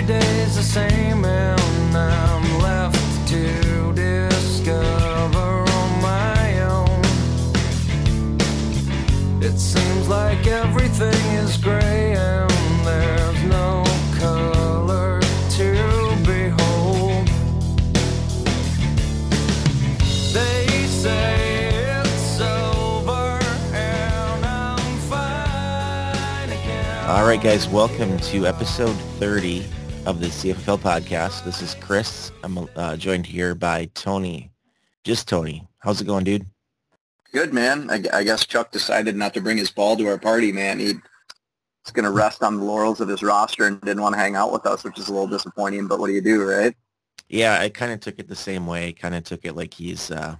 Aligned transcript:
every 0.00 0.18
day's 0.18 0.56
the 0.56 0.62
same 0.62 1.24
and 1.24 1.96
I'm 1.96 2.58
left 2.62 3.28
to 3.28 3.92
discover 3.92 5.38
on 5.38 6.02
my 6.02 6.60
own. 6.62 7.02
It 9.42 9.58
seems 9.58 10.08
like 10.08 10.46
everything 10.46 11.24
is 11.36 11.56
gray 11.56 12.14
and 12.14 12.50
there's 12.86 13.42
no 13.44 13.84
color 14.18 15.20
to 15.20 16.16
behold. 16.24 17.26
They 20.32 20.66
say. 20.86 21.36
All 27.06 27.26
right, 27.26 27.42
guys, 27.42 27.68
welcome 27.68 28.16
to 28.18 28.46
episode 28.46 28.94
30 29.18 29.66
of 30.10 30.18
the 30.18 30.26
CFFL 30.26 30.78
podcast. 30.78 31.44
This 31.44 31.62
is 31.62 31.76
Chris. 31.76 32.32
I'm 32.42 32.68
uh, 32.74 32.96
joined 32.96 33.24
here 33.24 33.54
by 33.54 33.84
Tony. 33.94 34.50
Just 35.04 35.28
Tony. 35.28 35.68
How's 35.78 36.00
it 36.00 36.08
going, 36.08 36.24
dude? 36.24 36.44
Good 37.32 37.54
man. 37.54 37.88
I, 37.88 38.02
I 38.12 38.24
guess 38.24 38.44
Chuck 38.44 38.72
decided 38.72 39.14
not 39.14 39.34
to 39.34 39.40
bring 39.40 39.56
his 39.56 39.70
ball 39.70 39.96
to 39.96 40.08
our 40.08 40.18
party, 40.18 40.50
man. 40.50 40.80
He 40.80 40.94
was 41.84 41.92
going 41.92 42.06
to 42.06 42.10
rest 42.10 42.42
on 42.42 42.56
the 42.56 42.64
laurels 42.64 43.00
of 43.00 43.06
his 43.06 43.22
roster 43.22 43.68
and 43.68 43.80
didn't 43.82 44.02
want 44.02 44.14
to 44.16 44.18
hang 44.18 44.34
out 44.34 44.52
with 44.52 44.66
us, 44.66 44.82
which 44.82 44.98
is 44.98 45.06
a 45.06 45.12
little 45.12 45.28
disappointing. 45.28 45.86
But 45.86 46.00
what 46.00 46.08
do 46.08 46.12
you 46.12 46.20
do, 46.20 46.42
right? 46.42 46.74
Yeah, 47.28 47.60
I 47.60 47.68
kind 47.68 47.92
of 47.92 48.00
took 48.00 48.18
it 48.18 48.26
the 48.26 48.34
same 48.34 48.66
way. 48.66 48.92
Kind 48.92 49.14
of 49.14 49.22
took 49.22 49.44
it 49.44 49.54
like 49.54 49.72
he's, 49.72 50.10
uh, 50.10 50.34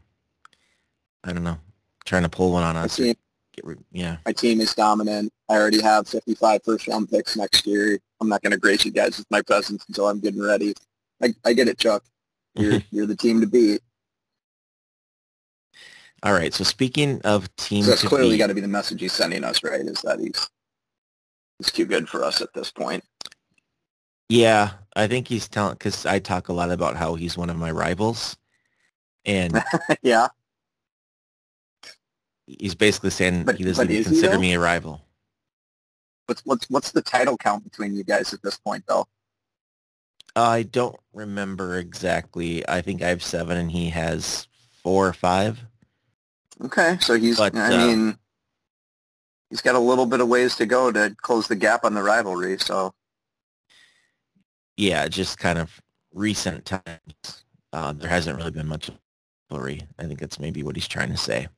I 1.23 1.33
don't 1.33 1.45
know, 1.45 1.59
trying 2.07 2.25
to 2.25 2.29
pull 2.29 2.51
one 2.51 2.65
on 2.65 2.75
us. 2.77 2.97
team, 2.97 3.15
Get 3.55 3.65
rid- 3.65 3.85
yeah. 3.93 4.17
my 4.27 4.33
team 4.33 4.61
is 4.61 4.75
dominant. 4.75 5.33
I 5.49 5.55
already 5.55 5.81
have 5.81 6.09
55 6.09 6.63
first-round 6.65 7.09
picks 7.09 7.37
next 7.37 7.69
year. 7.69 8.01
I'm 8.21 8.29
not 8.29 8.43
going 8.43 8.53
to 8.53 8.59
grace 8.59 8.85
you 8.85 8.91
guys 8.91 9.19
with 9.19 9.31
my 9.31 9.43
presence 9.43 9.85
until 9.89 10.09
I'm 10.09 10.21
good 10.21 10.35
and 10.35 10.45
ready. 10.45 10.75
I, 11.23 11.35
I 11.45 11.53
get 11.53 11.69
it, 11.69 11.79
Chuck. 11.79 12.05
You're 12.55 12.81
you're 12.91 13.07
the 13.07 13.17
team 13.17 13.41
to 13.41 13.47
beat. 13.47 13.81
All 16.23 16.33
right. 16.33 16.53
So 16.53 16.65
speaking 16.65 17.21
of 17.23 17.55
team 17.57 17.85
So 17.85 17.91
that's 17.91 18.03
clearly 18.03 18.37
got 18.37 18.49
to 18.49 18.55
be 18.55 18.61
the 18.61 18.69
message 18.69 19.01
he's 19.01 19.13
sending 19.13 19.43
us, 19.43 19.63
right? 19.65 19.81
Is 19.81 20.03
that 20.03 20.21
he's 20.21 20.49
he's 21.59 21.73
too 21.73 21.87
good 21.87 22.09
for 22.09 22.25
us 22.25 22.41
at 22.43 22.53
this 22.55 22.71
point. 22.71 23.03
Yeah, 24.29 24.71
I 24.95 25.07
think 25.07 25.27
he's 25.27 25.49
telling 25.49 25.75
because 25.75 26.07
I 26.07 26.19
talk 26.19 26.49
a 26.49 26.53
lot 26.53 26.71
about 26.71 26.97
how 26.97 27.15
he's 27.15 27.37
one 27.37 27.51
of 27.51 27.57
my 27.57 27.71
rivals, 27.71 28.37
and 29.25 29.61
yeah. 30.03 30.29
he's 32.47 32.75
basically 32.75 33.11
saying 33.11 33.45
But- 33.45 33.57
he 33.57 33.65
doesn't 33.65 33.91
even 33.91 33.97
is 33.97 34.07
he, 34.07 34.13
consider 34.13 34.39
me 34.39 34.53
a 34.53 34.61
rival. 34.61 35.01
What's 36.31 36.43
what's 36.45 36.71
what's 36.71 36.93
the 36.93 37.03
title 37.03 37.37
count 37.37 37.65
between 37.65 37.93
you 37.93 38.05
guys 38.05 38.33
at 38.33 38.41
this 38.41 38.57
point, 38.57 38.85
though? 38.87 39.05
I 40.37 40.63
don't 40.63 40.95
remember 41.13 41.77
exactly. 41.77 42.67
I 42.69 42.83
think 42.83 43.03
I 43.03 43.09
have 43.09 43.21
seven 43.21 43.57
and 43.57 43.69
he 43.69 43.91
has 43.91 44.47
four 44.85 45.09
or 45.09 45.13
five. 45.13 45.61
Okay, 46.63 46.99
so 47.01 47.15
he's. 47.19 47.37
But, 47.37 47.57
I 47.57 47.75
uh, 47.75 47.85
mean, 47.85 48.17
he's 49.49 49.61
got 49.61 49.75
a 49.75 49.81
little 49.81 50.07
bit 50.07 50.21
of 50.21 50.29
ways 50.29 50.55
to 50.59 50.67
go 50.67 50.93
to 50.93 51.17
close 51.21 51.49
the 51.49 51.57
gap 51.57 51.85
on 51.85 51.95
the 51.95 52.03
rivalry. 52.05 52.59
So 52.59 52.95
Yeah, 54.77 55.09
just 55.09 55.37
kind 55.37 55.59
of 55.59 55.81
recent 56.15 56.65
times. 56.65 57.45
Uh, 57.73 57.93
there 57.93 58.09
hasn't 58.09 58.39
really 58.39 58.53
been 58.53 58.69
much 58.69 58.89
rivalry. 59.51 59.83
I 59.99 60.05
think 60.05 60.21
that's 60.21 60.39
maybe 60.39 60.63
what 60.63 60.77
he's 60.77 60.87
trying 60.87 61.11
to 61.11 61.17
say. 61.17 61.49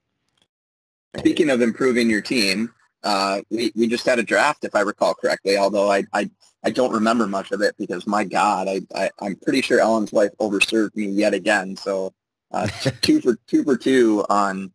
speaking 1.19 1.51
of 1.51 1.61
improving 1.61 2.09
your 2.09 2.23
team, 2.23 2.73
uh, 3.05 3.41
we 3.51 3.73
we 3.75 3.87
just 3.89 4.07
had 4.07 4.19
a 4.19 4.23
draft, 4.23 4.65
if 4.65 4.75
I 4.75 4.81
recall 4.81 5.15
correctly. 5.15 5.57
Although 5.57 5.91
I 5.91 6.05
I, 6.13 6.31
I 6.65 6.71
don't 6.71 6.93
remember 6.93 7.27
much 7.27 7.51
of 7.53 7.61
it 7.61 7.75
because 7.79 8.07
my 8.07 8.25
God, 8.25 8.69
I, 8.69 8.81
I 8.95 9.11
I'm 9.21 9.37
pretty 9.37 9.61
sure 9.63 9.81
Ellen's 9.81 10.13
wife 10.13 10.31
overserved 10.41 10.95
me 10.97 11.07
yet 11.07 11.35
again. 11.35 11.77
So 11.77 12.13
uh, 12.53 12.67
two 13.03 13.21
for 13.21 13.37
two 13.47 13.65
for 13.65 13.77
two 13.77 14.25
on 14.29 14.73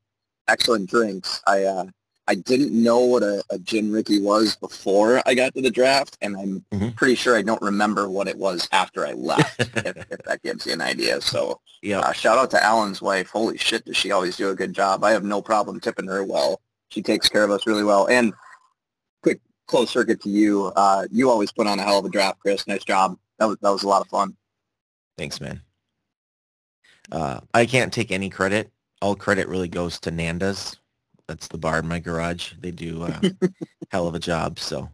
excellent 0.47 0.89
drinks. 0.89 1.41
I 1.47 1.63
uh, 1.63 1.85
I 2.29 2.35
didn't 2.35 2.73
know 2.73 2.99
what 2.99 3.23
a, 3.23 3.41
a 3.49 3.57
gin 3.59 3.89
rickey 3.91 4.19
was 4.21 4.57
before 4.57 5.21
I 5.25 5.33
got 5.33 5.53
to 5.55 5.61
the 5.61 5.71
draft, 5.71 6.17
and 6.21 6.35
I'm 6.35 6.65
Mhm. 6.73 6.93
pretty 6.97 7.15
sure 7.15 7.37
I 7.37 7.41
don't 7.41 7.61
remember 7.61 8.09
what 8.09 8.27
it 8.27 8.37
was 8.37 8.67
after 8.73 9.05
I 9.07 9.13
left. 9.13 9.59
if, 9.77 9.95
if 10.11 10.19
that 10.25 10.41
gives 10.43 10.65
you 10.65 10.73
an 10.73 10.81
idea. 10.81 11.21
So 11.21 11.61
Yeah, 11.81 11.99
uh, 11.99 12.11
shout 12.11 12.37
out 12.37 12.51
to 12.51 12.61
Alan's 12.63 13.01
wife. 13.01 13.29
Holy 13.29 13.57
shit, 13.57 13.85
does 13.85 13.95
she 13.95 14.11
always 14.11 14.35
do 14.35 14.49
a 14.49 14.55
good 14.55 14.73
job? 14.73 15.03
I 15.05 15.11
have 15.11 15.23
no 15.23 15.41
problem 15.41 15.79
tipping 15.79 16.07
her 16.07 16.23
well. 16.25 16.59
She 16.89 17.01
takes 17.01 17.27
care 17.29 17.43
of 17.43 17.51
us 17.51 17.65
really 17.67 17.83
well. 17.83 18.07
And 18.07 18.33
quick 19.23 19.39
close 19.67 19.89
circuit 19.89 20.21
to 20.21 20.29
you. 20.29 20.71
Uh, 20.75 21.05
you 21.11 21.29
always 21.29 21.51
put 21.51 21.67
on 21.67 21.79
a 21.79 21.83
hell 21.83 21.99
of 21.99 22.05
a 22.05 22.09
draft, 22.09 22.39
Chris. 22.39 22.65
Nice 22.67 22.83
job. 22.83 23.17
That 23.39 23.45
was 23.47 23.57
that 23.61 23.69
was 23.69 23.83
a 23.83 23.87
lot 23.87 24.01
of 24.01 24.07
fun. 24.07 24.35
thanks, 25.17 25.39
man. 25.41 25.61
Uh, 27.11 27.39
I 27.53 27.65
can't 27.65 27.93
take 27.93 28.11
any 28.11 28.29
credit. 28.29 28.71
All 29.01 29.15
credit 29.15 29.47
really 29.47 29.67
goes 29.69 29.99
to 30.01 30.11
Nanda's. 30.11 30.77
That's 31.27 31.47
the 31.47 31.57
bar 31.57 31.79
in 31.79 31.87
my 31.87 31.99
garage. 31.99 32.53
They 32.59 32.71
do 32.71 33.03
a 33.03 33.21
hell 33.91 34.07
of 34.07 34.15
a 34.15 34.19
job. 34.19 34.59
So, 34.59 34.89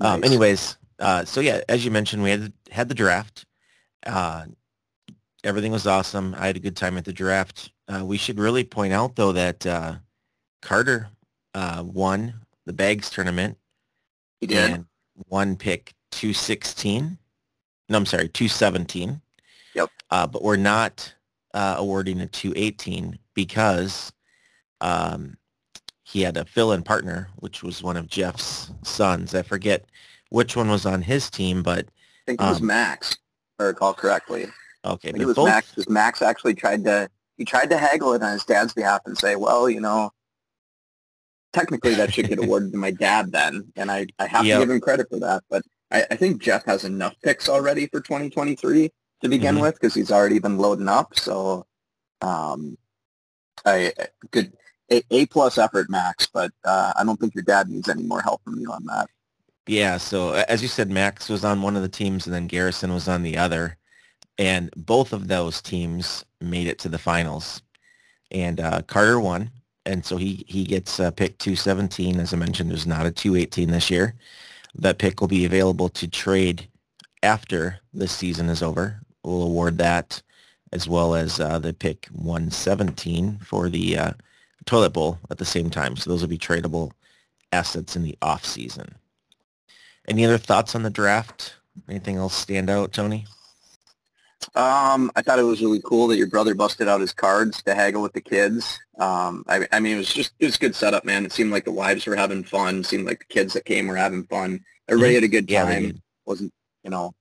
um, 0.00 0.20
Nice. 0.20 0.30
anyways, 0.30 0.76
uh, 0.98 1.24
so 1.24 1.40
yeah, 1.40 1.60
as 1.68 1.84
you 1.84 1.90
mentioned, 1.90 2.22
we 2.22 2.30
had 2.30 2.52
had 2.70 2.88
the 2.88 2.94
draft. 2.94 3.44
Uh, 4.04 4.46
everything 5.44 5.70
was 5.72 5.86
awesome. 5.86 6.34
I 6.38 6.46
had 6.46 6.56
a 6.56 6.60
good 6.60 6.76
time 6.76 6.96
at 6.98 7.04
the 7.04 7.12
draft. 7.12 7.70
Uh, 7.88 8.04
we 8.04 8.16
should 8.16 8.38
really 8.38 8.64
point 8.64 8.92
out 8.92 9.16
though 9.16 9.32
that 9.32 9.66
uh, 9.66 9.96
Carter 10.62 11.08
uh, 11.54 11.84
won 11.86 12.34
the 12.64 12.72
bags 12.72 13.10
tournament 13.10 13.58
He 14.40 14.46
did. 14.46 14.70
and 14.70 14.86
won 15.28 15.56
pick 15.56 15.92
216. 16.12 17.18
No, 17.88 17.98
I'm 17.98 18.06
sorry, 18.06 18.28
217. 18.28 19.20
Yep. 19.74 19.90
Uh, 20.10 20.26
but 20.26 20.42
we're 20.42 20.56
not 20.56 21.12
uh, 21.52 21.74
awarding 21.78 22.20
a 22.20 22.26
218 22.26 23.18
because 23.34 24.12
um, 24.80 25.36
he 26.04 26.22
had 26.22 26.36
a 26.36 26.44
fill-in 26.44 26.82
partner, 26.82 27.28
which 27.36 27.62
was 27.62 27.82
one 27.82 27.96
of 27.96 28.08
Jeff's 28.08 28.70
sons. 28.82 29.34
I 29.34 29.42
forget 29.42 29.84
which 30.30 30.56
one 30.56 30.68
was 30.68 30.86
on 30.86 31.02
his 31.02 31.30
team, 31.30 31.62
but 31.62 31.86
I 31.86 32.22
think 32.26 32.40
it 32.40 32.44
was 32.44 32.60
um, 32.60 32.66
Max, 32.66 33.12
if 33.12 33.18
I 33.60 33.64
recall 33.64 33.92
correctly. 33.94 34.46
I 34.84 34.90
okay. 34.90 35.08
think 35.08 35.16
but 35.16 35.22
it 35.22 35.26
was 35.26 35.36
both- 35.36 35.48
Max 35.48 35.70
because 35.70 35.88
Max 35.88 36.22
actually 36.22 36.54
tried 36.54 36.84
to 36.84 37.08
he 37.38 37.44
tried 37.44 37.70
to 37.70 37.78
haggle 37.78 38.12
it 38.12 38.22
on 38.22 38.32
his 38.32 38.44
dad's 38.44 38.74
behalf 38.74 39.00
and 39.06 39.16
say, 39.16 39.36
well, 39.36 39.68
you 39.68 39.80
know, 39.80 40.12
technically 41.52 41.94
that 41.94 42.12
should 42.12 42.28
get 42.28 42.38
awarded 42.42 42.72
to 42.72 42.78
my 42.78 42.90
dad 42.90 43.32
then, 43.32 43.72
and 43.76 43.90
I, 43.90 44.06
I 44.18 44.26
have 44.26 44.44
Yep. 44.44 44.56
to 44.60 44.62
give 44.66 44.70
him 44.74 44.80
credit 44.80 45.08
for 45.10 45.18
that. 45.20 45.42
But 45.50 45.62
I, 45.90 46.04
I 46.10 46.16
think 46.16 46.42
Jeff 46.42 46.64
has 46.64 46.84
enough 46.84 47.14
picks 47.22 47.48
already 47.48 47.86
for 47.86 48.00
2023 48.00 48.90
to 49.22 49.28
begin 49.28 49.56
Mhm. 49.56 49.60
with 49.62 49.74
because 49.74 49.94
he's 49.94 50.10
already 50.10 50.38
been 50.38 50.58
loading 50.58 50.88
up. 50.88 51.18
So, 51.18 51.66
um, 52.20 52.76
I 53.64 53.92
good 54.30 54.52
a, 54.90 55.02
a 55.10 55.26
plus 55.26 55.58
effort, 55.58 55.88
Max. 55.88 56.26
But 56.32 56.50
uh, 56.64 56.92
I 56.96 57.04
don't 57.04 57.18
think 57.20 57.34
your 57.34 57.44
dad 57.44 57.68
needs 57.68 57.88
any 57.88 58.02
more 58.02 58.20
help 58.20 58.42
from 58.44 58.58
you 58.58 58.70
on 58.72 58.84
that. 58.86 59.08
Yeah, 59.68 59.96
so 59.96 60.32
as 60.32 60.60
you 60.60 60.66
said, 60.68 60.90
Max 60.90 61.28
was 61.28 61.44
on 61.44 61.62
one 61.62 61.76
of 61.76 61.82
the 61.82 61.88
teams 61.88 62.26
and 62.26 62.34
then 62.34 62.48
Garrison 62.48 62.92
was 62.92 63.06
on 63.08 63.22
the 63.22 63.36
other. 63.36 63.76
And 64.38 64.70
both 64.76 65.12
of 65.12 65.28
those 65.28 65.62
teams 65.62 66.24
made 66.40 66.66
it 66.66 66.78
to 66.80 66.88
the 66.88 66.98
finals. 66.98 67.62
And 68.32 68.58
uh, 68.60 68.82
Carter 68.82 69.20
won. 69.20 69.50
And 69.84 70.04
so 70.04 70.16
he, 70.16 70.44
he 70.46 70.64
gets 70.64 71.00
uh, 71.00 71.10
pick 71.10 71.38
217. 71.38 72.20
As 72.20 72.32
I 72.32 72.36
mentioned, 72.36 72.70
there's 72.70 72.86
not 72.86 73.06
a 73.06 73.10
218 73.10 73.70
this 73.70 73.90
year. 73.90 74.14
That 74.74 74.98
pick 74.98 75.20
will 75.20 75.28
be 75.28 75.44
available 75.44 75.88
to 75.90 76.08
trade 76.08 76.68
after 77.22 77.78
the 77.92 78.08
season 78.08 78.48
is 78.48 78.62
over. 78.62 79.00
We'll 79.24 79.42
award 79.42 79.78
that 79.78 80.22
as 80.72 80.88
well 80.88 81.14
as 81.14 81.38
uh, 81.38 81.58
the 81.58 81.74
pick 81.74 82.06
117 82.12 83.38
for 83.38 83.68
the 83.68 83.98
uh, 83.98 84.12
toilet 84.64 84.90
bowl 84.90 85.18
at 85.30 85.38
the 85.38 85.44
same 85.44 85.70
time. 85.70 85.96
So 85.96 86.10
those 86.10 86.22
will 86.22 86.28
be 86.28 86.38
tradable 86.38 86.92
assets 87.52 87.94
in 87.94 88.02
the 88.02 88.16
off 88.22 88.44
season. 88.44 88.94
Any 90.08 90.24
other 90.24 90.38
thoughts 90.38 90.74
on 90.74 90.82
the 90.82 90.90
draft? 90.90 91.54
Anything 91.88 92.16
else 92.16 92.34
stand 92.34 92.70
out, 92.70 92.92
Tony? 92.92 93.26
Um, 94.54 95.10
I 95.16 95.22
thought 95.22 95.38
it 95.38 95.44
was 95.44 95.62
really 95.62 95.80
cool 95.84 96.08
that 96.08 96.18
your 96.18 96.26
brother 96.26 96.54
busted 96.54 96.88
out 96.88 97.00
his 97.00 97.12
cards 97.12 97.62
to 97.62 97.74
haggle 97.74 98.02
with 98.02 98.12
the 98.12 98.20
kids. 98.20 98.78
Um, 98.98 99.44
I, 99.48 99.66
I 99.72 99.80
mean, 99.80 99.94
it 99.94 99.98
was 99.98 100.12
just 100.12 100.32
it 100.38 100.46
was 100.46 100.56
a 100.56 100.60
good 100.60 100.74
setup, 100.74 101.04
man. 101.04 101.24
It 101.24 101.32
seemed 101.32 101.52
like 101.52 101.64
the 101.64 101.72
wives 101.72 102.06
were 102.06 102.16
having 102.16 102.44
fun. 102.44 102.80
It 102.80 102.86
seemed 102.86 103.06
like 103.06 103.20
the 103.20 103.34
kids 103.34 103.54
that 103.54 103.64
came 103.64 103.88
were 103.88 103.96
having 103.96 104.24
fun. 104.24 104.64
Everybody 104.88 105.14
had 105.14 105.24
a 105.24 105.28
good. 105.28 105.50
Yeah, 105.50 105.64
time. 105.64 105.82
did. 105.82 106.02
wasn't 106.26 106.52
you 106.84 106.90
know 106.90 107.14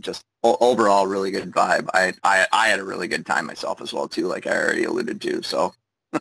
just 0.00 0.24
o- 0.42 0.58
overall 0.60 1.06
really 1.06 1.30
good 1.30 1.50
vibe. 1.52 1.88
I, 1.94 2.12
I 2.22 2.46
I 2.52 2.68
had 2.68 2.78
a 2.80 2.84
really 2.84 3.08
good 3.08 3.26
time 3.26 3.46
myself 3.46 3.80
as 3.80 3.92
well 3.92 4.08
too, 4.08 4.26
like 4.26 4.46
I 4.46 4.56
already 4.56 4.84
alluded 4.84 5.20
to. 5.22 5.42
So 5.42 5.72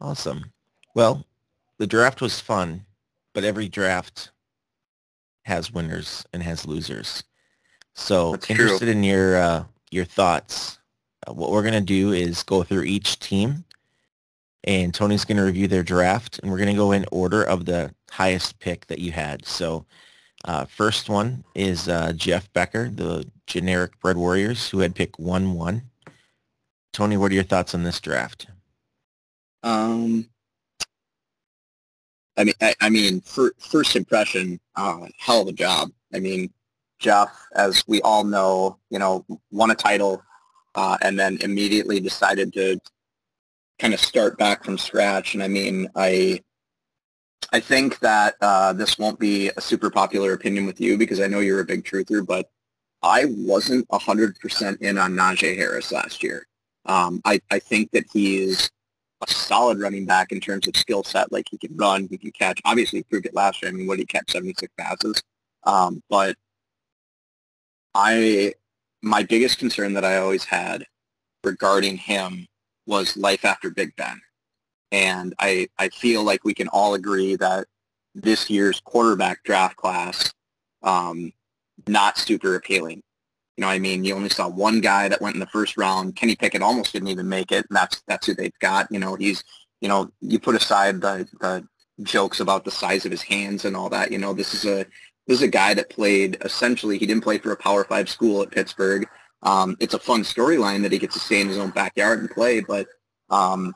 Awesome. 0.00 0.52
Well, 0.94 1.26
the 1.78 1.86
draft 1.86 2.20
was 2.20 2.40
fun, 2.40 2.86
but 3.34 3.44
every 3.44 3.68
draft 3.68 4.30
has 5.44 5.72
winners 5.72 6.24
and 6.32 6.42
has 6.42 6.66
losers. 6.66 7.24
So 7.98 8.32
That's 8.32 8.46
true. 8.46 8.54
interested 8.54 8.88
in 8.88 9.02
your 9.02 9.36
uh, 9.36 9.64
your 9.90 10.04
thoughts. 10.04 10.78
Uh, 11.26 11.34
what 11.34 11.50
we're 11.50 11.62
gonna 11.64 11.80
do 11.80 12.12
is 12.12 12.42
go 12.44 12.62
through 12.62 12.84
each 12.84 13.18
team, 13.18 13.64
and 14.64 14.94
Tony's 14.94 15.24
gonna 15.24 15.44
review 15.44 15.66
their 15.68 15.82
draft, 15.82 16.38
and 16.38 16.50
we're 16.50 16.58
gonna 16.58 16.74
go 16.74 16.92
in 16.92 17.04
order 17.12 17.42
of 17.42 17.64
the 17.66 17.92
highest 18.10 18.58
pick 18.60 18.86
that 18.86 18.98
you 19.00 19.12
had. 19.12 19.44
So 19.44 19.84
Uh, 20.44 20.64
first 20.64 21.08
one 21.08 21.42
is 21.56 21.88
uh, 21.88 22.12
Jeff 22.12 22.50
Becker, 22.52 22.88
the 22.90 23.28
generic 23.48 23.98
Bread 24.00 24.16
Warriors, 24.16 24.68
who 24.70 24.78
had 24.78 24.94
pick 24.94 25.18
1-1. 25.18 25.82
Tony, 26.92 27.16
what 27.16 27.32
are 27.32 27.34
your 27.34 27.42
thoughts 27.42 27.74
on 27.74 27.82
this 27.82 28.00
draft? 28.00 28.46
Um, 29.64 30.28
I 32.36 32.44
mean, 32.44 32.54
I, 32.60 32.72
I 32.80 32.88
mean, 32.88 33.20
for, 33.22 33.52
first 33.58 33.96
impression, 33.96 34.60
uh, 34.76 35.08
hell 35.18 35.42
of 35.42 35.48
a 35.48 35.52
job. 35.52 35.90
I 36.14 36.20
mean, 36.20 36.52
Jeff, 36.98 37.46
as 37.54 37.84
we 37.86 38.00
all 38.02 38.24
know, 38.24 38.78
you 38.90 38.98
know, 38.98 39.24
won 39.50 39.70
a 39.70 39.74
title 39.74 40.22
uh, 40.74 40.98
and 41.02 41.18
then 41.18 41.38
immediately 41.42 42.00
decided 42.00 42.52
to 42.54 42.78
kind 43.78 43.94
of 43.94 44.00
start 44.00 44.38
back 44.38 44.64
from 44.64 44.78
scratch. 44.78 45.34
And 45.34 45.42
I 45.42 45.48
mean, 45.48 45.88
I 45.94 46.42
I 47.52 47.60
think 47.60 47.98
that 48.00 48.34
uh, 48.40 48.72
this 48.72 48.98
won't 48.98 49.18
be 49.18 49.50
a 49.56 49.60
super 49.60 49.90
popular 49.90 50.32
opinion 50.32 50.66
with 50.66 50.80
you 50.80 50.98
because 50.98 51.20
I 51.20 51.28
know 51.28 51.40
you're 51.40 51.60
a 51.60 51.64
big 51.64 51.84
truther, 51.84 52.26
but 52.26 52.50
I 53.02 53.26
wasn't 53.26 53.88
100% 53.88 54.82
in 54.82 54.98
on 54.98 55.12
Najee 55.14 55.56
Harris 55.56 55.92
last 55.92 56.22
year. 56.22 56.46
Um, 56.84 57.22
I, 57.24 57.40
I 57.50 57.58
think 57.58 57.90
that 57.92 58.04
he 58.12 58.42
is 58.42 58.70
a 59.26 59.30
solid 59.30 59.80
running 59.80 60.04
back 60.04 60.32
in 60.32 60.40
terms 60.40 60.68
of 60.68 60.76
skill 60.76 61.04
set. 61.04 61.32
Like 61.32 61.46
he 61.50 61.58
can 61.58 61.76
run, 61.76 62.08
he 62.10 62.18
can 62.18 62.32
catch. 62.32 62.60
Obviously, 62.64 63.00
he 63.00 63.02
proved 63.04 63.26
it 63.26 63.34
last 63.34 63.62
year. 63.62 63.70
I 63.70 63.74
mean, 63.74 63.86
what 63.86 63.96
did 63.96 64.02
he 64.02 64.06
catch? 64.06 64.30
76 64.30 64.72
passes. 64.76 65.22
Um, 65.64 66.02
but 66.10 66.36
I, 67.98 68.54
my 69.02 69.24
biggest 69.24 69.58
concern 69.58 69.92
that 69.94 70.04
I 70.04 70.18
always 70.18 70.44
had 70.44 70.86
regarding 71.42 71.96
him 71.96 72.46
was 72.86 73.16
life 73.16 73.44
after 73.44 73.70
Big 73.70 73.94
Ben. 73.96 74.20
And 74.92 75.34
I, 75.40 75.68
I 75.78 75.88
feel 75.88 76.22
like 76.22 76.44
we 76.44 76.54
can 76.54 76.68
all 76.68 76.94
agree 76.94 77.34
that 77.36 77.66
this 78.14 78.48
year's 78.48 78.80
quarterback 78.80 79.42
draft 79.42 79.76
class, 79.76 80.32
um, 80.84 81.32
not 81.88 82.16
super 82.18 82.54
appealing. 82.54 83.02
You 83.56 83.62
know, 83.62 83.68
I 83.68 83.80
mean, 83.80 84.04
you 84.04 84.14
only 84.14 84.28
saw 84.28 84.48
one 84.48 84.80
guy 84.80 85.08
that 85.08 85.20
went 85.20 85.34
in 85.34 85.40
the 85.40 85.46
first 85.46 85.76
round. 85.76 86.14
Kenny 86.14 86.36
Pickett 86.36 86.62
almost 86.62 86.92
didn't 86.92 87.08
even 87.08 87.28
make 87.28 87.50
it. 87.50 87.66
And 87.68 87.76
that's 87.76 88.00
that's 88.06 88.28
who 88.28 88.34
they've 88.34 88.58
got. 88.60 88.86
You 88.92 89.00
know, 89.00 89.16
he's, 89.16 89.42
you 89.80 89.88
know, 89.88 90.12
you 90.20 90.38
put 90.38 90.54
aside 90.54 91.00
the, 91.00 91.28
the 91.40 91.66
jokes 92.04 92.38
about 92.38 92.64
the 92.64 92.70
size 92.70 93.04
of 93.04 93.10
his 93.10 93.22
hands 93.22 93.64
and 93.64 93.76
all 93.76 93.88
that. 93.90 94.12
You 94.12 94.18
know, 94.18 94.32
this 94.32 94.54
is 94.54 94.64
a 94.64 94.86
this 95.28 95.36
is 95.36 95.42
a 95.42 95.48
guy 95.48 95.74
that 95.74 95.90
played 95.90 96.38
essentially. 96.44 96.98
He 96.98 97.06
didn't 97.06 97.22
play 97.22 97.38
for 97.38 97.52
a 97.52 97.56
Power 97.56 97.84
Five 97.84 98.08
school 98.08 98.42
at 98.42 98.50
Pittsburgh. 98.50 99.06
Um, 99.42 99.76
it's 99.78 99.94
a 99.94 99.98
fun 99.98 100.22
storyline 100.22 100.82
that 100.82 100.90
he 100.90 100.98
gets 100.98 101.14
to 101.14 101.20
stay 101.20 101.40
in 101.40 101.48
his 101.48 101.58
own 101.58 101.70
backyard 101.70 102.18
and 102.18 102.30
play, 102.30 102.60
but 102.60 102.88
um, 103.30 103.74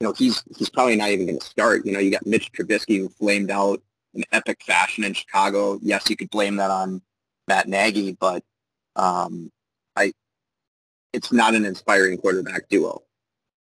you 0.00 0.06
know 0.06 0.12
he's 0.12 0.42
he's 0.58 0.68
probably 0.68 0.96
not 0.96 1.10
even 1.10 1.26
going 1.26 1.38
to 1.38 1.46
start. 1.46 1.86
You 1.86 1.92
know, 1.92 2.00
you 2.00 2.10
got 2.10 2.26
Mitch 2.26 2.52
Trubisky 2.52 2.98
who 2.98 3.08
flamed 3.08 3.50
out 3.50 3.80
in 4.12 4.24
epic 4.32 4.62
fashion 4.62 5.04
in 5.04 5.14
Chicago. 5.14 5.78
Yes, 5.80 6.10
you 6.10 6.16
could 6.16 6.30
blame 6.30 6.56
that 6.56 6.70
on 6.70 7.00
Matt 7.48 7.68
Nagy, 7.68 8.12
but 8.12 8.42
um, 8.96 9.50
I 9.96 10.12
it's 11.12 11.32
not 11.32 11.54
an 11.54 11.64
inspiring 11.64 12.18
quarterback 12.18 12.68
duo. 12.68 13.02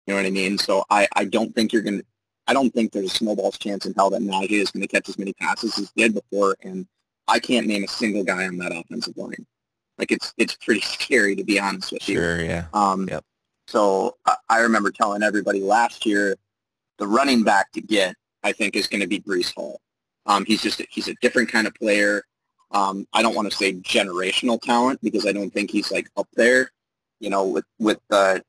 You 0.06 0.14
know 0.14 0.20
what 0.20 0.26
I 0.26 0.30
mean? 0.30 0.58
So 0.58 0.84
I, 0.90 1.06
I 1.14 1.24
don't 1.24 1.54
think 1.54 1.72
you're 1.72 1.82
going 1.82 2.00
to, 2.00 2.06
I 2.46 2.52
don't 2.52 2.70
think 2.70 2.92
there's 2.92 3.12
a 3.12 3.14
snowball's 3.14 3.58
chance 3.58 3.84
in 3.84 3.92
hell 3.94 4.10
that 4.10 4.22
Najee 4.22 4.52
is 4.52 4.70
going 4.70 4.80
to 4.80 4.88
catch 4.88 5.08
as 5.08 5.18
many 5.18 5.34
passes 5.34 5.78
as 5.78 5.92
he 5.94 6.02
did 6.02 6.14
before. 6.14 6.56
And 6.62 6.86
I 7.28 7.38
can't 7.38 7.66
name 7.66 7.84
a 7.84 7.88
single 7.88 8.24
guy 8.24 8.46
on 8.46 8.56
that 8.58 8.72
offensive 8.72 9.16
line. 9.16 9.46
Like 9.98 10.10
it's 10.12 10.32
it's 10.38 10.54
pretty 10.56 10.80
scary 10.80 11.34
to 11.36 11.44
be 11.44 11.58
honest 11.60 11.92
with 11.92 12.08
you. 12.08 12.16
Sure, 12.16 12.42
yeah. 12.42 12.66
Um, 12.72 13.08
Yep. 13.08 13.24
So 13.66 14.16
I- 14.26 14.36
I 14.48 14.60
remember 14.60 14.90
telling 14.90 15.22
everybody 15.22 15.60
last 15.60 16.06
year, 16.06 16.36
the 16.98 17.06
running 17.06 17.42
back 17.42 17.70
to 17.72 17.80
get, 17.80 18.14
I 18.42 18.52
think, 18.52 18.74
is 18.76 18.86
going 18.86 19.02
to 19.02 19.06
be 19.06 19.20
Breece 19.20 19.54
Hall. 19.54 19.80
Um, 20.26 20.44
he's 20.46 20.62
just 20.62 20.82
he's 20.90 21.08
a 21.08 21.14
different 21.20 21.50
kind 21.50 21.66
of 21.66 21.74
player. 21.74 22.22
Um, 22.70 23.06
I 23.12 23.22
don't 23.22 23.34
want 23.34 23.50
to 23.50 23.56
say 23.56 23.72
generational 23.74 24.60
talent 24.60 25.00
because 25.02 25.26
I 25.26 25.32
don't 25.32 25.50
think 25.50 25.70
he's 25.70 25.90
like 25.90 26.08
up 26.16 26.28
there, 26.34 26.70
you 27.20 27.30
know, 27.30 27.44
with 27.46 27.64
with 27.78 27.98
the 28.08 28.42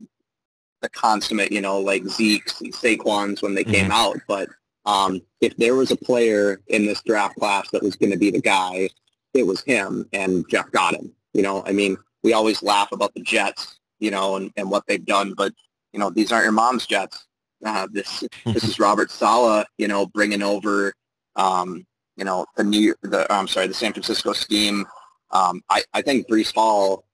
the 0.81 0.89
consummate, 0.89 1.51
you 1.51 1.61
know, 1.61 1.79
like 1.79 2.05
Zeke's 2.05 2.61
and 2.61 2.73
Saquon's 2.73 3.41
when 3.41 3.53
they 3.55 3.63
came 3.65 3.91
out. 3.91 4.17
But 4.27 4.49
um, 4.85 5.21
if 5.41 5.55
there 5.57 5.75
was 5.75 5.91
a 5.91 5.95
player 5.95 6.61
in 6.67 6.85
this 6.85 7.01
draft 7.01 7.35
class 7.35 7.69
that 7.71 7.83
was 7.83 7.95
going 7.95 8.11
to 8.11 8.17
be 8.17 8.31
the 8.31 8.41
guy, 8.41 8.89
it 9.33 9.43
was 9.43 9.61
him, 9.61 10.07
and 10.13 10.47
Jeff 10.49 10.71
got 10.71 10.95
him. 10.95 11.11
You 11.33 11.43
know, 11.43 11.63
I 11.65 11.71
mean, 11.71 11.97
we 12.23 12.33
always 12.33 12.63
laugh 12.63 12.91
about 12.91 13.13
the 13.13 13.21
Jets, 13.21 13.79
you 13.99 14.11
know, 14.11 14.35
and, 14.35 14.51
and 14.57 14.69
what 14.69 14.85
they've 14.87 15.05
done, 15.05 15.33
but 15.35 15.53
you 15.93 15.99
know, 15.99 16.09
these 16.09 16.31
aren't 16.31 16.45
your 16.45 16.51
mom's 16.51 16.85
Jets. 16.85 17.27
Uh, 17.65 17.87
this 17.91 18.23
this 18.45 18.63
is 18.63 18.79
Robert 18.79 19.11
Saleh, 19.11 19.65
you 19.77 19.87
know, 19.87 20.05
bringing 20.07 20.41
over, 20.41 20.93
um, 21.35 21.85
you 22.15 22.25
know, 22.25 22.45
the 22.55 22.63
new, 22.63 22.95
the 23.01 23.31
I'm 23.31 23.47
sorry, 23.47 23.67
the 23.67 23.73
San 23.73 23.93
Francisco 23.93 24.33
scheme. 24.33 24.85
Um, 25.31 25.61
I 25.69 25.83
I 25.93 26.01
think 26.01 26.27
Breece 26.27 26.53
Hall, 26.53 27.05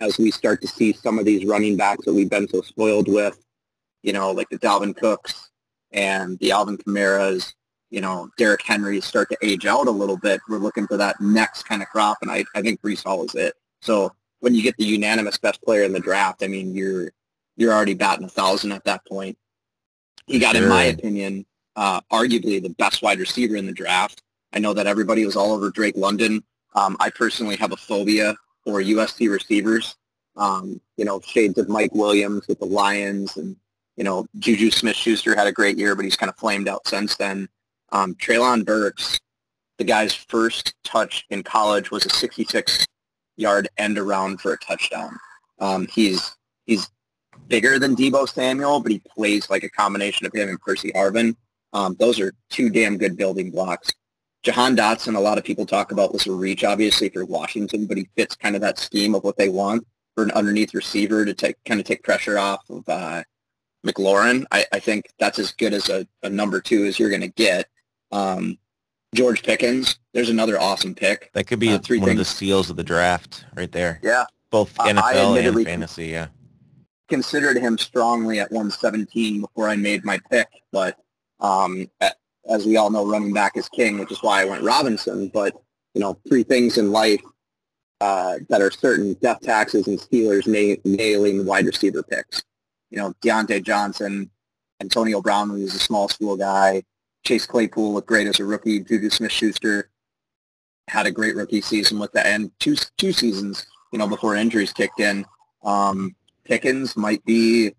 as 0.00 0.18
we 0.18 0.30
start 0.30 0.60
to 0.62 0.68
see 0.68 0.92
some 0.92 1.18
of 1.18 1.24
these 1.24 1.46
running 1.46 1.76
backs 1.76 2.04
that 2.04 2.14
we've 2.14 2.30
been 2.30 2.48
so 2.48 2.60
spoiled 2.62 3.08
with, 3.08 3.38
you 4.02 4.12
know, 4.12 4.30
like 4.32 4.48
the 4.50 4.58
Dalvin 4.58 4.96
Cooks 4.96 5.50
and 5.94 6.38
the 6.40 6.52
Alvin 6.52 6.76
Kamara's, 6.76 7.54
you 7.90 8.00
know, 8.00 8.28
Derrick 8.36 8.62
Henry 8.62 9.00
start 9.00 9.30
to 9.30 9.38
age 9.40 9.64
out 9.64 9.86
a 9.86 9.92
little 9.92 10.18
bit. 10.18 10.40
We're 10.48 10.58
looking 10.58 10.86
for 10.86 10.96
that 10.98 11.20
next 11.20 11.62
kind 11.62 11.80
of 11.80 11.88
crop, 11.88 12.18
and 12.20 12.30
I, 12.30 12.44
I 12.54 12.60
think 12.60 12.82
Breece 12.82 13.04
Hall 13.04 13.24
is 13.24 13.34
it. 13.34 13.54
So 13.80 14.12
when 14.40 14.54
you 14.54 14.62
get 14.62 14.76
the 14.76 14.84
unanimous 14.84 15.38
best 15.38 15.62
player 15.62 15.84
in 15.84 15.92
the 15.92 16.00
draft, 16.00 16.42
I 16.42 16.48
mean, 16.48 16.74
you're 16.74 17.12
you're 17.56 17.72
already 17.72 17.94
batting 17.94 18.24
a 18.24 18.28
thousand 18.28 18.72
at 18.72 18.84
that 18.84 19.06
point. 19.06 19.38
He 20.26 20.38
got, 20.38 20.56
in 20.56 20.68
my 20.68 20.84
opinion, 20.84 21.46
uh, 21.76 22.00
arguably 22.12 22.60
the 22.60 22.74
best 22.78 23.02
wide 23.02 23.20
receiver 23.20 23.56
in 23.56 23.66
the 23.66 23.72
draft. 23.72 24.22
I 24.52 24.58
know 24.58 24.74
that 24.74 24.86
everybody 24.86 25.24
was 25.24 25.36
all 25.36 25.52
over 25.52 25.70
Drake 25.70 25.96
London. 25.96 26.42
Um, 26.74 26.96
I 26.98 27.10
personally 27.10 27.56
have 27.56 27.72
a 27.72 27.76
phobia 27.76 28.34
for 28.64 28.80
USC 28.80 29.30
receivers. 29.30 29.96
Um, 30.36 30.80
you 30.96 31.04
know, 31.04 31.20
shades 31.20 31.58
of 31.58 31.68
Mike 31.68 31.94
Williams 31.94 32.48
with 32.48 32.58
the 32.58 32.66
Lions 32.66 33.36
and, 33.36 33.54
you 33.96 34.04
know, 34.04 34.26
Juju 34.38 34.70
Smith-Schuster 34.70 35.36
had 35.36 35.46
a 35.46 35.52
great 35.52 35.78
year, 35.78 35.94
but 35.94 36.04
he's 36.04 36.16
kind 36.16 36.30
of 36.30 36.36
flamed 36.36 36.68
out 36.68 36.86
since 36.86 37.16
then. 37.16 37.48
Um, 37.92 38.14
Treylon 38.16 38.64
Burks, 38.64 39.20
the 39.78 39.84
guy's 39.84 40.14
first 40.14 40.74
touch 40.84 41.24
in 41.30 41.42
college 41.42 41.90
was 41.90 42.04
a 42.06 42.08
66-yard 42.08 43.68
end 43.78 43.98
around 43.98 44.40
for 44.40 44.52
a 44.52 44.58
touchdown. 44.58 45.16
Um, 45.60 45.86
he's 45.86 46.36
he's 46.66 46.90
bigger 47.46 47.78
than 47.78 47.94
Deebo 47.94 48.28
Samuel, 48.28 48.80
but 48.80 48.92
he 48.92 49.00
plays 49.00 49.48
like 49.50 49.62
a 49.62 49.70
combination 49.70 50.26
of 50.26 50.34
him 50.34 50.48
and 50.48 50.60
Percy 50.60 50.90
Harvin. 50.92 51.36
Um, 51.72 51.96
those 51.98 52.20
are 52.20 52.32
two 52.50 52.70
damn 52.70 52.98
good 52.98 53.16
building 53.16 53.50
blocks. 53.50 53.92
Jahan 54.42 54.76
Dotson, 54.76 55.16
a 55.16 55.20
lot 55.20 55.38
of 55.38 55.44
people 55.44 55.64
talk 55.64 55.90
about 55.90 56.12
was 56.12 56.26
a 56.26 56.32
reach, 56.32 56.64
obviously, 56.64 57.08
for 57.08 57.24
Washington, 57.24 57.86
but 57.86 57.96
he 57.96 58.08
fits 58.14 58.36
kind 58.36 58.54
of 58.54 58.60
that 58.60 58.78
scheme 58.78 59.14
of 59.14 59.24
what 59.24 59.36
they 59.36 59.48
want 59.48 59.86
for 60.14 60.22
an 60.22 60.30
underneath 60.32 60.74
receiver 60.74 61.24
to 61.24 61.34
take 61.34 61.56
kind 61.64 61.80
of 61.80 61.86
take 61.86 62.02
pressure 62.02 62.38
off 62.38 62.62
of 62.68 62.86
uh, 62.88 63.22
McLaurin. 63.84 64.44
I, 64.50 64.64
I 64.72 64.78
think 64.80 65.06
that's 65.18 65.38
as 65.38 65.52
good 65.52 65.72
as 65.74 65.88
a, 65.88 66.06
a 66.22 66.30
number 66.30 66.60
two 66.60 66.84
as 66.84 66.98
you're 66.98 67.10
going 67.10 67.20
to 67.20 67.28
get. 67.28 67.68
Um, 68.12 68.58
George 69.14 69.42
Pickens, 69.44 69.98
there's 70.12 70.28
another 70.30 70.60
awesome 70.60 70.94
pick. 70.94 71.30
That 71.34 71.46
could 71.46 71.60
be 71.60 71.72
Uh, 71.72 71.78
three 71.78 71.98
one 71.98 72.10
of 72.10 72.16
the 72.16 72.24
things. 72.24 72.34
steals 72.34 72.70
of 72.70 72.76
the 72.76 72.82
draft 72.82 73.44
right 73.54 73.70
there. 73.70 74.00
Yeah, 74.02 74.24
Both 74.50 74.74
NFL 74.76 75.36
admittedly- 75.36 75.62
and 75.62 75.66
fantasy, 75.70 76.06
yeah. 76.06 76.28
considered 77.08 77.56
him 77.56 77.78
strongly 77.78 78.40
at 78.40 78.50
117 78.50 79.40
before 79.42 79.68
I 79.68 79.76
made 79.76 80.04
my 80.04 80.18
pick, 80.30 80.48
but 80.72 80.98
um, 81.40 81.88
as 82.48 82.66
we 82.66 82.76
all 82.76 82.90
know, 82.90 83.06
running 83.06 83.32
back 83.32 83.56
is 83.56 83.68
king, 83.68 83.98
which 83.98 84.10
is 84.10 84.22
why 84.22 84.42
I 84.42 84.44
went 84.46 84.62
Robinson. 84.64 85.28
But 85.28 85.54
you 85.94 86.00
know, 86.00 86.18
three 86.28 86.42
things 86.42 86.76
in 86.78 86.90
life 86.90 87.20
uh, 88.00 88.38
that 88.48 88.60
are 88.62 88.70
certain: 88.70 89.14
death 89.14 89.40
taxes 89.42 89.86
and 89.86 89.98
Steelers 89.98 90.46
na- 90.46 90.80
nailing 90.84 91.44
wide 91.46 91.66
receiver 91.66 92.02
picks. 92.02 92.42
You 92.94 93.00
know, 93.00 93.12
Diontae 93.24 93.64
Johnson, 93.64 94.30
Antonio 94.80 95.20
Brown, 95.20 95.50
who's 95.50 95.74
a 95.74 95.80
small 95.80 96.08
school 96.08 96.36
guy, 96.36 96.84
Chase 97.24 97.44
Claypool 97.44 97.92
looked 97.92 98.06
great 98.06 98.28
as 98.28 98.38
a 98.38 98.44
rookie. 98.44 98.78
Juju 98.78 99.10
Smith-Schuster 99.10 99.90
had 100.86 101.04
a 101.04 101.10
great 101.10 101.34
rookie 101.34 101.60
season 101.60 101.98
with 101.98 102.12
that, 102.12 102.26
and 102.26 102.52
two 102.60 102.76
two 102.96 103.12
seasons, 103.12 103.66
you 103.92 103.98
know, 103.98 104.06
before 104.06 104.36
injuries 104.36 104.72
kicked 104.72 105.00
in. 105.00 105.26
Um, 105.64 106.14
Pickens 106.44 106.96
might 106.96 107.24
be 107.24 107.72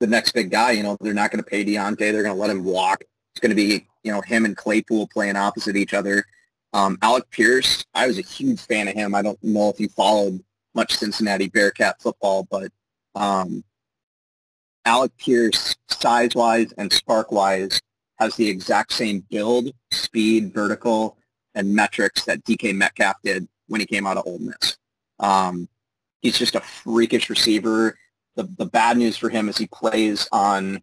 the 0.00 0.08
next 0.08 0.32
big 0.32 0.50
guy. 0.50 0.72
You 0.72 0.82
know, 0.82 0.96
they're 1.00 1.14
not 1.14 1.30
going 1.30 1.44
to 1.44 1.48
pay 1.48 1.64
Diontae. 1.64 1.98
They're 1.98 2.24
going 2.24 2.34
to 2.34 2.40
let 2.40 2.50
him 2.50 2.64
walk. 2.64 3.04
It's 3.30 3.40
going 3.40 3.50
to 3.50 3.54
be, 3.54 3.86
you 4.02 4.10
know, 4.10 4.22
him 4.22 4.44
and 4.44 4.56
Claypool 4.56 5.08
playing 5.12 5.36
opposite 5.36 5.76
each 5.76 5.94
other. 5.94 6.24
Um, 6.72 6.98
Alec 7.00 7.30
Pierce, 7.30 7.84
I 7.94 8.08
was 8.08 8.18
a 8.18 8.22
huge 8.22 8.60
fan 8.60 8.88
of 8.88 8.94
him. 8.94 9.14
I 9.14 9.22
don't 9.22 9.38
know 9.44 9.68
if 9.68 9.78
you 9.78 9.88
followed 9.88 10.42
much 10.74 10.96
Cincinnati 10.96 11.48
Bearcat 11.48 12.02
football, 12.02 12.42
but 12.50 12.72
um, 13.14 13.62
Alec 14.86 15.12
Pierce, 15.18 15.76
size-wise 15.88 16.72
and 16.78 16.90
spark-wise, 16.92 17.80
has 18.18 18.34
the 18.36 18.48
exact 18.48 18.92
same 18.92 19.20
build, 19.30 19.70
speed, 19.90 20.54
vertical, 20.54 21.18
and 21.54 21.74
metrics 21.74 22.24
that 22.24 22.42
DK 22.44 22.74
Metcalf 22.74 23.16
did 23.22 23.46
when 23.66 23.80
he 23.80 23.86
came 23.86 24.06
out 24.06 24.16
of 24.16 24.26
Ole 24.26 24.38
Miss. 24.38 24.78
Um, 25.18 25.68
he's 26.22 26.38
just 26.38 26.54
a 26.54 26.60
freakish 26.60 27.28
receiver. 27.28 27.98
The, 28.36 28.48
the 28.56 28.66
bad 28.66 28.96
news 28.96 29.16
for 29.16 29.28
him 29.28 29.48
is 29.48 29.58
he 29.58 29.66
plays 29.66 30.28
on 30.32 30.80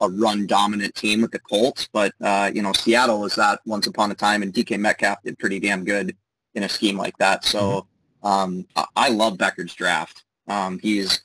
a 0.00 0.08
run 0.08 0.46
dominant 0.46 0.94
team 0.94 1.22
with 1.22 1.30
the 1.30 1.38
Colts, 1.38 1.88
but 1.92 2.12
uh, 2.20 2.50
you 2.52 2.62
know 2.62 2.72
Seattle 2.72 3.20
was 3.20 3.36
that 3.36 3.60
once 3.64 3.86
upon 3.86 4.10
a 4.10 4.14
time, 4.14 4.42
and 4.42 4.52
DK 4.52 4.78
Metcalf 4.78 5.22
did 5.22 5.38
pretty 5.38 5.60
damn 5.60 5.84
good 5.84 6.16
in 6.54 6.62
a 6.62 6.68
scheme 6.68 6.96
like 6.96 7.16
that. 7.18 7.44
So 7.44 7.86
um, 8.22 8.66
I, 8.76 8.84
I 8.96 9.08
love 9.08 9.38
Becker's 9.38 9.74
draft. 9.74 10.24
Um, 10.48 10.78
he's 10.80 11.22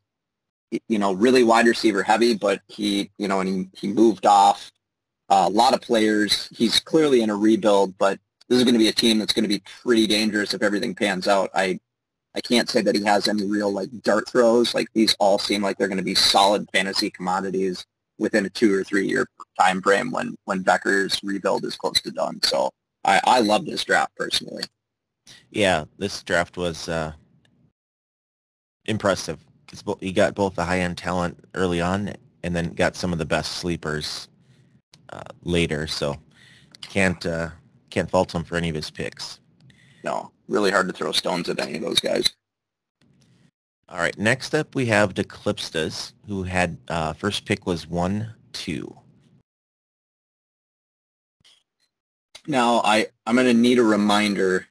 you 0.88 1.00
know 1.00 1.14
really 1.14 1.44
wide 1.44 1.68
receiver 1.68 2.04
heavy, 2.04 2.36
but 2.36 2.62
he 2.68 3.12
you 3.18 3.28
know 3.28 3.40
and 3.40 3.50
he, 3.50 3.88
he 3.88 3.88
moved 3.94 4.26
off 4.26 4.72
uh, 5.30 5.46
a 5.48 5.50
lot 5.50 5.74
of 5.74 5.82
players. 5.82 6.50
He's 6.52 6.80
clearly 6.80 7.22
in 7.22 7.30
a 7.30 7.36
rebuild, 7.36 7.98
but 7.98 8.20
this 8.48 8.58
is 8.58 8.64
going 8.64 8.74
to 8.74 8.80
be 8.80 8.88
a 8.88 8.94
team 8.94 9.20
that's 9.20 9.34
going 9.34 9.44
to 9.44 9.50
be 9.50 9.62
pretty 9.84 10.08
dangerous 10.08 10.54
if 10.54 10.64
everything 10.64 10.96
pans 10.96 11.28
out. 11.28 11.50
I 11.54 11.80
I 12.36 12.42
can't 12.42 12.70
say 12.70 12.82
that 12.82 12.96
he 12.96 13.04
has 13.04 13.28
any 13.28 13.46
real 13.46 13.72
like 13.72 13.90
dart 14.04 14.30
throws. 14.30 14.74
Like 14.74 14.88
these 14.94 15.16
all 15.20 15.40
seem 15.40 15.62
like 15.62 15.78
they're 15.78 15.88
going 15.88 15.98
to 15.98 16.04
be 16.04 16.16
solid 16.16 16.68
fantasy 16.72 17.10
commodities 17.10 17.86
within 18.18 18.46
a 18.46 18.50
two 18.50 18.74
or 18.74 18.84
three 18.84 19.08
year 19.08 19.28
time 19.60 19.82
frame 19.82 20.12
when 20.12 20.36
when 20.46 20.62
Becker's 20.62 21.20
rebuild 21.24 21.66
is 21.66 21.76
close 21.76 22.02
to 22.02 22.12
done. 22.12 22.40
So 22.44 22.70
I, 23.04 23.22
I 23.24 23.40
love 23.40 23.66
this 23.66 23.84
draft 23.84 24.16
personally. 24.16 24.64
Yeah, 25.52 25.86
this 25.98 26.22
draft 26.24 26.58
was 26.58 26.90
uh, 26.90 27.14
impressive. 28.86 29.40
He 30.00 30.12
got 30.12 30.36
both 30.36 30.56
the 30.56 30.66
high 30.66 30.80
end 30.80 30.98
talent 30.98 31.38
early 31.54 31.82
on, 31.82 32.14
and 32.44 32.56
then 32.56 32.74
got 32.74 32.96
some 32.96 33.14
of 33.14 33.20
the 33.20 33.26
best 33.26 33.54
sleepers 33.54 34.28
uh, 35.12 35.24
later. 35.44 35.88
So 35.88 36.18
can't 36.82 37.24
uh, 37.26 37.50
can't 37.90 38.10
fault 38.10 38.34
him 38.34 38.44
for 38.44 38.56
any 38.56 38.70
of 38.70 38.76
his 38.76 38.90
picks. 38.90 39.40
No, 40.04 40.32
really 40.48 40.72
hard 40.72 40.88
to 40.88 40.94
throw 40.94 41.12
stones 41.12 41.50
at 41.50 41.60
any 41.60 41.76
of 41.76 41.82
those 41.82 42.00
guys. 42.00 42.34
All 43.90 43.98
right, 43.98 44.18
next 44.18 44.54
up 44.54 44.76
we 44.76 44.86
have 44.88 45.16
the 45.16 45.24
Clipstas, 45.24 46.14
who 46.28 46.44
had 46.44 46.78
uh, 46.90 47.14
first 47.14 47.46
pick 47.46 47.66
was 47.66 47.88
one 47.88 48.34
two. 48.54 48.96
Now 52.48 52.82
I 52.84 53.08
I'm 53.26 53.36
gonna 53.36 53.54
need 53.54 53.80
a 53.80 53.84
reminder 53.84 54.68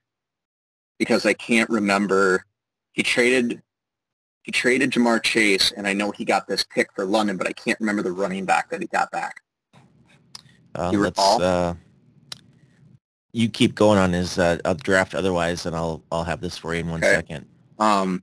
because 0.99 1.27
I 1.27 1.33
can't 1.33 1.69
remember. 1.71 2.45
He 2.93 3.03
traded 3.03 3.63
he 4.49 4.53
traded 4.53 4.91
Ja'Marr 4.93 5.23
Chase, 5.23 5.73
and 5.73 5.87
I 5.87 5.93
know 5.93 6.11
he 6.11 6.25
got 6.25 6.49
this 6.49 6.65
pick 6.65 6.91
for 6.95 7.05
London, 7.05 7.37
but 7.37 7.47
I 7.47 7.53
can't 7.53 7.79
remember 7.81 8.03
the 8.03 8.13
running 8.13 8.47
back 8.47 8.71
that 8.71 8.81
he 8.81 8.87
got 8.87 9.11
back. 9.11 9.43
Uh, 10.75 10.89
You 10.91 11.03
recall? 11.05 11.43
uh, 11.43 11.75
you 13.33 13.51
keep 13.51 13.75
going 13.75 13.99
on 13.99 14.15
his 14.15 14.39
uh, 14.39 14.57
uh, 14.65 14.73
draft 14.73 15.15
otherwise, 15.15 15.67
and 15.67 15.77
I'll 15.77 16.03
I'll 16.11 16.25
have 16.25 16.41
this 16.41 16.57
for 16.57 16.73
you 16.73 16.81
in 16.81 16.89
one 16.89 17.05
Okay. 17.05 17.13
second. 17.17 17.47
Um, 17.79 18.23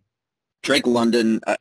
Drake 0.63 0.87
London, 0.87 1.41
uh, 1.45 1.57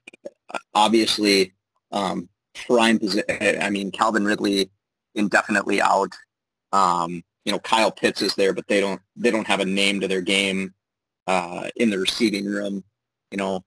obviously, 0.73 1.53
um, 1.93 2.27
prime 2.67 2.99
position. 2.99 3.27
I 3.61 3.69
mean, 3.69 3.91
Calvin 3.91 4.25
Ridley 4.25 4.71
indefinitely 5.15 5.83
out. 5.83 6.15
Um, 6.73 7.23
you 7.45 7.53
know, 7.53 7.59
Kyle 7.59 7.93
Pitts 7.93 8.23
is 8.23 8.35
there, 8.35 8.55
but 8.55 8.67
they 8.67 8.81
don't 8.81 9.03
they 9.15 9.31
don't 9.31 9.47
have 9.47 9.61
a 9.61 9.67
name 9.67 10.01
to 10.01 10.09
their 10.09 10.23
game 10.23 10.73
uh, 11.27 11.69
in 11.77 11.91
the 11.91 11.99
receiving 11.99 12.47
room. 12.47 12.83
You 13.31 13.37
know, 13.37 13.63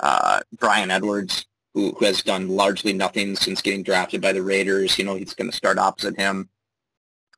uh, 0.00 0.40
Bryan 0.58 0.90
Edwards, 0.90 1.46
who, 1.74 1.92
who 1.92 2.04
has 2.04 2.22
done 2.22 2.48
largely 2.48 2.92
nothing 2.92 3.36
since 3.36 3.62
getting 3.62 3.82
drafted 3.82 4.20
by 4.20 4.32
the 4.32 4.42
Raiders. 4.42 4.98
You 4.98 5.04
know, 5.04 5.14
he's 5.14 5.34
going 5.34 5.50
to 5.50 5.56
start 5.56 5.78
opposite 5.78 6.18
him. 6.18 6.48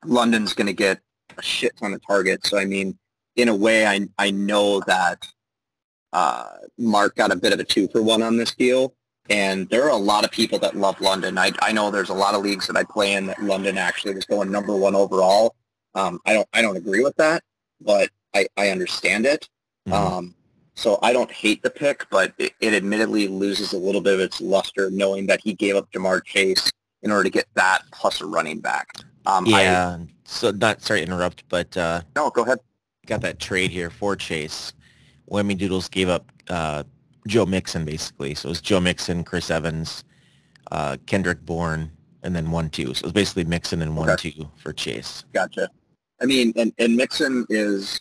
London's 0.04 0.52
going 0.54 0.66
to 0.66 0.73
get 0.73 1.00
a 1.37 1.42
shit 1.42 1.76
ton 1.76 1.95
of 1.95 2.07
targets. 2.07 2.50
So 2.50 2.59
I 2.59 2.64
mean, 2.64 2.99
in 3.37 3.49
a 3.49 3.54
way, 3.54 3.87
I 3.87 4.09
I 4.19 4.31
know 4.31 4.81
that 4.87 5.26
uh, 6.12 6.47
Mark 6.78 7.16
got 7.16 7.33
a 7.33 7.37
bit 7.37 7.52
of 7.52 7.61
a 7.61 7.64
two 7.64 7.88
for 7.88 8.02
one 8.02 8.23
on 8.23 8.37
this 8.37 8.54
deal. 8.54 8.95
And 9.31 9.69
there 9.69 9.85
are 9.85 9.90
a 9.90 9.97
lot 9.97 10.25
of 10.25 10.33
people 10.33 10.59
that 10.59 10.76
love 10.76 11.00
London. 11.00 11.38
I, 11.38 11.52
I 11.62 11.73
know 11.73 11.90
there's 11.90 12.11
a 12.11 12.14
lot 12.14 12.35
of 12.35 12.42
leagues 12.42 12.66
that 12.66 12.76
I 12.76 12.83
play 12.83 13.12
in 13.14 13.26
that 13.26 13.42
London 13.42 13.78
actually 13.78 14.14
was 14.14 14.25
going 14.25 14.50
number 14.50 14.75
one 14.76 14.97
overall. 14.97 15.54
Um, 15.95 16.21
I 16.26 16.33
don't 16.33 16.49
I 16.52 16.61
don't 16.61 16.76
agree 16.76 17.02
with 17.02 17.16
that, 17.16 17.42
but 17.81 18.11
I, 18.35 18.49
I 18.57 18.71
understand 18.71 19.26
it. 19.26 19.49
Mhm. 19.88 19.92
Um, 19.92 20.35
so 20.75 20.99
I 21.02 21.12
don't 21.12 21.31
hate 21.31 21.62
the 21.62 21.71
pick, 21.71 22.07
but 22.11 22.33
it, 22.38 22.52
it 22.61 22.75
admittedly 22.75 23.29
loses 23.29 23.73
a 23.73 23.79
little 23.79 24.00
bit 24.00 24.14
of 24.14 24.21
its 24.21 24.41
luster 24.41 24.91
knowing 24.91 25.26
that 25.26 25.41
he 25.43 25.52
gave 25.55 25.76
up 25.76 25.91
Ja'Marr 25.93 26.25
Chase 26.25 26.71
in 27.02 27.11
order 27.11 27.25
to 27.25 27.31
get 27.31 27.47
that 27.55 27.83
plus 27.93 28.21
a 28.21 28.26
running 28.26 28.61
back. 28.61 28.88
Um, 29.26 29.47
I- 29.55 29.62
yeah. 29.62 29.99
so 30.25 30.50
not 30.50 30.83
sorry 30.83 31.00
to 31.00 31.07
interrupt, 31.07 31.45
but 31.49 31.76
uh, 31.76 32.02
no, 32.17 32.31
go 32.31 32.43
ahead. 32.43 32.59
got 33.07 33.21
that 33.23 33.38
trade 33.38 33.71
here 33.71 33.91
for 33.91 34.17
Chase. 34.17 34.73
Whammy 35.31 35.57
Doodles 35.57 35.88
gave 35.88 36.09
up 36.09 36.31
uh, 36.49 36.83
Joe 37.26 37.47
Mixon 37.47 37.85
basically. 37.85 38.35
So 38.35 38.49
it 38.49 38.50
was 38.50 38.61
Joe 38.61 38.81
Mixon, 38.81 39.25
Chris 39.25 39.50
Evans, 39.50 40.05
uh, 40.71 40.97
Kendrick 41.07 41.45
Bourne, 41.45 41.91
and 42.23 42.35
then 42.35 42.50
one 42.50 42.71
two. 42.71 42.95
So 42.95 43.00
it 43.00 43.02
was 43.05 43.12
basically 43.12 43.45
Mixon 43.45 43.83
and 43.83 43.97
one 43.97 44.11
Okay. 44.11 44.31
two 44.33 44.50
for 44.57 44.73
Chase. 44.73 45.25
Gotcha. 45.33 45.69
I 46.21 46.26
mean, 46.26 46.52
and, 46.57 46.73
and 46.79 46.97
Mixon 46.97 47.47
is, 47.49 48.00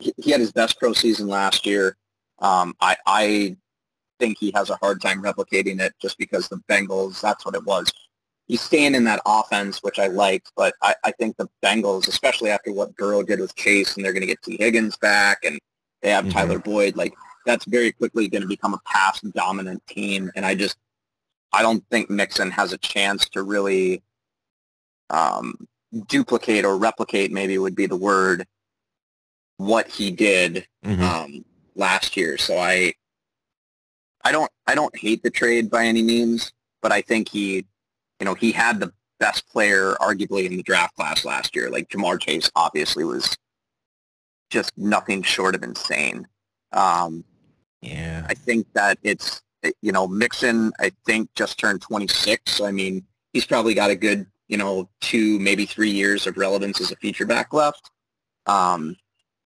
he, 0.00 0.30
had 0.30 0.40
his 0.40 0.52
best 0.52 0.78
pro 0.78 0.92
season 0.92 1.28
last 1.28 1.66
year. 1.66 1.96
Um, 2.40 2.74
I, 2.80 2.96
I 3.06 3.56
think 4.18 4.38
he 4.38 4.52
has 4.54 4.70
a 4.70 4.76
hard 4.76 5.00
time 5.00 5.22
replicating 5.22 5.80
it 5.80 5.94
just 6.00 6.18
because 6.18 6.48
the 6.48 6.62
Bengals, 6.68 7.20
that's 7.20 7.44
what 7.44 7.54
it 7.54 7.64
was. 7.64 7.92
He's 8.46 8.60
staying 8.60 8.94
in 8.94 9.04
that 9.04 9.20
offense, 9.26 9.82
which 9.82 9.98
I 9.98 10.08
liked, 10.08 10.50
but 10.56 10.74
I, 10.82 10.94
I 11.04 11.12
think 11.12 11.36
the 11.36 11.48
Bengals, 11.62 12.08
especially 12.08 12.50
after 12.50 12.72
what 12.72 12.96
Burrow 12.96 13.22
did 13.22 13.40
with 13.40 13.54
Chase, 13.54 13.94
and 13.94 14.04
they're 14.04 14.12
going 14.12 14.22
to 14.22 14.26
get 14.26 14.42
Tee 14.42 14.56
Higgins 14.58 14.96
back, 14.96 15.44
and 15.44 15.58
they 16.02 16.10
have 16.10 16.24
Mhm. 16.24 16.32
Tyler 16.32 16.58
Boyd, 16.58 16.96
like 16.96 17.14
that's 17.46 17.64
very 17.66 17.92
quickly 17.92 18.28
going 18.28 18.42
to 18.42 18.48
become 18.48 18.74
a 18.74 18.80
pass 18.84 19.20
dominant 19.20 19.86
team. 19.86 20.30
And 20.34 20.44
I 20.44 20.54
just, 20.54 20.76
I 21.52 21.62
don't 21.62 21.84
think 21.90 22.10
Mixon 22.10 22.50
has 22.50 22.72
a 22.72 22.78
chance 22.78 23.28
to 23.30 23.42
really 23.42 24.02
um, 25.10 25.54
duplicate 26.08 26.64
or 26.64 26.76
replicate 26.76 27.32
maybe 27.32 27.58
would 27.58 27.74
be 27.74 27.86
the 27.86 27.96
word 27.96 28.46
what 29.60 29.88
he 29.88 30.10
did 30.10 30.66
Mhm. 30.84 31.00
um, 31.02 31.44
last 31.74 32.16
year. 32.16 32.38
So 32.38 32.56
I 32.58 32.94
I 34.24 34.32
don't 34.32 34.50
I 34.66 34.74
don't 34.74 34.96
hate 34.98 35.22
the 35.22 35.30
trade 35.30 35.70
by 35.70 35.84
any 35.84 36.02
means, 36.02 36.52
but 36.82 36.92
I 36.92 37.02
think 37.02 37.28
he 37.28 37.66
you 38.18 38.24
know 38.24 38.34
he 38.34 38.52
had 38.52 38.80
the 38.80 38.92
best 39.18 39.46
player 39.48 39.94
arguably 40.00 40.46
in 40.46 40.56
the 40.56 40.62
draft 40.62 40.96
class 40.96 41.24
last 41.26 41.54
year. 41.54 41.68
Like 41.70 41.88
Ja'Marr 41.90 42.18
Chase 42.20 42.50
obviously 42.56 43.04
was 43.04 43.36
just 44.48 44.76
nothing 44.78 45.22
short 45.22 45.54
of 45.54 45.62
insane. 45.62 46.26
Um, 46.72 47.22
yeah. 47.82 48.26
I 48.28 48.34
think 48.34 48.66
that 48.72 48.98
it's 49.02 49.42
you 49.82 49.92
know 49.92 50.08
Mixon. 50.08 50.72
I 50.80 50.90
think 51.04 51.28
just 51.34 51.58
turned 51.58 51.82
26. 51.82 52.50
So 52.52 52.64
I 52.64 52.72
mean, 52.72 53.04
he's 53.34 53.44
probably 53.44 53.74
got 53.74 53.90
a 53.90 53.94
good 53.96 54.26
you 54.48 54.56
know 54.56 54.88
two 55.02 55.38
maybe 55.38 55.66
three 55.66 55.90
years 55.90 56.26
of 56.26 56.38
relevance 56.38 56.80
as 56.80 56.90
a 56.92 56.96
feature 56.96 57.26
back 57.26 57.52
left. 57.52 57.90
Um, 58.46 58.96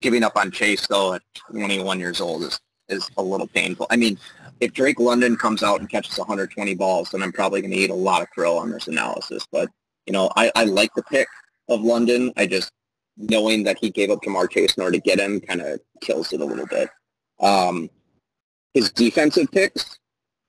giving 0.01 0.23
up 0.23 0.37
on 0.37 0.51
Chase 0.51 0.87
though 0.87 1.15
at 1.15 1.23
21 1.51 2.01
years 2.01 2.21
old 2.21 2.43
is 2.43 2.61
is 2.89 3.09
a 3.17 3.23
little 3.23 3.47
painful. 3.47 3.87
I 3.91 3.97
mean, 3.97 4.19
if 4.59 4.73
Drake 4.73 4.99
London 4.99 5.37
comes 5.37 5.63
out 5.63 5.79
and 5.79 5.89
catches 5.89 6.19
120 6.19 6.75
balls, 6.75 7.11
then 7.11 7.23
I'm 7.23 7.33
probably 7.33 7.61
going 7.61 7.71
to 7.71 7.77
eat 7.77 7.91
a 7.91 7.95
lot 7.95 8.21
of 8.21 8.31
crow 8.31 8.57
on 8.59 8.71
this 8.71 8.89
analysis. 8.89 9.47
But 9.51 9.71
you 10.07 10.13
know, 10.13 10.31
I, 10.37 10.51
I 10.57 10.65
like 10.65 10.93
the 10.95 11.03
pick 11.05 11.29
of 11.69 11.83
London. 11.83 12.33
I 12.37 12.47
just 12.47 12.73
knowing 13.17 13.63
that 13.65 13.79
he 13.79 13.91
gave 13.91 14.11
up 14.11 14.23
Ja'Marr 14.23 14.51
Chase 14.51 14.75
in 14.75 14.83
order 14.83 14.97
to 14.97 15.03
get 15.03 15.21
him 15.21 15.41
kind 15.41 15.61
of 15.61 15.81
kills 16.01 16.33
it 16.33 16.41
a 16.41 16.45
little 16.45 16.67
bit. 16.67 16.89
Um, 17.39 17.91
his 18.75 18.91
defensive 18.93 19.51
picks, 19.51 19.99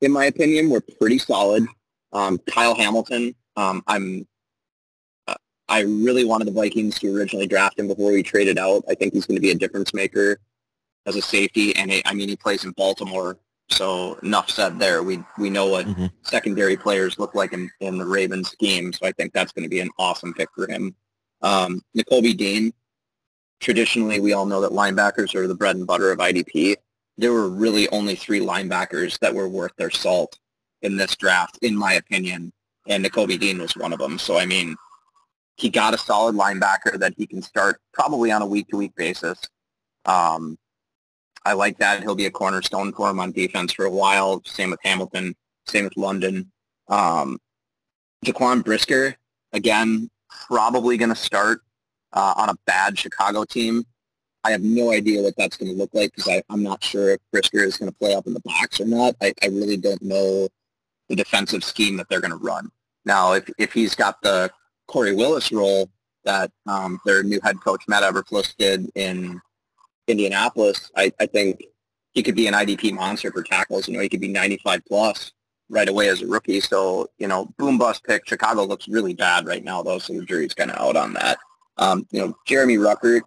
in 0.01 0.11
my 0.11 0.25
opinion, 0.25 0.69
were 0.69 0.81
pretty 0.81 1.17
solid. 1.17 1.65
Um, 2.13 2.39
Kyle 2.49 2.75
Hamilton, 2.75 3.35
um, 3.55 3.83
I'm, 3.87 4.27
I 5.71 5.81
really 5.81 6.25
wanted 6.25 6.47
the 6.47 6.51
Vikings 6.51 6.99
to 6.99 7.15
originally 7.15 7.47
draft 7.47 7.79
him 7.79 7.87
before 7.87 8.11
we 8.11 8.21
traded 8.23 8.57
out. 8.59 8.83
I 8.89 8.93
think 8.93 9.13
he's 9.13 9.25
going 9.25 9.37
to 9.37 9.41
be 9.41 9.51
a 9.51 9.55
difference 9.55 9.93
maker 9.93 10.37
as 11.05 11.15
a 11.15 11.21
safety, 11.21 11.73
and 11.77 11.89
it, 11.91 12.03
I 12.05 12.13
mean 12.13 12.27
he 12.27 12.35
plays 12.35 12.65
in 12.65 12.71
Baltimore, 12.71 13.37
so 13.69 14.15
enough 14.21 14.49
said 14.49 14.77
there. 14.77 15.01
We 15.01 15.23
we 15.37 15.49
know 15.49 15.67
what 15.67 15.87
Mhm. 15.87 16.11
secondary 16.23 16.75
players 16.75 17.17
look 17.17 17.35
like 17.35 17.53
in, 17.53 17.71
in 17.79 17.97
the 17.97 18.05
Ravens 18.05 18.49
scheme, 18.51 18.91
so 18.91 19.05
I 19.07 19.13
think 19.13 19.31
that's 19.31 19.53
going 19.53 19.63
to 19.63 19.69
be 19.69 19.79
an 19.79 19.89
awesome 19.97 20.33
pick 20.33 20.49
for 20.53 20.69
him. 20.69 20.93
Um, 21.41 21.81
Nakobe 21.97 22.35
Dean, 22.37 22.73
traditionally 23.61 24.19
we 24.19 24.33
all 24.33 24.45
know 24.45 24.59
that 24.61 24.71
linebackers 24.71 25.33
are 25.35 25.47
the 25.47 25.55
bread 25.55 25.77
and 25.77 25.87
butter 25.87 26.11
of 26.11 26.19
IDP. 26.19 26.75
There 27.17 27.31
were 27.33 27.49
really 27.49 27.87
only 27.89 28.15
three 28.15 28.41
linebackers 28.41 29.17
that 29.19 29.33
were 29.33 29.47
worth 29.47 29.71
their 29.77 29.89
salt 29.91 30.37
in 30.81 30.97
this 30.97 31.15
draft, 31.15 31.59
in 31.61 31.75
my 31.77 31.93
opinion, 31.93 32.51
and 32.87 33.05
Nakobe 33.05 33.39
Dean 33.39 33.59
was 33.61 33.75
one 33.77 33.93
of 33.93 33.99
them. 33.99 34.19
So 34.19 34.37
I 34.37 34.45
mean, 34.45 34.75
he 35.61 35.69
got 35.69 35.93
a 35.93 35.97
solid 35.97 36.35
linebacker 36.35 36.97
that 36.97 37.13
he 37.15 37.27
can 37.27 37.41
start 37.41 37.79
probably 37.93 38.31
on 38.31 38.41
a 38.41 38.45
week-to-week 38.45 38.95
basis. 38.95 39.39
Um, 40.05 40.57
I 41.45 41.53
like 41.53 41.77
that. 41.77 42.01
He'll 42.01 42.15
be 42.15 42.25
a 42.25 42.31
cornerstone 42.31 42.91
for 42.93 43.09
him 43.11 43.19
on 43.19 43.31
defense 43.31 43.71
for 43.71 43.85
a 43.85 43.89
while. 43.89 44.41
Same 44.43 44.71
with 44.71 44.79
Hamilton. 44.83 45.35
Same 45.67 45.83
with 45.83 45.95
London. 45.95 46.51
Um, 46.87 47.39
Jaquan 48.25 48.63
Brisker, 48.63 49.15
again, 49.53 50.09
probably 50.47 50.97
going 50.97 51.09
to 51.09 51.15
start 51.15 51.61
uh, 52.13 52.33
on 52.37 52.49
a 52.49 52.55
bad 52.65 52.97
Chicago 52.97 53.45
team. 53.45 53.85
I 54.43 54.51
have 54.51 54.63
no 54.63 54.91
idea 54.91 55.21
what 55.21 55.35
that's 55.37 55.57
going 55.57 55.71
to 55.71 55.77
look 55.77 55.91
like 55.93 56.11
because 56.15 56.41
I'm 56.49 56.63
not 56.63 56.83
sure 56.83 57.11
if 57.11 57.19
Brisker 57.31 57.59
is 57.59 57.77
going 57.77 57.91
to 57.91 57.97
play 57.97 58.15
up 58.15 58.25
in 58.25 58.33
the 58.33 58.41
box 58.41 58.79
or 58.79 58.85
not. 58.85 59.15
I, 59.21 59.33
I 59.43 59.47
really 59.47 59.77
don't 59.77 60.01
know 60.01 60.49
the 61.07 61.15
defensive 61.15 61.63
scheme 61.63 61.97
that 61.97 62.09
they're 62.09 62.21
going 62.21 62.31
to 62.31 62.37
run. 62.37 62.71
Now, 63.05 63.33
if 63.33 63.49
if 63.57 63.73
he's 63.73 63.93
got 63.93 64.21
the 64.21 64.51
Khari 64.91 65.15
Willis 65.15 65.51
role 65.51 65.89
that 66.23 66.51
um, 66.67 66.99
their 67.05 67.23
new 67.23 67.39
head 67.43 67.59
coach 67.61 67.83
Matt 67.87 68.03
Eberflus 68.03 68.55
did 68.57 68.91
in 68.95 69.41
Indianapolis, 70.07 70.91
I, 70.95 71.11
I 71.19 71.25
think 71.25 71.63
he 72.11 72.21
could 72.21 72.35
be 72.35 72.47
an 72.47 72.53
IDP 72.53 72.93
monster 72.93 73.31
for 73.31 73.43
tackles. 73.43 73.87
You 73.87 73.95
know, 73.95 74.01
he 74.01 74.09
could 74.09 74.21
be 74.21 74.27
95 74.27 74.81
plus 74.85 75.31
right 75.69 75.87
away 75.87 76.09
as 76.09 76.21
a 76.21 76.27
rookie. 76.27 76.59
So, 76.59 77.09
you 77.17 77.27
know, 77.27 77.51
boom 77.57 77.77
bust 77.77 78.03
pick. 78.03 78.27
Chicago 78.27 78.63
looks 78.65 78.87
really 78.87 79.13
bad 79.13 79.47
right 79.47 79.63
now, 79.63 79.81
though, 79.81 79.99
so 79.99 80.13
the 80.13 80.25
jury's 80.25 80.53
kind 80.53 80.69
of 80.69 80.77
out 80.77 80.97
on 80.97 81.13
that. 81.13 81.37
Um, 81.77 82.05
you 82.11 82.19
know, 82.19 82.35
Jeremy 82.45 82.75
Ruckert, 82.75 83.21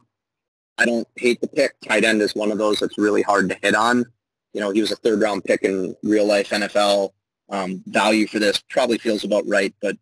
I 0.77 0.85
don't 0.85 1.09
hate 1.17 1.41
the 1.41 1.49
pick. 1.49 1.75
Tight 1.81 2.05
end 2.05 2.21
is 2.21 2.35
one 2.35 2.53
of 2.53 2.59
those 2.59 2.81
that's 2.81 2.99
really 2.99 3.23
hard 3.23 3.49
to 3.49 3.59
hit 3.63 3.75
on. 3.75 4.05
You 4.53 4.61
know, 4.61 4.71
he 4.71 4.81
was 4.81 4.93
a 4.93 4.97
third 4.97 5.21
round 5.21 5.45
pick 5.45 5.63
in 5.63 5.97
real 6.03 6.27
life 6.27 6.51
NFL. 6.51 7.11
Um, 7.51 7.83
value 7.87 8.27
for 8.27 8.39
this 8.39 8.63
probably 8.71 8.99
feels 8.99 9.25
about 9.25 9.47
right, 9.47 9.75
but 9.81 9.97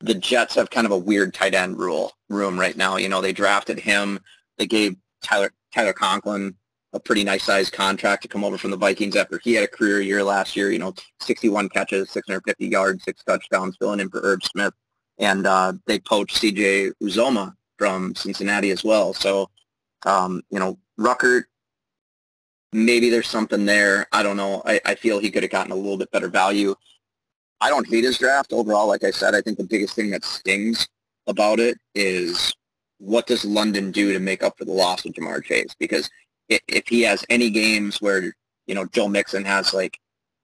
the 0.00 0.14
Jets 0.14 0.54
have 0.54 0.70
kind 0.70 0.86
of 0.86 0.92
a 0.92 0.98
weird 0.98 1.34
tight 1.34 1.54
end 1.54 1.78
rule 1.78 2.12
room 2.28 2.58
right 2.58 2.76
now. 2.76 2.96
You 2.96 3.08
know, 3.08 3.20
they 3.20 3.32
drafted 3.32 3.78
him. 3.78 4.18
They 4.58 4.66
gave 4.66 4.96
Tyler 5.22 5.52
Tyler 5.72 5.92
Conklin 5.92 6.54
a 6.92 7.00
pretty 7.00 7.24
nice 7.24 7.42
sized 7.42 7.72
contract 7.72 8.22
to 8.22 8.28
come 8.28 8.44
over 8.44 8.56
from 8.56 8.70
the 8.70 8.76
Vikings 8.76 9.16
after 9.16 9.40
he 9.42 9.54
had 9.54 9.64
a 9.64 9.68
career 9.68 10.00
year 10.00 10.22
last 10.22 10.56
year. 10.56 10.70
You 10.70 10.78
know, 10.78 10.94
61 11.20 11.68
catches, 11.70 12.10
650 12.10 12.66
yards, 12.66 13.02
six 13.02 13.22
touchdowns, 13.24 13.76
filling 13.76 14.00
in 14.00 14.08
for 14.08 14.20
Irv 14.20 14.42
Smith, 14.44 14.74
and 15.18 15.46
uh, 15.46 15.72
they 15.86 15.98
poached 15.98 16.36
C.J. 16.36 16.92
Uzomah 17.02 17.54
from 17.78 18.14
Cincinnati 18.14 18.70
as 18.70 18.84
well. 18.84 19.12
So, 19.12 19.50
um, 20.06 20.42
you 20.50 20.60
know, 20.60 20.78
Ruckert, 20.98 21.44
maybe 22.72 23.10
there's 23.10 23.28
something 23.28 23.64
there. 23.64 24.06
I 24.12 24.22
don't 24.22 24.36
know. 24.36 24.62
I, 24.64 24.80
I 24.84 24.94
feel 24.94 25.18
he 25.18 25.32
could 25.32 25.42
have 25.42 25.52
gotten 25.52 25.72
a 25.72 25.76
little 25.76 25.98
bit 25.98 26.12
better 26.12 26.28
value. 26.28 26.76
I 27.64 27.70
don't 27.70 27.88
hate 27.88 28.04
his 28.04 28.18
draft 28.18 28.52
overall. 28.52 28.86
Like 28.86 29.04
I 29.04 29.10
said, 29.10 29.34
I 29.34 29.40
think 29.40 29.56
the 29.56 29.64
biggest 29.64 29.96
thing 29.96 30.10
that 30.10 30.22
stings 30.22 30.86
about 31.26 31.58
it 31.60 31.78
is 31.94 32.54
what 32.98 33.26
does 33.26 33.42
London 33.42 33.90
do 33.90 34.12
to 34.12 34.18
make 34.18 34.42
up 34.42 34.58
for 34.58 34.66
the 34.66 34.72
loss 34.72 35.06
of 35.06 35.14
Ja'Marr 35.14 35.42
Chase? 35.42 35.74
Because 35.78 36.10
if 36.50 36.86
he 36.86 37.00
has 37.00 37.24
any 37.30 37.48
games 37.48 38.02
where, 38.02 38.34
you 38.66 38.74
know, 38.74 38.84
Joe 38.84 39.08
Mixon 39.08 39.46
has 39.46 39.72
like 39.72 39.98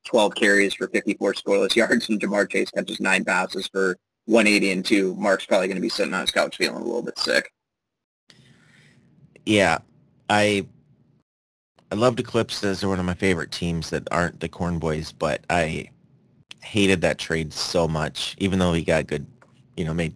12 0.06 0.34
carries 0.34 0.72
for 0.72 0.88
54 0.88 1.34
scoreless 1.34 1.76
yards 1.76 2.08
and 2.08 2.18
Ja'Marr 2.18 2.50
Chase 2.50 2.70
catches 2.70 3.00
nine 3.00 3.22
passes 3.22 3.68
for 3.68 3.98
180 4.24 4.72
and 4.72 4.82
two, 4.82 5.14
Mark's 5.16 5.44
probably 5.44 5.66
going 5.66 5.76
to 5.76 5.82
be 5.82 5.90
sitting 5.90 6.14
on 6.14 6.22
his 6.22 6.30
couch 6.30 6.56
feeling 6.56 6.80
a 6.80 6.84
little 6.84 7.02
bit 7.02 7.18
sick. 7.18 7.52
Yeah, 9.44 9.76
I 10.30 10.66
I 11.92 11.96
love 11.96 12.18
Eclipse 12.18 12.64
as 12.64 12.86
one 12.86 12.98
of 12.98 13.04
my 13.04 13.12
favorite 13.12 13.52
teams 13.52 13.90
that 13.90 14.08
aren't 14.10 14.40
the 14.40 14.48
Corn 14.48 14.78
Boys, 14.78 15.12
but 15.12 15.44
I 15.50 15.90
hated 16.62 17.00
that 17.02 17.18
trade 17.18 17.52
so 17.52 17.88
much, 17.88 18.36
even 18.38 18.58
though 18.58 18.72
he 18.72 18.82
got 18.82 19.06
good, 19.06 19.26
you 19.76 19.84
know, 19.84 19.94
made 19.94 20.14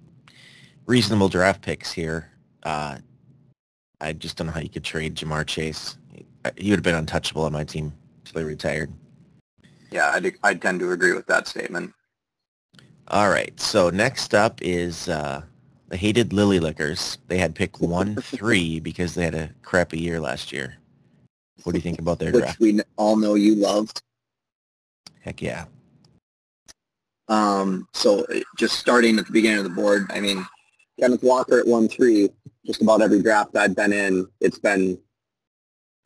reasonable 0.87 1.29
draft 1.29 1.63
picks 1.63 1.93
here. 1.93 2.31
Uh, 2.63 2.99
I 4.01 4.13
just 4.13 4.37
don't 4.37 4.47
know 4.47 4.53
how 4.53 4.61
you 4.61 4.69
could 4.69 4.85
trade 4.85 5.15
Ja'Marr 5.15 5.47
Chase. 5.47 5.99
He 6.57 6.71
would 6.71 6.79
have 6.79 6.85
been 6.85 6.95
untouchable 6.95 7.45
on 7.45 7.53
my 7.53 7.65
team 7.65 7.93
until 8.25 8.43
he 8.43 8.47
retired. 8.47 8.93
Yeah, 9.91 10.09
I, 10.09 10.33
I 10.43 10.55
tend 10.55 10.81
to 10.81 10.93
agree 10.93 11.13
with 11.13 11.27
that 11.27 11.47
statement. 11.47 11.93
All 13.09 13.29
right, 13.29 13.59
so 13.61 13.91
next 13.91 14.35
up 14.35 14.61
is 14.63 15.09
uh, 15.09 15.43
the 15.89 15.97
hated 15.97 16.33
Lily 16.33 16.59
Lickers. 16.59 17.19
They 17.29 17.39
had 17.39 17.55
pick 17.55 17.81
one 17.81 18.17
three 18.23 18.81
because 18.81 19.15
they 19.15 19.25
had 19.25 19.35
a 19.35 19.51
crappy 19.63 20.01
year 20.01 20.21
last 20.21 20.53
year. 20.53 20.77
What 21.63 21.73
do 21.73 21.79
you 21.79 21.83
think 21.83 21.99
about 21.99 22.19
their 22.19 22.33
Which 22.33 22.43
draft? 22.43 22.61
we 22.61 22.81
all 22.97 23.17
know 23.17 23.35
you 23.35 23.55
loved. 23.55 24.03
Heck 25.21 25.41
yeah. 25.41 25.67
Um, 27.29 27.89
so 27.93 28.27
just 28.59 28.79
starting 28.79 29.19
at 29.19 29.27
the 29.27 29.33
beginning 29.33 29.59
of 29.59 29.65
the 29.65 29.71
board, 29.71 30.07
I 30.11 30.21
mean, 30.21 30.45
Kenneth 31.01 31.23
Walker 31.23 31.59
at 31.59 31.67
one 31.67 31.89
three. 31.89 32.31
Just 32.67 32.81
about 32.81 33.03
every 33.03 33.21
draft 33.23 33.57
I've 33.57 33.77
been 33.77 33.93
in, 33.93 34.27
it's 34.41 34.59
been, 34.59 34.99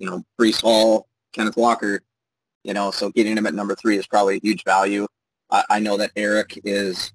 you 0.00 0.10
know, 0.10 0.24
Breece 0.40 0.60
Hall, 0.60 1.06
Kenneth 1.32 1.56
Walker. 1.56 2.00
You 2.64 2.74
know, 2.74 2.90
so 2.90 3.10
getting 3.10 3.36
him 3.36 3.46
at 3.46 3.54
number 3.54 3.76
three 3.76 3.96
is 3.96 4.06
probably 4.06 4.36
a 4.36 4.40
huge 4.42 4.64
value. 4.64 5.06
I, 5.50 5.64
I 5.70 5.78
know 5.78 5.96
that 5.96 6.10
Eric 6.16 6.60
is 6.64 7.12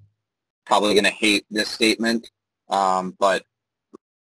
probably 0.64 0.94
going 0.94 1.04
to 1.04 1.10
hate 1.10 1.44
this 1.50 1.68
statement, 1.68 2.30
um, 2.70 3.14
but 3.18 3.44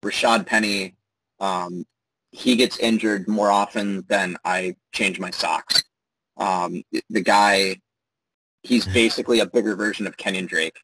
Rashad 0.04 0.46
Penny, 0.46 0.96
um, 1.40 1.86
he 2.32 2.58
gets 2.58 2.78
injured 2.80 3.28
more 3.28 3.50
often 3.50 4.04
than 4.10 4.36
I 4.44 4.76
change 4.92 5.20
my 5.20 5.32
socks. 5.32 5.84
Um, 6.36 6.84
the 7.10 7.22
guy, 7.22 7.78
he's 8.64 8.86
basically 8.88 9.40
a 9.40 9.46
bigger 9.46 9.76
version 9.76 10.08
of 10.08 10.18
Kenyan 10.18 10.48
Drake. 10.48 10.78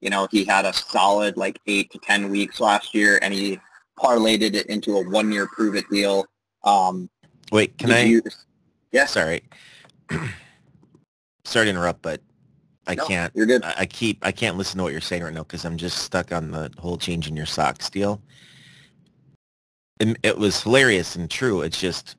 You 0.00 0.10
know, 0.10 0.26
he 0.30 0.44
had 0.44 0.64
a 0.64 0.72
solid 0.72 1.36
like 1.36 1.60
eight 1.66 1.90
to 1.92 1.98
ten 1.98 2.30
weeks 2.30 2.60
last 2.60 2.94
year, 2.94 3.18
and 3.22 3.32
he 3.32 3.58
parlayed 3.98 4.42
it 4.42 4.66
into 4.66 4.96
a 4.96 5.08
one-year 5.08 5.46
prove-it 5.46 5.88
deal. 5.90 6.26
Um, 6.64 7.08
Wait, 7.50 7.78
can 7.78 7.90
I? 7.92 8.02
used- 8.02 8.44
yes, 8.92 9.12
Sorry. 9.12 9.42
Sorry 11.44 11.66
to 11.66 11.70
interrupt, 11.70 12.02
but 12.02 12.20
I 12.86 12.94
No, 12.96 13.06
can't. 13.06 13.32
You're 13.34 13.46
good. 13.46 13.64
I 13.64 13.74
I 13.78 13.86
keep. 13.86 14.18
I 14.26 14.32
can't 14.32 14.56
listen 14.56 14.78
to 14.78 14.82
what 14.82 14.92
you're 14.92 15.00
saying 15.00 15.22
right 15.22 15.32
now 15.32 15.44
because 15.44 15.64
I'm 15.64 15.76
just 15.76 15.98
stuck 15.98 16.32
on 16.32 16.50
the 16.50 16.70
whole 16.78 16.98
change 16.98 17.28
in 17.28 17.36
your 17.36 17.46
socks 17.46 17.88
deal. 17.88 18.20
It, 20.00 20.16
it 20.22 20.36
was 20.36 20.62
hilarious 20.62 21.16
and 21.16 21.30
true. 21.30 21.62
It's 21.62 21.80
just 21.80 22.16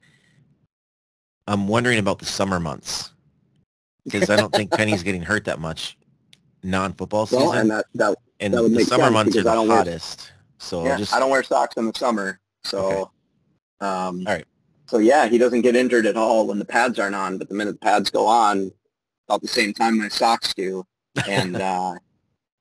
I'm 1.47 1.67
wondering 1.67 1.99
about 1.99 2.19
the 2.19 2.25
summer 2.25 2.59
months 2.59 3.11
because 4.07 4.29
I 4.29 4.35
don't 4.35 4.53
think 4.53 4.71
Penny's 4.71 5.03
getting 5.03 5.21
hurt 5.21 5.45
that 5.45 5.59
much 5.59 5.97
non-football 6.63 7.25
season, 7.27 7.45
Well, 7.45 7.53
and 7.53 7.71
that, 7.71 7.85
that 7.95 8.17
and 8.39 8.53
that 8.53 8.61
would 8.63 8.71
the 8.71 8.77
make 8.77 8.87
summer 8.87 9.03
sense 9.05 9.13
months 9.13 9.35
are 9.35 9.39
because 9.39 9.45
I 9.47 9.49
the 9.51 9.55
don't 9.55 9.67
wear- 9.67 9.77
hottest. 9.77 10.31
So 10.59 10.85
yeah, 10.85 10.97
just 10.97 11.13
I 11.13 11.19
don't 11.19 11.29
wear 11.29 11.43
socks 11.43 11.75
in 11.77 11.85
the 11.85 11.93
summer, 11.97 12.39
so 12.63 13.11
um, 13.79 14.23
All 14.25 14.33
right. 14.33 14.45
So 14.87 14.97
yeah, 14.99 15.27
he 15.27 15.37
doesn't 15.37 15.61
get 15.61 15.75
injured 15.75 16.05
at 16.05 16.15
all 16.17 16.47
when 16.47 16.57
the 16.59 16.65
pads 16.65 16.97
aren't 16.97 17.15
on, 17.15 17.37
but 17.37 17.47
the 17.49 17.53
minute 17.55 17.73
the 17.73 17.79
pads 17.85 18.09
go 18.09 18.25
on, 18.25 18.71
about 19.27 19.41
the 19.41 19.47
same 19.47 19.73
time 19.73 19.97
my 19.99 20.07
socks 20.07 20.53
do, 20.55 20.83
and 21.27 21.55
uh, 21.61 21.93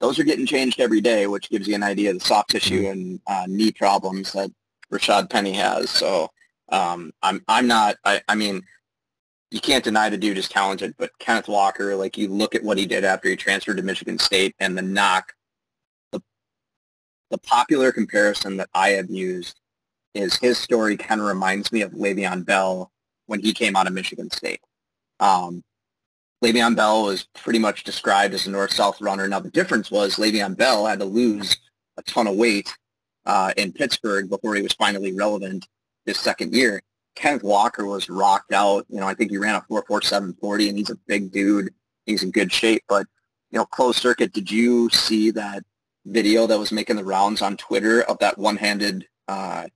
those 0.00 0.18
are 0.18 0.24
getting 0.24 0.44
changed 0.44 0.78
every 0.80 1.00
day, 1.00 1.26
which 1.26 1.48
gives 1.48 1.66
you 1.68 1.74
an 1.74 1.82
idea 1.82 2.10
of 2.10 2.18
the 2.18 2.24
soft 2.24 2.50
tissue 2.50 2.82
Mm-hmm. 2.82 2.90
and 2.92 3.20
uh, 3.28 3.44
knee 3.48 3.72
problems 3.72 4.32
that 4.32 4.50
Rashad 4.92 5.30
Penny 5.30 5.52
has. 5.54 5.88
So 5.88 6.28
um, 6.68 7.12
I'm 7.22 7.42
I'm 7.48 7.66
not. 7.66 7.96
I, 8.04 8.20
I 8.28 8.34
mean, 8.34 8.62
you 9.56 9.60
can't 9.62 9.82
deny 9.82 10.10
the 10.10 10.18
dude 10.18 10.36
is 10.36 10.50
talented, 10.50 10.94
but 10.98 11.18
Kenneth 11.18 11.48
Walker, 11.48 11.96
like 11.96 12.18
you 12.18 12.28
look 12.28 12.54
at 12.54 12.62
what 12.62 12.76
he 12.76 12.84
did 12.84 13.04
after 13.04 13.30
he 13.30 13.36
transferred 13.36 13.78
to 13.78 13.82
Michigan 13.82 14.18
State 14.18 14.54
and 14.60 14.76
the 14.76 14.82
knock, 14.82 15.32
the 16.12 16.20
the 17.30 17.38
popular 17.38 17.90
comparison 17.90 18.58
that 18.58 18.68
I 18.74 18.90
have 18.90 19.08
used 19.08 19.58
is 20.14 20.36
his 20.36 20.58
story 20.58 20.98
kind 20.98 21.22
of 21.22 21.26
reminds 21.26 21.72
me 21.72 21.80
of 21.80 21.92
Le'Veon 21.92 22.44
Bell 22.44 22.92
when 23.28 23.40
he 23.40 23.54
came 23.54 23.76
out 23.76 23.86
of 23.86 23.94
Michigan 23.94 24.30
State. 24.30 24.60
Um, 25.20 25.64
Le'Veon 26.44 26.76
Bell 26.76 27.04
was 27.04 27.26
pretty 27.34 27.58
much 27.58 27.82
described 27.82 28.34
as 28.34 28.46
a 28.46 28.50
north-south 28.50 29.00
runner. 29.00 29.26
Now 29.26 29.40
the 29.40 29.50
difference 29.50 29.90
was 29.90 30.16
Le'Veon 30.16 30.54
Bell 30.54 30.84
had 30.84 30.98
to 30.98 31.06
lose 31.06 31.56
a 31.96 32.02
ton 32.02 32.26
of 32.26 32.36
weight 32.36 32.76
uh, 33.24 33.54
in 33.56 33.72
Pittsburgh 33.72 34.28
before 34.28 34.54
he 34.54 34.60
was 34.60 34.74
finally 34.74 35.14
relevant 35.14 35.66
his 36.04 36.18
second 36.18 36.54
year. 36.54 36.82
Kenneth 37.16 37.42
Walker 37.42 37.84
was 37.86 38.08
rocked 38.08 38.52
out. 38.52 38.86
You 38.88 39.00
know, 39.00 39.08
I 39.08 39.14
think 39.14 39.30
he 39.32 39.38
ran 39.38 39.56
a 39.56 39.60
4.4740, 39.62 40.68
and 40.68 40.78
he's 40.78 40.90
a 40.90 40.96
big 41.06 41.32
dude. 41.32 41.70
He's 42.04 42.22
in 42.22 42.30
good 42.30 42.52
shape. 42.52 42.82
But, 42.88 43.06
you 43.50 43.58
know, 43.58 43.64
closed 43.66 43.98
circuit, 43.98 44.32
did 44.32 44.50
you 44.50 44.88
see 44.90 45.30
that 45.32 45.64
video 46.04 46.46
that 46.46 46.58
was 46.58 46.70
making 46.70 46.96
the 46.96 47.04
rounds 47.04 47.42
on 47.42 47.56
Twitter 47.56 48.02
of 48.02 48.18
that 48.20 48.38
one-handed 48.38 49.06
uh, 49.28 49.66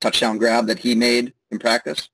touchdown 0.00 0.36
grab 0.36 0.66
that 0.66 0.78
he 0.78 0.94
made 0.94 1.32
in 1.50 1.58
practice? 1.58 2.10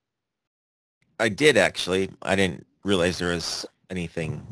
I 1.18 1.28
did 1.28 1.57
actually. 1.57 2.11
I 2.22 2.37
didn't 2.37 2.64
realize 2.85 3.18
there 3.18 3.33
was 3.35 3.66
anything. 3.90 4.46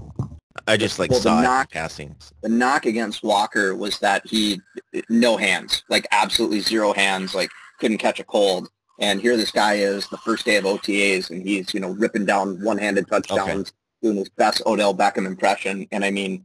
I 0.66 0.76
just 0.76 0.98
like 0.98 1.10
Well, 1.10 1.20
the 1.20 1.24
saw 1.24 1.42
knock- 1.42 1.70
passing. 1.70 2.16
The 2.42 2.48
knock 2.48 2.86
against 2.86 3.22
Walker 3.22 3.76
was 3.76 4.00
that 4.00 4.26
he 4.26 4.60
no 5.08 5.36
hands, 5.36 5.84
like 5.88 6.08
absolutely 6.10 6.58
zero 6.60 6.92
hands, 6.92 7.34
like 7.36 7.50
couldn't 7.78 7.98
catch 7.98 8.18
a 8.18 8.24
cold. 8.24 8.68
And 8.98 9.20
here 9.20 9.36
this 9.36 9.50
guy 9.50 9.74
is 9.74 10.08
the 10.08 10.16
first 10.18 10.44
day 10.44 10.56
of 10.56 10.64
OTAs, 10.64 11.30
and 11.30 11.42
he's 11.42 11.74
you 11.74 11.80
know 11.80 11.90
ripping 11.90 12.24
down 12.24 12.62
one-handed 12.62 13.08
touchdowns, 13.08 13.72
doing 14.02 14.16
his 14.16 14.28
best 14.30 14.62
Odell 14.66 14.94
Beckham 14.94 15.26
impression. 15.26 15.86
And 15.92 16.04
I 16.04 16.10
mean, 16.10 16.44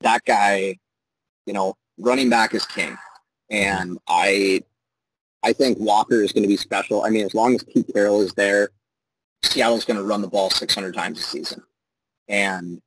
that 0.00 0.24
guy, 0.24 0.76
you 1.46 1.52
know, 1.52 1.74
running 1.98 2.30
back 2.30 2.54
is 2.54 2.66
king. 2.66 2.96
And 3.50 3.98
I, 4.06 4.62
I 5.42 5.52
think 5.52 5.78
Walker 5.78 6.22
is 6.22 6.32
going 6.32 6.42
to 6.42 6.48
be 6.48 6.56
special. 6.56 7.02
I 7.04 7.10
mean, 7.10 7.24
as 7.24 7.34
long 7.34 7.54
as 7.54 7.64
Pete 7.64 7.90
Carroll 7.92 8.20
is 8.20 8.32
there, 8.34 8.70
Seattle's 9.42 9.84
going 9.84 9.96
to 9.96 10.02
run 10.02 10.20
the 10.20 10.28
ball 10.28 10.50
600 10.50 10.94
times 10.94 11.18
a 11.18 11.22
season. 11.22 11.62
And 12.28 12.82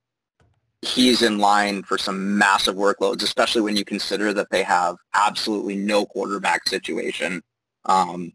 he's 0.81 1.21
in 1.21 1.37
line 1.37 1.83
for 1.83 1.97
some 1.97 2.37
massive 2.37 2.75
workloads, 2.75 3.23
especially 3.23 3.61
when 3.61 3.75
you 3.75 3.85
consider 3.85 4.33
that 4.33 4.49
they 4.51 4.63
have 4.63 4.97
absolutely 5.15 5.75
no 5.75 6.05
quarterback 6.05 6.67
situation. 6.67 7.41
Um, 7.85 8.33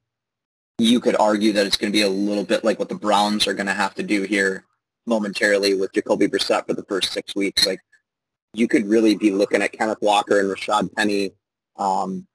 you 0.79 1.01
could 1.01 1.17
argue 1.17 1.53
that 1.53 1.67
it's 1.67 1.77
going 1.77 1.91
to 1.91 1.97
be 1.97 2.03
a 2.03 2.09
little 2.09 2.45
bit 2.45 2.65
like 2.65 2.79
what 2.79 2.89
the 2.89 2.95
Browns 2.95 3.47
are 3.47 3.55
going 3.55 3.67
to 3.67 3.73
have 3.73 3.95
to 3.95 4.03
do 4.03 4.23
here 4.23 4.65
momentarily 5.07 5.75
with 5.75 5.93
Jacoby 5.93 6.27
Brissett 6.27 6.67
for 6.67 6.75
the 6.75 6.85
first 6.85 7.13
six 7.13 7.35
weeks. 7.35 7.67
Like 7.67 7.81
you 8.53 8.69
could 8.69 8.87
really 8.87 9.17
be 9.17 9.31
looking 9.31 9.63
at 9.63 9.73
Kenneth 9.73 9.99
Walker 10.03 10.41
and 10.41 10.51
Rashad 10.51 10.95
Penny 10.95 11.33
um, 11.77 12.27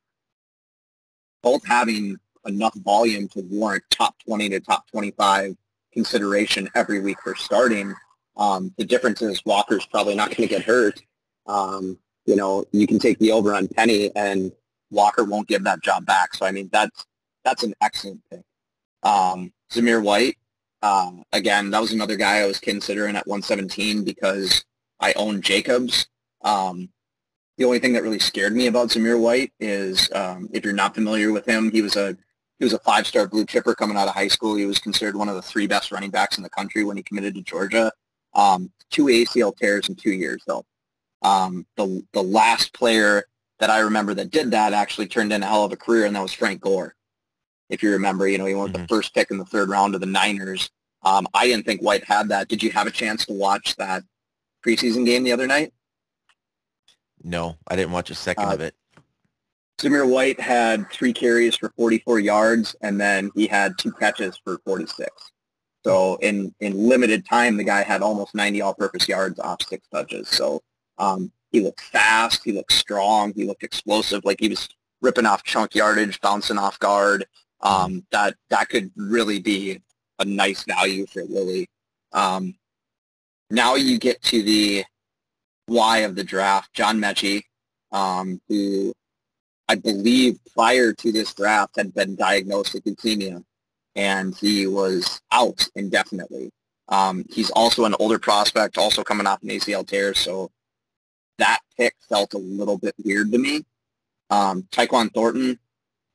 both 1.42 1.66
having 1.66 2.18
enough 2.46 2.76
volume 2.76 3.28
to 3.30 3.42
warrant 3.50 3.84
top 3.90 4.16
20 4.26 4.50
to 4.50 4.60
top 4.60 4.90
25 4.92 5.56
consideration 5.94 6.70
every 6.76 7.00
week 7.00 7.18
for 7.24 7.36
starting. 7.36 7.94
Um, 8.38 8.74
the 8.78 8.86
difference 8.86 9.22
is 9.22 9.44
Walker's 9.46 9.86
probably 9.86 10.16
not 10.16 10.30
going 10.30 10.48
to 10.48 10.56
get 10.56 10.64
hurt. 10.64 11.02
Um, 11.48 11.98
you 12.26 12.36
know, 12.36 12.66
you 12.72 12.88
can 12.88 13.00
take 13.00 13.20
the 13.20 13.32
over 13.32 13.54
on 13.54 13.68
Penny 13.68 14.16
and 14.16 14.52
Walker 14.90 15.24
won't 15.24 15.48
give 15.48 15.64
that 15.64 15.82
job 15.82 16.06
back. 16.06 16.34
So, 16.34 16.46
I 16.46 16.52
mean, 16.52 16.70
that's, 16.72 17.06
that's 17.44 17.64
an 17.64 17.74
excellent 17.82 18.22
pick. 18.30 18.44
Um, 19.04 19.52
Zamir 19.72 20.04
White, 20.04 20.38
uh, 20.82 21.12
again, 21.34 21.72
that 21.72 21.82
was 21.82 21.92
another 21.92 22.16
guy 22.16 22.40
I 22.40 22.46
was 22.46 22.60
considering 22.60 23.16
at 23.16 23.28
117 23.28 24.04
because 24.04 24.64
I 25.00 25.14
own 25.14 25.42
Jacobs. 25.42 26.08
Um, 26.42 26.90
the 27.58 27.66
only 27.66 27.80
thing 27.80 27.94
that 27.94 28.04
really 28.04 28.20
scared 28.20 28.56
me 28.56 28.68
about 28.68 28.90
Zamir 28.90 29.20
White 29.20 29.54
is 29.60 30.10
um, 30.14 30.50
if 30.52 30.64
you're 30.64 30.74
not 30.74 30.96
familiar 30.96 31.32
with 31.32 31.46
him, 31.48 31.72
he 31.72 31.82
was 31.82 31.96
a 31.96 32.18
he 32.58 32.66
was 32.66 32.74
a 32.74 32.80
five-star 32.80 33.28
blue 33.28 33.46
chipper 33.46 33.74
coming 33.74 33.98
out 33.98 34.08
of 34.08 34.14
high 34.14 34.28
school. 34.28 34.56
He 34.56 34.68
was 34.68 34.78
considered 34.78 35.16
one 35.16 35.30
of 35.30 35.36
the 35.36 35.42
three 35.42 35.66
best 35.66 35.92
running 35.92 36.12
backs 36.12 36.38
in 36.38 36.44
the 36.44 36.50
country 36.50 36.84
when 36.84 36.96
he 36.96 37.02
committed 37.02 37.34
to 37.34 37.42
Georgia. 37.42 37.92
Um, 38.36 38.72
two 38.92 39.06
ACL 39.06 39.56
tears 39.56 39.90
in 39.90 39.96
two 39.96 40.12
years, 40.12 40.44
though. 40.46 40.64
Um, 41.24 41.66
the 41.78 42.04
the 42.14 42.22
last 42.22 42.74
player 42.74 43.26
that 43.60 43.70
I 43.70 43.80
remember 43.80 44.14
that 44.16 44.32
did 44.32 44.52
that 44.52 44.74
actually 44.74 45.08
turned 45.08 45.32
in 45.34 45.44
a 45.44 45.48
hell 45.48 45.66
of 45.66 45.72
a 45.72 45.78
career, 45.78 46.06
and 46.06 46.16
that 46.16 46.22
was 46.22 46.34
Frank 46.34 46.62
Gore. 46.62 46.96
If 47.72 47.82
you 47.82 47.92
remember, 47.92 48.28
you 48.28 48.38
know, 48.38 48.46
he 48.46 48.54
went 48.54 48.74
mm-hmm. 48.74 48.84
the 48.84 48.88
first 48.88 49.16
pick 49.16 49.32
in 49.32 49.38
the 49.38 49.46
third 49.46 49.70
round 49.70 49.96
of 49.96 50.02
the 50.02 50.08
Niners. 50.08 50.70
Um, 51.04 51.28
I 51.34 51.48
didn't 51.48 51.66
think 51.66 51.82
White 51.82 52.04
had 52.04 52.30
that. 52.30 52.48
Did 52.48 52.62
you 52.62 52.70
have 52.72 52.86
a 52.86 52.92
chance 52.92 53.26
to 53.26 53.34
watch 53.34 53.76
that 53.78 54.04
preseason 54.64 55.06
game 55.06 55.24
the 55.24 55.32
other 55.32 55.48
night? 55.48 55.74
No, 57.24 57.58
I 57.68 57.76
didn't 57.76 57.92
watch 57.92 58.12
a 58.12 58.16
second 58.16 58.46
uh, 58.46 58.54
of 58.54 58.62
it. 58.62 58.76
Zamir 59.80 60.08
White 60.08 60.40
had 60.40 60.90
three 60.92 61.14
carries 61.14 61.56
for 61.56 61.72
44 61.76 62.20
yards, 62.20 62.76
and 62.82 63.02
then 63.02 63.32
he 63.34 63.48
had 63.48 63.78
two 63.80 63.92
catches 63.92 64.40
for 64.44 64.60
46. 64.64 65.10
So 65.84 66.18
in, 66.18 66.54
in 66.60 66.88
limited 66.88 67.26
time, 67.26 67.58
the 67.58 67.64
guy 67.64 67.82
had 67.82 68.04
almost 68.04 68.36
90 68.36 68.62
all-purpose 68.62 69.08
yards 69.08 69.40
off 69.40 69.64
six 69.64 69.88
touches. 69.88 70.28
So 70.28 70.62
um, 71.00 71.32
he 71.52 71.62
looked 71.62 71.82
fast, 71.82 72.44
he 72.44 72.52
looked 72.52 72.74
strong, 72.74 73.34
he 73.34 73.46
looked 73.46 73.64
explosive, 73.64 74.24
like 74.24 74.40
he 74.40 74.50
was 74.50 74.70
ripping 75.02 75.26
off 75.26 75.44
chunk 75.44 75.74
yardage, 75.74 76.22
bouncing 76.22 76.60
off 76.60 76.78
guard. 76.78 77.26
Um, 77.64 78.06
that 78.12 78.36
that 78.50 78.70
could 78.70 78.92
really 78.96 79.40
be 79.40 79.82
a 80.20 80.26
nice 80.26 80.64
value 80.64 81.06
for 81.06 81.24
Lily. 81.24 81.70
Um, 82.12 82.56
now 83.50 83.76
you 83.76 84.00
get 84.00 84.22
to 84.24 84.42
the 84.42 84.84
why 85.68 86.00
of 86.00 86.16
the 86.16 86.24
draft, 86.24 86.74
John 86.74 87.00
Metchie, 87.00 87.44
um, 87.92 88.42
who 88.48 88.94
I 89.68 89.76
believe 89.76 90.40
prior 90.54 90.94
to 90.94 91.12
this 91.12 91.34
draft 91.34 91.78
had 91.78 91.94
been 91.94 92.16
diagnosed 92.16 92.74
with 92.74 92.86
leukemia, 92.86 93.44
and 93.96 94.36
he 94.36 94.68
was 94.68 95.22
out 95.32 95.68
indefinitely. 95.76 96.52
Um, 96.90 97.26
he's 97.30 97.52
also 97.52 97.86
an 97.86 97.96
older 98.00 98.20
prospect, 98.20 98.78
also 98.78 99.04
coming 99.04 99.28
off 99.28 99.42
an 99.44 99.50
ACL 99.50 99.88
tear, 99.88 100.14
so 100.14 100.52
that 101.38 101.60
pick 101.78 101.96
felt 102.10 102.34
a 102.34 102.38
little 102.38 102.78
bit 102.78 102.96
weird 103.04 103.32
to 103.32 103.38
me. 103.38 103.64
Um, 104.30 104.64
Tyquan 104.72 105.14
Thornton, 105.14 105.58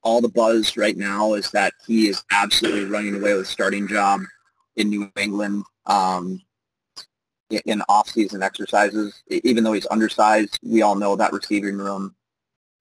all 0.07 0.21
the 0.21 0.29
buzz 0.29 0.77
right 0.77 0.97
now 0.97 1.35
is 1.35 1.51
that 1.51 1.75
he 1.85 2.09
is 2.09 2.23
absolutely 2.31 2.85
running 2.85 3.16
away 3.16 3.35
with 3.35 3.49
starting 3.49 3.88
job 3.88 4.21
in 4.77 4.88
New 4.88 5.11
England. 5.16 5.64
Um, 5.87 6.40
in 7.64 7.83
off-season 7.88 8.42
exercises. 8.42 9.23
Even 9.29 9.62
though 9.62 9.73
he's 9.73 9.87
undersized, 9.90 10.59
we 10.62 10.83
all 10.83 10.97
know 10.97 11.16
that 11.16 11.33
receiving 11.33 11.77
room 11.77 12.14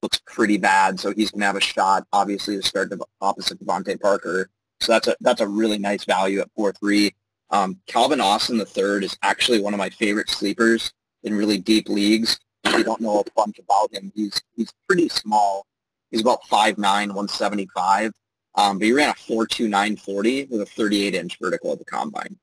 looks 0.02 0.20
pretty 0.26 0.58
bad. 0.58 1.00
So 1.00 1.14
he's 1.14 1.32
going 1.32 1.42
to 1.42 1.46
have 1.46 1.56
a 1.56 1.62
shot, 1.62 2.06
obviously, 2.12 2.58
to 2.58 2.64
start 2.64 2.90
the 2.90 3.04
opposite 3.22 3.64
DeVante 3.64 4.00
Parker. 4.02 4.50
So 4.82 4.94
that's 4.94 5.08
a 5.08 5.16
that's 5.22 5.42
a 5.42 5.48
really 5.48 5.78
nice 5.78 6.04
value 6.04 6.40
at 6.40 6.50
four 6.56 6.74
three. 6.74 7.16
Um, 7.50 7.80
Calvin 7.88 8.20
Austin 8.20 8.58
the 8.58 8.66
third 8.66 9.04
is 9.04 9.18
actually 9.22 9.62
one 9.62 9.74
of 9.74 9.78
my 9.78 9.90
favorite 9.90 10.30
sleepers 10.30 10.92
in 11.24 11.34
really 11.34 11.58
deep 11.58 11.88
leagues. 11.88 12.40
If 12.66 12.74
you 12.74 12.84
don't 12.84 13.00
know 13.02 13.20
a 13.20 13.24
bunch 13.36 13.60
about 13.60 13.94
him, 13.94 14.12
he's 14.16 14.42
he's 14.56 14.74
pretty 14.88 15.10
small. 15.10 15.66
He's 16.16 16.22
about 16.22 16.44
5'9", 16.44 16.78
175. 16.78 18.14
Um, 18.56 18.80
but 18.80 18.86
he 18.86 18.94
ran 18.94 19.10
a 19.10 19.14
4.2940 19.14 20.50
with 20.50 20.62
a 20.62 20.66
38-inch 20.66 21.38
vertical 21.42 21.74
at 21.74 21.80
the 21.80 21.84
combine. 21.84 22.38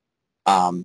Um, 0.44 0.84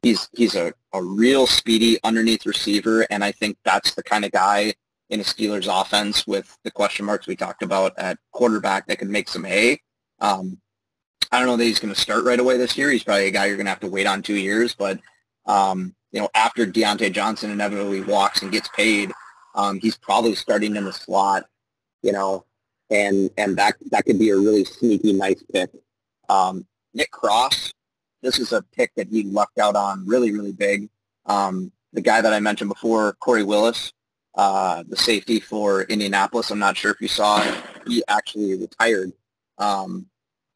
he's 0.00 0.30
he's 0.34 0.54
a, 0.54 0.72
a 0.94 1.02
real 1.02 1.46
speedy 1.46 1.98
underneath 2.02 2.46
receiver, 2.46 3.06
and 3.10 3.22
I 3.22 3.30
think 3.30 3.58
that's 3.62 3.94
the 3.94 4.02
kind 4.02 4.24
of 4.24 4.32
guy 4.32 4.72
in 5.10 5.20
a 5.20 5.22
Steelers 5.22 5.68
offense 5.68 6.26
with 6.26 6.56
the 6.64 6.70
question 6.70 7.04
marks 7.04 7.26
we 7.26 7.36
talked 7.36 7.62
about 7.62 7.92
at 7.98 8.16
quarterback 8.32 8.86
that 8.86 8.98
can 8.98 9.10
make 9.10 9.28
some 9.28 9.44
hay. 9.44 9.82
Um, 10.20 10.56
I 11.30 11.38
don't 11.40 11.46
know 11.46 11.58
that 11.58 11.64
he's 11.64 11.78
going 11.78 11.92
to 11.92 12.00
start 12.00 12.24
right 12.24 12.40
away 12.40 12.56
this 12.56 12.78
year. 12.78 12.90
He's 12.90 13.04
probably 13.04 13.26
a 13.26 13.32
guy 13.32 13.44
you're 13.44 13.56
going 13.56 13.66
to 13.66 13.70
have 13.70 13.80
to 13.80 13.88
wait 13.88 14.06
on 14.06 14.22
two 14.22 14.36
years, 14.36 14.74
but 14.74 14.98
um, 15.44 15.94
you 16.10 16.20
know, 16.20 16.30
after 16.34 16.66
Diontae 16.66 17.12
Johnson 17.12 17.50
inevitably 17.50 18.00
walks 18.00 18.40
and 18.40 18.50
gets 18.50 18.68
paid, 18.68 19.12
um, 19.54 19.78
he's 19.78 19.98
probably 19.98 20.34
starting 20.34 20.74
in 20.74 20.86
the 20.86 20.92
slot, 20.92 21.44
you 22.04 22.12
know, 22.12 22.44
and 22.90 23.30
and 23.38 23.56
that 23.56 23.74
that 23.90 24.04
could 24.04 24.18
be 24.18 24.30
a 24.30 24.36
really 24.36 24.64
sneaky, 24.64 25.12
nice 25.14 25.42
pick. 25.52 25.70
Um, 26.28 26.66
Nick 26.92 27.10
Cross, 27.10 27.72
this 28.22 28.38
is 28.38 28.52
a 28.52 28.62
pick 28.62 28.92
that 28.96 29.08
he 29.08 29.24
lucked 29.24 29.58
out 29.58 29.74
on 29.74 30.06
really, 30.06 30.30
really 30.32 30.52
big. 30.52 30.88
Um, 31.26 31.72
the 31.92 32.00
guy 32.00 32.20
that 32.20 32.32
I 32.32 32.40
mentioned 32.40 32.68
before, 32.68 33.16
Khari 33.22 33.44
Willis, 33.44 33.92
uh, 34.34 34.84
the 34.88 34.96
safety 34.96 35.40
for 35.40 35.82
Indianapolis, 35.82 36.50
I'm 36.50 36.58
not 36.58 36.76
sure 36.76 36.90
if 36.90 37.00
you 37.00 37.08
saw, 37.08 37.40
he 37.86 38.02
actually 38.08 38.54
retired 38.56 39.12
um, 39.58 40.06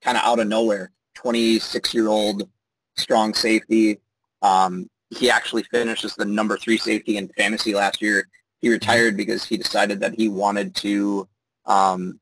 kind 0.02 0.16
of 0.16 0.24
out 0.24 0.40
of 0.40 0.48
nowhere. 0.48 0.90
26-year-old 1.16 2.48
strong 2.96 3.34
safety. 3.34 3.98
Um, 4.42 4.88
he 5.11 5.30
actually 5.30 5.64
finished 5.64 6.04
as 6.04 6.14
the 6.14 6.24
number 6.24 6.56
three 6.56 6.78
safety 6.78 7.16
in 7.16 7.28
fantasy 7.28 7.74
last 7.74 8.02
year. 8.02 8.28
He 8.61 8.68
retired 8.68 9.16
because 9.16 9.44
he 9.44 9.56
decided 9.56 10.00
that 10.00 10.14
he 10.14 10.28
wanted 10.28 10.74
to 10.76 11.28
um, 11.68 12.18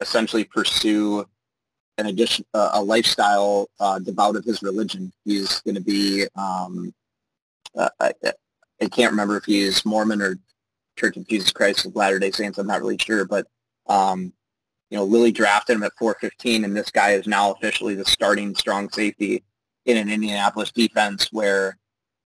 essentially 0.00 0.44
pursue 0.44 1.26
an 1.98 2.06
addition, 2.06 2.44
uh, 2.54 2.70
a 2.74 2.82
lifestyle 2.82 3.68
uh, 3.78 3.98
devout 3.98 4.36
of 4.36 4.44
his 4.44 4.62
religion. 4.62 5.12
He's 5.24 5.60
going 5.60 5.74
to 5.74 5.80
be, 5.80 6.26
um, 6.36 6.92
uh, 7.76 7.90
I, 8.00 8.12
I, 8.80 8.88
can't 8.88 9.12
remember 9.12 9.36
if 9.36 9.44
he's 9.44 9.84
Mormon 9.84 10.22
or 10.22 10.38
Church 10.98 11.16
of 11.16 11.26
Jesus 11.28 11.52
Christ 11.52 11.86
of 11.86 11.94
Latter-day 11.94 12.30
Saints. 12.30 12.58
I'm 12.58 12.66
not 12.66 12.80
really 12.80 12.98
sure, 12.98 13.24
but 13.24 13.46
um, 13.86 14.32
you 14.90 14.98
know, 14.98 15.04
Lily 15.04 15.32
drafted 15.32 15.76
him 15.76 15.82
at 15.82 15.92
415, 15.98 16.64
and 16.64 16.76
this 16.76 16.90
guy 16.90 17.12
is 17.12 17.26
now 17.26 17.52
officially 17.52 17.94
the 17.94 18.04
starting 18.04 18.54
strong 18.54 18.88
safety 18.90 19.42
in 19.86 19.96
an 19.96 20.10
Indianapolis 20.10 20.72
defense 20.72 21.28
where 21.32 21.78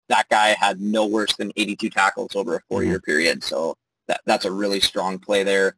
that 0.09 0.29
guy 0.29 0.49
had 0.49 0.79
no 0.79 1.05
worse 1.05 1.35
than 1.35 1.51
82 1.55 1.89
tackles 1.89 2.35
over 2.35 2.55
a 2.55 2.61
four-year 2.69 2.97
mm-hmm. 2.97 3.05
period. 3.05 3.43
So 3.43 3.77
that, 4.07 4.21
that's 4.25 4.45
a 4.45 4.51
really 4.51 4.79
strong 4.79 5.19
play 5.19 5.43
there. 5.43 5.75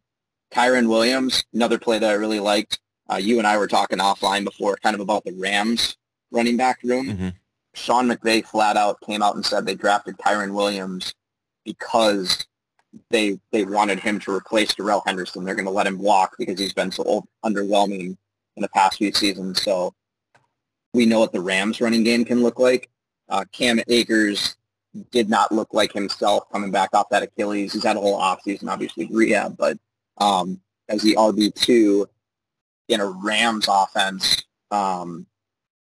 Kyren 0.53 0.87
Williams, 0.87 1.43
another 1.53 1.79
play 1.79 1.99
that 1.99 2.09
I 2.09 2.13
really 2.13 2.39
liked. 2.39 2.79
Uh, 3.11 3.17
you 3.17 3.37
and 3.37 3.47
I 3.47 3.57
were 3.57 3.67
talking 3.67 3.97
offline 3.97 4.43
before, 4.43 4.77
kind 4.77 4.93
of 4.93 4.99
about 4.99 5.25
the 5.25 5.33
Rams 5.33 5.97
running 6.31 6.57
back 6.57 6.79
room. 6.83 7.07
Mm-hmm. 7.07 7.29
Sean 7.73 8.07
McVay 8.07 8.45
flat 8.45 8.77
out 8.77 9.01
came 9.01 9.23
out 9.23 9.35
and 9.35 9.45
said 9.45 9.65
they 9.65 9.75
drafted 9.75 10.17
Kyren 10.17 10.53
Williams 10.53 11.13
because 11.65 12.45
they 13.09 13.39
they 13.51 13.65
wanted 13.65 13.99
him 13.99 14.19
to 14.19 14.33
replace 14.33 14.75
Darrell 14.75 15.01
Henderson. 15.05 15.43
They're 15.43 15.55
going 15.55 15.65
to 15.65 15.71
let 15.71 15.87
him 15.87 15.97
walk 15.97 16.35
because 16.37 16.59
he's 16.59 16.73
been 16.73 16.91
so 16.91 17.25
underwhelming 17.43 18.15
in 18.55 18.61
the 18.61 18.69
past 18.69 18.99
few 18.99 19.11
seasons. 19.11 19.61
So 19.63 19.93
we 20.93 21.07
know 21.07 21.19
what 21.19 21.31
the 21.31 21.41
Rams 21.41 21.81
running 21.81 22.03
game 22.03 22.23
can 22.23 22.43
look 22.43 22.59
like. 22.59 22.89
Uh, 23.27 23.45
Cam 23.51 23.79
Akers 23.87 24.55
did 25.09 25.27
not 25.29 25.51
look 25.51 25.73
like 25.73 25.91
himself 25.91 26.43
coming 26.51 26.69
back 26.69 26.91
off 26.93 27.09
that 27.09 27.23
Achilles. 27.23 27.73
He's 27.73 27.83
had 27.83 27.97
a 27.97 27.99
whole 27.99 28.19
offseason, 28.19 28.69
obviously, 28.69 29.07
rehab, 29.11 29.57
but 29.57 29.77
um, 30.17 30.59
as 30.89 31.01
the 31.01 31.15
RB2, 31.15 32.05
in 32.89 32.99
a 32.99 33.05
Rams 33.05 33.67
offense, 33.69 34.43
um, 34.71 35.25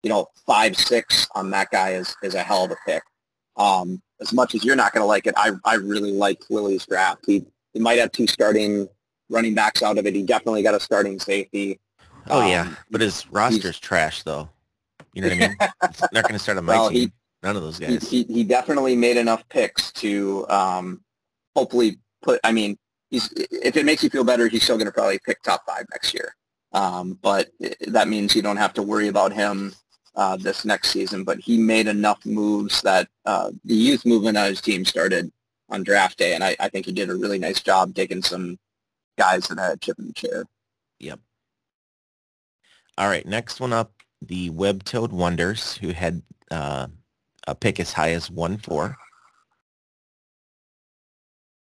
you 0.02 0.10
know, 0.10 0.26
five 0.46 0.76
six 0.76 1.26
on 1.34 1.50
that 1.50 1.70
guy 1.70 1.90
is 1.90 2.14
is 2.22 2.34
a 2.34 2.42
hell 2.42 2.64
of 2.64 2.70
a 2.70 2.76
pick. 2.86 3.02
Um, 3.56 4.00
as 4.20 4.32
much 4.32 4.54
as 4.54 4.64
you're 4.64 4.76
not 4.76 4.92
going 4.92 5.02
to 5.02 5.06
like 5.06 5.26
it, 5.26 5.34
I 5.36 5.52
I 5.64 5.74
really 5.74 6.12
like 6.12 6.42
Lily's 6.50 6.86
draft. 6.86 7.24
He 7.26 7.44
he 7.72 7.80
might 7.80 7.98
have 7.98 8.12
two 8.12 8.26
starting 8.26 8.88
running 9.28 9.54
backs 9.54 9.82
out 9.82 9.98
of 9.98 10.06
it. 10.06 10.14
He 10.14 10.22
definitely 10.22 10.62
got 10.62 10.74
a 10.74 10.80
starting 10.80 11.18
safety. 11.18 11.80
Oh 12.28 12.42
um, 12.42 12.48
yeah, 12.48 12.74
but 12.90 13.00
his 13.00 13.26
roster's 13.30 13.78
trash 13.78 14.22
though. 14.22 14.48
You 15.14 15.22
know 15.22 15.28
what 15.28 15.36
I 15.36 15.48
mean? 15.48 15.56
it's 15.84 16.00
not 16.00 16.22
going 16.22 16.32
to 16.34 16.38
start 16.38 16.58
on 16.58 16.64
my 16.64 16.74
well, 16.74 16.90
team. 16.90 16.98
He, 16.98 17.12
None 17.42 17.56
of 17.56 17.62
those 17.62 17.78
guys. 17.78 18.08
He, 18.08 18.24
he, 18.24 18.34
he 18.34 18.44
definitely 18.44 18.94
made 18.94 19.16
enough 19.16 19.48
picks 19.48 19.92
to 19.92 20.46
um, 20.50 21.00
hopefully 21.56 21.98
put. 22.22 22.38
I 22.44 22.52
mean, 22.52 22.78
he's 23.10 23.32
if 23.36 23.76
it 23.76 23.84
makes 23.84 24.02
you 24.02 24.10
feel 24.10 24.24
better, 24.24 24.48
he's 24.48 24.62
still 24.62 24.76
going 24.76 24.86
to 24.86 24.92
probably 24.92 25.18
pick 25.24 25.42
top 25.42 25.64
five 25.66 25.86
next 25.92 26.14
year. 26.14 26.34
Um, 26.72 27.18
but 27.20 27.50
that 27.88 28.08
means 28.08 28.36
you 28.36 28.42
don't 28.42 28.56
have 28.56 28.74
to 28.74 28.82
worry 28.82 29.08
about 29.08 29.32
him 29.32 29.74
uh, 30.14 30.36
this 30.36 30.64
next 30.64 30.90
season. 30.90 31.24
But 31.24 31.38
he 31.40 31.58
made 31.58 31.88
enough 31.88 32.24
moves 32.24 32.82
that 32.82 33.08
uh, 33.26 33.50
the 33.64 33.74
youth 33.74 34.06
movement 34.06 34.38
on 34.38 34.46
his 34.46 34.60
team 34.60 34.84
started 34.84 35.30
on 35.68 35.82
draft 35.82 36.18
day, 36.18 36.34
and 36.34 36.42
I, 36.42 36.56
I 36.58 36.68
think 36.68 36.86
he 36.86 36.92
did 36.92 37.10
a 37.10 37.14
really 37.14 37.38
nice 37.38 37.60
job 37.60 37.94
taking 37.94 38.22
some 38.22 38.58
guys 39.18 39.46
that 39.48 39.58
had 39.58 39.74
a 39.74 39.76
chip 39.76 39.98
in 39.98 40.08
the 40.08 40.12
chair. 40.12 40.44
Yep. 40.98 41.20
All 42.98 43.08
right, 43.08 43.26
next 43.26 43.60
one 43.60 43.72
up, 43.72 43.92
the 44.20 44.50
Web-Toed 44.50 45.12
Wonders, 45.12 45.76
who 45.76 45.90
had 45.90 46.22
uh, 46.50 46.88
a 47.46 47.54
pick 47.54 47.80
as 47.80 47.92
high 47.92 48.10
as 48.12 48.28
1-4. 48.28 48.94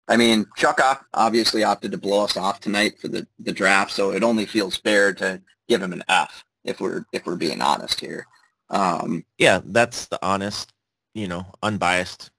I 0.07 0.17
mean, 0.17 0.45
Chuck 0.57 0.79
obviously 1.13 1.63
opted 1.63 1.91
to 1.91 1.97
blow 1.97 2.23
us 2.23 2.35
off 2.35 2.59
tonight 2.59 2.99
for 2.99 3.07
the, 3.07 3.25
the 3.39 3.51
draft, 3.51 3.91
so 3.91 4.11
it 4.11 4.23
only 4.23 4.45
feels 4.45 4.77
fair 4.77 5.13
to 5.13 5.41
give 5.69 5.81
him 5.81 5.93
an 5.93 6.03
F 6.09 6.43
if 6.65 6.81
we're 6.81 7.05
if 7.13 7.25
we're 7.25 7.35
being 7.35 7.61
honest 7.61 7.99
here. 7.99 8.25
Um, 8.69 9.23
Yeah, 9.37 9.61
that's 9.63 10.07
the 10.07 10.19
honest, 10.21 10.73
you 11.13 11.27
know, 11.27 11.45
unbiased 11.63 12.31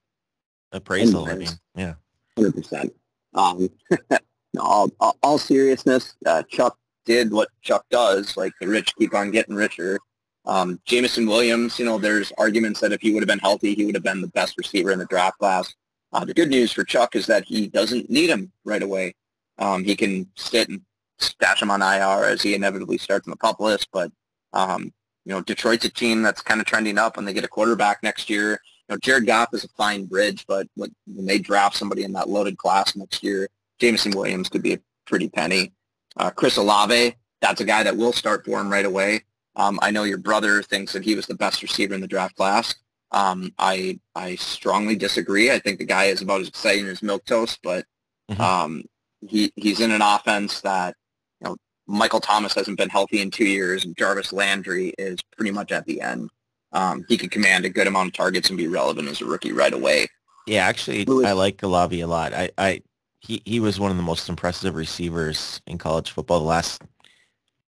appraisal. 0.72 1.26
I 1.26 1.34
mean, 1.34 1.48
yeah. 1.74 1.94
Hundred 2.36 2.54
percent. 2.54 2.94
Um, 3.34 3.68
all, 4.58 4.90
all, 5.00 5.16
all 5.22 5.38
seriousness, 5.38 6.14
uh, 6.26 6.42
Chuck 6.44 6.76
did 7.04 7.30
what 7.30 7.48
Chuck 7.62 7.84
does. 7.90 8.36
Like 8.36 8.52
the 8.60 8.68
rich 8.68 8.94
keep 8.96 9.14
on 9.14 9.30
getting 9.30 9.54
richer. 9.54 9.98
Um, 10.44 10.80
Jameson 10.84 11.26
Williams, 11.26 11.78
you 11.78 11.84
know, 11.84 11.98
there's 11.98 12.32
arguments 12.36 12.80
that 12.80 12.92
if 12.92 13.00
he 13.00 13.12
would 13.12 13.22
have 13.22 13.28
been 13.28 13.38
healthy, 13.38 13.74
he 13.74 13.84
would 13.84 13.94
have 13.94 14.02
been 14.02 14.20
the 14.20 14.28
best 14.28 14.58
receiver 14.58 14.90
in 14.90 14.98
the 14.98 15.06
draft 15.06 15.38
class. 15.38 15.72
Uh, 16.12 16.24
the 16.24 16.34
good 16.34 16.50
news 16.50 16.72
for 16.72 16.84
Chuck 16.84 17.16
is 17.16 17.26
that 17.26 17.44
he 17.44 17.68
doesn't 17.68 18.10
need 18.10 18.30
him 18.30 18.52
right 18.64 18.82
away. 18.82 19.14
Um, 19.58 19.84
he 19.84 19.96
can 19.96 20.28
sit 20.36 20.68
and 20.68 20.82
stash 21.18 21.62
him 21.62 21.70
on 21.70 21.82
IR 21.82 22.24
as 22.24 22.42
he 22.42 22.54
inevitably 22.54 22.98
starts 22.98 23.26
on 23.26 23.30
the 23.30 23.36
pup 23.36 23.60
list. 23.60 23.88
But 23.92 24.10
um, 24.52 24.92
you 25.24 25.32
know, 25.32 25.40
Detroit's 25.40 25.84
a 25.84 25.90
team 25.90 26.22
that's 26.22 26.42
kind 26.42 26.60
of 26.60 26.66
trending 26.66 26.98
up 26.98 27.16
when 27.16 27.24
they 27.24 27.32
get 27.32 27.44
a 27.44 27.48
quarterback 27.48 28.02
next 28.02 28.28
year. 28.28 28.60
You 28.88 28.94
know, 28.94 28.98
Jared 28.98 29.26
Goff 29.26 29.54
is 29.54 29.64
a 29.64 29.68
fine 29.68 30.04
bridge, 30.04 30.44
but 30.46 30.66
when 30.74 30.94
when 31.06 31.26
they 31.26 31.38
draft 31.38 31.76
somebody 31.76 32.04
in 32.04 32.12
that 32.12 32.28
loaded 32.28 32.58
class 32.58 32.96
next 32.96 33.22
year, 33.22 33.48
Jameson 33.78 34.12
Williams 34.12 34.48
could 34.48 34.62
be 34.62 34.74
a 34.74 34.80
pretty 35.06 35.28
penny. 35.28 35.72
Uh, 36.16 36.30
Chris 36.30 36.56
Olave, 36.56 37.14
that's 37.40 37.60
a 37.60 37.64
guy 37.64 37.82
that 37.82 37.96
will 37.96 38.12
start 38.12 38.44
for 38.44 38.60
him 38.60 38.70
right 38.70 38.84
away. 38.84 39.24
Um, 39.56 39.78
I 39.82 39.90
know 39.90 40.04
your 40.04 40.18
brother 40.18 40.62
thinks 40.62 40.92
that 40.92 41.04
he 41.04 41.14
was 41.14 41.26
the 41.26 41.34
best 41.34 41.62
receiver 41.62 41.94
in 41.94 42.00
the 42.00 42.06
draft 42.06 42.36
class. 42.36 42.74
Um, 43.12 43.52
I 43.58 44.00
I 44.14 44.36
strongly 44.36 44.96
disagree. 44.96 45.50
I 45.50 45.58
think 45.58 45.78
the 45.78 45.84
guy 45.84 46.04
is 46.06 46.22
about 46.22 46.40
as 46.40 46.48
exciting 46.48 46.86
as 46.88 47.02
milk 47.02 47.24
toast, 47.26 47.58
but 47.62 47.84
Mhm. 48.30 48.40
um, 48.40 48.82
he 49.20 49.52
he's 49.56 49.80
in 49.80 49.90
an 49.92 50.02
offense 50.02 50.60
that 50.62 50.96
you 51.40 51.48
know 51.48 51.56
Michael 51.86 52.20
Thomas 52.20 52.54
hasn't 52.54 52.78
been 52.78 52.88
healthy 52.88 53.20
in 53.20 53.30
two 53.30 53.44
years, 53.44 53.84
and 53.84 53.96
Jarvis 53.96 54.32
Landry 54.32 54.94
is 54.98 55.18
pretty 55.36 55.50
much 55.50 55.72
at 55.72 55.84
the 55.86 56.00
end. 56.00 56.30
Um, 56.72 57.04
he 57.08 57.18
could 57.18 57.30
command 57.30 57.66
a 57.66 57.68
good 57.70 57.86
amount 57.86 58.08
of 58.08 58.14
targets 58.14 58.48
and 58.48 58.56
be 58.56 58.66
relevant 58.66 59.08
as 59.08 59.20
a 59.20 59.26
rookie 59.26 59.52
right 59.52 59.74
away. 59.74 60.06
Yeah, 60.46 60.66
actually, 60.66 61.04
Louis- 61.04 61.26
I 61.26 61.32
like 61.32 61.62
Olave 61.62 62.00
a 62.00 62.06
lot. 62.06 62.32
I, 62.32 62.50
I, 62.56 62.82
he, 63.20 63.42
he 63.44 63.60
was 63.60 63.78
one 63.78 63.90
of 63.90 63.96
the 63.98 64.02
most 64.02 64.28
impressive 64.30 64.74
receivers 64.74 65.60
in 65.66 65.76
college 65.76 66.10
football 66.10 66.38
the 66.40 66.46
last 66.46 66.82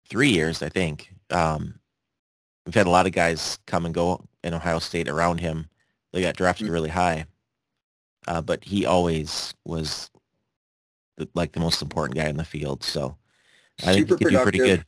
three 0.09 0.29
years, 0.31 0.63
I 0.63 0.69
think. 0.69 1.13
Um, 1.29 1.79
we've 2.65 2.73
had 2.75 2.87
a 2.87 2.89
lot 2.89 3.05
of 3.05 3.11
guys 3.13 3.59
come 3.67 3.85
and 3.85 3.93
go 3.93 4.25
in 4.47 4.53
Ohio 4.53 4.79
State 4.79 5.07
around 5.07 5.39
him. 5.39 5.69
They 6.13 6.21
got 6.21 6.35
drafted 6.35 6.67
Mhm. 6.67 6.71
really 6.71 6.89
high, 6.89 7.25
uh, 8.27 8.41
but 8.41 8.63
he 8.63 8.85
always 8.85 9.53
was 9.65 10.09
the, 11.17 11.29
like 11.35 11.51
the 11.51 11.59
most 11.59 11.81
important 11.81 12.15
guy 12.17 12.27
in 12.27 12.37
the 12.37 12.45
field. 12.45 12.83
So 12.83 13.17
I 13.83 13.87
think 13.87 13.95
he 13.95 14.01
Super 14.01 14.17
could 14.17 14.29
do 14.29 14.39
pretty 14.39 14.57
good. 14.57 14.85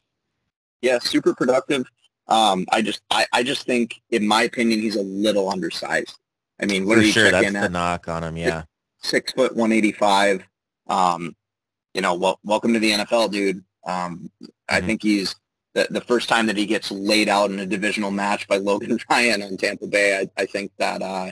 Yeah, 0.82 1.00
super 1.00 1.36
productive. 1.36 1.86
Um, 2.28 2.66
I 2.72 2.82
just 2.82 3.02
I, 3.12 3.26
I 3.34 3.44
just 3.44 3.66
think, 3.66 4.02
in 4.12 4.26
my 4.28 4.44
opinion, 4.44 4.80
he's 4.80 4.96
a 4.96 5.02
little 5.04 5.50
undersized. 5.50 6.18
I 6.62 6.66
mean, 6.66 6.86
what 6.86 6.96
For 6.96 7.02
did 7.02 7.08
he 7.08 7.12
sure, 7.12 7.32
that's 7.32 7.48
in 7.48 7.54
the 7.54 7.70
knock 7.70 8.08
on 8.08 8.24
him. 8.24 8.38
Yeah, 8.38 8.64
Six 9.02 9.34
foot, 9.34 9.56
one 9.56 9.72
eighty 9.72 9.92
five. 9.92 10.44
Um, 10.88 11.36
you 11.94 12.02
know, 12.02 12.14
well, 12.14 12.40
welcome 12.44 12.74
to 12.74 12.80
the 12.80 12.92
NFL, 12.92 13.32
dude. 13.32 13.64
Um, 13.86 14.32
I 14.70 14.80
Mhm. 14.80 14.86
think 14.86 15.04
he's 15.04 15.36
the 15.74 15.88
the 15.90 16.02
first 16.02 16.30
time 16.30 16.46
that 16.48 16.58
he 16.58 16.66
gets 16.66 16.92
laid 16.92 17.30
out 17.30 17.52
in 17.52 17.60
a 17.60 17.66
divisional 17.66 18.12
match 18.12 18.48
by 18.48 18.58
Logan 18.58 19.00
Ryan 19.10 19.44
on 19.44 19.58
Tampa 19.58 19.88
Bay. 19.88 20.18
I, 20.18 20.42
I 20.42 20.46
think 20.46 20.72
that 20.78 21.02
uh, 21.02 21.32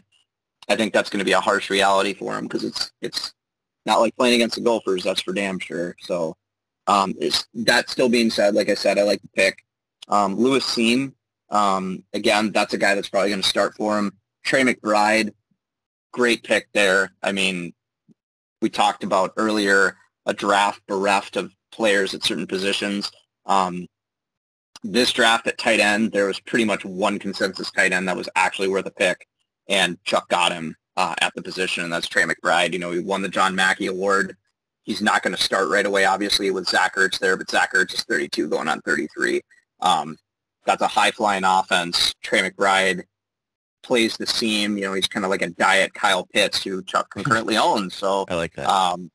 I 0.70 0.76
think 0.76 0.94
that's 0.94 1.10
going 1.10 1.20
to 1.20 1.26
be 1.26 1.32
a 1.32 1.40
harsh 1.42 1.70
reality 1.70 2.14
for 2.14 2.38
him 2.38 2.46
because 2.46 2.64
it's 2.64 2.92
it's 3.02 3.34
not 3.86 4.00
like 4.00 4.16
playing 4.16 4.36
against 4.36 4.56
the 4.56 4.62
Gophers. 4.62 5.04
That's 5.04 5.22
for 5.22 5.34
damn 5.34 5.60
sure. 5.60 5.96
So, 6.00 6.36
um, 6.88 7.16
that 7.54 7.90
still 7.90 8.10
being 8.10 8.30
said, 8.30 8.54
like 8.54 8.70
I 8.70 8.76
said, 8.76 9.00
I 9.00 9.04
like 9.04 9.22
the 9.22 9.30
pick. 9.30 9.64
Um, 10.10 10.36
Lewis 10.36 10.66
Cine, 10.66 11.14
um, 11.50 12.04
again, 12.14 12.52
that's 12.52 12.74
a 12.74 12.78
guy 12.78 12.96
that's 12.96 13.10
probably 13.10 13.30
going 13.30 13.42
to 13.42 13.48
start 13.48 13.76
for 13.76 13.98
him. 13.98 14.14
Trey 14.44 14.64
McBride, 14.64 15.34
great 16.12 16.44
pick 16.44 16.68
there. 16.74 17.12
I 17.24 17.32
mean, 17.32 17.74
we 18.62 18.70
talked 18.70 19.04
about 19.04 19.34
earlier 19.38 19.98
a 20.26 20.34
draft 20.34 20.82
bereft 20.88 21.38
of 21.38 21.54
players 21.72 22.14
at 22.14 22.24
certain 22.24 22.48
positions. 22.48 23.12
Um, 23.46 23.88
this 24.84 25.12
draft 25.12 25.48
at 25.48 25.58
tight 25.58 25.80
end, 25.80 26.12
there 26.12 26.28
was 26.28 26.40
pretty 26.40 26.66
much 26.66 26.86
one 26.86 27.20
consensus 27.20 27.72
tight 27.72 27.94
end 27.94 28.08
that 28.08 28.18
was 28.18 28.30
actually 28.36 28.68
worth 28.68 28.86
a 28.86 28.92
pick, 28.92 29.28
and 29.68 30.02
Chuck 30.04 30.28
got 30.30 30.52
him 30.52 30.76
uh, 30.96 31.16
at 31.22 31.34
the 31.36 31.42
position, 31.42 31.84
and 31.84 31.92
that's 31.92 32.08
Trey 32.08 32.24
McBride. 32.24 32.74
You 32.74 32.80
know, 32.80 32.92
he 32.92 33.00
won 33.00 33.22
the 33.22 33.30
John 33.30 33.56
Mackey 33.56 33.88
Award. 33.88 34.36
He's 34.84 35.02
not 35.02 35.22
going 35.22 35.36
to 35.36 35.42
start 35.42 35.70
right 35.70 35.86
away, 35.86 36.06
obviously, 36.06 36.50
with 36.52 36.68
Zach 36.68 36.96
Ertz 36.96 37.20
there, 37.20 37.36
but 37.36 37.50
Zach 37.50 37.74
Ertz 37.74 37.94
is 37.94 38.04
32 38.04 38.48
going 38.48 38.68
on 38.68 38.82
33. 38.82 39.42
Um, 39.82 40.18
that's 40.66 40.82
a 40.82 40.88
high-flying 40.88 41.44
offense. 41.44 42.14
Trey 42.22 42.50
McBride 42.50 43.04
plays 43.84 44.18
the 44.18 44.26
seam. 44.26 44.78
You 44.78 44.86
know, 44.86 44.94
he's 44.94 45.08
kind 45.08 45.26
of 45.26 45.30
like 45.30 45.42
a 45.42 45.50
diet 45.50 45.94
Kyle 45.94 46.26
Pitts, 46.26 46.64
who 46.64 46.84
Chuck 46.84 47.10
concurrently 47.10 47.58
owns. 47.58 47.96
So 47.96 48.26
I 48.30 48.36
like 48.36 48.54
that. 48.56 48.70
um, 48.70 49.12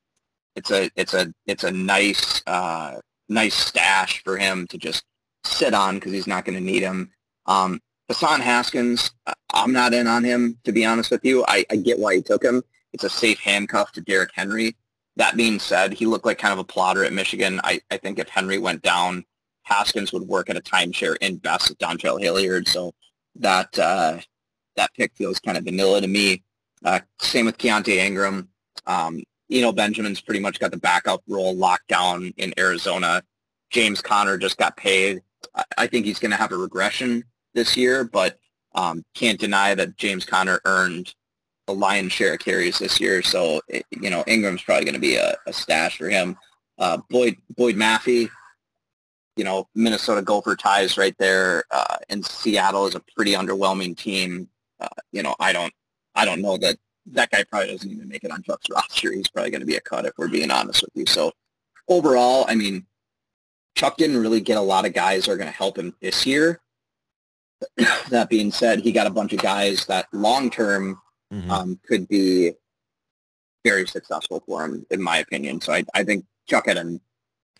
it's 0.57 0.71
a 0.71 0.91
it's 0.97 1.15
a 1.15 1.33
it's 1.47 1.65
a 1.65 1.71
nice 1.71 2.43
uh, 2.47 2.97
nice 3.29 3.55
stash 3.55 4.23
for 4.23 4.37
him 4.37 4.67
to 4.69 4.79
just 4.79 5.05
sit 5.45 5.75
on 5.75 5.97
because 5.97 6.13
he's 6.13 6.27
not 6.27 6.45
going 6.45 6.59
to 6.59 6.65
need 6.65 6.83
him. 6.83 7.11
Um, 7.47 7.81
Hassan 8.09 8.41
Haskins, 8.41 9.13
I'm 9.55 9.73
not 9.73 9.95
in 9.95 10.07
on 10.07 10.25
him 10.25 10.59
to 10.65 10.73
be 10.73 10.85
honest 10.85 11.11
with 11.11 11.25
you. 11.25 11.45
I, 11.49 11.65
I 11.71 11.77
get 11.77 11.99
why 11.99 12.17
he 12.17 12.23
took 12.23 12.45
him. 12.45 12.63
It's 12.93 13.05
a 13.05 13.11
safe 13.11 13.41
handcuff 13.41 13.93
to 13.93 14.01
Derrick 14.01 14.31
Henry. 14.35 14.77
That 15.17 15.37
being 15.37 15.59
said, 15.59 15.93
he 15.93 16.07
looked 16.07 16.27
like 16.27 16.39
kind 16.39 16.53
of 16.53 16.59
a 16.59 16.65
plotter 16.65 17.05
at 17.05 17.13
Michigan. 17.13 17.61
I, 17.65 17.81
I 17.91 17.97
think 17.97 18.19
if 18.19 18.29
Henry 18.29 18.59
went 18.59 18.83
down, 18.83 19.25
Haskins 19.63 20.13
would 20.13 20.23
work 20.23 20.51
at 20.51 20.57
a 20.57 20.61
timeshare 20.61 21.17
in 21.21 21.37
best 21.37 21.69
with 21.69 21.79
Dontrell 21.79 22.21
Hilliard. 22.21 22.67
So 22.69 22.93
that 23.37 23.79
uh, 23.79 24.19
that 24.77 24.93
pick 24.95 25.15
feels 25.15 25.39
kind 25.39 25.57
of 25.59 25.65
vanilla 25.65 26.01
to 26.01 26.09
me. 26.09 26.43
Uh, 26.85 27.01
same 27.19 27.47
with 27.47 27.59
Keaontay 27.59 27.97
Ingram. 27.97 28.49
Um, 28.87 29.23
Eno 29.51 29.73
Benjamin's 29.73 30.21
pretty 30.21 30.41
much 30.41 30.59
got 30.59 30.71
the 30.71 30.79
backup 30.79 31.23
role 31.29 31.55
locked 31.55 31.89
down 31.89 32.33
in 32.39 32.55
Arizona. 32.59 33.23
James 33.71 34.01
Conner 34.01 34.39
just 34.39 34.59
got 34.59 34.77
paid. 34.77 35.23
I, 35.77 35.87
think 35.87 36.07
he's 36.07 36.19
going 36.19 36.31
to 36.31 36.37
have 36.37 36.53
a 36.53 36.57
regression 36.57 37.25
this 37.55 37.77
year, 37.77 38.05
but 38.05 38.39
um, 38.75 39.05
can't 39.15 39.39
deny 39.39 39.75
that 39.75 39.97
James 39.97 40.25
Conner 40.25 40.61
earned 40.65 41.15
a 41.69 41.73
lion's 41.73 42.13
share 42.13 42.35
of 42.35 42.41
carries 42.41 42.79
this 42.79 43.01
year. 43.01 43.23
So, 43.23 43.61
it, 43.69 43.85
you 43.91 44.11
know, 44.11 44.25
Ingram's 44.27 44.63
probably 44.63 44.85
going 44.85 44.95
to 44.95 45.01
be 45.01 45.17
a, 45.17 45.37
a 45.47 45.53
stash 45.53 45.99
for 45.99 46.09
him. 46.09 46.37
Uh, 46.79 46.99
Boye 47.11 47.37
Boye 47.57 47.75
Mafe, 47.75 48.29
you 49.37 49.45
know, 49.45 49.69
Minnesota 49.75 50.23
Gopher 50.23 50.57
ties 50.57 50.99
right 50.99 51.17
there. 51.19 51.65
Uh, 51.71 51.97
and 52.09 52.25
Seattle 52.25 52.87
is 52.87 52.95
a 52.95 53.03
pretty 53.15 53.33
underwhelming 53.33 53.97
team. 53.97 54.49
Uh, 54.81 54.89
you 55.13 55.23
know, 55.23 55.37
I 55.39 55.53
don't, 55.53 55.73
I 56.15 56.25
don't 56.25 56.43
know 56.43 56.57
that 56.59 56.77
that 57.07 57.31
guy 57.31 57.45
probably 57.45 57.73
doesn't 57.73 57.91
even 57.91 58.09
make 58.09 58.25
it 58.25 58.31
on 58.31 58.43
Chuck's 58.43 58.69
roster. 58.71 59.13
He's 59.13 59.29
probably 59.29 59.51
going 59.51 59.61
to 59.61 59.67
be 59.67 59.77
a 59.77 59.81
cut 59.81 60.07
if 60.07 60.13
we're 60.17 60.29
being 60.29 60.51
honest 60.51 60.83
with 60.83 60.91
you. 60.95 61.07
So 61.07 61.33
overall, 61.89 62.45
I 62.49 62.55
mean, 62.55 62.87
Chuck 63.75 63.97
didn't 63.97 64.19
really 64.19 64.41
get 64.41 64.59
a 64.59 64.61
lot 64.63 64.85
of 64.87 64.93
guys 64.93 65.25
that 65.25 65.33
are 65.33 65.37
going 65.37 65.51
to 65.51 65.57
help 65.57 65.79
him 65.79 65.95
this 66.01 66.27
year. 66.27 66.61
that 68.11 68.29
being 68.29 68.51
said, 68.51 68.81
he 68.81 68.93
got 68.93 69.07
a 69.07 69.11
bunch 69.11 69.33
of 69.33 69.39
guys 69.41 69.87
that 69.87 70.07
long 70.13 70.51
term 70.51 71.01
Mhm. 71.33 71.49
um, 71.51 71.81
could 71.87 72.07
be 72.09 72.53
very 73.65 73.87
successful 73.87 74.43
for 74.47 74.65
him, 74.65 74.85
in 74.91 75.01
my 75.01 75.19
opinion. 75.19 75.61
So 75.63 75.73
I, 75.73 75.83
I 75.95 76.05
think 76.05 76.27
Chuck 76.47 76.67
had 76.67 76.77
a 76.77 77.01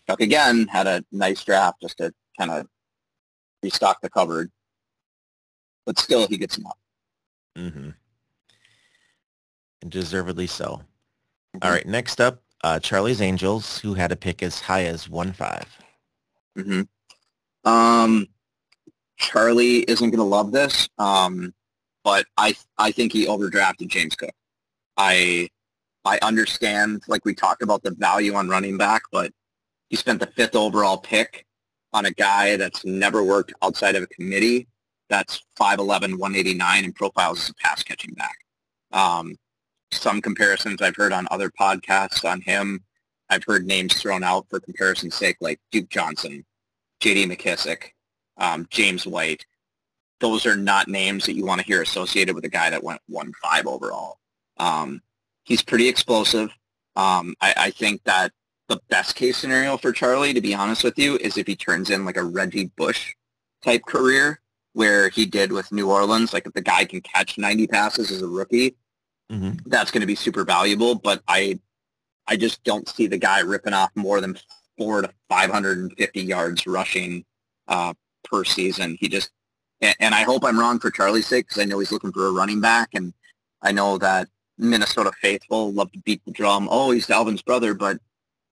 Chuck 0.07 0.19
again 0.21 0.67
had 0.67 0.85
a 0.85 1.03
nice 1.11 1.43
draft 1.43 1.81
just 1.81 1.97
to 1.97 2.13
kind 2.37 2.51
of 2.51 2.67
restock 3.63 4.01
the 4.01 4.09
cupboard. 4.09 4.51
But 5.85 5.97
still, 5.97 6.27
he 6.27 6.37
gets 6.37 6.57
enough. 6.57 6.77
Mm-hmm. 7.57 7.89
And 9.81 9.91
deservedly 9.91 10.47
so. 10.47 10.81
All 11.61 11.71
right, 11.71 11.85
next 11.87 12.19
up, 12.21 12.41
uh, 12.63 12.79
Charlie's 12.79 13.21
Angels, 13.21 13.79
who 13.79 13.93
had 13.93 14.11
a 14.11 14.15
pick 14.15 14.43
as 14.43 14.59
high 14.59 14.83
as 14.85 15.09
one 15.09 15.33
five. 15.33 15.67
Hmm 16.55 16.81
Um, 17.65 18.27
Charlie 19.17 19.79
isn't 19.81 20.09
going 20.09 20.17
to 20.19 20.23
love 20.23 20.51
this, 20.51 20.89
um, 20.97 21.53
but 22.03 22.25
I 22.37 22.55
I 22.77 22.91
think 22.91 23.13
he 23.13 23.27
overdrafted 23.27 23.87
James 23.89 24.15
Cook. 24.15 24.33
I 24.97 25.49
I 26.05 26.19
understand, 26.21 27.03
like 27.07 27.25
we 27.25 27.35
talked 27.35 27.63
about 27.63 27.83
the 27.83 27.91
value 27.91 28.35
on 28.35 28.49
running 28.49 28.77
back, 28.77 29.03
but 29.11 29.31
he 29.89 29.95
spent 29.97 30.19
the 30.19 30.27
fifth 30.27 30.55
overall 30.55 30.97
pick 30.97 31.45
on 31.93 32.05
a 32.05 32.11
guy 32.11 32.57
that's 32.57 32.85
never 32.85 33.23
worked 33.23 33.53
outside 33.63 33.95
of 33.95 34.03
a 34.03 34.07
committee. 34.07 34.67
That's 35.09 35.43
5'11", 35.59 36.19
189, 36.19 36.85
and 36.85 36.95
profiles 36.95 37.43
as 37.43 37.49
a 37.51 37.55
pass 37.55 37.83
catching 37.83 38.13
back. 38.15 38.37
Um, 38.91 39.35
some 39.91 40.21
comparisons 40.21 40.81
I've 40.81 40.95
heard 40.95 41.13
on 41.13 41.27
other 41.31 41.49
podcasts 41.49 42.25
on 42.29 42.41
him. 42.41 42.83
I've 43.33 43.43
heard 43.43 43.65
names 43.65 43.93
thrown 43.95 44.23
out 44.23 44.47
for 44.49 44.59
comparison's 44.59 45.15
sake, 45.15 45.37
like 45.41 45.59
Duke 45.71 45.89
Johnson, 45.89 46.45
J.D. 46.99 47.25
McKissick, 47.25 47.91
um, 48.37 48.67
James 48.69 49.07
White. 49.07 49.45
Those 50.19 50.45
are 50.45 50.55
not 50.55 50.87
names 50.87 51.25
that 51.25 51.35
you 51.35 51.45
want 51.45 51.59
to 51.59 51.67
hear 51.67 51.81
associated 51.81 52.35
with 52.35 52.45
a 52.45 52.49
guy 52.49 52.69
that 52.69 52.83
went 52.83 53.01
one 53.07 53.33
five 53.43 53.65
overall. 53.67 54.19
Um, 54.57 55.01
he's 55.43 55.63
pretty 55.63 55.87
explosive. 55.87 56.49
Um, 56.95 57.35
I, 57.41 57.53
I 57.57 57.71
think 57.71 58.03
that 58.03 58.31
the 58.69 58.79
best 58.89 59.15
case 59.15 59.37
scenario 59.37 59.77
for 59.77 59.91
Charlie, 59.91 60.33
to 60.33 60.41
be 60.41 60.53
honest 60.53 60.83
with 60.83 60.97
you, 60.97 61.17
is 61.17 61.37
if 61.37 61.47
he 61.47 61.55
turns 61.55 61.89
in 61.89 62.05
like 62.05 62.17
a 62.17 62.23
Reggie 62.23 62.71
Bush 62.77 63.15
type 63.63 63.83
career 63.85 64.39
where 64.73 65.09
he 65.09 65.25
did 65.25 65.51
with 65.51 65.71
New 65.71 65.89
Orleans. 65.89 66.33
Like 66.33 66.45
if 66.45 66.53
the 66.53 66.61
guy 66.61 66.85
can 66.85 67.01
catch 67.01 67.37
90 67.37 67.67
passes 67.67 68.11
as 68.11 68.21
a 68.21 68.27
rookie, 68.27 68.75
hmm 69.29 69.51
that's 69.65 69.91
going 69.91 70.01
to 70.01 70.07
be 70.07 70.15
super 70.15 70.43
valuable. 70.43 70.95
But 70.95 71.23
I, 71.27 71.59
I 72.27 72.35
just 72.37 72.63
don't 72.63 72.87
see 72.87 73.07
the 73.07 73.17
guy 73.17 73.39
ripping 73.41 73.73
off 73.73 73.91
more 73.95 74.21
than 74.21 74.37
four 74.77 75.01
to 75.01 75.09
550 75.29 76.21
yards 76.21 76.65
rushing 76.65 77.25
uh, 77.67 77.93
per 78.23 78.43
season. 78.43 78.97
He 78.99 79.09
just, 79.09 79.31
and, 79.81 79.95
and 79.99 80.15
I 80.15 80.23
hope 80.23 80.43
I'm 80.45 80.59
wrong 80.59 80.79
for 80.79 80.89
Charlie's 80.89 81.27
sake 81.27 81.47
because 81.47 81.61
I 81.61 81.65
know 81.65 81.79
he's 81.79 81.91
looking 81.91 82.11
for 82.11 82.27
a 82.27 82.31
running 82.31 82.61
back, 82.61 82.89
and 82.93 83.13
I 83.61 83.71
know 83.71 83.97
that 83.97 84.29
Minnesota 84.57 85.11
faithful 85.21 85.73
love 85.73 85.91
to 85.91 85.99
beat 85.99 86.21
the 86.25 86.31
drum. 86.31 86.67
Oh, 86.71 86.91
he's 86.91 87.07
Dalvin's 87.07 87.41
brother, 87.41 87.73
but 87.73 87.97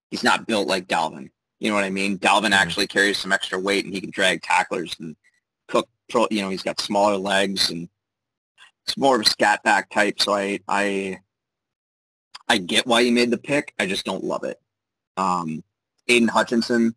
he's 0.09 0.23
not 0.23 0.47
built 0.47 0.67
like 0.67 0.87
Dalvin. 0.87 1.29
You 1.59 1.69
know 1.69 1.75
what 1.75 1.83
I 1.83 1.89
mean? 1.89 2.17
Dalvin 2.17 2.49
Mhm. 2.49 2.57
actually 2.57 2.87
carries 2.87 3.19
some 3.19 3.31
extra 3.31 3.59
weight, 3.59 3.85
and 3.85 3.93
he 3.93 4.01
can 4.01 4.09
drag 4.11 4.41
tacklers 4.41 4.95
and 4.99 5.15
cook. 5.67 5.87
Pro, 6.09 6.27
you 6.29 6.41
know, 6.41 6.49
he's 6.49 6.63
got 6.63 6.81
smaller 6.81 7.17
legs, 7.17 7.69
and 7.69 7.87
it's 8.85 8.97
more 8.97 9.15
of 9.15 9.21
a 9.25 9.29
scat 9.29 9.63
back 9.63 9.89
type. 9.89 10.19
So 10.19 10.33
I, 10.33 10.59
I, 10.67 11.19
I 12.47 12.57
get 12.57 12.87
why 12.87 13.03
he 13.03 13.11
made 13.11 13.31
the 13.31 13.37
pick. 13.37 13.73
I 13.79 13.85
just 13.85 14.05
don't 14.05 14.23
love 14.23 14.43
it. 14.43 14.59
Um, 15.17 15.63
Aidan 16.07 16.27
Hutchinson, 16.27 16.95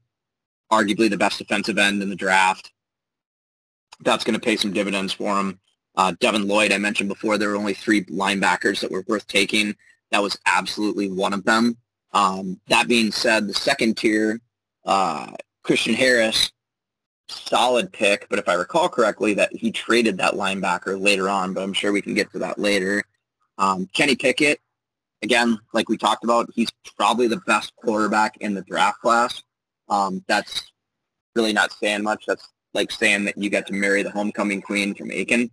arguably 0.72 1.11
the 1.11 1.16
best 1.16 1.38
defensive 1.38 1.78
end 1.78 2.02
in 2.02 2.11
the 2.11 2.16
draft. 2.16 2.72
That's 4.00 4.24
going 4.24 4.35
to 4.35 4.44
pay 4.44 4.57
some 4.57 4.72
dividends 4.72 5.12
for 5.12 5.38
him. 5.38 5.61
Uh, 5.96 6.12
Devin 6.18 6.48
Lloyd, 6.48 6.72
I 6.72 6.78
mentioned 6.78 7.09
before, 7.09 7.38
there 7.38 7.50
were 7.50 7.57
only 7.57 7.74
three 7.74 8.04
linebackers 8.07 8.80
that 8.80 8.90
were 8.90 9.04
worth 9.07 9.26
taking. 9.28 9.76
That 10.11 10.22
was 10.22 10.38
absolutely 10.46 11.11
one 11.11 11.33
of 11.33 11.44
them. 11.44 11.76
Um, 12.12 12.61
that 12.68 12.88
being 12.88 13.12
said, 13.12 13.46
the 13.46 13.54
second 13.54 13.96
tier, 13.96 14.40
uh, 14.85 15.30
Christian 15.62 15.94
Harris, 15.94 16.52
solid 17.28 17.92
pick, 17.92 18.26
but 18.28 18.38
if 18.38 18.48
I 18.48 18.54
recall 18.54 18.88
correctly, 18.88 19.35
that 19.35 19.54
he 19.54 19.70
traded 19.70 20.18
that 20.18 20.35
linebacker 20.35 21.00
later 21.00 21.28
on, 21.28 21.54
but 21.54 21.62
I'm 21.62 21.72
sure 21.72 21.92
we 21.92 22.02
can 22.02 22.14
get 22.14 22.30
to 22.33 22.38
that 22.40 22.59
later. 22.59 23.02
Um, 23.59 23.87
Kenny 23.92 24.16
Pickett, 24.16 24.61
again, 25.24 25.58
like 25.72 25.88
we 25.88 25.96
talked 25.96 26.22
about, 26.22 26.48
he's 26.54 26.70
probably 26.96 27.26
the 27.26 27.40
best 27.46 27.72
quarterback 27.76 28.37
in 28.40 28.54
the 28.54 28.62
draft 28.62 29.00
class. 29.00 29.42
Um, 29.88 30.22
that's 30.28 30.70
really 31.34 31.52
not 31.52 31.72
saying 31.72 32.02
much. 32.04 32.24
That's 32.26 32.48
like 32.74 32.92
saying 32.92 33.24
that 33.24 33.37
you 33.37 33.50
got 33.50 33.66
to 33.66 33.72
marry 33.72 34.02
the 34.02 34.10
homecoming 34.10 34.62
queen 34.62 34.94
from 34.94 35.10
Aiken. 35.10 35.50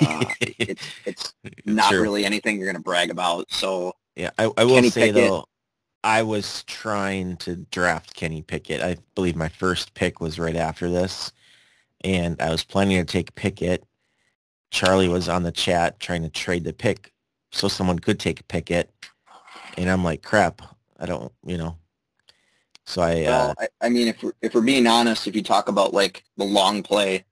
Uh, 0.00 0.24
it's 0.40 0.84
it's 1.06 1.34
not 1.64 1.90
Sure. 1.90 2.02
really 2.02 2.24
anything 2.24 2.56
you're 2.58 2.66
going 2.66 2.76
to 2.76 2.82
brag 2.82 3.10
about. 3.10 3.50
So 3.50 3.92
Yeah, 4.16 4.30
I, 4.38 4.50
I 4.56 4.64
will 4.64 4.74
Kenny 4.74 4.90
say 4.90 5.12
Pickett. 5.12 5.14
though, 5.14 5.46
I 6.02 6.22
was 6.22 6.64
trying 6.64 7.36
to 7.38 7.56
draft 7.70 8.14
Kenny 8.14 8.42
Pickett. 8.42 8.82
I 8.82 8.96
believe 9.14 9.36
my 9.36 9.48
first 9.48 9.94
pick 9.94 10.20
was 10.20 10.38
right 10.38 10.56
after 10.56 10.90
this, 10.90 11.32
and 12.02 12.40
I 12.42 12.50
was 12.50 12.64
planning 12.64 12.98
to 12.98 13.10
take 13.10 13.34
Pickett. 13.34 13.84
Charlie 14.70 15.08
was 15.08 15.28
on 15.28 15.44
the 15.44 15.52
chat 15.52 16.00
trying 16.00 16.22
to 16.22 16.28
trade 16.28 16.64
the 16.64 16.72
pick 16.72 17.12
so 17.54 17.68
someone 17.68 17.98
could 17.98 18.18
take 18.18 18.46
Pickett, 18.48 18.90
and 19.78 19.88
I'm 19.88 20.04
like, 20.04 20.22
crap, 20.22 20.60
I 20.98 21.06
don't, 21.06 21.32
you 21.46 21.56
know. 21.56 21.76
So 22.84 23.00
I, 23.00 23.24
uh, 23.24 23.54
I, 23.58 23.68
I 23.80 23.88
mean, 23.88 24.08
if 24.08 24.22
we're, 24.22 24.32
if 24.42 24.54
we're 24.54 24.60
being 24.60 24.86
honest, 24.86 25.26
if 25.26 25.34
you 25.34 25.42
talk 25.42 25.68
about 25.68 25.94
like 25.94 26.24
the 26.36 26.44
long 26.44 26.82
play, 26.82 27.24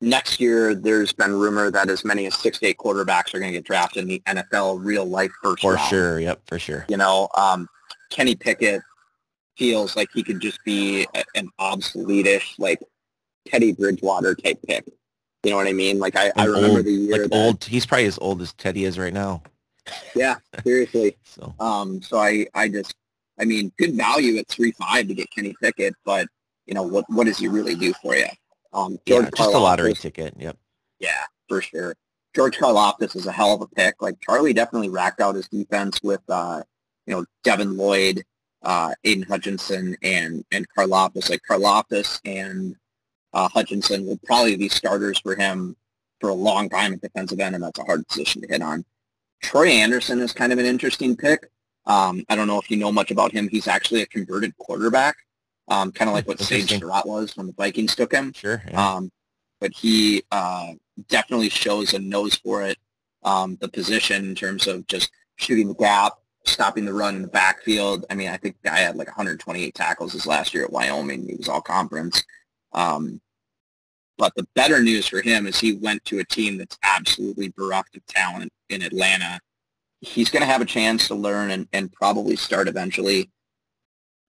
next 0.00 0.40
year 0.40 0.74
there's 0.74 1.12
been 1.12 1.32
rumor 1.32 1.70
that 1.70 1.88
as 1.90 2.04
many 2.04 2.26
as 2.26 2.34
six 2.34 2.58
to 2.58 2.66
eight 2.66 2.78
quarterbacks 2.78 3.34
are 3.34 3.38
going 3.38 3.52
to 3.52 3.58
get 3.58 3.64
drafted 3.64 4.02
in 4.02 4.08
the 4.08 4.22
NFL 4.26 4.84
real 4.84 5.04
life 5.04 5.30
first 5.42 5.62
for 5.62 5.74
round. 5.74 5.88
sure, 5.88 6.18
yep, 6.18 6.40
for 6.46 6.58
sure. 6.58 6.86
You 6.88 6.96
know, 6.96 7.28
um, 7.36 7.68
Kenny 8.10 8.34
Pickett 8.34 8.82
feels 9.56 9.94
like 9.94 10.08
he 10.12 10.22
could 10.22 10.40
just 10.40 10.58
be 10.64 11.06
a, 11.14 11.22
an 11.34 11.48
obsolete-ish, 11.58 12.58
like 12.58 12.80
Teddy 13.46 13.72
Bridgewater 13.72 14.34
type 14.34 14.58
pick. 14.66 14.84
You 15.42 15.50
know 15.50 15.56
what 15.56 15.66
I 15.66 15.72
mean? 15.72 15.98
Like 15.98 16.16
I, 16.16 16.32
I 16.36 16.44
remember 16.44 16.78
old, 16.78 16.84
the 16.86 16.92
year 16.92 17.22
like 17.22 17.30
that, 17.30 17.36
old. 17.36 17.64
He's 17.64 17.86
probably 17.86 18.06
as 18.06 18.18
old 18.18 18.42
as 18.42 18.52
Teddy 18.54 18.84
is 18.84 18.98
right 18.98 19.12
now. 19.12 19.42
yeah, 20.14 20.36
seriously. 20.64 21.16
So 21.24 21.54
Um, 21.60 22.02
so 22.02 22.18
I, 22.18 22.46
I 22.54 22.68
just, 22.68 22.94
I 23.38 23.44
mean, 23.44 23.72
good 23.78 23.94
value 23.94 24.36
at 24.38 24.48
three 24.48 24.72
five 24.72 25.08
to 25.08 25.14
get 25.14 25.30
Kenny 25.30 25.54
Pickett, 25.62 25.94
but 26.04 26.26
you 26.66 26.74
know 26.74 26.82
what, 26.82 27.04
what 27.08 27.26
does 27.26 27.38
he 27.38 27.48
really 27.48 27.74
do 27.74 27.94
for 28.02 28.14
you? 28.16 28.26
Um, 28.72 28.98
yeah, 29.06 29.20
George 29.20 29.30
just 29.36 29.54
a 29.54 29.58
lottery 29.58 29.94
ticket. 29.94 30.34
Yep. 30.38 30.56
Yeah, 30.98 31.24
for 31.48 31.62
sure. 31.62 31.96
George 32.34 32.58
Karlaftis 32.58 33.16
is 33.16 33.26
a 33.26 33.32
hell 33.32 33.54
of 33.54 33.60
a 33.62 33.66
pick. 33.66 34.02
Like 34.02 34.20
Charlie 34.20 34.52
definitely 34.52 34.88
racked 34.88 35.20
out 35.20 35.34
his 35.34 35.48
defense 35.48 36.00
with, 36.02 36.20
uh, 36.28 36.62
you 37.06 37.14
know, 37.14 37.24
Devin 37.42 37.76
Lloyd, 37.76 38.22
uh, 38.62 38.94
Aidan 39.04 39.24
Hutchinson, 39.24 39.96
and 40.02 40.44
and 40.52 40.66
Karlaftis. 40.76 41.30
Like 41.30 41.40
Karlaftis 41.48 42.20
and 42.24 42.76
uh, 43.32 43.48
Hutchinson 43.48 44.06
will 44.06 44.18
probably 44.24 44.56
be 44.56 44.68
starters 44.68 45.18
for 45.20 45.34
him 45.34 45.76
for 46.20 46.30
a 46.30 46.34
long 46.34 46.68
time 46.68 46.92
at 46.92 47.00
defensive 47.00 47.40
end, 47.40 47.54
and 47.54 47.64
that's 47.64 47.78
a 47.78 47.84
hard 47.84 48.06
position 48.08 48.42
to 48.42 48.48
hit 48.48 48.62
on. 48.62 48.84
Troy 49.42 49.68
Andersen 49.68 50.20
is 50.20 50.32
kind 50.32 50.52
of 50.52 50.58
an 50.58 50.66
interesting 50.66 51.16
pick. 51.16 51.50
Um, 51.86 52.24
I 52.28 52.36
don't 52.36 52.46
know 52.46 52.58
if 52.58 52.70
you 52.70 52.76
know 52.76 52.92
much 52.92 53.10
about 53.10 53.32
him. 53.32 53.48
He's 53.48 53.66
actually 53.66 54.02
a 54.02 54.06
converted 54.06 54.56
quarterback, 54.58 55.16
um, 55.68 55.92
kind 55.92 56.08
of 56.08 56.14
like 56.14 56.28
what 56.28 56.40
Sage. 56.40 56.78
Surratt 56.78 57.06
was 57.06 57.36
when 57.36 57.46
the 57.46 57.54
Vikings 57.54 57.96
took 57.96 58.12
him. 58.12 58.32
Sure. 58.32 58.62
Yeah. 58.70 58.94
Um, 58.94 59.10
but 59.60 59.72
he 59.72 60.22
uh, 60.30 60.72
definitely 61.08 61.48
shows 61.48 61.94
a 61.94 61.98
nose 61.98 62.34
for 62.36 62.62
it, 62.62 62.78
um, 63.22 63.56
the 63.60 63.68
position 63.68 64.24
in 64.24 64.34
terms 64.34 64.66
of 64.66 64.86
just 64.86 65.10
shooting 65.36 65.68
the 65.68 65.74
gap, 65.74 66.14
stopping 66.44 66.84
the 66.84 66.92
run 66.92 67.16
in 67.16 67.22
the 67.22 67.28
backfield. 67.28 68.04
I 68.10 68.14
mean, 68.14 68.28
I 68.28 68.36
think 68.36 68.56
the 68.62 68.70
guy 68.70 68.78
had 68.78 68.96
like 68.96 69.08
128 69.08 69.74
tackles 69.74 70.12
his 70.12 70.26
last 70.26 70.54
year 70.54 70.64
at 70.64 70.72
Wyoming. 70.72 71.26
He 71.26 71.36
was 71.36 71.48
all 71.48 71.60
conference. 71.60 72.22
Um, 72.72 73.20
but 74.18 74.34
the 74.36 74.46
better 74.54 74.82
news 74.82 75.06
for 75.06 75.22
him 75.22 75.46
is 75.46 75.58
he 75.58 75.74
went 75.74 76.04
to 76.04 76.18
a 76.18 76.24
team 76.24 76.58
that's 76.58 76.78
absolutely 76.82 77.48
bereft 77.56 77.96
of 77.96 78.04
talent 78.06 78.52
in 78.68 78.82
Atlanta. 78.82 79.40
He's 80.02 80.28
going 80.30 80.42
to 80.42 80.46
have 80.46 80.60
a 80.60 80.66
chance 80.66 81.08
to 81.08 81.14
learn 81.14 81.50
and, 81.50 81.66
and 81.72 81.92
probably 81.92 82.36
start 82.36 82.68
eventually. 82.68 83.30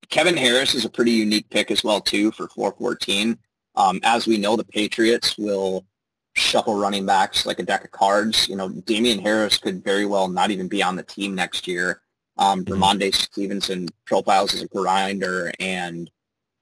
Kevin 0.09 0.37
Harris 0.37 0.75
is 0.75 0.85
a 0.85 0.89
pretty 0.89 1.11
unique 1.11 1.49
pick 1.49 1.71
as 1.71 1.83
well, 1.83 2.01
too, 2.01 2.31
for 2.31 2.47
414. 2.49 3.37
Um, 3.75 3.99
as 4.03 4.27
we 4.27 4.37
know, 4.37 4.55
the 4.55 4.65
Patriots 4.65 5.37
will 5.37 5.85
shuffle 6.33 6.75
running 6.75 7.05
backs 7.05 7.45
like 7.45 7.59
a 7.59 7.63
deck 7.63 7.83
of 7.83 7.91
cards. 7.91 8.47
You 8.47 8.55
know, 8.55 8.69
Damien 8.69 9.19
Harris 9.19 9.57
could 9.57 9.83
very 9.83 10.05
well 10.05 10.27
not 10.27 10.51
even 10.51 10.67
be 10.67 10.81
on 10.81 10.95
the 10.95 11.03
team 11.03 11.35
next 11.35 11.67
year. 11.67 12.01
Um, 12.37 12.63
Mhm. 12.65 12.77
Rhamondre 12.77 13.13
Stevenson 13.13 13.89
profiles 14.05 14.53
as 14.53 14.61
a 14.61 14.67
grinder, 14.67 15.51
and 15.59 16.09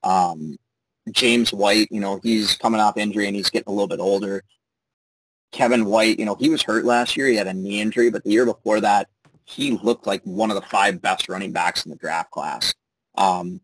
um, 0.03 0.57
James 1.11 1.51
White, 1.53 1.87
you 1.91 1.99
know, 1.99 2.19
he's 2.23 2.55
coming 2.57 2.81
off 2.81 2.97
injury 2.97 3.27
and 3.27 3.35
he's 3.35 3.49
getting 3.49 3.69
a 3.69 3.71
little 3.71 3.87
bit 3.87 3.99
older. 3.99 4.43
Kevin 5.51 5.85
White, 5.85 6.19
you 6.19 6.25
know, 6.25 6.35
he 6.35 6.49
was 6.49 6.61
hurt 6.61 6.85
last 6.85 7.17
year. 7.17 7.27
He 7.27 7.35
had 7.35 7.47
a 7.47 7.53
knee 7.53 7.81
injury, 7.81 8.09
but 8.09 8.23
the 8.23 8.31
year 8.31 8.45
before 8.45 8.79
that, 8.81 9.07
he 9.45 9.71
looked 9.71 10.05
like 10.05 10.21
one 10.23 10.51
of 10.51 10.55
the 10.55 10.67
five 10.67 11.01
best 11.01 11.27
running 11.27 11.51
backs 11.51 11.85
in 11.85 11.89
the 11.89 11.97
draft 11.97 12.29
class. 12.29 12.73
Um, 13.15 13.61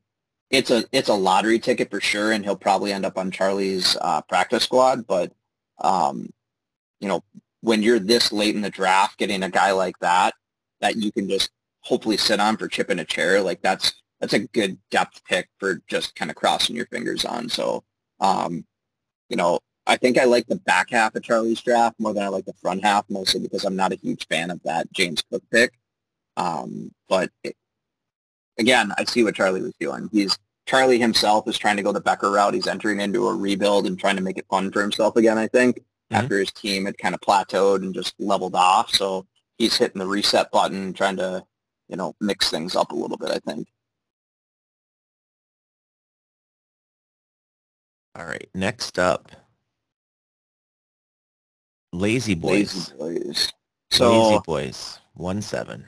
it's 0.49 0.72
a 0.72 0.84
it's 0.91 1.10
a 1.10 1.14
lottery 1.14 1.60
ticket 1.60 1.91
for 1.91 2.01
sure, 2.01 2.32
and 2.32 2.43
he'll 2.43 2.55
probably 2.55 2.91
end 2.91 3.05
up 3.05 3.18
on 3.18 3.32
Charlie's 3.32 3.95
uh, 4.01 4.22
practice 4.22 4.64
squad. 4.64 5.05
But 5.05 5.32
um, 5.80 6.30
you 6.99 7.07
know, 7.07 7.24
when 7.62 7.84
you're 7.84 7.99
this 7.99 8.32
late 8.32 8.55
in 8.55 8.62
the 8.62 8.70
draft, 8.70 9.18
getting 9.20 9.43
a 9.43 9.49
guy 9.49 9.72
like 9.72 9.97
that 9.99 10.34
that 10.82 10.95
you 10.95 11.12
can 11.12 11.30
just 11.30 11.51
hopefully 11.82 12.18
sit 12.18 12.39
on 12.39 12.57
for 12.57 12.68
chipping 12.68 12.99
a 12.99 13.05
chair, 13.05 13.41
like 13.41 13.62
that's 13.62 13.93
that's 14.26 14.43
a 14.43 14.47
good 14.47 14.78
depth 14.89 15.23
pick 15.26 15.47
for 15.59 15.82
just 15.88 16.15
kind 16.15 16.32
of 16.32 16.36
crossing 16.36 16.76
your 16.76 16.88
fingers 16.88 17.26
on. 17.26 17.47
So, 17.47 17.84
um, 18.19 18.65
you 19.30 19.38
know, 19.38 19.59
I 19.86 19.97
think 19.97 20.17
I 20.17 20.23
like 20.23 20.47
the 20.47 20.55
back 20.55 20.89
half 20.89 21.13
of 21.15 21.21
Charlie's 21.21 21.61
draft 21.61 21.99
more 21.99 22.11
than 22.13 22.23
I 22.23 22.30
like 22.30 22.45
the 22.45 22.53
front 22.53 22.84
half, 22.84 23.05
mostly 23.07 23.39
because 23.39 23.63
I'm 23.65 23.76
not 23.76 23.93
a 23.93 23.97
huge 23.97 24.28
fan 24.28 24.49
of 24.49 24.61
that 24.63 24.91
James 24.91 25.21
Cook 25.32 25.43
pick. 25.51 25.73
Um, 26.38 26.91
but 27.07 27.30
it, 27.43 27.55
again, 28.57 28.91
I 28.97 29.03
see 29.03 29.23
what 29.23 29.36
Charlie 29.36 29.61
was 29.61 29.76
doing. 29.80 30.09
He's 30.11 30.38
Charlie 30.65 30.97
himself 30.99 31.47
is 31.47 31.59
trying 31.59 31.78
to 31.78 31.84
go 31.84 31.91
the 31.91 32.01
Becker 32.01 32.32
route. 32.32 32.55
He's 32.55 32.65
entering 32.67 32.99
into 32.99 33.28
a 33.28 33.36
rebuild 33.36 33.86
and 33.86 33.99
trying 33.99 34.15
to 34.15 34.23
make 34.23 34.39
it 34.39 34.47
fun 34.49 34.71
for 34.71 34.82
himself 34.82 35.15
again. 35.17 35.38
I 35.38 35.47
think 35.47 35.78
Mhm. 36.11 36.17
after 36.17 36.39
his 36.39 36.51
team 36.51 36.86
had 36.86 36.97
kind 36.97 37.13
of 37.13 37.21
plateaued 37.21 37.84
and 37.84 37.93
just 37.93 38.15
leveled 38.19 38.55
off, 38.55 38.89
so 38.91 39.28
he's 39.59 39.78
hitting 39.78 39.99
the 39.99 40.07
reset 40.07 40.49
button, 40.51 40.93
trying 40.93 41.17
to 41.17 41.45
you 41.89 41.95
know 41.95 42.15
mix 42.19 42.49
things 42.49 42.76
up 42.76 42.91
a 42.91 42.95
little 42.95 43.17
bit. 43.17 43.30
I 43.30 43.38
think. 43.39 43.67
All 48.16 48.26
right. 48.26 48.47
Next 48.53 48.97
up, 48.97 49.32
Lazy 51.91 52.34
Boys. 52.34 52.93
Lazy 52.97 53.20
boys. 53.22 53.53
So 53.91 54.30
Lazy 54.30 54.41
boys, 54.45 54.99
one 55.13 55.41
seven. 55.41 55.86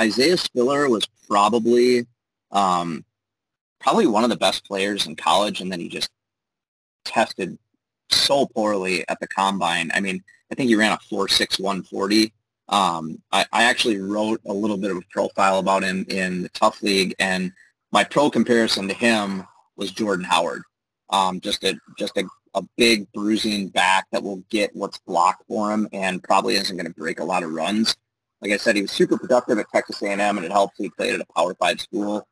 Isaiah 0.00 0.36
Spiller 0.36 0.88
was 0.88 1.06
probably 1.28 2.06
um, 2.50 3.04
probably 3.80 4.06
one 4.06 4.24
of 4.24 4.30
the 4.30 4.36
best 4.36 4.64
players 4.64 5.06
in 5.06 5.16
college, 5.16 5.60
and 5.60 5.70
then 5.70 5.80
he 5.80 5.88
just 5.88 6.10
tested 7.04 7.58
so 8.10 8.46
poorly 8.46 9.04
at 9.08 9.20
the 9.20 9.26
combine. 9.26 9.90
I 9.94 10.00
mean, 10.00 10.22
I 10.50 10.54
think 10.54 10.68
he 10.68 10.76
ran 10.76 10.92
a 10.92 10.98
four 11.08 11.28
six 11.28 11.58
one 11.58 11.82
forty. 11.82 12.32
Um, 12.70 13.22
I, 13.30 13.44
I 13.52 13.64
actually 13.64 13.98
wrote 13.98 14.40
a 14.46 14.52
little 14.52 14.78
bit 14.78 14.90
of 14.90 14.96
a 14.96 15.02
profile 15.10 15.58
about 15.58 15.84
him 15.84 16.06
in 16.08 16.42
the 16.42 16.48
Tough 16.50 16.82
League, 16.82 17.14
and 17.18 17.52
my 17.92 18.02
pro 18.02 18.30
comparison 18.30 18.88
to 18.88 18.94
him 18.94 19.46
was 19.76 19.90
Jordan 19.90 20.24
Howard. 20.24 20.62
Um, 21.10 21.40
just 21.40 21.64
a 21.64 21.78
just 21.98 22.16
a, 22.16 22.24
a 22.54 22.62
big 22.76 23.10
bruising 23.12 23.68
back 23.68 24.06
that 24.12 24.22
will 24.22 24.42
get 24.50 24.74
what's 24.74 24.98
blocked 24.98 25.44
for 25.48 25.72
him, 25.72 25.88
and 25.92 26.22
probably 26.22 26.56
isn't 26.56 26.76
going 26.76 26.86
to 26.86 26.98
break 26.98 27.20
a 27.20 27.24
lot 27.24 27.42
of 27.42 27.52
runs. 27.52 27.96
Like 28.40 28.52
I 28.52 28.56
said, 28.56 28.76
he 28.76 28.82
was 28.82 28.90
super 28.90 29.18
productive 29.18 29.58
at 29.58 29.66
Texas 29.72 30.02
A&M, 30.02 30.20
and 30.20 30.44
it 30.44 30.52
helped 30.52 30.74
he 30.76 30.90
played 30.90 31.14
at 31.14 31.20
a 31.20 31.32
Power 31.34 31.54
Five 31.54 31.80
school. 31.80 32.26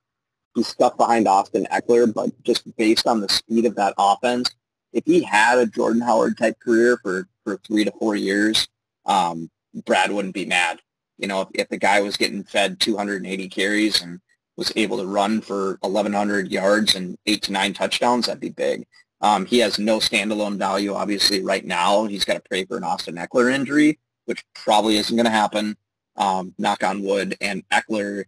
He's 0.54 0.68
stuck 0.68 0.98
behind 0.98 1.26
Austin 1.26 1.66
Ekeler, 1.72 2.12
but 2.12 2.30
just 2.42 2.76
based 2.76 3.06
on 3.06 3.20
the 3.20 3.28
speed 3.28 3.64
of 3.64 3.74
that 3.76 3.94
offense, 3.96 4.50
if 4.92 5.04
he 5.06 5.22
had 5.22 5.58
a 5.58 5.66
Jordan 5.66 6.02
Howard 6.02 6.36
type 6.36 6.58
career 6.60 6.98
for, 7.02 7.26
for 7.44 7.56
three 7.66 7.84
to 7.84 7.92
four 7.92 8.14
years, 8.14 8.68
um, 9.06 9.50
Brad 9.86 10.12
wouldn't 10.12 10.34
be 10.34 10.44
mad. 10.44 10.80
You 11.18 11.28
know, 11.28 11.42
if, 11.42 11.48
if 11.54 11.68
the 11.68 11.78
guy 11.78 12.00
was 12.00 12.16
getting 12.16 12.44
fed 12.44 12.80
280 12.80 13.48
carries 13.48 14.02
and 14.02 14.20
was 14.57 14.72
able 14.76 14.98
to 14.98 15.07
run 15.07 15.40
for 15.40 15.78
1,100 15.80 16.50
yards 16.50 16.94
and 16.94 17.16
eight 17.26 17.42
to 17.42 17.53
nine 17.53 17.72
touchdowns, 17.72 18.26
that'd 18.26 18.40
be 18.40 18.50
big. 18.50 18.86
Um, 19.20 19.46
he 19.46 19.59
has 19.59 19.78
no 19.78 19.98
standalone 19.98 20.59
value, 20.59 20.94
obviously, 20.94 21.42
right 21.42 21.64
now. 21.64 22.07
He's 22.07 22.24
got 22.24 22.34
to 22.34 22.48
pray 22.48 22.64
for 22.64 22.76
an 22.76 22.84
Austin 22.84 23.16
Ekeler 23.16 23.53
injury, 23.53 23.98
which 24.24 24.44
probably 24.55 24.96
isn't 24.96 25.16
going 25.16 25.26
to 25.26 25.30
happen, 25.30 25.76
um, 26.16 26.55
knock 26.59 26.82
on 26.82 27.03
wood. 27.03 27.36
And 27.40 27.66
Ekeler, 27.70 28.24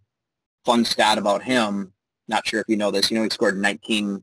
fun 0.65 0.85
stat 0.85 1.19
about 1.19 1.43
him, 1.43 1.93
not 2.29 2.47
sure 2.47 2.61
if 2.61 2.69
you 2.69 2.77
know 2.77 2.91
this, 2.91 3.11
you 3.11 3.17
know 3.17 3.25
he 3.25 3.31
scored 3.31 3.59
19 3.59 4.23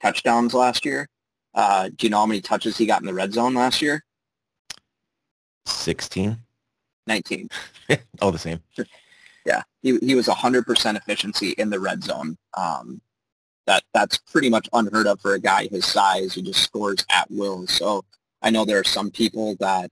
touchdowns 0.00 0.54
last 0.54 0.84
year. 0.84 1.08
Uh, 1.52 1.88
do 1.88 2.06
you 2.06 2.10
know 2.10 2.18
how 2.18 2.26
many 2.26 2.40
touches 2.40 2.76
he 2.76 2.86
got 2.86 3.00
in 3.00 3.06
the 3.06 3.14
red 3.14 3.32
zone 3.32 3.54
last 3.54 3.82
year? 3.82 4.04
16. 5.66 6.38
19. 7.06 7.48
oh, 8.22 8.30
the 8.30 8.38
same. 8.38 8.60
He 9.84 9.98
he 9.98 10.14
was 10.14 10.26
100% 10.26 10.96
efficiency 10.96 11.50
in 11.50 11.68
the 11.70 11.78
red 11.78 12.02
zone. 12.02 12.38
Um, 12.56 13.02
that 13.66 13.84
that's 13.92 14.16
pretty 14.16 14.48
much 14.48 14.68
unheard 14.72 15.06
of 15.06 15.20
for 15.20 15.34
a 15.34 15.40
guy 15.40 15.68
his 15.70 15.84
size 15.84 16.34
who 16.34 16.42
just 16.42 16.62
scores 16.62 17.04
at 17.10 17.30
will. 17.30 17.66
So 17.66 18.04
I 18.42 18.50
know 18.50 18.64
there 18.64 18.80
are 18.80 18.84
some 18.84 19.10
people 19.10 19.56
that 19.60 19.90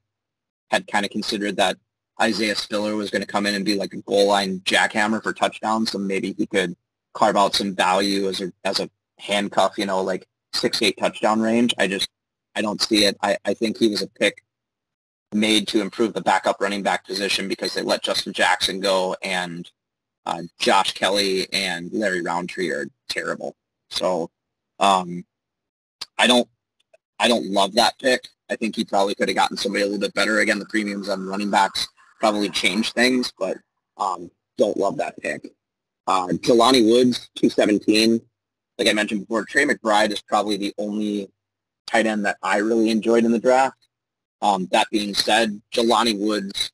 had 0.71 0.87
kind 0.87 1.05
of 1.05 1.13
considered 1.13 1.57
that 1.57 1.77
Isaiah 2.21 2.57
Spiller 2.57 2.97
was 2.97 3.11
going 3.11 3.23
to 3.23 3.29
come 3.29 3.47
in 3.47 3.55
and 3.55 3.65
be 3.65 3.75
like 3.75 3.93
a 3.93 4.03
goal 4.03 4.29
line 4.29 4.61
jackhammer 4.61 5.23
for 5.23 5.35
touchdowns, 5.35 5.93
so 5.93 5.99
maybe 5.99 6.33
he 6.33 6.47
could 6.47 6.75
carve 7.13 7.37
out 7.37 7.55
some 7.55 7.75
value 7.75 8.29
as 8.29 8.41
a 8.41 8.51
as 8.65 8.81
a 8.81 8.89
handcuff, 9.19 9.77
you 9.77 9.85
know, 9.85 10.03
like 10.03 10.27
six 10.55 10.81
eight 10.81 10.97
touchdown 10.99 11.41
range. 11.43 11.75
I 11.79 11.87
just 11.87 12.09
I 12.57 12.63
don't 12.63 12.81
see 12.81 13.05
it. 13.05 13.19
I, 13.23 13.37
I 13.45 13.53
think 13.53 13.77
he 13.77 13.89
was 13.89 14.01
a 14.01 14.07
pick 14.07 14.43
made 15.35 15.67
to 15.69 15.81
improve 15.81 16.13
the 16.15 16.21
backup 16.21 16.61
running 16.61 16.83
back 16.83 17.07
position 17.07 17.49
because 17.49 17.75
they 17.75 17.83
let 17.83 18.03
Justin 18.03 18.33
Jackson 18.33 18.81
go 18.81 19.17
and 19.23 19.71
uh, 20.27 20.43
Josh 20.59 20.93
Kelley 20.93 21.53
and 21.53 21.91
Larry 21.93 22.23
Rountree 22.23 22.71
are 22.71 22.87
terrible. 23.09 23.57
So 23.91 24.31
um, 24.79 25.25
I 26.19 26.27
don't 26.27 26.49
I 27.19 27.29
don't 27.29 27.47
love 27.47 27.75
that 27.75 27.99
pick. 27.99 28.29
I 28.51 28.57
think 28.57 28.77
he 28.77 28.85
probably 28.85 29.15
could 29.15 29.29
have 29.29 29.37
gotten 29.37 29.57
somebody 29.57 29.83
a 29.83 29.87
little 29.87 30.01
bit 30.01 30.15
better. 30.15 30.41
Again, 30.41 30.59
the 30.59 30.67
premiums 30.67 31.09
on 31.09 31.27
running 31.27 31.51
backs 31.51 31.89
probably 32.19 32.51
changed 32.51 32.95
things, 32.95 33.33
but 33.39 33.57
um, 33.97 34.31
don't 34.59 34.77
love 34.77 34.97
that 34.99 35.17
pick. 35.19 35.51
Uh, 36.07 36.29
Jelani 36.29 36.85
Woods, 36.85 37.31
217. 37.37 38.21
Like 38.79 38.89
I 38.89 38.93
mentioned 38.93 39.21
before, 39.21 39.45
Trey 39.45 39.65
McBride 39.65 40.11
is 40.11 40.21
probably 40.23 40.57
the 40.57 40.75
only 40.79 41.31
tight 41.87 42.07
end 42.07 42.25
that 42.25 42.39
I 42.43 42.59
really 42.59 42.91
enjoyed 42.91 43.25
in 43.25 43.33
the 43.33 43.39
draft. 43.39 43.77
Um, 44.41 44.67
that 44.73 44.89
being 44.91 45.15
said, 45.15 45.61
Jelani 45.73 46.19
Woods 46.19 46.73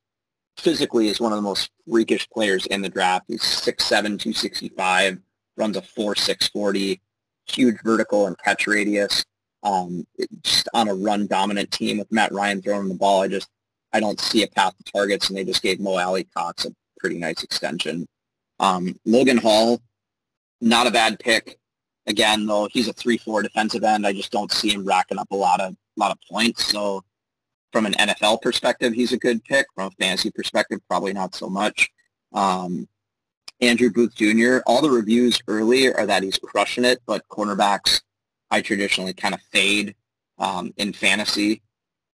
physically 0.59 1.09
is 1.09 1.21
one 1.21 1.33
of 1.33 1.37
the 1.37 1.43
most 1.43 1.71
freakish 1.89 2.29
players 2.31 2.67
in 2.67 2.83
the 2.83 2.89
draft. 2.89 3.27
He's 3.29 3.43
6'7", 3.43 3.89
265, 3.89 5.19
runs 5.57 5.77
a 5.77 5.81
4'6", 5.81 6.53
40, 6.53 7.01
huge 7.47 7.77
vertical 7.83 8.27
and 8.27 8.39
catch 8.39 8.67
radius. 8.67 9.25
Um, 9.63 10.07
just 10.43 10.69
on 10.75 10.89
a 10.89 10.95
run 10.95 11.27
dominant 11.27 11.71
team 11.71 11.99
with 11.99 12.13
Matt 12.13 12.33
Ryan 12.33 12.63
throwing 12.63 12.89
the 12.89 12.95
ball, 12.95 13.23
I 13.23 13.29
just 13.29 13.49
I 13.93 14.01
don't 14.01 14.21
see 14.21 14.43
a 14.43 14.49
path 14.49 14.75
to 14.77 14.93
targets, 14.93 15.29
and 15.29 15.37
they 15.37 15.45
just 15.45 15.63
gave 15.63 15.81
Mo 15.81 15.97
Alie-Cox 15.97 16.67
a 16.67 16.71
pretty 17.01 17.19
nice 17.19 17.43
extension. 17.43 18.07
Um, 18.61 18.99
Logan 19.05 19.39
Hall, 19.39 19.81
not 20.61 20.87
a 20.87 20.91
bad 20.91 21.19
pick. 21.19 21.59
Again, 22.07 22.47
though, 22.47 22.69
he's 22.71 22.89
a 22.89 22.93
three-four 22.93 23.43
defensive 23.43 23.85
end. 23.85 24.07
I 24.07 24.13
just 24.13 24.31
don't 24.31 24.53
see 24.53 24.71
him 24.71 24.85
racking 24.85 25.19
up 25.19 25.31
a 25.31 25.37
lot 25.37 25.61
of 25.61 25.75
lot 25.97 26.11
of 26.13 26.19
points. 26.31 26.65
So, 26.65 27.03
from 27.73 27.87
an 27.87 27.93
NFL 27.95 28.43
perspective, 28.43 28.93
he's 28.93 29.13
a 29.13 29.19
good 29.19 29.45
pick. 29.45 29.67
From 29.75 29.89
a 29.89 30.03
fantasy 30.03 30.31
perspective, 30.31 30.81
probably 30.89 31.13
not 31.13 31.35
so 31.35 31.49
much. 31.49 31.91
Um, 32.33 32.89
Andrew 33.61 33.91
Booth 33.91 34.15
Jr. 34.15 34.59
All 34.67 34.83
the 34.83 34.91
reviews 34.91 35.41
early 35.49 35.93
are 35.93 36.07
that 36.07 36.23
he's 36.23 36.39
crushing 36.39 36.85
it, 36.85 37.01
but 37.07 37.27
cornerbacks 37.29 38.01
I 38.51 38.63
traditionally 38.63 39.13
kind 39.13 39.35
of 39.35 39.41
fade 39.53 39.95
um, 40.39 40.73
in 40.77 40.93
fantasy. 40.93 41.63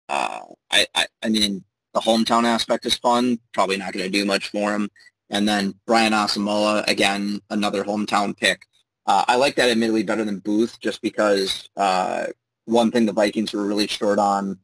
Uh, 0.07 0.41
I, 0.69 0.85
I, 0.95 1.07
I 1.23 1.29
mean, 1.29 1.63
the 1.93 1.99
hometown 1.99 2.43
aspect 2.43 2.85
is 2.85 2.95
fun. 2.97 3.39
Probably 3.53 3.77
not 3.77 3.93
going 3.93 4.05
to 4.05 4.17
do 4.17 4.25
much 4.25 4.49
for 4.49 4.73
him. 4.73 4.89
And 5.29 5.47
then 5.47 5.73
Brian 5.87 6.13
Asamoah, 6.13 6.87
again, 6.87 7.41
another 7.49 7.83
hometown 7.83 8.35
pick. 8.35 8.65
Uh, 9.05 9.25
I 9.27 9.35
like 9.35 9.55
that 9.55 9.69
admittedly 9.69 10.03
better 10.03 10.23
than 10.23 10.39
Booth 10.39 10.79
just 10.79 11.01
because 11.01 11.69
uh, 11.75 12.27
one 12.65 12.91
thing 12.91 13.05
the 13.05 13.13
Vikings 13.13 13.53
were 13.53 13.65
really 13.65 13.87
short 13.87 14.19
on 14.19 14.59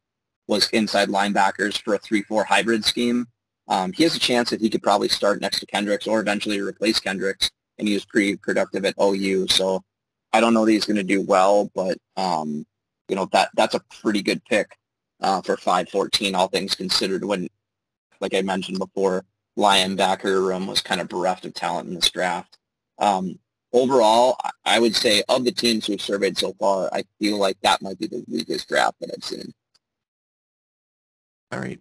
was 0.47 0.69
inside 0.69 1.09
linebackers 1.09 1.81
for 1.81 1.95
a 1.95 1.99
3-4 1.99 2.45
hybrid 2.45 2.85
scheme. 2.85 3.27
Um, 3.67 3.91
he 3.91 4.03
has 4.03 4.15
a 4.15 4.19
chance 4.19 4.49
that 4.49 4.61
he 4.61 4.69
could 4.69 4.83
probably 4.83 5.09
start 5.09 5.41
next 5.41 5.59
to 5.59 5.65
Kendricks 5.65 6.07
or 6.07 6.19
eventually 6.19 6.61
replace 6.61 6.99
Kendricks, 6.99 7.51
and 7.77 7.87
he 7.87 7.93
was 7.93 8.05
pretty 8.05 8.37
productive 8.37 8.85
at 8.85 8.95
OU. 9.01 9.47
So 9.49 9.83
I 10.31 10.39
don't 10.39 10.53
know 10.53 10.65
that 10.65 10.71
he's 10.71 10.85
going 10.85 10.97
to 10.97 11.03
do 11.03 11.21
well, 11.21 11.69
but 11.75 11.97
um, 12.15 12.65
you 13.09 13.15
know 13.15 13.27
that 13.31 13.49
that's 13.55 13.75
a 13.75 13.81
pretty 14.01 14.21
good 14.21 14.43
pick 14.45 14.77
uh, 15.21 15.41
for 15.41 15.57
514, 15.57 16.35
all 16.35 16.47
things 16.47 16.75
considered. 16.75 17.25
When, 17.25 17.49
like 18.21 18.33
I 18.33 18.41
mentioned 18.41 18.79
before, 18.79 19.25
linebacker 19.57 20.45
room 20.47 20.67
was 20.67 20.81
kind 20.81 21.01
of 21.01 21.09
bereft 21.09 21.45
of 21.45 21.53
talent 21.53 21.89
in 21.89 21.95
this 21.95 22.11
draft. 22.11 22.57
Um, 22.99 23.39
overall, 23.73 24.37
I 24.65 24.79
would 24.79 24.95
say 24.95 25.23
of 25.29 25.43
the 25.43 25.51
teams 25.51 25.89
we've 25.89 26.01
surveyed 26.01 26.37
so 26.37 26.53
far, 26.53 26.89
I 26.93 27.03
feel 27.19 27.37
like 27.37 27.57
that 27.61 27.81
might 27.81 27.99
be 27.99 28.07
the 28.07 28.23
weakest 28.27 28.69
draft 28.69 28.99
that 29.01 29.11
I've 29.15 29.23
seen. 29.23 29.53
All 31.51 31.59
right. 31.59 31.79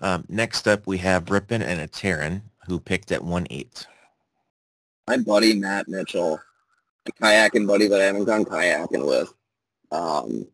Um, 0.00 0.24
next 0.28 0.66
up, 0.66 0.86
we 0.86 0.98
have 0.98 1.30
Rippin 1.30 1.62
and 1.62 1.80
a 1.80 1.86
Terran, 1.86 2.42
who 2.66 2.80
picked 2.80 3.12
at 3.12 3.20
1-8. 3.20 3.86
My 5.06 5.18
buddy 5.18 5.54
Matt 5.54 5.88
Mitchell, 5.88 6.40
a 7.06 7.12
kayaking 7.12 7.66
buddy 7.66 7.86
that 7.88 8.00
I 8.00 8.04
haven't 8.04 8.24
gone 8.24 8.44
kayaking 8.44 9.06
with, 9.06 9.32
um, 9.90 10.46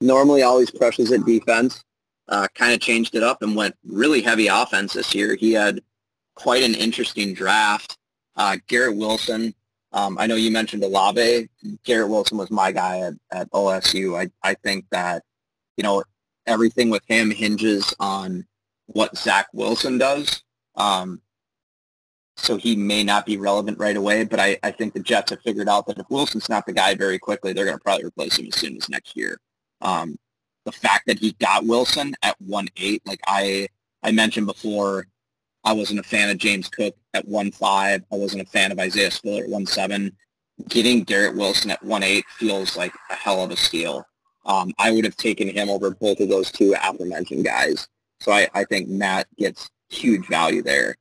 normally 0.00 0.42
always 0.42 0.70
crushes 0.70 1.12
at 1.12 1.24
defense. 1.24 1.82
Uh, 2.28 2.48
kind 2.54 2.72
of 2.72 2.80
changed 2.80 3.14
it 3.14 3.22
up 3.22 3.42
and 3.42 3.54
went 3.54 3.76
really 3.84 4.20
heavy 4.20 4.48
offense 4.48 4.94
this 4.94 5.14
year. 5.14 5.36
He 5.36 5.52
had 5.52 5.80
quite 6.34 6.64
an 6.64 6.74
interesting 6.74 7.34
draft. 7.34 7.98
Uh, 8.34 8.56
Garrett 8.66 8.96
Wilson, 8.96 9.54
um, 9.92 10.18
I 10.18 10.26
know 10.26 10.34
you 10.34 10.50
mentioned 10.50 10.82
Olave. 10.82 11.48
Garrett 11.84 12.08
Wilson 12.08 12.36
was 12.36 12.50
my 12.50 12.72
guy 12.72 13.00
at, 13.00 13.14
at 13.32 13.50
OSU. 13.52 14.20
I, 14.20 14.30
I 14.42 14.54
think 14.54 14.84
that, 14.90 15.22
you 15.76 15.84
know, 15.84 16.02
everything 16.46 16.90
with 16.90 17.02
him 17.06 17.30
hinges 17.30 17.94
on 18.00 18.46
what 18.86 19.16
Zach 19.16 19.48
Wilson 19.52 19.98
does. 19.98 20.42
Um, 20.76 21.20
so 22.36 22.56
he 22.56 22.76
may 22.76 23.02
not 23.02 23.24
be 23.24 23.38
relevant 23.38 23.78
right 23.78 23.96
away, 23.96 24.24
but 24.24 24.38
I, 24.38 24.58
I 24.62 24.70
think 24.70 24.92
the 24.92 25.00
Jets 25.00 25.30
have 25.30 25.40
figured 25.40 25.68
out 25.68 25.86
that 25.86 25.98
if 25.98 26.06
Wilson's 26.10 26.48
not 26.48 26.66
the 26.66 26.72
guy 26.72 26.94
very 26.94 27.18
quickly, 27.18 27.52
they're 27.52 27.64
going 27.64 27.78
to 27.78 27.82
probably 27.82 28.04
replace 28.04 28.38
him 28.38 28.46
as 28.46 28.56
soon 28.56 28.76
as 28.76 28.88
next 28.88 29.16
year. 29.16 29.38
Um, 29.80 30.18
the 30.64 30.72
fact 30.72 31.06
that 31.06 31.18
he 31.18 31.32
got 31.40 31.64
Wilson 31.64 32.14
at 32.22 32.36
1-8, 32.46 33.00
like 33.06 33.20
I, 33.26 33.68
I 34.02 34.10
mentioned 34.10 34.46
before, 34.46 35.06
I 35.64 35.72
wasn't 35.72 36.00
a 36.00 36.04
fan 36.04 36.28
of 36.28 36.38
James 36.38 36.68
Cook 36.68 36.94
at 37.14 37.26
1-5. 37.26 37.60
I 37.62 38.02
wasn't 38.10 38.42
a 38.42 38.50
fan 38.50 38.70
of 38.70 38.78
Isaiah 38.78 39.10
Spiller 39.10 39.44
at 39.44 39.50
1-7. 39.50 40.12
Getting 40.68 41.04
Garrett 41.04 41.36
Wilson 41.36 41.70
at 41.70 41.82
1-8 41.82 42.22
feels 42.38 42.76
like 42.76 42.92
a 43.10 43.14
hell 43.14 43.42
of 43.42 43.50
a 43.50 43.56
steal. 43.56 44.06
Um, 44.46 44.72
I 44.78 44.92
would 44.92 45.04
have 45.04 45.16
taken 45.16 45.48
him 45.48 45.68
over 45.68 45.90
both 45.90 46.20
of 46.20 46.28
those 46.28 46.50
two 46.50 46.74
aforementioned 46.82 47.44
guys. 47.44 47.88
So 48.20 48.32
I, 48.32 48.48
I 48.54 48.64
think 48.64 48.88
Matt 48.88 49.26
gets 49.36 49.70
huge 49.90 50.26
value 50.28 50.62
there. 50.62 50.96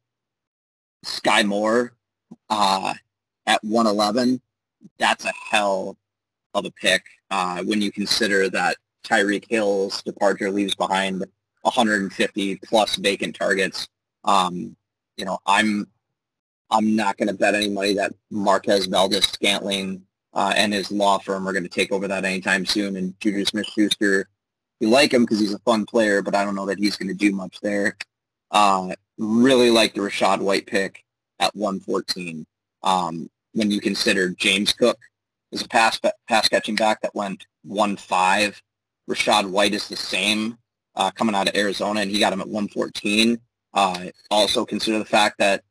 Skyy 1.05 1.45
Moore 1.45 1.93
uh, 2.49 2.93
at 3.45 3.63
111, 3.63 4.41
that's 4.97 5.25
a 5.25 5.33
hell 5.49 5.97
of 6.53 6.65
a 6.65 6.71
pick 6.71 7.03
uh, 7.29 7.63
when 7.63 7.81
you 7.81 7.91
consider 7.91 8.49
that 8.49 8.77
Tyreek 9.05 9.45
Hill's 9.47 10.01
departure 10.01 10.49
leaves 10.49 10.75
behind 10.75 11.23
150 11.61 12.55
plus 12.57 12.95
vacant 12.95 13.35
targets. 13.35 13.87
Um, 14.23 14.75
you 15.17 15.25
know, 15.25 15.37
I'm 15.45 15.87
I'm 16.71 16.95
not 16.95 17.17
going 17.17 17.27
to 17.27 17.33
bet 17.33 17.53
any 17.53 17.69
money 17.69 17.93
that 17.93 18.11
Marquez 18.31 18.87
Valdes-Scantling 18.87 20.01
uh, 20.35 20.53
and 20.55 20.73
his 20.73 20.91
law 20.91 21.17
firm 21.17 21.47
are 21.47 21.53
going 21.53 21.63
to 21.63 21.69
take 21.69 21.91
over 21.91 22.07
that 22.07 22.25
anytime 22.25 22.65
soon. 22.65 22.97
And 22.97 23.19
Juju 23.19 23.45
Smith-Schuster, 23.45 24.29
you 24.79 24.89
like 24.89 25.13
him 25.13 25.23
because 25.23 25.39
he's 25.39 25.53
a 25.53 25.59
fun 25.59 25.85
player, 25.85 26.21
but 26.21 26.35
I 26.35 26.43
don't 26.43 26.55
know 26.55 26.65
that 26.65 26.77
he's 26.77 26.97
going 26.97 27.07
to 27.07 27.13
do 27.13 27.31
much 27.31 27.59
there. 27.61 27.97
Uh, 28.51 28.93
really 29.17 29.69
like 29.71 29.93
the 29.93 30.01
Rachaad 30.01 30.39
White 30.41 30.67
pick 30.67 31.03
at 31.39 31.55
114. 31.55 32.45
Um, 32.83 33.29
when 33.53 33.71
you 33.71 33.79
consider 33.79 34.29
James 34.29 34.73
Cook 34.73 34.99
is 35.51 35.61
a 35.61 35.67
pass 35.67 35.99
pass 36.27 36.49
catching 36.49 36.75
back 36.75 37.01
that 37.01 37.15
went 37.15 37.47
1-5. 37.67 38.61
Rachaad 39.09 39.49
White 39.49 39.73
is 39.73 39.87
the 39.87 39.95
same 39.95 40.57
uh, 40.95 41.11
coming 41.11 41.35
out 41.35 41.47
of 41.47 41.55
Arizona, 41.55 42.01
and 42.01 42.11
he 42.11 42.19
got 42.19 42.33
him 42.33 42.41
at 42.41 42.47
114. 42.47 43.39
Uh, 43.73 44.05
also 44.29 44.65
consider 44.65 44.99
the 44.99 45.05
fact 45.05 45.37
that 45.39 45.63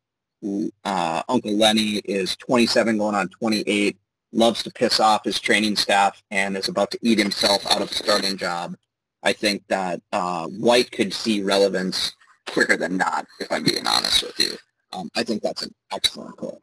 uh, 0.84 1.22
Uncle 1.28 1.56
Lenny 1.56 2.00
is 2.04 2.36
27 2.36 2.98
going 2.98 3.14
on 3.14 3.28
28, 3.28 3.96
loves 4.34 4.62
to 4.64 4.70
piss 4.70 5.00
off 5.00 5.24
his 5.24 5.40
training 5.40 5.76
staff, 5.76 6.22
and 6.30 6.56
is 6.56 6.68
about 6.68 6.90
to 6.90 6.98
eat 7.02 7.18
himself 7.18 7.64
out 7.70 7.82
of 7.82 7.90
a 7.90 7.94
starting 7.94 8.36
job. 8.36 8.76
I 9.22 9.32
think 9.32 9.62
that 9.68 10.00
uh, 10.12 10.46
White 10.48 10.90
could 10.90 11.14
see 11.14 11.42
relevance 11.42 12.12
quicker 12.48 12.76
than 12.76 12.96
not, 12.96 13.26
if 13.40 13.50
I'm 13.50 13.64
being 13.64 13.86
honest 13.86 14.22
with 14.22 14.38
you. 14.38 14.56
Um, 14.92 15.08
I 15.16 15.22
think 15.22 15.42
that's 15.42 15.62
an 15.62 15.74
excellent 15.92 16.38
pick. 16.38 16.60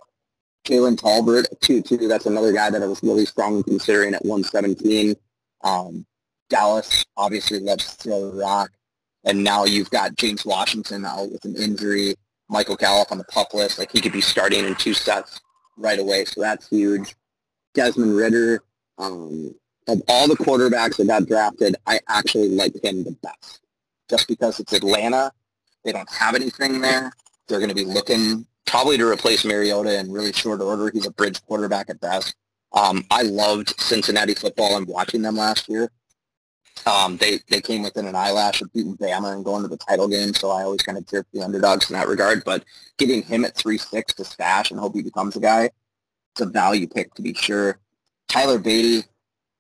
Jalen 0.66 0.96
Tolbert, 0.96 1.46
2-2, 1.62 2.08
that's 2.08 2.28
another 2.28 2.54
guy 2.54 2.70
that 2.70 2.84
I 2.84 2.86
was 2.86 3.02
really 3.02 3.26
strongly 3.26 3.64
considering 3.64 4.14
at 4.14 4.24
117. 4.24 5.16
Um, 5.64 6.06
Dallas 6.50 7.04
obviously 7.18 7.60
loves 7.60 7.96
to 7.96 8.04
throw 8.04 8.32
the 8.32 8.38
rock. 8.38 8.70
And 9.24 9.44
now 9.44 9.66
you've 9.66 9.90
got 9.90 10.16
James 10.16 10.46
Washington 10.46 11.06
out 11.06 11.32
with 11.32 11.46
an 11.46 11.56
injury. 11.56 12.16
Michael 12.50 12.76
Gallup 12.76 13.12
on 13.12 13.18
the 13.18 13.24
pup 13.26 13.54
list. 13.54 13.80
Like 13.80 13.92
he 13.92 14.02
could 14.02 14.12
be 14.12 14.22
starting 14.22 14.66
in 14.66 14.76
two 14.76 14.94
sets 14.94 15.40
right 15.78 16.00
away. 16.00 16.26
So 16.26 16.42
that's 16.42 16.68
huge. 16.70 17.16
Desmond 17.74 18.16
Ridder, 18.16 18.64
um, 18.98 19.54
of 19.88 20.02
all 20.08 20.28
the 20.28 20.36
quarterbacks 20.36 20.98
that 20.98 21.08
got 21.08 21.28
drafted, 21.28 21.76
I 21.88 22.00
actually 22.08 22.50
like 22.50 22.74
him 22.84 23.04
the 23.04 23.16
best. 23.24 23.62
Just 24.10 24.28
because 24.28 24.60
it's 24.60 24.74
Atlanta, 24.74 25.32
they 25.84 25.92
don't 25.92 26.10
have 26.12 26.36
anything 26.36 26.82
there. 26.82 27.12
They're 27.48 27.60
going 27.60 27.70
to 27.70 27.76
be 27.76 27.86
looking 27.86 28.46
probably 28.66 28.98
to 28.98 29.08
replace 29.08 29.44
Mariota 29.44 30.00
in 30.00 30.12
really 30.12 30.32
short 30.32 30.62
order. 30.62 30.90
He's 30.92 31.08
a 31.08 31.12
bridge 31.12 31.42
quarterback 31.46 31.90
at 31.90 32.00
best. 32.00 32.36
Um, 32.74 33.06
I 33.12 33.24
loved 33.24 33.80
Cincinnati 33.80 34.34
football 34.34 34.78
and 34.78 34.88
watching 34.88 35.22
them 35.22 35.36
last 35.36 35.68
year. 35.68 35.92
Um, 36.86 37.18
they 37.18 37.40
they 37.50 37.62
came 37.62 37.84
within 37.84 38.08
an 38.08 38.16
eyelash 38.16 38.62
of 38.62 38.72
beating 38.74 38.98
Bama 38.98 39.34
and 39.34 39.46
going 39.46 39.62
to 39.62 39.68
the 39.68 39.78
title 39.78 40.08
game, 40.08 40.34
so 40.34 40.50
I 40.50 40.64
always 40.64 40.82
kind 40.82 40.98
of 40.98 41.06
cheer 41.08 41.24
for 41.24 41.30
the 41.38 41.44
underdogs 41.44 41.90
in 41.90 41.96
that 41.96 42.08
regard. 42.08 42.44
But 42.44 42.64
getting 42.98 43.22
him 43.22 43.46
at 43.46 43.56
three 43.56 43.78
six 43.78 44.14
to 44.16 44.26
stash 44.26 44.72
and 44.72 44.80
hope 44.80 44.96
he 44.96 45.02
becomes 45.02 45.36
a 45.36 45.40
guy, 45.40 45.70
a 46.40 46.46
value 46.46 46.88
pick 46.88 47.14
to 47.16 47.22
be 47.22 47.34
sure. 47.34 47.80
Tyler 48.30 48.60
Badie, 48.60 49.04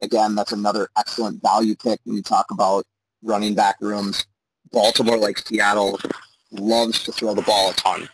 again, 0.01 0.35
that's 0.35 0.53
another 0.53 0.87
excellent 0.97 1.41
value 1.41 1.75
pick 1.75 1.99
when 2.05 2.15
you 2.15 2.23
talk 2.23 2.45
about 2.51 2.85
running 3.23 3.53
back 3.53 3.75
rooms. 3.81 4.25
Baltimore, 4.71 5.17
like 5.17 5.37
Seattle, 5.37 5.99
loves 6.51 7.03
to 7.03 7.11
throw 7.11 7.33
the 7.33 7.41
ball 7.41 7.71
a 7.71 7.73
ton. 7.73 8.07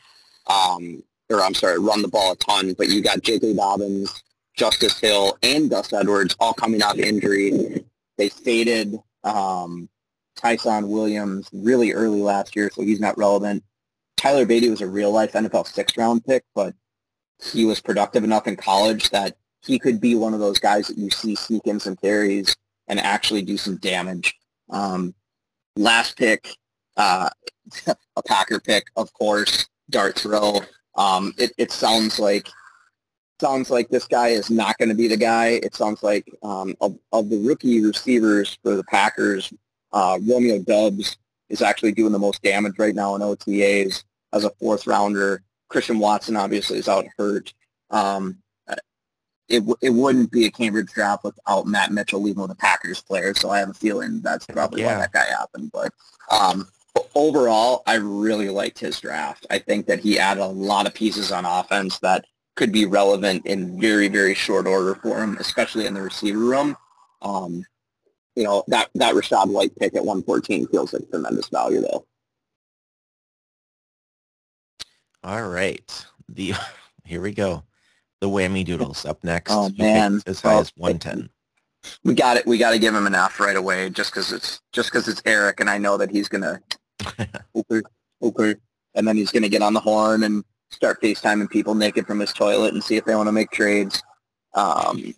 Um, 0.47 1.03
or 1.29 1.41
I'm 1.41 1.53
sorry, 1.53 1.77
run 1.77 2.01
the 2.01 2.07
ball 2.07 2.31
a 2.31 2.35
ton. 2.37 2.73
But 2.73 2.89
you 2.89 3.01
got 3.01 3.21
J.K. 3.21 3.53
Dobbins, 3.53 4.23
Justice 4.55 4.99
Hill, 4.99 5.37
and 5.43 5.69
Gus 5.69 5.93
Edwards 5.93 6.35
all 6.39 6.53
coming 6.53 6.81
off 6.81 6.97
injury. 6.97 7.83
They 8.17 8.29
faded 8.29 8.97
um, 9.23 9.89
Ty'Son 10.35 10.89
Williams 10.89 11.49
really 11.53 11.93
early 11.93 12.21
last 12.21 12.55
year, 12.55 12.71
so 12.73 12.81
he's 12.81 12.99
not 12.99 13.17
relevant. 13.17 13.63
Tyler 14.15 14.45
Badie 14.45 14.71
was 14.71 14.81
a 14.81 14.87
real-life 14.87 15.33
NFL 15.33 15.67
sixth-round 15.67 16.25
pick, 16.25 16.43
but 16.55 16.73
he 17.41 17.65
was 17.65 17.79
productive 17.79 18.23
enough 18.23 18.47
in 18.47 18.55
college 18.55 19.09
that 19.11 19.37
he 19.61 19.79
could 19.79 19.99
be 19.99 20.15
one 20.15 20.33
of 20.33 20.39
those 20.39 20.59
guys 20.59 20.87
that 20.87 20.97
you 20.97 21.09
see 21.09 21.35
sneak 21.35 21.65
in 21.65 21.79
some 21.79 21.95
carries 21.95 22.55
and 22.87 22.99
actually 22.99 23.41
do 23.41 23.57
some 23.57 23.77
damage. 23.77 24.35
Um, 24.69 25.13
last 25.75 26.17
pick, 26.17 26.55
uh, 26.95 27.29
a 27.87 28.23
Packer 28.23 28.59
pick, 28.59 28.85
of 28.95 29.11
course, 29.13 29.67
dart 29.89 30.17
throw. 30.17 30.61
Um, 30.95 31.33
it, 31.37 31.51
it 31.57 31.71
sounds 31.71 32.19
like 32.19 32.47
sounds 33.39 33.69
like 33.69 33.89
this 33.89 34.07
guy 34.07 34.29
is 34.29 34.49
not 34.49 34.77
going 34.77 34.89
to 34.89 34.95
be 34.95 35.07
the 35.07 35.17
guy. 35.17 35.59
It 35.61 35.75
sounds 35.75 36.01
like 36.01 36.27
um, 36.41 36.75
of, 36.81 36.97
of 37.11 37.29
the 37.29 37.37
rookie 37.37 37.83
receivers 37.85 38.57
for 38.63 38.75
the 38.75 38.83
Packers, 38.83 39.53
uh, 39.93 40.17
Romeo 40.27 40.59
Doubs 40.59 41.17
is 41.49 41.61
actually 41.61 41.91
doing 41.91 42.11
the 42.11 42.19
most 42.19 42.41
damage 42.41 42.79
right 42.79 42.95
now 42.95 43.15
in 43.15 43.21
OTAs 43.21 44.03
as 44.33 44.43
a 44.43 44.49
fourth 44.59 44.87
rounder. 44.87 45.43
Christian 45.69 45.99
Watson 45.99 46.35
obviously 46.35 46.77
is 46.77 46.87
out 46.87 47.05
hurt. 47.17 47.53
Um, 47.89 48.39
it, 49.49 49.63
it 49.81 49.91
wouldn't 49.91 50.31
be 50.31 50.45
a 50.45 50.51
Cambridge 50.51 50.91
draft 50.91 51.23
without 51.23 51.67
Matt 51.67 51.91
Mitchell 51.91 52.21
leaving 52.21 52.41
with 52.41 52.51
a 52.51 52.55
Packers 52.55 53.01
player, 53.01 53.33
so 53.33 53.49
I 53.49 53.59
have 53.59 53.69
a 53.69 53.73
feeling 53.73 54.21
that's 54.21 54.45
probably 54.45 54.81
yeah. 54.81 54.95
why 54.95 55.01
that 55.01 55.13
guy 55.13 55.25
happened. 55.25 55.71
But 55.71 55.93
um, 56.31 56.67
overall, 57.15 57.83
I 57.85 57.95
really 57.95 58.49
liked 58.49 58.79
his 58.79 58.99
draft. 58.99 59.45
I 59.49 59.59
think 59.59 59.85
that 59.87 59.99
he 59.99 60.19
added 60.19 60.43
a 60.43 60.47
lot 60.47 60.85
of 60.85 60.93
pieces 60.93 61.31
on 61.31 61.45
offense 61.45 61.99
that 61.99 62.25
could 62.55 62.71
be 62.71 62.85
relevant 62.85 63.45
in 63.45 63.79
very, 63.79 64.07
very 64.07 64.33
short 64.33 64.67
order 64.67 64.95
for 64.95 65.21
him, 65.23 65.37
especially 65.39 65.85
in 65.85 65.93
the 65.93 66.01
receiver 66.01 66.39
room. 66.39 66.75
Um, 67.21 67.63
you 68.35 68.43
know, 68.43 68.63
that, 68.67 68.89
that 68.95 69.15
Rachaad 69.15 69.49
White 69.49 69.75
pick 69.77 69.95
at 69.95 70.05
114 70.05 70.67
feels 70.67 70.93
like 70.93 71.09
tremendous 71.09 71.49
value, 71.49 71.81
though. 71.81 72.05
All 75.23 75.47
right. 75.47 76.05
The 76.29 76.53
Here 77.05 77.21
we 77.21 77.31
go. 77.31 77.63
The 78.19 78.29
whammy 78.29 78.65
doodles 78.65 79.05
up 79.05 79.23
next. 79.23 79.51
Oh, 79.53 79.69
man. 79.77 80.21
As 80.25 80.41
high 80.41 80.59
as 80.59 80.71
110. 80.75 81.29
We 82.03 82.15
got 82.15 82.37
it. 82.37 82.45
We 82.45 82.57
got 82.57 82.71
to 82.71 82.79
give 82.79 82.93
him 82.93 83.05
an 83.05 83.15
F 83.15 83.39
right 83.39 83.55
away 83.55 83.89
just 83.89 84.11
because 84.11 84.33
it's 84.33 84.59
just 84.73 84.91
because 84.91 85.07
it's 85.07 85.21
Eric, 85.25 85.59
and 85.59 85.69
I 85.69 85.77
know 85.77 85.95
that 85.97 86.11
he's 86.11 86.27
gonna 86.27 86.59
okay, 87.55 87.81
okay, 88.21 88.55
and 88.95 89.07
then 89.07 89.15
he's 89.15 89.31
gonna 89.31 89.47
get 89.47 89.61
on 89.61 89.73
the 89.73 89.79
horn 89.79 90.23
and 90.23 90.43
start 90.69 91.01
FaceTiming 91.01 91.49
people 91.49 91.75
naked 91.75 92.05
from 92.05 92.19
his 92.19 92.33
toilet 92.33 92.73
and 92.73 92.83
see 92.83 92.97
if 92.97 93.05
they 93.05 93.15
want 93.15 93.27
to 93.27 93.31
make 93.31 93.51
trades. 93.51 94.01
Um, 94.53 95.13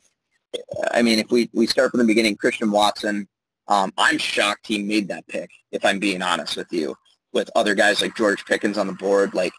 I 0.91 1.01
mean, 1.01 1.19
if 1.19 1.31
we, 1.31 1.49
we 1.53 1.67
start 1.67 1.91
from 1.91 1.99
the 1.99 2.05
beginning, 2.05 2.35
Christian 2.35 2.71
Watson, 2.71 3.27
um, 3.67 3.93
I'm 3.97 4.17
shocked 4.17 4.67
he 4.67 4.81
made 4.81 5.07
that 5.09 5.27
pick, 5.27 5.49
if 5.71 5.85
I'm 5.85 5.99
being 5.99 6.21
honest 6.21 6.57
with 6.57 6.71
you, 6.71 6.95
with 7.33 7.49
other 7.55 7.75
guys 7.75 8.01
like 8.01 8.15
George 8.15 8.45
Pickens 8.45 8.77
on 8.77 8.87
the 8.87 8.93
board. 8.93 9.33
Like, 9.33 9.53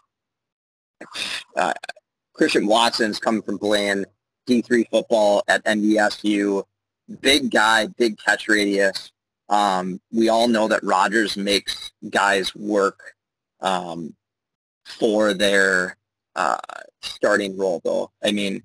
uh, 1.55 1.73
Christian 2.33 2.67
Watson's 2.67 3.19
coming 3.19 3.41
from 3.41 3.59
playing 3.59 4.05
D3 4.47 4.89
football 4.89 5.43
at 5.47 5.63
NDSU. 5.65 6.63
Big 7.19 7.51
guy, 7.51 7.87
big 7.87 8.17
catch 8.17 8.47
radius. 8.47 9.11
Um, 9.49 9.99
we 10.11 10.29
all 10.29 10.47
know 10.47 10.67
that 10.69 10.83
Rodgers 10.83 11.35
makes 11.35 11.91
guys 12.09 12.55
work 12.55 13.15
um, 13.59 14.15
for 14.85 15.33
their 15.33 15.97
uh, 16.35 16.57
starting 17.01 17.57
role, 17.57 17.81
though. 17.83 18.11
I 18.23 18.31
mean, 18.31 18.63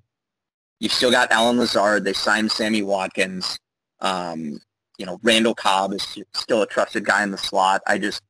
you've 0.79 0.93
still 0.93 1.11
got 1.11 1.31
Allen 1.31 1.57
Lazard. 1.57 2.03
They 2.03 2.13
signed 2.13 2.51
Sammy 2.51 2.81
Watkins. 2.81 3.59
Um, 3.99 4.59
you 4.97 5.05
know, 5.05 5.19
Randall 5.23 5.55
Cobb 5.55 5.93
is 5.93 6.17
still 6.33 6.61
a 6.61 6.67
trusted 6.67 7.05
guy 7.05 7.23
in 7.23 7.31
the 7.31 7.37
slot. 7.37 7.81
I 7.85 7.97
just, 7.97 8.23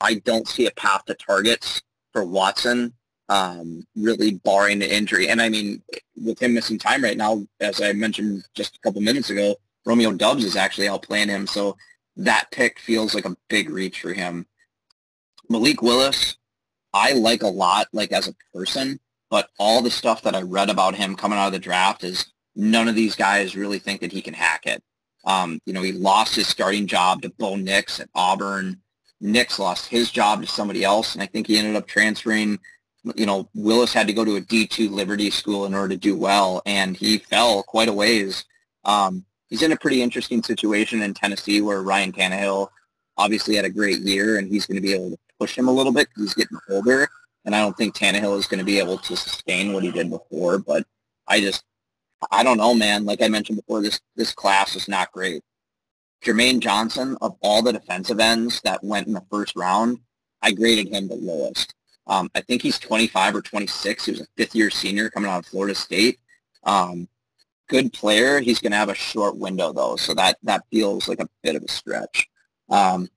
I 0.00 0.14
don't 0.14 0.48
see 0.48 0.66
a 0.66 0.70
path 0.72 1.04
to 1.06 1.14
targets 1.14 1.82
for 2.12 2.24
Watson, 2.24 2.92
um, 3.28 3.86
really 3.96 4.34
barring 4.44 4.78
the 4.78 4.94
injury. 4.94 5.28
And 5.28 5.40
I 5.42 5.48
mean, 5.48 5.82
with 6.22 6.40
him 6.40 6.54
missing 6.54 6.78
time 6.78 7.02
right 7.02 7.16
now, 7.16 7.44
as 7.60 7.80
I 7.80 7.92
mentioned 7.92 8.44
just 8.54 8.76
a 8.76 8.80
couple 8.80 9.00
minutes 9.00 9.30
ago, 9.30 9.56
Romeo 9.84 10.12
Doubs 10.12 10.44
is 10.44 10.56
actually 10.56 10.86
outplaying 10.88 11.28
him. 11.28 11.46
So 11.46 11.76
that 12.16 12.50
pick 12.50 12.78
feels 12.78 13.14
like 13.14 13.24
a 13.24 13.36
big 13.48 13.70
reach 13.70 14.00
for 14.00 14.12
him. 14.12 14.46
Malik 15.48 15.82
Willis, 15.82 16.36
I 16.92 17.12
like 17.12 17.42
a 17.42 17.48
lot, 17.48 17.88
like 17.92 18.12
as 18.12 18.28
a 18.28 18.34
person, 18.54 18.98
but 19.30 19.50
all 19.58 19.82
the 19.82 19.90
stuff 19.90 20.22
that 20.22 20.34
I 20.34 20.42
read 20.42 20.70
about 20.70 20.94
him 20.94 21.14
coming 21.14 21.38
out 21.38 21.48
of 21.48 21.52
the 21.52 21.58
draft 21.58 22.04
is 22.04 22.32
none 22.54 22.88
of 22.88 22.94
these 22.94 23.14
guys 23.14 23.54
really 23.54 23.78
think 23.78 24.00
that 24.00 24.12
he 24.12 24.22
can 24.22 24.34
hack 24.34 24.66
it. 24.66 24.82
Um, 25.24 25.60
you 25.66 25.72
know, 25.72 25.82
he 25.82 25.92
lost 25.92 26.36
his 26.36 26.46
starting 26.46 26.86
job 26.86 27.22
to 27.22 27.30
Bo 27.30 27.56
Nix 27.56 28.00
at 28.00 28.08
Auburn. 28.14 28.80
Nix 29.20 29.58
lost 29.58 29.88
his 29.88 30.10
job 30.10 30.40
to 30.40 30.46
somebody 30.46 30.84
else, 30.84 31.14
and 31.14 31.22
I 31.22 31.26
think 31.26 31.46
he 31.46 31.58
ended 31.58 31.76
up 31.76 31.86
transferring. 31.86 32.58
You 33.14 33.26
know, 33.26 33.48
Willis 33.54 33.92
had 33.92 34.06
to 34.08 34.12
go 34.12 34.24
to 34.24 34.36
a 34.36 34.40
D2 34.40 34.90
Liberty 34.90 35.30
school 35.30 35.66
in 35.66 35.74
order 35.74 35.90
to 35.90 35.96
do 35.96 36.16
well, 36.16 36.62
and 36.66 36.96
he 36.96 37.18
fell 37.18 37.62
quite 37.62 37.88
a 37.88 37.92
ways. 37.92 38.44
Um, 38.84 39.24
he's 39.48 39.62
in 39.62 39.72
a 39.72 39.76
pretty 39.76 40.02
interesting 40.02 40.42
situation 40.42 41.02
in 41.02 41.14
Tennessee 41.14 41.60
where 41.60 41.82
Ryan 41.82 42.12
Tannehill 42.12 42.68
obviously 43.16 43.54
had 43.56 43.64
a 43.64 43.70
great 43.70 44.00
year, 44.00 44.38
and 44.38 44.48
he's 44.48 44.66
going 44.66 44.76
to 44.76 44.82
be 44.82 44.92
able 44.92 45.10
to 45.10 45.18
push 45.38 45.56
him 45.56 45.68
a 45.68 45.72
little 45.72 45.92
bit 45.92 46.08
because 46.08 46.22
he's 46.24 46.34
getting 46.34 46.58
older, 46.70 47.08
and 47.44 47.54
I 47.54 47.60
don't 47.60 47.76
think 47.76 47.94
Tannehill 47.94 48.38
is 48.38 48.46
going 48.46 48.58
to 48.58 48.64
be 48.64 48.78
able 48.78 48.98
to 48.98 49.16
sustain 49.16 49.72
what 49.72 49.84
he 49.84 49.92
did 49.92 50.10
before. 50.10 50.58
But 50.58 50.84
I 51.28 51.40
just, 51.40 51.64
I 52.30 52.42
don't 52.42 52.58
know, 52.58 52.74
man. 52.74 53.04
Like 53.04 53.22
I 53.22 53.28
mentioned 53.28 53.56
before, 53.56 53.82
this 53.82 54.00
this 54.16 54.32
class 54.32 54.74
is 54.74 54.88
not 54.88 55.12
great. 55.12 55.42
Jermaine 56.24 56.60
Johnson, 56.60 57.16
of 57.20 57.36
all 57.40 57.62
the 57.62 57.72
defensive 57.72 58.18
ends 58.20 58.60
that 58.62 58.82
went 58.82 59.06
in 59.06 59.12
the 59.12 59.24
first 59.30 59.54
round, 59.54 59.98
I 60.42 60.52
graded 60.52 60.88
him 60.88 61.08
the 61.08 61.14
lowest. 61.14 61.74
Um, 62.06 62.30
I 62.34 62.40
think 62.40 62.62
he's 62.62 62.78
25 62.78 63.36
or 63.36 63.42
26. 63.42 64.04
He 64.04 64.12
was 64.12 64.20
a 64.20 64.26
fifth-year 64.36 64.70
senior 64.70 65.10
coming 65.10 65.30
out 65.30 65.40
of 65.40 65.46
Florida 65.46 65.74
State. 65.74 66.18
Um, 66.64 67.08
good 67.68 67.92
player. 67.92 68.40
He's 68.40 68.60
going 68.60 68.72
to 68.72 68.78
have 68.78 68.88
a 68.88 68.94
short 68.94 69.36
window, 69.36 69.72
though, 69.72 69.96
so 69.96 70.14
that, 70.14 70.38
that 70.44 70.64
feels 70.70 71.08
like 71.08 71.20
a 71.20 71.28
bit 71.42 71.56
of 71.56 71.62
a 71.62 71.68
stretch. 71.68 72.28
Um, 72.68 73.08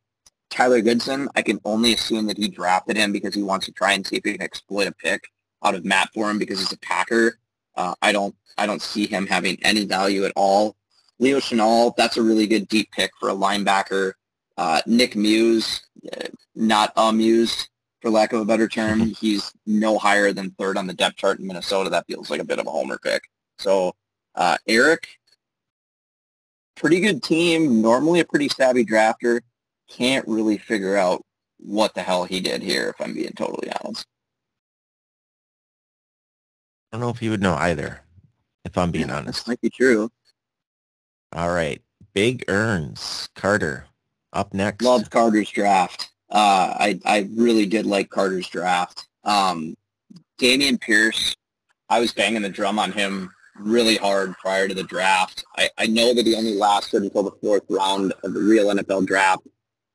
Tyler 0.50 0.82
Goodson, 0.82 1.30
I 1.36 1.42
can 1.42 1.60
only 1.66 1.94
assume 1.94 2.26
that 2.28 2.38
he 2.38 2.48
drafted 2.48 2.98
him 2.98 3.12
because 3.12 3.36
he 3.36 3.44
wants 3.44 3.68
to 3.68 3.72
try 3.72 3.94
and 3.94 4.06
see 4.06 4.18
if 4.18 4.26
he 4.26 4.34
can 4.34 4.42
exploit 4.42 4.88
a 4.88 4.92
pick 4.92 5.30
out 5.64 5.76
of 5.76 5.86
Matt 5.86 6.10
for 6.14 6.30
him 6.30 6.40
because 6.40 6.60
he's 6.60 6.74
a 6.74 6.80
Packer. 6.80 7.38
Uh, 7.76 7.94
I 8.02 8.12
don't 8.12 8.36
I 8.58 8.66
don't 8.66 8.82
see 8.82 9.08
him 9.08 9.26
having 9.26 9.58
any 9.62 9.86
value 9.86 10.26
at 10.26 10.34
all. 10.36 10.76
Leo 11.20 11.40
Chenal, 11.40 11.96
that's 11.96 12.18
a 12.18 12.22
really 12.22 12.48
good 12.48 12.68
deep 12.68 12.92
pick 12.92 13.12
for 13.20 13.30
a 13.30 13.34
linebacker. 13.34 14.14
Uh, 14.58 14.82
Nick 14.86 15.16
Muse, 15.16 15.82
uh, 16.12 16.28
not 16.56 16.94
Muse, 17.14 17.70
for 18.02 18.10
lack 18.10 18.34
of 18.34 18.41
a 18.41 18.45
better 18.45 18.68
term. 18.68 19.00
He's 19.00 19.52
no 19.66 19.97
higher 19.97 20.32
than 20.32 20.52
third 20.52 20.78
on 20.78 20.88
the 20.88 20.93
depth 20.93 21.18
chart 21.18 21.39
in 21.39 21.47
Minnesota. 21.47 21.89
That 21.89 22.08
feels 22.08 22.30
like 22.30 22.41
a 22.41 22.45
bit 22.45 22.60
of 22.60 22.68
a 22.68 22.72
homer 22.72 22.97
pick. 22.97 23.24
So 23.58 23.93
uh, 24.36 24.58
Eric, 24.68 25.08
pretty 26.76 27.00
good 27.00 27.22
team, 27.22 27.82
normally 27.82 28.20
a 28.22 28.26
pretty 28.26 28.50
savvy 28.50 28.86
drafter. 28.86 29.41
Can't 29.89 30.28
really 30.28 30.58
figure 30.58 30.95
out 30.95 31.24
what 31.58 31.93
the 31.93 32.02
hell 32.02 32.24
he 32.24 32.39
did 32.39 32.62
here, 32.62 32.89
if 32.89 33.06
I'm 33.06 33.14
being 33.14 33.34
totally 33.34 33.70
honest. 33.84 34.06
I 36.91 36.97
don't 36.97 37.02
know 37.02 37.10
if 37.10 37.20
he 37.20 37.30
would 37.30 37.41
know 37.41 37.56
either, 37.56 38.02
if 38.66 38.78
I'm 38.78 38.91
being 38.91 39.12
honest. 39.12 39.39
This 39.39 39.47
might 39.47 39.62
be 39.62 39.70
true. 39.70 40.10
All 41.34 41.52
right. 41.52 41.82
Big 42.14 42.43
earns. 42.47 43.30
Carter, 43.36 43.86
up 44.34 44.54
next. 44.54 44.84
Loved 44.84 45.12
Carter's 45.12 45.52
draft. 45.52 46.10
Uh, 46.32 46.74
I, 46.78 47.00
I 47.06 47.30
really 47.34 47.66
did 47.66 47.86
like 47.86 48.10
Carter's 48.10 48.48
draft. 48.48 49.08
Um, 49.24 49.76
Dameon 50.40 50.80
Pierce, 50.80 51.36
I 51.90 52.00
was 52.00 52.14
banging 52.14 52.42
the 52.42 52.50
drum 52.50 52.80
on 52.80 52.92
him 52.92 53.32
really 53.60 53.98
hard 53.98 54.38
prior 54.38 54.68
to 54.68 54.74
the 54.74 54.84
draft. 54.84 55.44
I, 55.58 55.70
I 55.78 55.88
know 55.88 56.14
that 56.14 56.26
he 56.26 56.36
only 56.36 56.56
lasted 56.56 57.04
until 57.04 57.24
the 57.24 57.38
fourth 57.42 57.64
round 57.70 58.14
of 58.24 58.34
the 58.34 58.40
real 58.40 58.68
NFL 58.68 59.06
draft, 59.08 59.48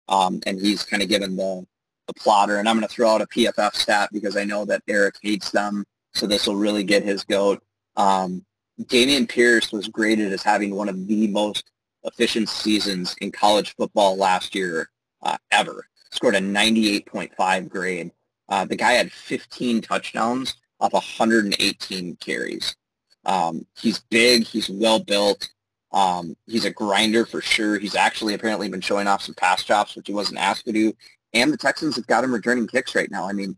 um, 0.08 0.40
and 0.46 0.60
he's 0.60 0.84
kind 0.84 1.02
of 1.02 1.08
given 1.08 1.36
the, 1.36 1.66
the 2.06 2.14
plotter. 2.14 2.58
And 2.58 2.68
I'm 2.68 2.76
going 2.76 2.86
to 2.86 2.92
throw 2.92 3.10
out 3.10 3.22
a 3.22 3.26
PFF 3.26 3.74
stat 3.74 4.10
because 4.12 4.36
I 4.36 4.44
know 4.44 4.64
that 4.66 4.82
Eric 4.88 5.16
hates 5.22 5.50
them, 5.50 5.84
so 6.12 6.26
this 6.26 6.46
will 6.46 6.56
really 6.56 6.84
get 6.84 7.02
his 7.02 7.24
goat. 7.24 7.62
Um, 7.96 8.44
Dameon 8.82 9.28
Pierce 9.28 9.72
was 9.72 9.88
graded 9.88 10.32
as 10.32 10.42
having 10.42 10.74
one 10.74 10.88
of 10.88 11.06
the 11.06 11.28
most 11.28 11.70
efficient 12.02 12.48
seasons 12.48 13.14
in 13.20 13.30
college 13.30 13.74
football 13.76 14.16
last 14.16 14.54
year 14.54 14.90
uh, 15.22 15.38
ever. 15.50 15.86
Scored 16.14 16.36
a 16.36 16.40
98.5 16.40 17.68
grade. 17.68 18.12
Uh, 18.48 18.64
the 18.64 18.76
guy 18.76 18.92
had 18.92 19.10
15 19.10 19.80
touchdowns 19.80 20.54
off 20.78 20.92
118 20.92 22.16
carries. 22.16 22.76
Um, 23.24 23.66
he's 23.76 23.98
big. 24.10 24.44
He's 24.44 24.70
well 24.70 25.00
built. 25.00 25.48
Um, 25.90 26.36
he's 26.46 26.66
a 26.66 26.70
grinder 26.70 27.26
for 27.26 27.40
sure. 27.40 27.80
He's 27.80 27.96
actually 27.96 28.34
apparently 28.34 28.68
been 28.68 28.80
showing 28.80 29.08
off 29.08 29.22
some 29.22 29.34
pass 29.34 29.64
chops, 29.64 29.96
which 29.96 30.06
he 30.06 30.14
wasn't 30.14 30.38
asked 30.38 30.66
to 30.66 30.72
do. 30.72 30.92
And 31.32 31.52
the 31.52 31.56
Texans 31.56 31.96
have 31.96 32.06
got 32.06 32.22
him 32.22 32.32
returning 32.32 32.68
kicks 32.68 32.94
right 32.94 33.10
now. 33.10 33.28
I 33.28 33.32
mean, 33.32 33.56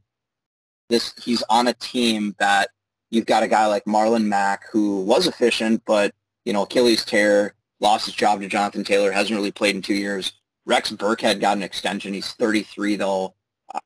this 0.88 1.12
he's 1.22 1.42
on 1.50 1.66
a 1.66 1.74
team 1.74 2.34
that 2.38 2.70
you've 3.10 3.26
got 3.26 3.42
a 3.42 3.48
guy 3.48 3.66
like 3.66 3.84
Marlon 3.84 4.24
Mack 4.24 4.62
who 4.70 5.02
was 5.02 5.26
efficient, 5.26 5.82
but 5.84 6.14
you 6.46 6.54
know 6.54 6.62
Achilles 6.62 7.04
tear, 7.04 7.54
lost 7.80 8.06
his 8.06 8.14
job 8.14 8.40
to 8.40 8.48
Jonathan 8.48 8.82
Taylor, 8.82 9.12
hasn't 9.12 9.36
really 9.36 9.52
played 9.52 9.74
in 9.74 9.82
two 9.82 9.94
years. 9.94 10.32
Rex 10.66 10.90
Burkhead 10.90 11.40
got 11.40 11.56
an 11.56 11.62
extension. 11.62 12.12
He's 12.12 12.32
33 12.32 12.96
though. 12.96 13.34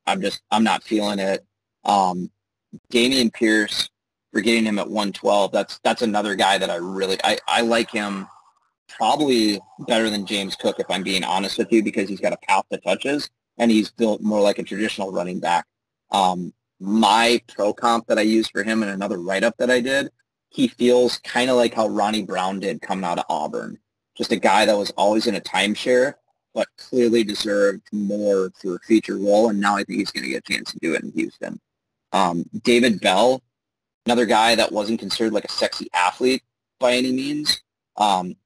I'm 0.07 0.21
just 0.21 0.43
I'm 0.51 0.65
not 0.65 0.83
feeling 0.83 1.19
it. 1.19 1.45
Um, 1.85 2.31
Dameon 2.93 3.33
Pierce, 3.33 3.89
we're 4.33 4.41
getting 4.41 4.65
him 4.65 4.79
at 4.79 4.89
112. 4.89 5.53
That's 5.53 5.79
that's 5.85 6.03
another 6.03 6.35
guy 6.35 6.59
that 6.59 6.71
I 6.71 6.77
really 6.77 7.19
I, 7.23 7.39
I 7.47 7.61
like 7.61 7.91
him 7.91 8.27
probably 8.89 9.61
better 9.87 10.11
than 10.11 10.27
James 10.27 10.57
Cook 10.57 10.81
if 10.81 10.87
I'm 10.91 11.03
being 11.03 11.23
honest 11.23 11.59
with 11.59 11.71
you 11.71 11.83
because 11.83 12.09
he's 12.09 12.21
got 12.21 12.33
a 12.33 12.39
path 12.39 12.65
to 12.73 12.79
touches 12.79 13.31
and 13.59 13.71
he's 13.71 13.91
built 13.91 14.21
more 14.21 14.41
like 14.41 14.59
a 14.59 14.63
traditional 14.63 15.13
running 15.13 15.39
back. 15.39 15.67
Um, 16.11 16.53
my 16.81 17.41
pro 17.55 17.73
comp 17.73 18.07
that 18.07 18.19
I 18.19 18.23
used 18.23 18.51
for 18.51 18.63
him 18.63 18.83
and 18.83 18.91
another 18.91 19.19
write-up 19.19 19.55
that 19.59 19.71
I 19.71 19.81
did, 19.81 20.11
he 20.49 20.67
feels 20.67 21.19
kind 21.19 21.51
of 21.51 21.57
like 21.57 21.75
how 21.75 21.87
Ronnie 21.87 22.25
Brown 22.25 22.59
did 22.59 22.81
coming 22.81 23.05
out 23.05 23.19
of 23.19 23.27
Auburn. 23.29 23.79
Just 24.17 24.33
a 24.33 24.37
guy 24.37 24.65
that 24.65 24.77
was 24.77 24.91
always 24.93 25.27
in 25.27 25.37
a 25.37 25.41
timeshare, 25.41 26.15
but 26.55 26.69
clearly 26.77 27.25
deserved 27.25 27.83
more 27.93 28.51
for 28.61 28.77
a 28.77 28.81
feature 28.81 29.17
role, 29.17 29.51
and 29.51 29.61
now 29.61 29.77
I 29.77 29.85
think 29.85 29.99
he's 29.99 30.11
going 30.11 30.25
to 30.25 30.31
get 30.31 30.49
a 30.49 30.53
chance 30.53 30.73
to 30.73 30.79
do 30.81 30.95
it 30.95 31.03
in 31.03 31.13
Houston. 31.13 31.61
Um, 32.13 32.45
David 32.65 33.01
Bell, 33.01 33.43
another 34.07 34.27
guy 34.27 34.55
that 34.55 34.73
wasn't 34.73 35.01
considered 35.01 35.33
like 35.33 35.45
a 35.45 35.53
sexy 35.53 35.89
athlete 35.95 36.43
by 36.79 36.93
any 36.93 37.13
means. 37.13 37.63
Um, 37.97 38.37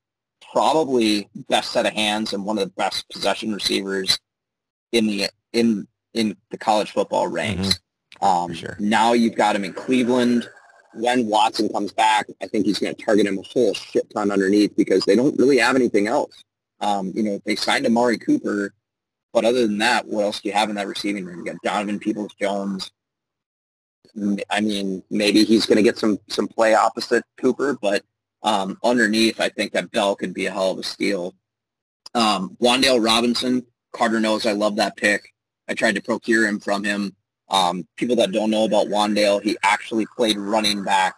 probably 0.52 1.28
best 1.48 1.72
set 1.72 1.86
of 1.86 1.92
hands 1.92 2.32
and 2.32 2.44
one 2.44 2.58
of 2.58 2.64
the 2.64 2.74
best 2.74 3.08
possession 3.10 3.52
receivers 3.52 4.18
in 4.92 5.06
the 5.06 5.28
in 5.52 5.86
in 6.14 6.36
the 6.50 6.58
college 6.58 6.92
football 6.92 7.26
ranks. 7.26 7.80
Mm-hmm. 8.22 8.24
Um, 8.24 8.54
sure. 8.54 8.76
Now 8.78 9.12
you've 9.12 9.34
got 9.34 9.56
him 9.56 9.64
in 9.64 9.72
Cleveland. 9.72 10.48
When 10.94 11.26
Watson 11.26 11.68
comes 11.70 11.92
back, 11.92 12.26
I 12.40 12.46
think 12.46 12.66
he's 12.66 12.78
going 12.78 12.94
to 12.94 13.04
target 13.04 13.26
him 13.26 13.38
a 13.38 13.42
whole 13.42 13.74
shit 13.74 14.08
ton 14.14 14.30
underneath 14.30 14.76
because 14.76 15.04
they 15.04 15.16
don't 15.16 15.36
really 15.36 15.58
have 15.58 15.74
anything 15.74 16.06
else. 16.06 16.44
Um, 16.80 17.12
you 17.14 17.22
know, 17.22 17.40
they 17.44 17.56
signed 17.56 17.86
Amari 17.86 18.18
Cooper, 18.18 18.74
but 19.32 19.44
other 19.44 19.66
than 19.66 19.78
that, 19.78 20.06
what 20.06 20.24
else 20.24 20.40
do 20.40 20.48
you 20.48 20.54
have 20.54 20.70
in 20.70 20.76
that 20.76 20.86
receiving 20.86 21.24
room? 21.24 21.38
You 21.38 21.52
got 21.52 21.62
Donovan 21.62 21.98
Peoples-Jones. 21.98 22.90
I 24.50 24.60
mean, 24.60 25.02
maybe 25.10 25.44
he's 25.44 25.66
going 25.66 25.76
to 25.76 25.82
get 25.82 25.98
some 25.98 26.18
some 26.28 26.46
play 26.46 26.74
opposite 26.74 27.24
Cooper, 27.40 27.76
but 27.80 28.04
um, 28.42 28.78
underneath, 28.84 29.40
I 29.40 29.48
think 29.48 29.72
that 29.72 29.90
Bell 29.90 30.14
could 30.14 30.34
be 30.34 30.46
a 30.46 30.52
hell 30.52 30.70
of 30.70 30.78
a 30.78 30.82
steal. 30.82 31.34
Um, 32.14 32.56
Wan'Dale 32.62 33.04
Robinson, 33.04 33.66
Carter 33.92 34.20
knows 34.20 34.46
I 34.46 34.52
love 34.52 34.76
that 34.76 34.96
pick. 34.96 35.32
I 35.68 35.74
tried 35.74 35.96
to 35.96 36.02
procure 36.02 36.46
him 36.46 36.60
from 36.60 36.84
him 36.84 37.16
um, 37.48 37.86
people 37.96 38.16
that 38.16 38.32
don't 38.32 38.50
know 38.50 38.64
about 38.64 38.88
Wan'Dale, 38.88 39.42
he 39.42 39.56
actually 39.62 40.06
played 40.16 40.36
running 40.36 40.82
back 40.82 41.14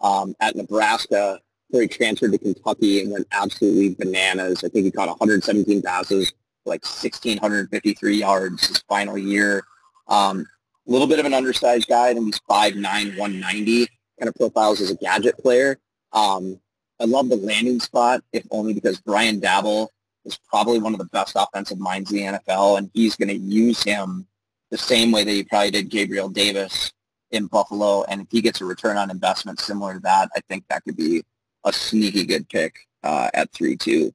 um, 0.00 0.34
at 0.40 0.56
Nebraska 0.56 1.40
where 1.70 1.82
he 1.82 1.88
transferred 1.88 2.32
to 2.32 2.38
Kentucky 2.38 3.02
and 3.02 3.12
went 3.12 3.26
absolutely 3.32 3.94
bananas. 3.94 4.64
I 4.64 4.68
think 4.68 4.84
he 4.84 4.90
caught 4.90 5.08
117 5.08 5.82
passes, 5.82 6.32
like 6.64 6.84
1,653 6.84 8.16
yards 8.16 8.66
his 8.66 8.78
final 8.88 9.16
year. 9.16 9.62
Um, 10.08 10.46
a 10.86 10.90
little 10.90 11.06
bit 11.06 11.18
of 11.18 11.26
an 11.26 11.34
undersized 11.34 11.88
guy. 11.88 12.08
I 12.08 12.14
think 12.14 12.26
he's 12.26 12.40
5'9", 12.40 12.82
190, 13.18 13.86
kind 14.18 14.28
of 14.28 14.34
profiles 14.34 14.80
as 14.80 14.90
a 14.90 14.96
gadget 14.96 15.38
player. 15.38 15.78
Um, 16.12 16.60
I 17.00 17.04
love 17.04 17.28
the 17.28 17.36
landing 17.36 17.80
spot, 17.80 18.22
if 18.32 18.44
only 18.50 18.74
because 18.74 19.00
Brian 19.00 19.40
Daboll 19.40 19.88
is 20.24 20.38
probably 20.48 20.78
one 20.78 20.92
of 20.92 20.98
the 20.98 21.06
best 21.06 21.36
offensive 21.36 21.78
minds 21.78 22.10
in 22.10 22.16
the 22.16 22.38
NFL, 22.38 22.78
and 22.78 22.90
he's 22.92 23.16
going 23.16 23.28
to 23.28 23.36
use 23.36 23.82
him 23.82 24.26
the 24.70 24.78
same 24.78 25.10
way 25.10 25.24
that 25.24 25.30
he 25.30 25.42
probably 25.42 25.70
did 25.70 25.88
Gabriel 25.88 26.28
Davis 26.28 26.92
in 27.30 27.46
Buffalo. 27.46 28.04
And 28.04 28.22
if 28.22 28.28
he 28.30 28.40
gets 28.40 28.60
a 28.60 28.64
return 28.64 28.96
on 28.96 29.10
investment 29.10 29.60
similar 29.60 29.94
to 29.94 30.00
that, 30.00 30.28
I 30.36 30.40
think 30.48 30.64
that 30.68 30.84
could 30.84 30.96
be 30.96 31.22
a 31.64 31.72
sneaky 31.72 32.24
good 32.24 32.48
pick 32.48 32.74
uh, 33.02 33.30
at 33.34 33.52
3-2. 33.52 34.12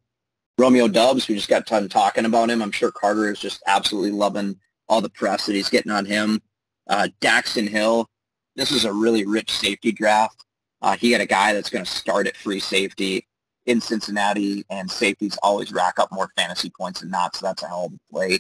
Romeo 0.57 0.87
Doubs, 0.87 1.27
we 1.27 1.35
just 1.35 1.49
got 1.49 1.65
done 1.65 1.89
talking 1.89 2.25
about 2.25 2.49
him. 2.49 2.61
I'm 2.61 2.71
sure 2.71 2.91
Carter 2.91 3.29
is 3.29 3.39
just 3.39 3.61
absolutely 3.67 4.11
loving 4.11 4.57
all 4.87 5.01
the 5.01 5.09
press 5.09 5.45
that 5.45 5.53
he's 5.53 5.69
getting 5.69 5.91
on 5.91 6.05
him. 6.05 6.41
Uh, 6.87 7.09
Daxton 7.19 7.67
Hill, 7.67 8.09
this 8.55 8.71
is 8.71 8.85
a 8.85 8.93
really 8.93 9.25
rich 9.25 9.51
safety 9.51 9.91
draft. 9.91 10.45
Uh, 10.81 10.95
he 10.95 11.11
got 11.11 11.21
a 11.21 11.25
guy 11.25 11.53
that's 11.53 11.69
going 11.69 11.83
to 11.83 11.91
start 11.91 12.27
at 12.27 12.37
free 12.37 12.59
safety 12.59 13.27
in 13.65 13.81
Cincinnati, 13.81 14.63
and 14.69 14.89
safeties 14.89 15.37
always 15.41 15.73
rack 15.73 15.99
up 15.99 16.11
more 16.11 16.29
fantasy 16.37 16.69
points 16.69 17.01
than 17.01 17.09
not, 17.09 17.35
so 17.35 17.45
that's 17.45 17.63
a 17.63 17.67
hell 17.67 17.85
of 17.85 17.93
a 17.93 18.13
play. 18.13 18.39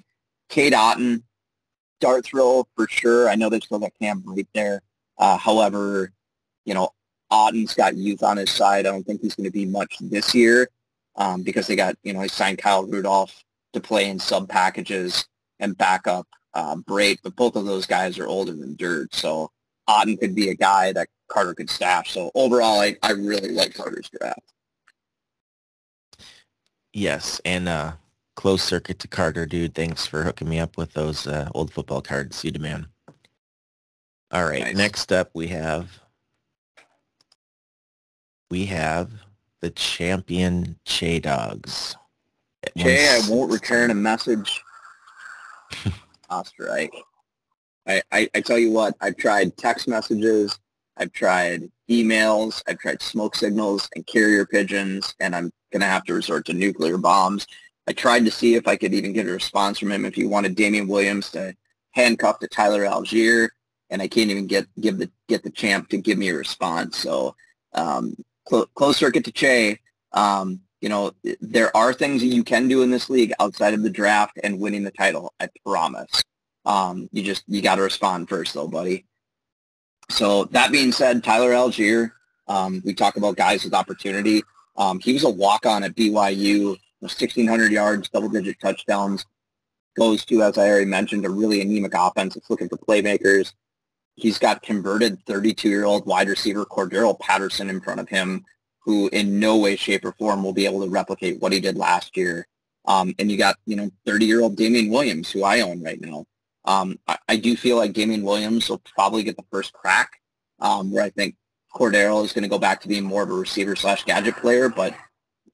Cade 0.49 0.73
Otton, 0.73 1.23
dart 1.99 2.25
throw 2.25 2.67
for 2.75 2.87
sure. 2.87 3.27
I 3.27 3.35
know 3.35 3.49
they 3.49 3.59
still 3.59 3.79
got 3.79 3.91
Cam 3.99 4.23
right 4.25 4.47
there. 4.53 4.81
Uh, 5.17 5.37
however, 5.37 6.11
you 6.65 6.73
know, 6.73 6.89
Otton's 7.31 7.73
got 7.73 7.95
youth 7.95 8.23
on 8.23 8.37
his 8.37 8.51
side. 8.51 8.85
I 8.85 8.91
don't 8.91 9.05
think 9.05 9.21
he's 9.21 9.35
going 9.35 9.45
to 9.45 9.51
be 9.51 9.65
much 9.65 9.97
this 9.99 10.35
year 10.35 10.69
um, 11.15 11.43
because 11.43 11.67
they 11.67 11.75
got, 11.75 11.95
you 12.03 12.13
know, 12.13 12.21
he 12.21 12.27
signed 12.27 12.57
Kyle 12.57 12.85
Rudolph 12.85 13.43
to 13.73 13.79
play 13.79 14.09
in 14.09 14.19
sub 14.19 14.47
packages 14.47 15.27
and 15.59 15.77
back 15.77 16.07
up 16.07 16.27
uh, 16.53 16.75
Brate, 16.75 17.19
but 17.23 17.35
both 17.35 17.55
of 17.55 17.65
those 17.65 17.85
guys 17.85 18.17
are 18.17 18.27
older 18.27 18.53
than 18.53 18.75
dirt. 18.75 19.13
So 19.13 19.51
Otton 19.89 20.19
could 20.19 20.35
be 20.35 20.49
a 20.49 20.55
guy 20.55 20.93
that 20.93 21.09
Carter 21.27 21.53
could 21.53 21.69
stash. 21.69 22.13
So 22.13 22.31
overall, 22.33 22.79
I, 22.79 22.95
I 23.03 23.11
really 23.11 23.51
like 23.51 23.73
Carter's 23.73 24.09
draft. 24.09 24.53
Yes, 26.93 27.41
and 27.43 27.67
uh, 27.67 27.93
close 28.35 28.63
circuit 28.63 28.99
to 28.99 29.07
Carter, 29.07 29.45
dude. 29.45 29.75
Thanks 29.75 30.07
for 30.07 30.23
hooking 30.23 30.47
me 30.47 30.59
up 30.59 30.77
with 30.77 30.93
those 30.93 31.27
uh, 31.27 31.49
old 31.53 31.73
football 31.73 32.01
cards, 32.01 32.41
you 32.43 32.51
demand. 32.51 32.87
All 34.31 34.45
right, 34.45 34.63
nice. 34.63 34.77
next 34.77 35.11
up 35.11 35.29
we 35.33 35.47
have 35.47 35.99
we 38.49 38.65
have 38.65 39.11
the 39.61 39.69
champion 39.71 40.77
Che 40.85 41.19
Dogs. 41.19 41.95
Jay, 42.75 43.07
I 43.07 43.21
won't 43.29 43.51
return 43.51 43.91
a 43.91 43.95
message. 43.95 44.61
Osterreich. 46.29 46.89
I, 47.87 48.01
I, 48.11 48.29
I 48.33 48.41
tell 48.41 48.57
you 48.57 48.71
what, 48.71 48.95
I've 49.01 49.17
tried 49.17 49.57
text 49.57 49.87
messages, 49.87 50.57
I've 50.97 51.11
tried 51.11 51.69
emails, 51.89 52.63
I've 52.67 52.79
tried 52.79 53.01
smoke 53.01 53.35
signals 53.35 53.87
and 53.95 54.05
carrier 54.07 54.45
pigeons, 54.45 55.13
and 55.19 55.35
I'm 55.35 55.51
going 55.71 55.81
to 55.81 55.87
have 55.87 56.03
to 56.05 56.13
resort 56.13 56.45
to 56.45 56.53
nuclear 56.53 56.97
bombs. 56.97 57.45
I 57.87 57.93
tried 57.93 58.25
to 58.25 58.31
see 58.31 58.55
if 58.55 58.67
I 58.67 58.75
could 58.75 58.93
even 58.93 59.13
get 59.13 59.27
a 59.27 59.31
response 59.31 59.77
from 59.77 59.91
him 59.91 60.05
if 60.05 60.15
he 60.15 60.25
wanted 60.25 60.55
Damien 60.55 60.87
Williams 60.87 61.29
to 61.31 61.55
handcuff 61.91 62.39
to 62.39 62.47
Tyler 62.47 62.83
Allgeier, 62.85 63.49
and 63.91 64.01
I 64.01 64.07
can't 64.07 64.31
even 64.31 64.47
get 64.47 64.65
give 64.79 64.97
the 64.97 65.11
get 65.27 65.43
the 65.43 65.51
champ 65.51 65.89
to 65.89 65.97
give 65.97 66.17
me 66.17 66.29
a 66.29 66.35
response. 66.35 66.97
So 66.97 67.35
um, 67.73 68.15
clo- 68.45 68.67
close 68.75 68.97
circuit 68.97 69.25
to 69.25 69.31
Che. 69.31 69.79
Um, 70.13 70.61
you 70.81 70.89
know, 70.89 71.13
there 71.41 71.75
are 71.75 71.93
things 71.93 72.21
that 72.21 72.27
you 72.27 72.43
can 72.43 72.67
do 72.67 72.83
in 72.83 72.91
this 72.91 73.09
league 73.09 73.33
outside 73.39 73.73
of 73.73 73.83
the 73.83 73.89
draft 73.89 74.39
and 74.43 74.59
winning 74.59 74.83
the 74.83 74.91
title. 74.91 75.33
I 75.39 75.49
promise. 75.65 76.23
Um, 76.65 77.09
you 77.11 77.23
just 77.23 77.43
you 77.47 77.61
got 77.61 77.75
to 77.75 77.81
respond 77.81 78.29
first, 78.29 78.53
though, 78.53 78.67
buddy. 78.67 79.05
So 80.09 80.45
that 80.45 80.71
being 80.71 80.91
said, 80.91 81.23
Tyler 81.23 81.51
Allgeier. 81.51 82.11
Um, 82.47 82.81
we 82.85 82.93
talk 82.93 83.17
about 83.17 83.37
guys 83.37 83.63
with 83.63 83.73
opportunity. 83.73 84.43
Um, 84.77 84.99
he 84.99 85.13
was 85.13 85.23
a 85.23 85.29
walk-on 85.29 85.83
at 85.83 85.95
BYU, 85.95 86.67
1,600 86.99 87.71
yards, 87.71 88.09
double-digit 88.09 88.59
touchdowns. 88.59 89.25
Goes 89.95 90.25
to, 90.25 90.43
as 90.43 90.57
I 90.57 90.67
already 90.67 90.85
mentioned, 90.85 91.25
a 91.25 91.29
really 91.29 91.61
anemic 91.61 91.93
offense. 91.95 92.35
It's 92.35 92.49
looking 92.49 92.69
for 92.69 92.77
playmakers. 92.77 93.53
He's 94.15 94.37
got 94.37 94.61
converted 94.61 95.23
32-year-old 95.25 96.05
wide 96.05 96.29
receiver 96.29 96.65
Cordarrelle 96.65 97.19
Patterson 97.19 97.69
in 97.69 97.81
front 97.81 97.99
of 97.99 98.07
him, 98.07 98.45
who 98.79 99.09
in 99.09 99.39
no 99.39 99.57
way, 99.57 99.75
shape, 99.75 100.05
or 100.05 100.13
form 100.13 100.43
will 100.43 100.53
be 100.53 100.65
able 100.65 100.81
to 100.83 100.89
replicate 100.89 101.41
what 101.41 101.51
he 101.51 101.59
did 101.59 101.77
last 101.77 102.15
year. 102.15 102.47
Um, 102.85 103.13
and 103.19 103.31
you 103.31 103.37
got, 103.37 103.57
you 103.65 103.75
know, 103.75 103.89
30-year-old 104.07 104.55
Damien 104.55 104.89
Williams, 104.89 105.31
who 105.31 105.43
I 105.43 105.61
own 105.61 105.83
right 105.83 105.99
now. 105.99 106.25
Um, 106.65 106.99
I, 107.07 107.17
I 107.27 107.35
do 107.37 107.55
feel 107.55 107.77
like 107.77 107.93
Damien 107.93 108.23
Williams 108.23 108.69
will 108.69 108.81
probably 108.95 109.23
get 109.23 109.37
the 109.37 109.45
first 109.51 109.73
crack, 109.73 110.21
um, 110.59 110.91
where 110.91 111.03
I 111.03 111.09
think 111.09 111.35
Cordarrelle 111.73 112.23
is 112.23 112.31
going 112.31 112.43
to 112.43 112.49
go 112.49 112.57
back 112.57 112.81
to 112.81 112.87
being 112.87 113.03
more 113.03 113.23
of 113.23 113.29
a 113.29 113.33
receiver 113.33 113.75
slash 113.75 114.03
gadget 114.05 114.37
player. 114.37 114.69
But 114.69 114.95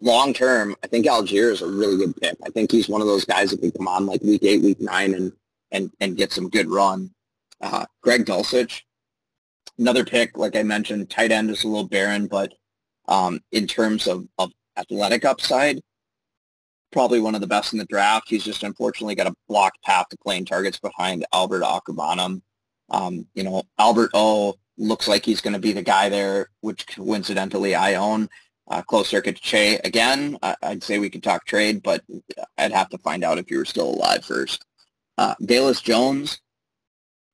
long 0.02 0.34
term, 0.34 0.76
I 0.84 0.88
think 0.88 1.06
Allgeier 1.06 1.52
is 1.52 1.62
a 1.62 1.68
really 1.68 1.98
good 1.98 2.16
pick. 2.16 2.36
I 2.46 2.50
think 2.50 2.72
he's 2.72 2.90
one 2.90 3.02
of 3.02 3.08
those 3.08 3.26
guys 3.26 3.52
that 3.52 3.62
can 3.62 3.72
come 3.72 3.88
on 3.88 4.06
like 4.06 4.22
week 4.22 4.44
eight, 4.44 4.62
week 4.62 4.80
nine, 4.80 5.14
and 5.14 5.34
and 5.72 5.92
and 6.00 6.18
get 6.18 6.32
some 6.32 6.50
good 6.50 6.68
run. 6.68 7.12
Uh, 7.62 7.86
Greg 8.02 8.26
Dulcich, 8.26 8.82
another 9.78 10.04
pick, 10.04 10.38
like 10.38 10.56
I 10.56 10.64
mentioned, 10.64 11.10
tight 11.10 11.32
end 11.32 11.50
is 11.50 11.64
a 11.64 11.68
little 11.68 11.88
barren, 11.88 12.28
but 12.28 12.54
um, 13.08 13.42
in 13.52 13.68
terms 13.68 14.08
of, 14.08 14.28
of 14.38 14.52
athletic 14.78 15.26
upside, 15.26 15.82
probably 16.92 17.20
one 17.20 17.36
of 17.36 17.42
the 17.42 17.48
best 17.48 17.74
in 17.74 17.80
the 17.80 17.86
draft. 17.86 18.30
He's 18.30 18.44
just 18.44 18.64
unfortunately 18.64 19.16
got 19.16 19.28
a 19.28 19.36
blocked 19.48 19.82
path 19.84 20.10
to 20.10 20.18
playing 20.18 20.46
targets 20.46 20.80
behind 20.80 21.26
Albert 21.34 21.64
Okwuegbunam. 21.64 22.42
Um, 22.90 23.26
you 23.34 23.44
know, 23.44 23.64
Albert 23.80 24.12
O 24.14 24.56
looks 24.78 25.08
like 25.08 25.26
he's 25.26 25.42
going 25.42 25.54
to 25.54 25.60
be 25.60 25.72
the 25.72 25.82
guy 25.82 26.10
there, 26.10 26.50
which 26.62 26.88
coincidentally 26.88 27.76
I 27.76 27.96
own. 27.96 28.30
Uh, 28.68 28.82
close 28.82 29.10
circuit 29.10 29.36
to 29.36 29.42
Che 29.42 29.80
again. 29.84 30.38
I, 30.42 30.56
I'd 30.62 30.84
say 30.84 31.00
we 31.00 31.10
could 31.10 31.24
talk 31.24 31.46
trade, 31.46 31.82
but 31.84 32.04
I'd 32.58 32.72
have 32.72 32.90
to 32.90 32.98
find 33.00 33.24
out 33.24 33.38
if 33.38 33.50
you 33.52 33.58
were 33.58 33.66
still 33.66 33.90
alive 33.90 34.24
first. 34.24 34.66
Uh, 35.18 35.36
Dallas 35.46 35.82
Jones, 35.82 36.40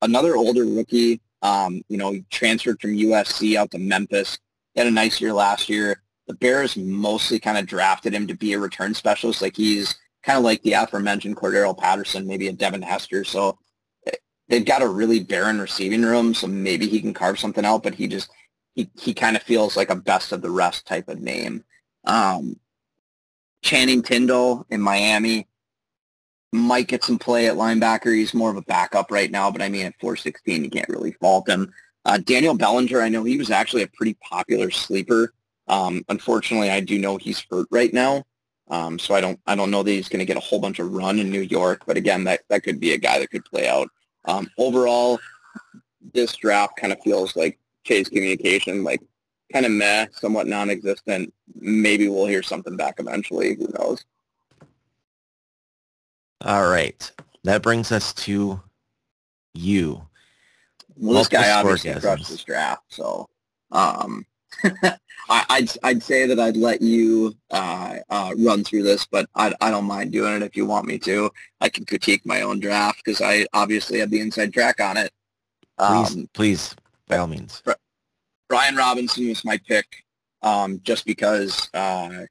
another 0.02 0.36
older 0.36 0.66
rookie. 0.66 1.22
Um, 1.44 1.82
you 1.88 1.98
know, 1.98 2.20
transferred 2.32 2.82
from 2.82 2.98
USC 2.98 3.56
out 3.56 3.70
to 3.72 3.78
Memphis. 3.78 4.40
He 4.74 4.80
had 4.80 4.88
a 4.88 4.92
nice 4.92 5.22
year 5.22 5.34
last 5.34 5.70
year. 5.70 6.02
The 6.26 6.34
Bears 6.34 6.76
mostly 6.76 7.40
kind 7.40 7.60
of 7.60 7.68
drafted 7.68 8.14
him 8.14 8.26
to 8.28 8.34
be 8.34 8.54
a 8.54 8.60
return 8.60 8.96
specialist. 8.96 9.42
Like 9.42 9.56
he's 9.56 9.96
kind 10.24 10.38
of 10.38 10.44
like 10.44 10.62
the 10.64 10.74
aforementioned 10.74 11.38
Cordarrelle 11.38 11.78
Patterson, 11.78 12.28
maybe 12.28 12.48
a 12.48 12.54
Devin 12.54 12.82
Hester. 12.82 13.24
So 13.24 13.60
eh, 14.08 14.16
they've 14.50 14.66
got 14.66 14.82
a 14.82 14.88
really 14.88 15.20
barren 15.20 15.62
receiving 15.62 16.02
room. 16.02 16.34
So 16.34 16.48
maybe 16.48 16.88
he 16.88 17.00
can 17.00 17.14
carve 17.14 17.40
something 17.40 17.64
out, 17.64 17.84
but 17.84 17.96
he 17.96 18.08
just, 18.08 18.30
he, 18.74 18.90
he 19.00 19.14
kind 19.14 19.36
of 19.36 19.44
feels 19.44 19.78
like 19.78 19.90
a 19.90 19.96
best 19.96 20.32
of 20.32 20.42
the 20.42 20.52
rest 20.52 20.86
type 20.86 21.08
of 21.08 21.22
name. 21.22 21.64
Um, 22.04 22.60
Channing 23.62 24.02
Tyndall 24.02 24.66
in 24.70 24.82
Miami 24.82 25.47
might 26.52 26.88
get 26.88 27.04
some 27.04 27.20
play 27.20 27.48
at 27.48 27.56
linebacker. 27.56 28.16
He's 28.16 28.34
more 28.34 28.50
of 28.50 28.58
a 28.58 28.62
backup 28.64 29.12
right 29.12 29.30
now, 29.30 29.52
but 29.52 29.62
I 29.62 29.70
mean, 29.70 29.86
at 29.86 30.00
416, 30.00 30.64
you 30.64 30.70
can't 30.70 30.90
really 30.90 31.12
fault 31.14 31.50
him. 31.50 31.74
Uh, 32.06 32.18
Daniel 32.20 32.56
Bellinger, 32.56 33.02
I 33.02 33.10
know 33.10 33.24
he 33.24 33.38
was 33.38 33.52
actually 33.52 33.84
a 33.84 33.88
pretty 33.88 34.16
popular 34.22 34.72
sleeper. 34.72 35.34
Um, 35.68 36.04
unfortunately, 36.08 36.70
I 36.70 36.80
do 36.80 36.98
know 36.98 37.18
he's 37.18 37.46
hurt 37.52 37.68
right 37.70 37.94
now, 37.94 38.24
um, 38.70 38.98
so 38.98 39.14
I 39.14 39.20
don't 39.20 39.40
I 39.46 39.56
don't 39.56 39.72
know 39.72 39.84
that 39.84 39.92
he's 39.92 40.08
going 40.08 40.20
to 40.20 40.26
get 40.26 40.38
a 40.38 40.42
whole 40.42 40.60
bunch 40.60 40.80
of 40.80 40.94
run 40.94 41.20
in 41.20 41.30
New 41.30 41.42
York. 41.42 41.84
But 41.86 41.98
again, 41.98 42.24
that 42.24 42.42
that 42.50 42.64
could 42.64 42.80
be 42.80 42.94
a 42.94 42.98
guy 42.98 43.20
that 43.20 43.30
could 43.30 43.44
play 43.44 43.68
out. 43.68 43.90
Um, 44.24 44.50
overall, 44.58 45.20
this 46.14 46.34
draft 46.38 46.78
kind 46.78 46.94
of 46.94 47.02
feels 47.02 47.36
like 47.36 47.60
Chase 47.84 48.08
communication, 48.08 48.86
like 48.86 49.02
kind 49.52 49.66
of 49.66 49.74
meh, 49.74 50.08
somewhat 50.14 50.48
non-existent. 50.48 51.34
Maybe 51.56 52.08
we'll 52.08 52.26
hear 52.26 52.44
something 52.44 52.78
back 52.78 52.96
eventually. 53.00 53.56
Who 53.56 53.68
knows? 53.78 54.06
All 56.42 56.70
right. 56.70 57.12
That 57.44 57.62
brings 57.62 57.92
us 57.92 58.14
to 58.14 58.62
you. 59.54 60.02
Well, 60.96 61.20
this 61.20 61.28
guy 61.28 61.52
obviously 61.52 61.94
crushed 61.94 62.30
this 62.30 62.44
draft, 62.44 62.84
so 62.90 63.30
um, 63.72 64.26
I, 64.64 65.46
I'd 65.50 65.70
I'd 65.84 66.02
say 66.04 66.26
that 66.26 66.40
I'd 66.40 66.58
let 66.58 66.82
you 66.82 67.36
uh, 67.52 67.98
uh, 68.10 68.34
run 68.38 68.64
through 68.64 68.84
this, 68.84 69.06
but 69.06 69.30
I, 69.36 69.54
I 69.62 69.70
don't 69.70 69.86
mind 69.86 70.12
doing 70.12 70.34
it 70.34 70.42
if 70.42 70.58
you 70.58 70.66
want 70.66 70.88
me 70.88 70.98
to. 71.00 71.30
I 71.62 71.70
can 71.70 71.86
critique 71.86 72.26
my 72.26 72.42
own 72.42 72.60
draft 72.60 73.02
because 73.06 73.22
I 73.22 73.46
obviously 73.54 74.00
have 74.00 74.10
the 74.10 74.20
inside 74.20 74.54
track 74.54 74.80
on 74.82 74.98
it. 74.98 75.12
Please, 75.78 76.16
Um, 76.16 76.30
please, 76.34 76.76
by 77.08 77.18
all 77.18 77.28
means. 77.28 77.62
Brian 78.50 78.76
Robinson 78.76 79.28
was 79.28 79.46
my 79.46 79.60
pick 79.68 79.86
um, 80.42 80.80
just 80.84 81.06
because 81.06 81.70
uh, 81.76 82.26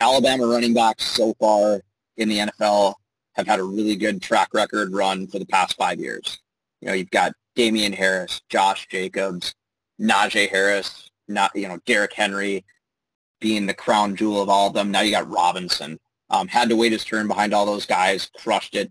Alabama 0.00 0.46
running 0.46 0.72
backs 0.72 1.04
so 1.04 1.34
far 1.38 1.82
in 2.16 2.28
the 2.30 2.38
NFL 2.38 2.94
have 3.34 3.46
had 3.46 3.60
a 3.60 3.64
really 3.64 3.96
good 3.96 4.22
track 4.22 4.54
record 4.54 4.92
run 4.92 5.26
for 5.26 5.38
the 5.38 5.46
past 5.46 5.76
five 5.76 5.98
years. 5.98 6.38
You 6.80 6.88
know, 6.88 6.94
you've 6.94 7.10
got 7.10 7.32
Damien 7.54 7.92
Harris, 7.92 8.40
Josh 8.48 8.86
Jacobs, 8.88 9.54
Najee 10.00 10.50
Harris, 10.50 11.10
not 11.28 11.54
you 11.54 11.68
know 11.68 11.78
Derrick 11.86 12.12
Henry 12.12 12.64
being 13.40 13.66
the 13.66 13.74
crown 13.74 14.16
jewel 14.16 14.42
of 14.42 14.48
all 14.48 14.68
of 14.68 14.74
them. 14.74 14.90
Now 14.90 15.00
you 15.00 15.10
got 15.10 15.30
Robinson. 15.30 15.98
Um, 16.30 16.48
had 16.48 16.68
to 16.70 16.76
wait 16.76 16.92
his 16.92 17.04
turn 17.04 17.28
behind 17.28 17.52
all 17.52 17.66
those 17.66 17.86
guys, 17.86 18.30
crushed 18.38 18.74
it. 18.74 18.90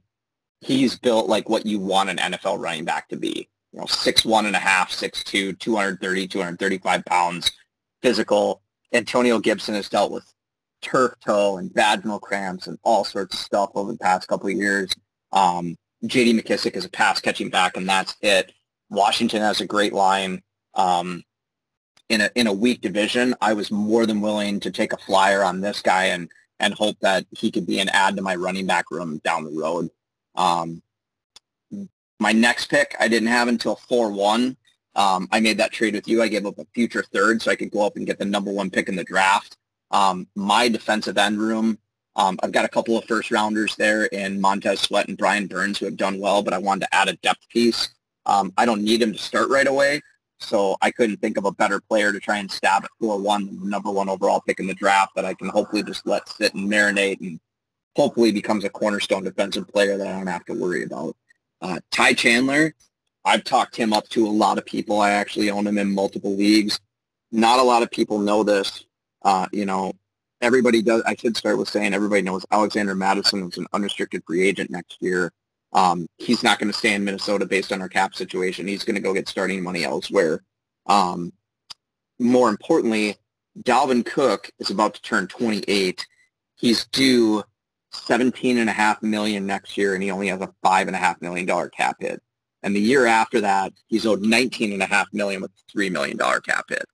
He's 0.62 0.98
built 0.98 1.28
like 1.28 1.50
what 1.50 1.66
you 1.66 1.80
want 1.80 2.10
an 2.10 2.18
NFL 2.18 2.60
running 2.60 2.86
back 2.86 3.10
to 3.10 3.18
be 3.18 3.50
you 3.74 3.80
know, 3.80 3.86
six 3.88 4.24
one 4.24 4.46
and 4.46 4.56
a 4.56 4.60
half, 4.60 4.92
six 4.92 5.24
two, 5.24 5.54
230, 5.54 6.28
235 6.28 7.06
pounds, 7.06 7.52
physical. 8.02 8.62
Antonio 8.94 9.40
Gibson 9.40 9.74
has 9.74 9.90
dealt 9.90 10.12
with 10.12 10.32
turf 10.84 11.16
toe 11.26 11.58
and 11.58 11.74
vaginal 11.74 12.20
cramps 12.20 12.68
and 12.68 12.78
all 12.84 13.04
sorts 13.04 13.34
of 13.34 13.40
stuff 13.40 13.72
over 13.74 13.92
the 13.92 13.98
past 13.98 14.28
couple 14.28 14.50
of 14.50 14.56
years. 14.56 14.92
Um, 15.32 15.76
J.D. 16.06 16.40
McKissick 16.40 16.76
is 16.76 16.86
a 16.86 16.90
pass 16.90 17.20
catching 17.20 17.50
back, 17.50 17.78
and 17.78 17.88
that's 17.88 18.16
it. 18.22 18.52
Washington 18.90 19.42
has 19.42 19.62
a 19.62 19.66
great 19.66 19.94
line. 19.94 20.44
Um, 20.76 21.24
in 22.10 22.22
a 22.22 22.30
in 22.36 22.48
a 22.48 22.54
weak 22.54 22.82
division, 22.82 23.34
I 23.42 23.54
was 23.54 23.72
more 23.72 24.06
than 24.06 24.22
willing 24.22 24.60
to 24.60 24.72
take 24.72 24.94
a 24.94 24.98
flyer 24.98 25.44
on 25.44 25.62
this 25.62 25.82
guy 25.82 26.06
and 26.06 26.30
and 26.60 26.74
hope 26.74 26.98
that 27.02 27.26
he 27.32 27.50
could 27.50 27.66
be 27.66 27.80
an 27.80 27.90
add 27.90 28.16
to 28.16 28.22
my 28.22 28.36
running 28.36 28.68
back 28.68 28.92
room 28.92 29.20
down 29.24 29.46
the 29.46 29.60
road. 29.60 29.90
Um, 30.36 30.82
my 32.20 32.32
next 32.32 32.68
pick 32.68 32.96
I 33.00 33.08
didn't 33.08 33.30
have 33.30 33.48
until 33.48 33.76
4-1. 33.76 34.56
Um, 34.96 35.28
I 35.32 35.40
made 35.40 35.58
that 35.58 35.72
trade 35.72 35.96
with 35.96 36.08
you. 36.08 36.22
I 36.22 36.28
gave 36.28 36.46
up 36.46 36.60
a 36.60 36.66
future 36.74 37.04
third 37.04 37.42
so 37.42 37.52
I 37.52 37.56
could 37.56 37.72
go 37.72 37.86
up 37.86 37.96
and 37.96 38.06
get 38.06 38.20
the 38.20 38.26
number 38.26 38.52
one 38.52 38.70
pick 38.70 38.88
in 38.88 38.96
the 38.96 39.04
draft. 39.04 39.58
Um, 39.94 40.28
my 40.36 40.68
defensive 40.68 41.18
end 41.18 41.40
room, 41.40 41.78
um, 42.16 42.38
I've 42.44 42.52
got 42.52 42.66
a 42.66 42.70
couple 42.70 42.98
of 42.98 43.06
first 43.06 43.32
rounders 43.32 43.76
there 43.76 44.06
in 44.06 44.42
Montez 44.42 44.82
Sweat 44.82 45.08
and 45.08 45.18
Brian 45.18 45.48
Burns 45.48 45.80
who 45.80 45.86
have 45.86 45.98
done 45.98 46.20
well, 46.20 46.44
but 46.44 46.54
I 46.54 46.58
wanted 46.58 46.82
to 46.82 46.96
add 46.96 47.08
a 47.08 47.16
depth 47.18 47.48
piece. 47.50 47.90
Um, 48.26 48.52
I 48.58 48.66
don't 48.66 48.84
need 48.84 49.02
him 49.02 49.14
to 49.14 49.20
start 49.20 49.50
right 49.50 49.68
away, 49.68 50.02
so 50.40 50.76
I 50.82 50.92
couldn't 50.92 51.18
think 51.18 51.38
of 51.38 51.46
a 51.46 51.52
better 51.52 51.80
player 51.80 52.12
to 52.12 52.20
try 52.20 52.38
and 52.38 52.52
stab 52.52 52.84
at 52.84 52.90
4-1 53.02 53.62
the 53.62 53.68
number 53.68 53.92
one 53.92 54.10
overall 54.10 54.42
pick 54.42 54.60
in 54.60 54.68
the 54.68 54.74
draft 54.74 55.16
that 55.16 55.26
I 55.26 55.34
can 55.34 55.50
hopefully 55.50 55.84
just 55.84 56.06
let 56.08 56.28
sit 56.28 56.54
and 56.54 56.70
marinate 56.70 57.22
and 57.22 57.40
hopefully 57.96 58.32
becomes 58.32 58.64
a 58.64 58.70
cornerstone 58.70 59.24
defensive 59.24 59.68
player 59.68 59.98
that 59.98 60.08
I 60.08 60.18
don't 60.18 60.28
have 60.28 60.46
to 60.46 60.54
worry 60.54 60.84
about. 60.84 61.16
Uh, 61.62 61.80
Ty 61.92 62.14
Chandler, 62.14 62.74
I've 63.26 63.44
talked 63.44 63.76
him 63.76 63.94
up 63.94 64.10
to 64.10 64.26
a 64.26 64.30
lot 64.30 64.58
of 64.58 64.66
people. 64.66 65.00
I 65.00 65.12
actually 65.12 65.50
own 65.50 65.68
him 65.68 65.78
in 65.78 65.94
multiple 65.94 66.36
leagues. 66.36 66.80
Not 67.32 67.60
a 67.60 67.64
lot 67.64 67.84
of 67.84 67.92
people 67.92 68.20
know 68.20 68.44
this. 68.44 68.86
Uh, 69.24 69.48
you 69.52 69.66
know, 69.66 69.94
everybody 70.42 70.82
does. 70.82 71.02
I 71.06 71.16
should 71.16 71.38
start 71.38 71.58
with 71.58 71.70
saying 71.70 71.94
everybody 71.94 72.22
knows 72.22 72.46
Alexander 72.52 72.96
Mattison 72.96 73.48
is 73.50 73.58
an 73.58 73.68
unrestricted 73.74 74.24
free 74.26 74.48
agent 74.48 74.70
next 74.70 75.02
year. 75.02 75.32
Um, 75.72 76.08
he's 76.18 76.44
not 76.44 76.60
going 76.60 76.72
to 76.72 76.78
stay 76.78 76.94
in 76.94 77.04
Minnesota 77.04 77.46
based 77.46 77.72
on 77.72 77.82
our 77.82 77.90
cap 77.90 78.16
situation. 78.16 78.68
He's 78.68 78.84
going 78.84 78.96
to 78.96 79.02
go 79.02 79.14
get 79.14 79.28
starting 79.28 79.64
money 79.64 79.84
elsewhere. 79.84 80.44
Um, 80.86 81.34
more 82.20 82.50
importantly, 82.50 83.18
Dalvin 83.62 84.06
Cook 84.06 84.52
is 84.60 84.70
about 84.70 84.94
to 84.96 85.02
turn 85.02 85.28
28. 85.28 86.06
He's 86.56 86.86
due 86.88 87.44
seventeen 87.94 88.58
and 88.58 88.70
a 88.70 88.74
half 88.74 89.02
million 89.02 89.46
next 89.46 89.78
year, 89.78 89.94
and 89.94 90.04
he 90.04 90.12
only 90.12 90.28
has 90.28 90.42
a 90.42 90.54
five 90.62 90.88
and 90.88 90.96
a 90.96 91.00
half 91.00 91.22
million 91.22 91.46
dollar 91.46 91.70
cap 91.70 91.98
hit. 92.00 92.22
And 92.64 92.76
the 92.76 92.82
year 92.82 93.06
after 93.06 93.42
that, 93.42 93.74
he's 93.88 94.06
owed 94.06 94.22
nineteen 94.22 94.74
and 94.74 94.82
a 94.82 94.88
half 94.88 95.08
million 95.14 95.42
with 95.42 95.52
a 95.52 95.72
three 95.72 95.90
million 95.90 96.18
dollar 96.18 96.40
cap 96.42 96.66
hit. 96.70 96.86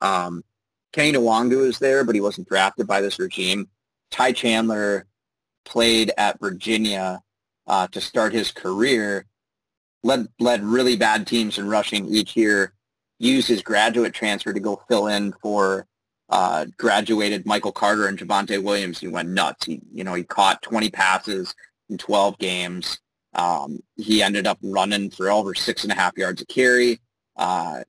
Um, 0.00 0.44
Kenny 0.92 1.12
Nwangwu 1.12 1.66
is 1.66 1.78
there, 1.78 2.04
but 2.04 2.14
he 2.14 2.20
wasn't 2.20 2.48
drafted 2.48 2.86
by 2.86 3.00
this 3.00 3.18
regime. 3.18 3.68
Ty 4.10 4.32
Chandler 4.32 5.06
played 5.64 6.12
at 6.16 6.40
Virginia 6.40 7.20
uh, 7.66 7.86
to 7.88 8.00
start 8.00 8.32
his 8.32 8.50
career, 8.50 9.26
led 10.02 10.28
led 10.40 10.64
really 10.64 10.96
bad 10.96 11.26
teams 11.26 11.58
in 11.58 11.68
rushing 11.68 12.06
each 12.06 12.36
year. 12.36 12.72
Used 13.18 13.48
his 13.48 13.62
graduate 13.62 14.14
transfer 14.14 14.52
to 14.52 14.60
go 14.60 14.80
fill 14.88 15.08
in 15.08 15.34
for 15.42 15.86
uh, 16.30 16.66
graduated 16.76 17.46
Michael 17.46 17.72
Carter 17.72 18.06
and 18.06 18.18
Javonte 18.18 18.62
Williams. 18.62 19.00
He 19.00 19.08
went 19.08 19.28
nuts. 19.28 19.66
He 19.66 19.80
you 19.92 20.04
know 20.04 20.14
he 20.14 20.24
caught 20.24 20.62
20 20.62 20.90
passes 20.90 21.54
in 21.90 21.98
12 21.98 22.38
games. 22.38 22.98
Um, 23.34 23.82
he 23.96 24.22
ended 24.22 24.46
up 24.46 24.58
running 24.62 25.10
for 25.10 25.30
over 25.30 25.54
six 25.54 25.84
and 25.84 25.92
a 25.92 25.96
half 25.96 26.16
yards 26.16 26.40
a 26.40 26.46
carry. 26.46 27.00
Uh, 27.36 27.82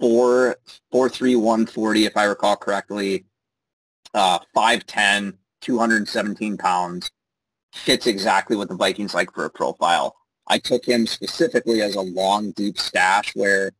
four 0.00 0.56
four 0.90 1.08
three 1.08 1.36
one 1.36 1.66
forty 1.66 2.06
if 2.06 2.16
I 2.16 2.24
recall 2.24 2.56
correctly. 2.56 3.24
Uh, 4.14 4.38
5'10", 4.56 5.34
217 5.60 6.56
pounds 6.56 7.10
fits 7.74 8.06
exactly 8.06 8.56
what 8.56 8.68
the 8.68 8.74
Vikings 8.74 9.14
like 9.14 9.32
for 9.32 9.44
a 9.44 9.50
profile. 9.50 10.16
I 10.46 10.58
took 10.58 10.86
him 10.86 11.06
specifically 11.06 11.82
as 11.82 11.94
a 11.94 12.00
long, 12.00 12.52
deep 12.52 12.78
stash 12.78 13.34
where 13.36 13.72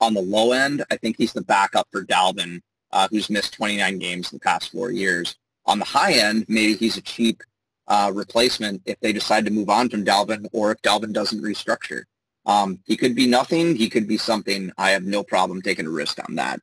on 0.00 0.14
the 0.14 0.22
low 0.22 0.52
end, 0.52 0.84
I 0.90 0.96
think 0.96 1.16
he's 1.18 1.32
the 1.32 1.42
backup 1.42 1.88
for 1.90 2.04
Dalvin, 2.04 2.60
uh, 2.92 3.08
who's 3.10 3.30
missed 3.30 3.54
29 3.54 3.98
games 3.98 4.32
in 4.32 4.36
the 4.36 4.40
past 4.40 4.72
four 4.72 4.90
years. 4.90 5.36
On 5.66 5.78
the 5.78 5.84
high 5.84 6.14
end, 6.14 6.46
maybe 6.48 6.74
he's 6.74 6.96
a 6.96 7.02
cheap 7.02 7.42
uh, 7.88 8.10
replacement 8.14 8.82
if 8.86 8.98
they 9.00 9.12
decide 9.12 9.44
to 9.44 9.50
move 9.50 9.68
on 9.68 9.88
from 9.88 10.04
Dalvin 10.04 10.46
or 10.52 10.72
if 10.72 10.82
Dalvin 10.82 11.12
doesn't 11.12 11.42
restructure. 11.42 12.04
Um, 12.46 12.78
he 12.84 12.96
could 12.96 13.14
be 13.14 13.26
nothing. 13.26 13.76
He 13.76 13.90
could 13.90 14.06
be 14.06 14.16
something. 14.16 14.72
I 14.78 14.90
have 14.90 15.04
no 15.04 15.22
problem 15.22 15.60
taking 15.60 15.86
a 15.86 15.90
risk 15.90 16.18
on 16.26 16.36
that. 16.36 16.60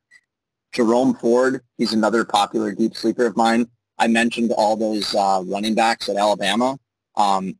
Jerome 0.72 1.14
Ford, 1.14 1.60
he's 1.78 1.92
another 1.92 2.24
popular 2.24 2.72
deep 2.72 2.96
sleeper 2.96 3.26
of 3.26 3.36
mine. 3.36 3.68
I 3.98 4.08
mentioned 4.08 4.50
all 4.56 4.76
those 4.76 5.14
uh, 5.14 5.42
running 5.46 5.74
backs 5.74 6.08
at 6.08 6.16
Alabama. 6.16 6.78
Um, 7.16 7.58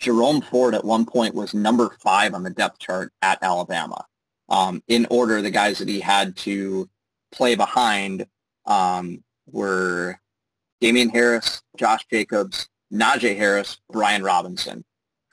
Jerome 0.00 0.40
Ford 0.40 0.74
at 0.74 0.84
one 0.84 1.06
point 1.06 1.34
was 1.34 1.54
number 1.54 1.90
five 2.00 2.34
on 2.34 2.42
the 2.42 2.50
depth 2.50 2.78
chart 2.80 3.12
at 3.22 3.38
Alabama. 3.42 4.04
Um, 4.48 4.82
in 4.88 5.06
order, 5.10 5.40
the 5.40 5.50
guys 5.50 5.78
that 5.78 5.88
he 5.88 6.00
had 6.00 6.36
to 6.38 6.88
play 7.30 7.54
behind 7.54 8.26
um, 8.66 9.22
were 9.46 10.18
Damien 10.80 11.08
Harris, 11.08 11.62
Josh 11.76 12.04
Jacobs, 12.10 12.68
Najee 12.92 13.36
Harris, 13.36 13.80
Brian 13.90 14.22
Robinson. 14.22 14.84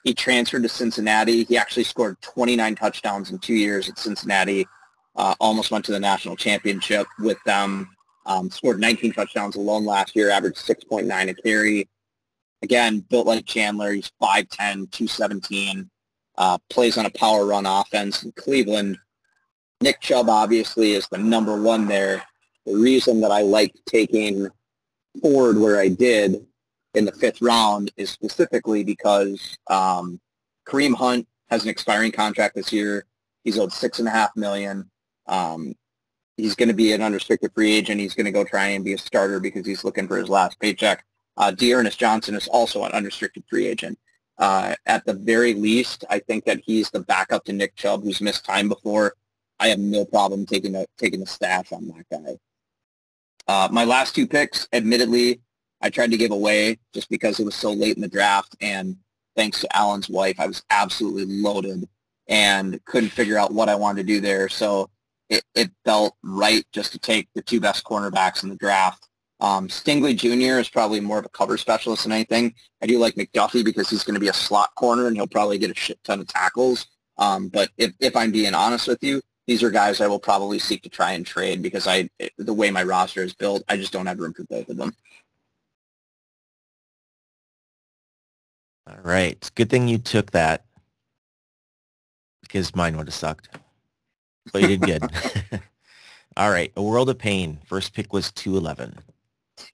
He 0.04 0.14
transferred 0.14 0.64
to 0.64 0.70
Cincinnati. 0.70 1.44
He 1.44 1.58
actually 1.58 1.84
scored 1.84 2.20
29 2.22 2.76
touchdowns 2.76 3.32
in 3.32 3.40
two 3.40 3.54
years 3.54 3.90
at 3.90 4.00
Cincinnati. 4.00 4.68
Uh, 5.16 5.36
almost 5.40 5.72
went 5.72 5.86
to 5.86 5.92
the 5.92 6.00
national 6.00 6.36
championship 6.36 7.06
with 7.20 7.38
them. 7.46 7.90
Um, 8.26 8.50
scored 8.50 8.80
19 8.80 9.14
touchdowns 9.14 9.56
alone 9.56 9.86
last 9.86 10.16
year, 10.16 10.30
averaged 10.30 10.58
6.9 10.58 11.30
a 11.30 11.34
carry. 11.34 11.90
Again, 12.62 13.00
built 13.10 13.28
like 13.28 13.46
Chandler. 13.46 13.92
He's 13.94 14.12
5'10", 14.22 14.92
217. 14.92 15.90
Uh, 16.38 16.58
plays 16.70 16.98
on 16.98 17.06
a 17.06 17.10
power 17.12 17.46
run 17.46 17.66
offense 17.66 18.24
in 18.24 18.32
Cleveland. 18.34 18.98
Nick 19.82 20.00
Chubb 20.00 20.30
obviously 20.30 20.94
is 20.94 21.08
the 21.10 21.18
number 21.18 21.60
one 21.60 21.88
there. 21.88 22.24
The 22.66 22.76
reason 22.76 23.22
that 23.22 23.32
I 23.32 23.42
liked 23.42 23.80
taking 23.88 24.48
Ford 25.22 25.58
where 25.58 25.80
I 25.80 25.88
did 25.90 26.46
in 26.94 27.06
the 27.06 27.12
fifth 27.12 27.42
round 27.42 27.92
is 27.98 28.10
specifically 28.10 28.84
because 28.84 29.58
um, 29.68 30.20
Kareem 30.68 30.94
Hunt 30.94 31.28
has 31.50 31.64
an 31.64 31.70
expiring 31.70 32.12
contract 32.12 32.56
this 32.56 32.72
year. 32.72 33.06
He's 33.44 33.58
owed 33.58 33.72
six 33.72 34.00
and 34.00 34.08
a 34.08 34.12
half 34.12 34.36
million. 34.36 34.90
Um, 35.28 35.74
he's 36.38 36.56
going 36.56 36.70
to 36.70 36.76
be 36.76 36.94
an 36.94 37.02
unrestricted 37.02 37.52
free 37.54 37.74
agent. 37.74 38.02
He's 38.02 38.14
going 38.14 38.26
to 38.26 38.32
go 38.32 38.44
try 38.44 38.68
and 38.68 38.84
be 38.84 38.94
a 38.94 38.98
starter 38.98 39.40
because 39.40 39.66
he's 39.66 39.84
looking 39.84 40.08
for 40.08 40.18
his 40.18 40.30
last 40.30 40.60
paycheck. 40.60 41.06
Uh, 41.38 41.52
D'Ernest 41.52 42.00
Johnson 42.00 42.36
is 42.36 42.48
also 42.48 42.84
an 42.84 42.92
unrestricted 42.92 43.44
free 43.50 43.68
agent. 43.68 43.98
Uh, 44.38 44.76
at 44.86 45.06
the 45.06 45.14
very 45.14 45.54
least, 45.54 46.04
I 46.10 46.20
think 46.20 46.46
that 46.46 46.62
he's 46.66 46.90
the 46.90 47.02
backup 47.02 47.46
to 47.46 47.54
Nick 47.54 47.76
Chubb, 47.76 48.04
who's 48.04 48.22
missed 48.22 48.46
time 48.46 48.68
before. 48.68 49.16
I 49.60 49.68
have 49.68 49.80
no 49.80 50.06
problem 50.06 50.46
taking 50.46 50.76
a 50.76 50.86
taking 50.98 51.22
a 51.22 51.28
stash 51.28 51.72
on 51.72 51.88
that 51.90 52.06
guy. 52.12 52.38
Uh, 53.48 53.68
my 53.72 53.84
last 53.84 54.16
two 54.16 54.26
picks, 54.26 54.68
admittedly, 54.74 55.42
I 55.82 55.90
tried 55.90 56.12
to 56.12 56.18
give 56.18 56.32
away 56.32 56.78
just 56.94 57.10
because 57.10 57.40
it 57.40 57.46
was 57.46 57.56
so 57.56 57.72
late 57.72 57.96
in 57.96 58.02
the 58.02 58.08
draft, 58.08 58.56
and 58.62 58.96
thanks 59.36 59.62
to 59.62 59.76
Alan's 59.76 60.10
wife, 60.10 60.40
I 60.40 60.48
was 60.48 60.64
absolutely 60.70 61.26
loaded 61.26 61.88
and 62.28 62.84
couldn't 62.86 63.10
figure 63.10 63.38
out 63.38 63.54
what 63.54 63.70
I 63.70 63.76
wanted 63.76 64.06
to 64.06 64.14
do 64.14 64.22
there. 64.22 64.50
So 64.50 64.90
it, 65.30 65.44
it 65.56 65.72
felt 65.86 66.16
right 66.24 66.66
just 66.72 66.92
to 66.92 67.00
take 67.00 67.28
the 67.34 67.42
two 67.42 67.60
best 67.60 67.84
cornerbacks 67.84 68.44
in 68.44 68.50
the 68.50 68.56
draft. 68.56 69.08
Um, 69.40 69.68
Stingley 69.70 70.16
Jr. 70.16 70.60
is 70.60 70.70
probably 70.70 71.00
more 71.00 71.18
of 71.18 71.26
a 71.26 71.30
cover 71.30 71.58
specialist 71.58 72.04
than 72.04 72.12
anything. 72.12 72.54
I 72.82 72.86
do 72.86 73.00
like 73.00 73.16
McDuffie 73.16 73.66
because 73.66 73.90
he's 73.90 74.04
going 74.04 74.14
to 74.14 74.20
be 74.20 74.28
a 74.28 74.34
slot 74.34 74.76
corner 74.76 75.08
and 75.08 75.16
he'll 75.16 75.26
probably 75.26 75.58
get 75.58 75.72
a 75.72 75.76
shit 75.76 76.02
ton 76.04 76.20
of 76.20 76.28
tackles. 76.28 76.86
Um, 77.18 77.48
but 77.48 77.70
if, 77.78 77.94
if 78.00 78.16
I'm 78.16 78.32
being 78.32 78.54
honest 78.54 78.88
with 78.88 79.04
you, 79.04 79.22
these 79.48 79.64
are 79.64 79.72
guys 79.72 80.00
I 80.00 80.08
will 80.08 80.20
probably 80.20 80.60
seek 80.60 80.84
to 80.84 80.90
try 80.90 81.14
and 81.14 81.26
trade 81.26 81.64
because 81.64 81.88
I, 81.88 82.10
the 82.38 82.54
way 82.54 82.70
my 82.70 82.84
roster 82.84 83.24
is 83.24 83.34
built, 83.34 83.64
I 83.68 83.78
just 83.78 83.92
don't 83.92 84.06
have 84.06 84.20
room 84.20 84.34
for 84.34 84.44
both 84.44 84.70
of 84.70 84.78
them. 84.78 84.94
All 88.88 88.98
right. 89.04 89.50
Good 89.56 89.70
thing 89.70 89.88
you 89.88 89.98
took 89.98 90.32
that 90.32 90.66
because 92.42 92.76
mine 92.76 92.98
would 92.98 93.08
have 93.08 93.14
sucked. 93.14 93.50
But 94.52 94.64
you 94.64 94.78
did 94.78 94.82
good. 94.82 95.04
All 96.38 96.50
right. 96.50 96.72
A 96.76 96.82
World 96.82 97.10
of 97.10 97.18
Pain. 97.18 97.60
First 97.66 97.94
pick 97.94 98.14
was 98.14 98.32
211. 98.32 98.98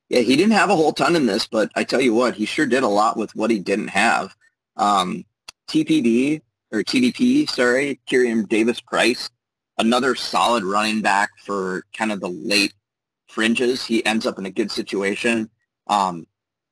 Yeah, 0.09 0.21
he 0.21 0.35
didn't 0.35 0.53
have 0.53 0.69
a 0.69 0.75
whole 0.75 0.93
ton 0.93 1.15
in 1.15 1.25
this, 1.25 1.47
but 1.47 1.69
I 1.75 1.83
tell 1.83 2.01
you 2.01 2.13
what, 2.13 2.35
he 2.35 2.45
sure 2.45 2.65
did 2.65 2.83
a 2.83 2.87
lot 2.87 3.17
with 3.17 3.35
what 3.35 3.51
he 3.51 3.59
didn't 3.59 3.89
have. 3.89 4.35
Um, 4.75 5.25
TPD, 5.69 6.41
or 6.71 6.83
TDP, 6.83 7.49
sorry, 7.49 7.99
Tyrion 8.09 8.47
Davis 8.47 8.81
Price, 8.81 9.29
another 9.77 10.15
solid 10.15 10.63
running 10.63 11.01
back 11.01 11.29
for 11.43 11.83
kind 11.97 12.11
of 12.11 12.19
the 12.19 12.29
late 12.29 12.73
fringes. 13.27 13.85
He 13.85 14.05
ends 14.05 14.25
up 14.25 14.39
in 14.39 14.45
a 14.45 14.51
good 14.51 14.71
situation. 14.71 15.49
Um, 15.87 16.25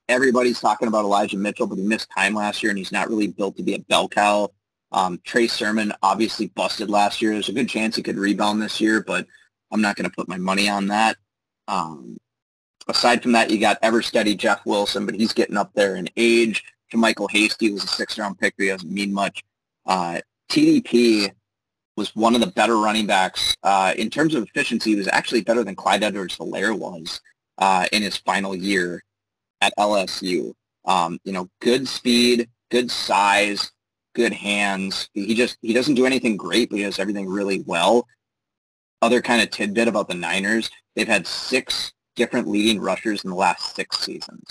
everybody's 0.09 0.59
talking 0.59 0.87
about 0.87 1.05
Elijah 1.05 1.37
Mitchell, 1.37 1.67
but 1.67 1.77
he 1.77 1.83
missed 1.83 2.09
time 2.15 2.33
last 2.33 2.61
year, 2.61 2.69
and 2.69 2.77
he's 2.77 2.91
not 2.91 3.09
really 3.09 3.27
built 3.27 3.57
to 3.57 3.63
be 3.63 3.75
a 3.75 3.79
bell 3.79 4.07
cow. 4.07 4.51
Um, 4.91 5.19
Trey 5.23 5.47
Sermon 5.47 5.91
obviously 6.01 6.47
busted 6.47 6.89
last 6.89 7.21
year. 7.21 7.33
There's 7.33 7.49
a 7.49 7.53
good 7.53 7.69
chance 7.69 7.95
he 7.95 8.03
could 8.03 8.17
rebound 8.17 8.61
this 8.61 8.79
year, 8.79 9.03
but 9.03 9.25
I'm 9.71 9.81
not 9.81 9.95
going 9.95 10.09
to 10.09 10.15
put 10.15 10.29
my 10.29 10.37
money 10.37 10.69
on 10.69 10.87
that. 10.87 11.17
Um, 11.67 12.17
aside 12.87 13.21
from 13.21 13.33
that, 13.33 13.49
you 13.49 13.59
got 13.59 13.79
ever 13.81 14.01
steady 14.01 14.35
Jeff 14.35 14.65
Wilson, 14.65 15.05
but 15.05 15.15
he's 15.15 15.33
getting 15.33 15.57
up 15.57 15.73
there 15.73 15.95
in 15.95 16.09
age. 16.15 16.63
Michael 16.93 17.27
Hasty 17.27 17.71
was 17.71 17.83
a 17.83 17.87
six-round 17.87 18.39
pick, 18.39 18.55
but 18.57 18.63
he 18.63 18.69
doesn't 18.69 18.91
mean 18.91 19.13
much. 19.13 19.43
Uh, 19.85 20.21
TDP 20.49 21.29
was 21.97 22.15
one 22.15 22.35
of 22.35 22.41
the 22.41 22.47
better 22.47 22.77
running 22.77 23.05
backs. 23.05 23.55
Uh, 23.63 23.93
in 23.97 24.09
terms 24.09 24.33
of 24.33 24.43
efficiency, 24.43 24.91
he 24.91 24.95
was 24.95 25.09
actually 25.09 25.41
better 25.41 25.63
than 25.63 25.75
Clyde 25.75 26.03
Edwards-Helaire 26.03 26.77
was 26.77 27.19
uh, 27.57 27.85
in 27.91 28.01
his 28.01 28.17
final 28.17 28.55
year 28.55 29.03
at 29.65 29.73
LSU. 29.77 30.53
Um, 30.85 31.19
you 31.23 31.33
know, 31.33 31.49
good 31.61 31.87
speed, 31.87 32.49
good 32.69 32.91
size, 32.91 33.71
good 34.13 34.33
hands. 34.33 35.09
He 35.13 35.33
just 35.33 35.57
he 35.61 35.73
doesn't 35.73 35.95
do 35.95 36.05
anything 36.05 36.37
great, 36.37 36.69
but 36.69 36.77
he 36.77 36.83
does 36.83 36.99
everything 36.99 37.27
really 37.27 37.63
well. 37.65 38.07
Other 39.01 39.21
kind 39.21 39.41
of 39.41 39.49
tidbit 39.49 39.87
about 39.87 40.07
the 40.07 40.15
Niners: 40.15 40.69
they've 40.95 41.07
had 41.07 41.25
six 41.25 41.93
different 42.15 42.47
leading 42.47 42.79
rushers 42.79 43.23
in 43.23 43.29
the 43.29 43.35
last 43.35 43.75
six 43.75 43.99
seasons. 43.99 44.45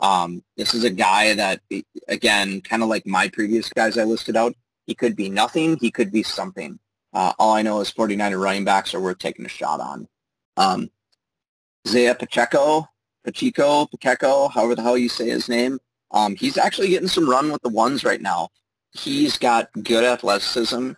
Um, 0.00 0.42
this 0.56 0.74
is 0.74 0.84
a 0.84 0.90
guy 0.90 1.34
that, 1.34 1.60
again, 2.08 2.60
kind 2.60 2.82
of 2.82 2.88
like 2.88 3.06
my 3.06 3.28
previous 3.28 3.68
guys 3.68 3.96
I 3.96 4.04
listed 4.04 4.36
out, 4.36 4.54
he 4.86 4.94
could 4.94 5.14
be 5.14 5.30
nothing, 5.30 5.78
he 5.80 5.90
could 5.90 6.10
be 6.10 6.22
something. 6.22 6.78
Uh, 7.12 7.32
all 7.38 7.54
I 7.54 7.62
know 7.62 7.80
is 7.80 7.92
49er 7.92 8.42
running 8.42 8.64
backs 8.64 8.92
are 8.92 9.00
worth 9.00 9.18
taking 9.18 9.46
a 9.46 9.48
shot 9.48 9.80
on. 9.80 10.08
Um, 10.56 10.90
Isiah 11.86 12.16
Pacheco, 12.16 12.88
Pacheco, 13.24 13.86
Pacheco, 13.86 14.48
however 14.48 14.74
the 14.74 14.82
hell 14.82 14.98
you 14.98 15.08
say 15.08 15.28
his 15.28 15.48
name, 15.48 15.78
um, 16.10 16.36
he's 16.36 16.58
actually 16.58 16.88
getting 16.88 17.08
some 17.08 17.28
run 17.28 17.50
with 17.50 17.62
the 17.62 17.68
ones 17.68 18.04
right 18.04 18.20
now. 18.20 18.48
He's 18.92 19.38
got 19.38 19.70
good 19.82 20.04
athleticism. 20.04 20.92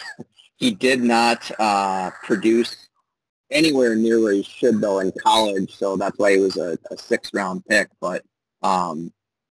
he 0.56 0.70
did 0.70 1.02
not 1.02 1.50
uh, 1.58 2.10
produce 2.22 2.88
anywhere 3.50 3.94
near 3.94 4.20
where 4.20 4.32
he 4.32 4.42
should 4.42 4.80
though 4.80 5.00
in 5.00 5.12
college, 5.22 5.74
so 5.76 5.96
that's 5.96 6.18
why 6.18 6.32
he 6.32 6.38
was 6.38 6.56
a, 6.56 6.78
a 6.90 6.96
sixth 6.96 7.34
round 7.34 7.64
pick. 7.66 7.88
But 8.00 8.24
um, 8.62 9.12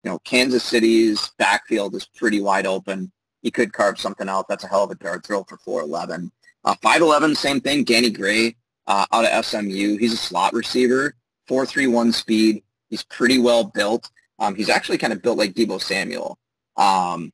you 0.03 0.11
know, 0.11 0.19
Kansas 0.19 0.63
City's 0.63 1.31
backfield 1.37 1.95
is 1.95 2.05
pretty 2.05 2.41
wide 2.41 2.65
open. 2.65 3.11
He 3.41 3.51
could 3.51 3.73
carve 3.73 3.99
something 3.99 4.29
out. 4.29 4.47
That's 4.47 4.63
a 4.63 4.67
hell 4.67 4.83
of 4.83 4.91
a 4.91 4.95
dart 4.95 5.25
throw 5.25 5.43
for 5.43 5.57
4'11. 5.57 6.31
Uh, 6.65 6.75
5'11, 6.81 7.35
same 7.35 7.59
thing. 7.59 7.83
Danny 7.83 8.09
Gray 8.09 8.55
uh, 8.87 9.05
out 9.11 9.25
of 9.25 9.45
SMU. 9.45 9.97
He's 9.97 10.13
a 10.13 10.17
slot 10.17 10.53
receiver, 10.53 11.15
4'3'1 11.49 12.13
speed. 12.13 12.63
He's 12.89 13.03
pretty 13.03 13.39
well 13.39 13.65
built. 13.65 14.09
Um, 14.39 14.55
he's 14.55 14.69
actually 14.69 14.97
kind 14.97 15.13
of 15.13 15.21
built 15.21 15.37
like 15.37 15.53
Deebo 15.53 15.81
Samuel. 15.81 16.37
Um, 16.75 17.31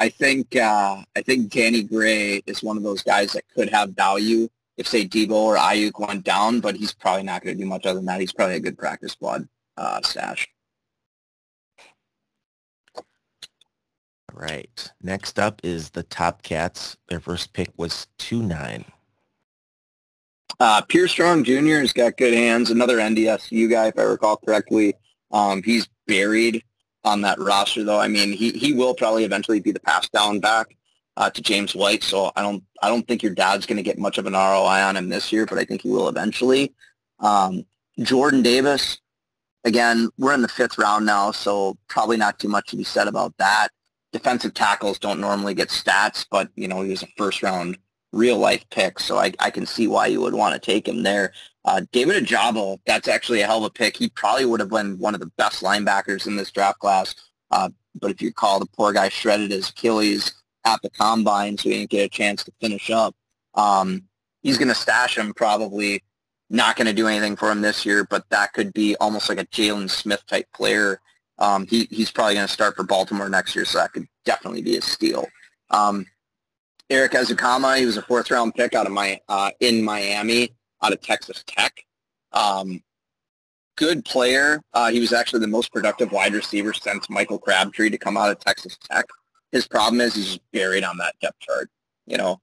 I 0.00 0.08
think 0.08 0.54
uh, 0.54 1.02
I 1.16 1.22
think 1.22 1.50
Danny 1.50 1.82
Gray 1.82 2.42
is 2.46 2.62
one 2.62 2.76
of 2.76 2.82
those 2.82 3.02
guys 3.02 3.32
that 3.32 3.48
could 3.54 3.68
have 3.70 3.90
value 3.90 4.48
if 4.76 4.86
say 4.86 5.06
Deebo 5.06 5.32
or 5.32 5.56
Aiyuk 5.56 5.98
went 5.98 6.24
down, 6.24 6.60
but 6.60 6.76
he's 6.76 6.94
probably 6.94 7.24
not 7.24 7.42
going 7.42 7.56
to 7.56 7.62
do 7.62 7.68
much 7.68 7.84
other 7.84 7.98
than 7.98 8.06
that. 8.06 8.20
He's 8.20 8.32
probably 8.32 8.56
a 8.56 8.60
good 8.60 8.78
practice 8.78 9.12
squad 9.12 9.48
uh, 9.76 10.00
stash. 10.02 10.46
All 12.96 13.04
right. 14.32 14.92
Next 15.02 15.40
up 15.40 15.60
is 15.64 15.90
the 15.90 16.04
Top 16.04 16.42
Cats. 16.42 16.96
Their 17.08 17.18
first 17.18 17.52
pick 17.52 17.70
was 17.76 18.06
2-9. 18.20 18.84
Uh, 20.60 20.82
Pierre 20.82 21.08
Strong 21.08 21.44
Jr. 21.44 21.80
has 21.80 21.92
got 21.92 22.16
good 22.16 22.34
hands. 22.34 22.70
Another 22.70 22.98
NDSU 22.98 23.70
guy, 23.70 23.88
if 23.88 23.98
I 23.98 24.02
recall 24.02 24.36
correctly. 24.38 24.94
Um, 25.30 25.62
he's 25.62 25.88
buried 26.06 26.64
on 27.04 27.20
that 27.20 27.38
roster, 27.38 27.84
though. 27.84 28.00
I 28.00 28.08
mean, 28.08 28.32
he, 28.32 28.50
he 28.50 28.72
will 28.72 28.94
probably 28.94 29.24
eventually 29.24 29.60
be 29.60 29.70
the 29.70 29.80
pass 29.80 30.08
down 30.08 30.40
back 30.40 30.76
uh, 31.16 31.30
to 31.30 31.42
James 31.42 31.74
White. 31.74 32.02
So 32.02 32.32
I 32.34 32.42
don't 32.42 32.64
I 32.82 32.88
don't 32.88 33.06
think 33.06 33.22
your 33.22 33.34
dad's 33.34 33.66
going 33.66 33.76
to 33.76 33.82
get 33.82 33.98
much 33.98 34.18
of 34.18 34.26
an 34.26 34.32
ROI 34.32 34.82
on 34.82 34.96
him 34.96 35.08
this 35.08 35.32
year, 35.32 35.46
but 35.46 35.58
I 35.58 35.64
think 35.64 35.82
he 35.82 35.90
will 35.90 36.08
eventually. 36.08 36.72
Um, 37.20 37.64
Jordan 38.00 38.42
Davis, 38.42 38.98
again, 39.64 40.08
we're 40.18 40.34
in 40.34 40.42
the 40.42 40.48
fifth 40.48 40.78
round 40.78 41.04
now, 41.06 41.32
so 41.32 41.76
probably 41.88 42.16
not 42.16 42.38
too 42.38 42.48
much 42.48 42.68
to 42.70 42.76
be 42.76 42.84
said 42.84 43.08
about 43.08 43.36
that. 43.38 43.68
Defensive 44.12 44.54
tackles 44.54 44.98
don't 44.98 45.20
normally 45.20 45.54
get 45.54 45.68
stats, 45.68 46.24
but 46.30 46.48
you 46.56 46.66
know 46.66 46.82
he 46.82 46.90
was 46.90 47.02
a 47.02 47.08
first 47.16 47.42
round 47.42 47.78
real 48.12 48.38
life 48.38 48.64
pick, 48.70 48.98
so 48.98 49.18
I, 49.18 49.32
I 49.38 49.50
can 49.50 49.66
see 49.66 49.86
why 49.86 50.06
you 50.06 50.20
would 50.20 50.34
want 50.34 50.54
to 50.54 50.60
take 50.60 50.88
him 50.88 51.02
there. 51.02 51.32
Uh, 51.64 51.82
David 51.92 52.24
Ojabo, 52.24 52.78
that's 52.86 53.08
actually 53.08 53.42
a 53.42 53.46
hell 53.46 53.58
of 53.58 53.64
a 53.64 53.70
pick. 53.70 53.96
He 53.96 54.08
probably 54.08 54.46
would 54.46 54.60
have 54.60 54.70
been 54.70 54.98
one 54.98 55.14
of 55.14 55.20
the 55.20 55.30
best 55.36 55.62
linebackers 55.62 56.26
in 56.26 56.36
this 56.36 56.50
draft 56.50 56.78
class. 56.78 57.14
Uh, 57.50 57.68
but 58.00 58.10
if 58.10 58.22
you 58.22 58.32
call 58.32 58.58
the 58.58 58.66
poor 58.66 58.92
guy 58.92 59.08
shredded 59.08 59.50
his 59.50 59.70
Achilles 59.70 60.32
at 60.64 60.80
the 60.82 60.90
combine, 60.90 61.58
so 61.58 61.68
he 61.68 61.78
didn't 61.78 61.90
get 61.90 62.06
a 62.06 62.08
chance 62.08 62.44
to 62.44 62.52
finish 62.60 62.90
up. 62.90 63.14
Um, 63.54 64.04
he's 64.42 64.58
going 64.58 64.68
to 64.68 64.74
stash 64.74 65.18
him 65.18 65.34
probably. 65.34 66.02
Not 66.50 66.76
going 66.76 66.86
to 66.86 66.94
do 66.94 67.06
anything 67.06 67.36
for 67.36 67.50
him 67.50 67.60
this 67.60 67.84
year, 67.84 68.06
but 68.08 68.24
that 68.30 68.54
could 68.54 68.72
be 68.72 68.96
almost 68.96 69.28
like 69.28 69.38
a 69.38 69.44
Jaylon 69.46 69.90
Smith 69.90 70.24
type 70.26 70.46
player. 70.54 70.98
Um, 71.38 71.66
he, 71.66 71.86
he's 71.90 72.10
probably 72.10 72.34
going 72.34 72.46
to 72.46 72.52
start 72.52 72.74
for 72.74 72.84
Baltimore 72.84 73.28
next 73.28 73.54
year, 73.54 73.66
so 73.66 73.78
that 73.78 73.92
could 73.92 74.06
definitely 74.24 74.62
be 74.62 74.78
a 74.78 74.80
steal. 74.80 75.26
Um, 75.70 76.06
Erik 76.90 77.12
Ezukanma, 77.12 77.78
he 77.78 77.86
was 77.86 77.96
a 77.96 78.02
fourth 78.02 78.30
round 78.30 78.54
pick 78.54 78.74
out 78.74 78.86
of 78.86 78.92
my 78.92 79.20
uh, 79.28 79.50
in 79.60 79.82
Miami 79.82 80.54
out 80.82 80.92
of 80.92 81.00
Texas 81.00 81.44
Tech. 81.46 81.84
Um, 82.32 82.82
good 83.76 84.04
player. 84.04 84.60
Uh, 84.72 84.90
he 84.90 85.00
was 85.00 85.12
actually 85.12 85.40
the 85.40 85.48
most 85.48 85.72
productive 85.72 86.12
wide 86.12 86.32
receiver 86.34 86.72
since 86.72 87.08
Michael 87.10 87.38
Crabtree 87.38 87.90
to 87.90 87.98
come 87.98 88.16
out 88.16 88.30
of 88.30 88.38
Texas 88.40 88.76
Tech. 88.90 89.04
His 89.52 89.66
problem 89.66 90.00
is 90.00 90.14
he's 90.14 90.38
buried 90.52 90.84
on 90.84 90.96
that 90.98 91.14
depth 91.20 91.40
chart. 91.40 91.70
You 92.06 92.16
know, 92.16 92.40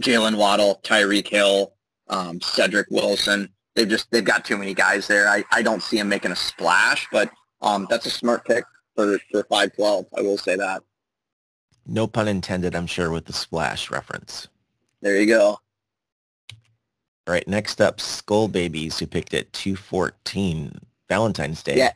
Jaylen 0.00 0.36
Waddle, 0.36 0.80
Tyreek 0.82 1.28
Hill, 1.28 1.72
um, 2.08 2.40
Cedric 2.40 2.88
Wilson. 2.90 3.48
They've 3.74 3.88
just 3.88 4.10
they've 4.10 4.24
got 4.24 4.44
too 4.44 4.58
many 4.58 4.74
guys 4.74 5.06
there. 5.06 5.28
I, 5.28 5.44
I 5.52 5.62
don't 5.62 5.82
see 5.82 5.98
him 5.98 6.08
making 6.08 6.32
a 6.32 6.36
splash, 6.36 7.06
but 7.12 7.30
um, 7.62 7.86
that's 7.88 8.06
a 8.06 8.10
smart 8.10 8.44
pick 8.44 8.64
for 8.96 9.18
for 9.30 9.44
five 9.44 9.74
twelve. 9.74 10.06
I 10.16 10.22
will 10.22 10.38
say 10.38 10.56
that. 10.56 10.82
No 11.86 12.06
pun 12.06 12.28
intended, 12.28 12.74
I'm 12.74 12.86
sure, 12.86 13.10
with 13.10 13.26
the 13.26 13.32
splash 13.32 13.90
reference. 13.90 14.48
There 15.00 15.18
you 15.18 15.26
go. 15.26 15.58
All 17.26 17.34
right, 17.34 17.46
next 17.46 17.80
up, 17.80 18.00
Skull 18.00 18.48
Babies, 18.48 18.98
who 18.98 19.06
picked 19.06 19.34
at 19.34 19.52
214, 19.52 20.80
Valentine's 21.08 21.62
Day. 21.62 21.76
Yeah. 21.76 21.92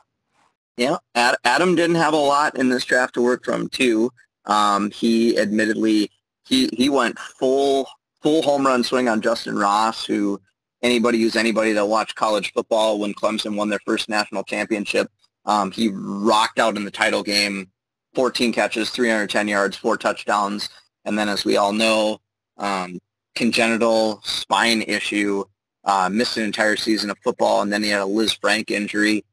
Yeah, 0.76 0.96
Ad- 1.14 1.36
Adam 1.44 1.76
didn't 1.76 1.96
have 1.96 2.14
a 2.14 2.16
lot 2.18 2.58
in 2.58 2.68
this 2.68 2.84
draft 2.84 3.14
to 3.14 3.22
work 3.22 3.44
from 3.44 3.68
too. 3.68 4.10
Um, 4.46 4.90
he 4.90 5.38
admittedly 5.38 6.10
he 6.46 6.68
he 6.72 6.88
went 6.88 7.18
full 7.18 7.86
full 8.22 8.42
home 8.42 8.66
run 8.66 8.82
swing 8.82 9.08
on 9.08 9.22
Justyn 9.22 9.60
Ross, 9.60 10.04
who 10.04 10.40
anybody 10.82 11.20
who's 11.20 11.36
anybody 11.36 11.72
that 11.72 11.86
watched 11.86 12.16
college 12.16 12.52
football 12.52 12.98
when 12.98 13.14
Clemson 13.14 13.56
won 13.56 13.68
their 13.68 13.78
first 13.86 14.08
national 14.08 14.42
championship, 14.42 15.08
um, 15.46 15.70
he 15.70 15.90
rocked 15.92 16.58
out 16.58 16.76
in 16.76 16.84
the 16.84 16.90
title 16.90 17.22
game, 17.22 17.70
14 18.14 18.52
catches, 18.52 18.90
310 18.90 19.48
yards, 19.48 19.76
four 19.76 19.96
touchdowns, 19.96 20.68
and 21.04 21.18
then 21.18 21.28
as 21.28 21.44
we 21.44 21.56
all 21.56 21.72
know, 21.72 22.20
um, 22.58 22.98
congenital 23.34 24.20
spine 24.22 24.82
issue, 24.82 25.44
uh, 25.84 26.08
missed 26.10 26.36
an 26.36 26.44
entire 26.44 26.76
season 26.76 27.10
of 27.10 27.18
football, 27.22 27.62
and 27.62 27.72
then 27.72 27.82
he 27.82 27.90
had 27.90 28.00
a 28.00 28.06
Liz 28.06 28.36
Lisfranc 28.36 28.70
injury. 28.70 29.24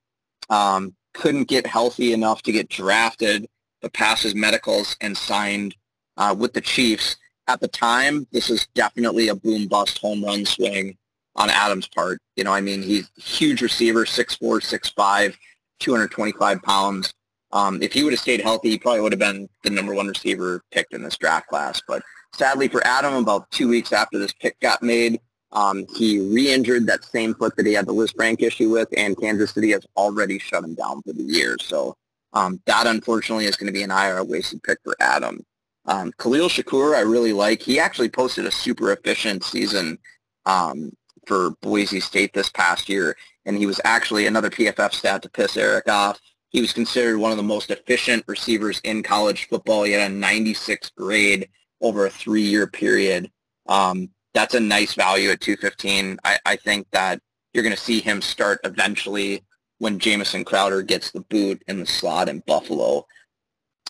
Um, 0.49 0.95
couldn't 1.13 1.47
get 1.47 1.65
healthy 1.67 2.13
enough 2.13 2.41
to 2.43 2.51
get 2.51 2.69
drafted, 2.69 3.47
but 3.81 3.93
passed 3.93 4.23
his 4.23 4.35
medicals 4.35 4.95
and 5.01 5.17
signed 5.17 5.75
uh, 6.17 6.35
with 6.37 6.53
the 6.53 6.61
Chiefs. 6.61 7.17
At 7.47 7.59
the 7.59 7.67
time, 7.67 8.27
this 8.31 8.49
is 8.49 8.67
definitely 8.75 9.27
a 9.27 9.35
boom 9.35 9.67
bust 9.67 9.97
home 9.97 10.23
run 10.23 10.45
swing 10.45 10.97
on 11.35 11.49
Adams' 11.49 11.87
part. 11.87 12.19
You 12.35 12.43
know, 12.43 12.53
I 12.53 12.61
mean, 12.61 12.81
he's 12.81 13.09
huge 13.17 13.61
receiver, 13.61 14.05
6'4", 14.05 14.37
6'5", 14.39 15.35
225 15.79 16.61
pounds. 16.61 17.13
Um, 17.53 17.81
if 17.81 17.93
he 17.93 18.03
would 18.03 18.13
have 18.13 18.19
stayed 18.19 18.41
healthy, 18.41 18.69
he 18.69 18.77
probably 18.77 19.01
would 19.01 19.11
have 19.11 19.19
been 19.19 19.49
the 19.63 19.69
number 19.69 19.93
one 19.93 20.07
receiver 20.07 20.63
picked 20.71 20.93
in 20.93 21.03
this 21.03 21.17
draft 21.17 21.47
class. 21.47 21.81
But 21.87 22.01
sadly 22.33 22.67
for 22.67 22.85
Adam, 22.85 23.13
about 23.15 23.49
two 23.51 23.67
weeks 23.67 23.91
after 23.91 24.17
this 24.19 24.33
pick 24.33 24.59
got 24.59 24.81
made, 24.81 25.19
um, 25.51 25.85
he 25.95 26.19
re-injured 26.19 26.87
that 26.87 27.03
same 27.03 27.33
foot 27.35 27.55
that 27.57 27.65
he 27.65 27.73
had 27.73 27.85
the 27.85 27.93
Lisfranc 27.93 28.41
issue 28.41 28.69
with, 28.69 28.87
and 28.95 29.19
Kansas 29.19 29.51
City 29.51 29.71
has 29.71 29.85
already 29.97 30.39
shut 30.39 30.63
him 30.63 30.75
down 30.75 31.01
for 31.01 31.11
the 31.13 31.23
year. 31.23 31.57
So 31.59 31.97
um, 32.33 32.61
that, 32.65 32.87
unfortunately, 32.87 33.45
is 33.45 33.57
going 33.57 33.67
to 33.67 33.73
be 33.73 33.83
an 33.83 33.91
IR 33.91 34.23
wasted 34.23 34.63
pick 34.63 34.79
for 34.83 34.95
Adam. 34.99 35.45
Um, 35.85 36.13
Khalil 36.17 36.47
Shakir, 36.47 36.95
I 36.95 37.01
really 37.01 37.33
like. 37.33 37.61
He 37.61 37.79
actually 37.79 38.09
posted 38.09 38.45
a 38.45 38.51
super 38.51 38.91
efficient 38.91 39.43
season 39.43 39.97
um, 40.45 40.91
for 41.25 41.51
Boise 41.61 41.99
State 41.99 42.33
this 42.33 42.49
past 42.49 42.87
year, 42.87 43.17
and 43.45 43.57
he 43.57 43.65
was 43.65 43.81
actually 43.83 44.27
another 44.27 44.49
PFF 44.49 44.93
stat 44.93 45.23
to 45.23 45.29
piss 45.29 45.57
Eric 45.57 45.89
off. 45.89 46.19
He 46.51 46.59
was 46.59 46.73
considered 46.73 47.17
one 47.17 47.31
of 47.31 47.37
the 47.37 47.43
most 47.43 47.71
efficient 47.71 48.25
receivers 48.27 48.81
in 48.83 49.03
college 49.03 49.47
football. 49.47 49.83
He 49.83 49.93
had 49.93 50.11
a 50.11 50.13
96th 50.13 50.93
grade 50.95 51.49
over 51.79 52.05
a 52.05 52.09
three-year 52.09 52.67
period. 52.67 53.31
Um, 53.67 54.09
that's 54.33 54.53
a 54.53 54.59
nice 54.59 54.93
value 54.93 55.29
at 55.29 55.39
215. 55.39 56.19
I, 56.23 56.37
I 56.45 56.55
think 56.57 56.87
that 56.91 57.21
you're 57.53 57.63
going 57.63 57.75
to 57.75 57.81
see 57.81 58.01
him 58.01 58.21
start 58.21 58.59
eventually 58.65 59.43
when 59.79 59.97
Jamison 59.97 60.43
Crowder 60.43 60.81
gets 60.81 61.11
the 61.11 61.21
boot 61.21 61.61
in 61.67 61.79
the 61.79 61.85
slot 61.85 62.27
in 62.27 62.43
Buffalo. 62.45 63.05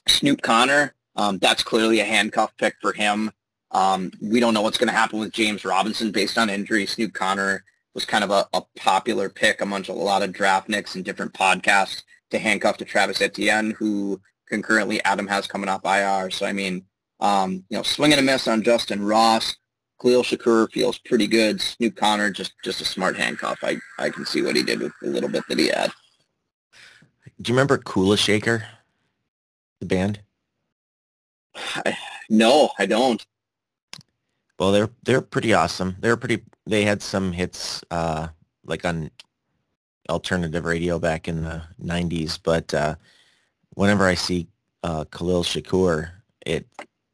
Snoop 0.07 0.41
Conner, 0.41 0.93
um, 1.15 1.39
that's 1.39 1.63
clearly 1.63 1.99
a 1.99 2.05
handcuff 2.05 2.55
pick 2.57 2.75
for 2.79 2.93
him. 2.93 3.31
Um, 3.71 4.11
we 4.21 4.39
don't 4.39 4.53
know 4.53 4.61
what's 4.61 4.77
going 4.77 4.87
to 4.87 4.93
happen 4.93 5.19
with 5.19 5.31
James 5.33 5.65
Robinson 5.65 6.11
based 6.11 6.37
on 6.37 6.49
injury. 6.49 6.85
Snoop 6.85 7.13
Conner 7.13 7.63
was 7.93 8.05
kind 8.05 8.23
of 8.23 8.29
a, 8.29 8.47
a 8.53 8.61
popular 8.77 9.29
pick 9.29 9.61
amongst 9.61 9.89
a 9.89 9.93
lot 9.93 10.21
of 10.21 10.31
draft 10.31 10.69
nicks 10.69 10.95
and 10.95 11.03
different 11.03 11.33
podcasts 11.33 12.03
to 12.31 12.39
handcuff 12.39 12.77
to 12.77 12.85
Travis 12.85 13.21
Etienne, 13.21 13.71
who 13.71 14.19
concurrently 14.47 15.03
Adam 15.03 15.27
has 15.27 15.47
coming 15.47 15.69
off 15.69 15.85
IR. 15.85 16.31
So, 16.31 16.45
I 16.45 16.53
mean, 16.53 16.85
um, 17.19 17.63
you 17.69 17.77
know, 17.77 17.83
swing 17.83 18.11
and 18.11 18.19
a 18.19 18.23
miss 18.23 18.47
on 18.47 18.63
Justyn 18.63 19.07
Ross. 19.07 19.55
Khalil 20.01 20.23
Shakir 20.23 20.71
feels 20.71 20.97
pretty 20.97 21.27
good. 21.27 21.61
Snoop 21.61 21.95
Conner, 21.95 22.31
just 22.31 22.53
just 22.63 22.81
a 22.81 22.85
smart 22.85 23.15
handcuff. 23.15 23.59
I, 23.63 23.77
I 23.99 24.09
can 24.09 24.25
see 24.25 24.41
what 24.41 24.55
he 24.55 24.63
did 24.63 24.79
with 24.79 24.93
the 25.01 25.09
little 25.09 25.29
bit 25.29 25.43
that 25.47 25.59
he 25.59 25.67
had. 25.67 25.91
Do 27.39 27.51
you 27.51 27.55
remember 27.55 27.77
Kula 27.77 28.17
Shaker, 28.17 28.65
the 29.79 29.85
band? 29.85 30.21
I, 31.55 31.95
no, 32.29 32.71
I 32.79 32.87
don't. 32.87 33.23
Well, 34.57 34.71
they're 34.71 34.89
they're 35.03 35.21
pretty 35.21 35.53
awesome. 35.53 35.95
They're 35.99 36.17
pretty. 36.17 36.43
They 36.65 36.83
had 36.83 37.03
some 37.03 37.31
hits 37.31 37.83
uh, 37.91 38.29
like 38.65 38.85
on 38.85 39.11
alternative 40.11 40.65
radio 40.65 40.99
back 40.99 41.27
in 41.27 41.43
the 41.43 41.63
'90s. 41.83 42.37
But 42.41 42.73
uh, 42.73 42.95
whenever 43.75 44.05
I 44.05 44.13
see 44.13 44.47
uh, 44.83 45.05
Khalil 45.05 45.43
Shakir, 45.43 46.11
it 46.45 46.67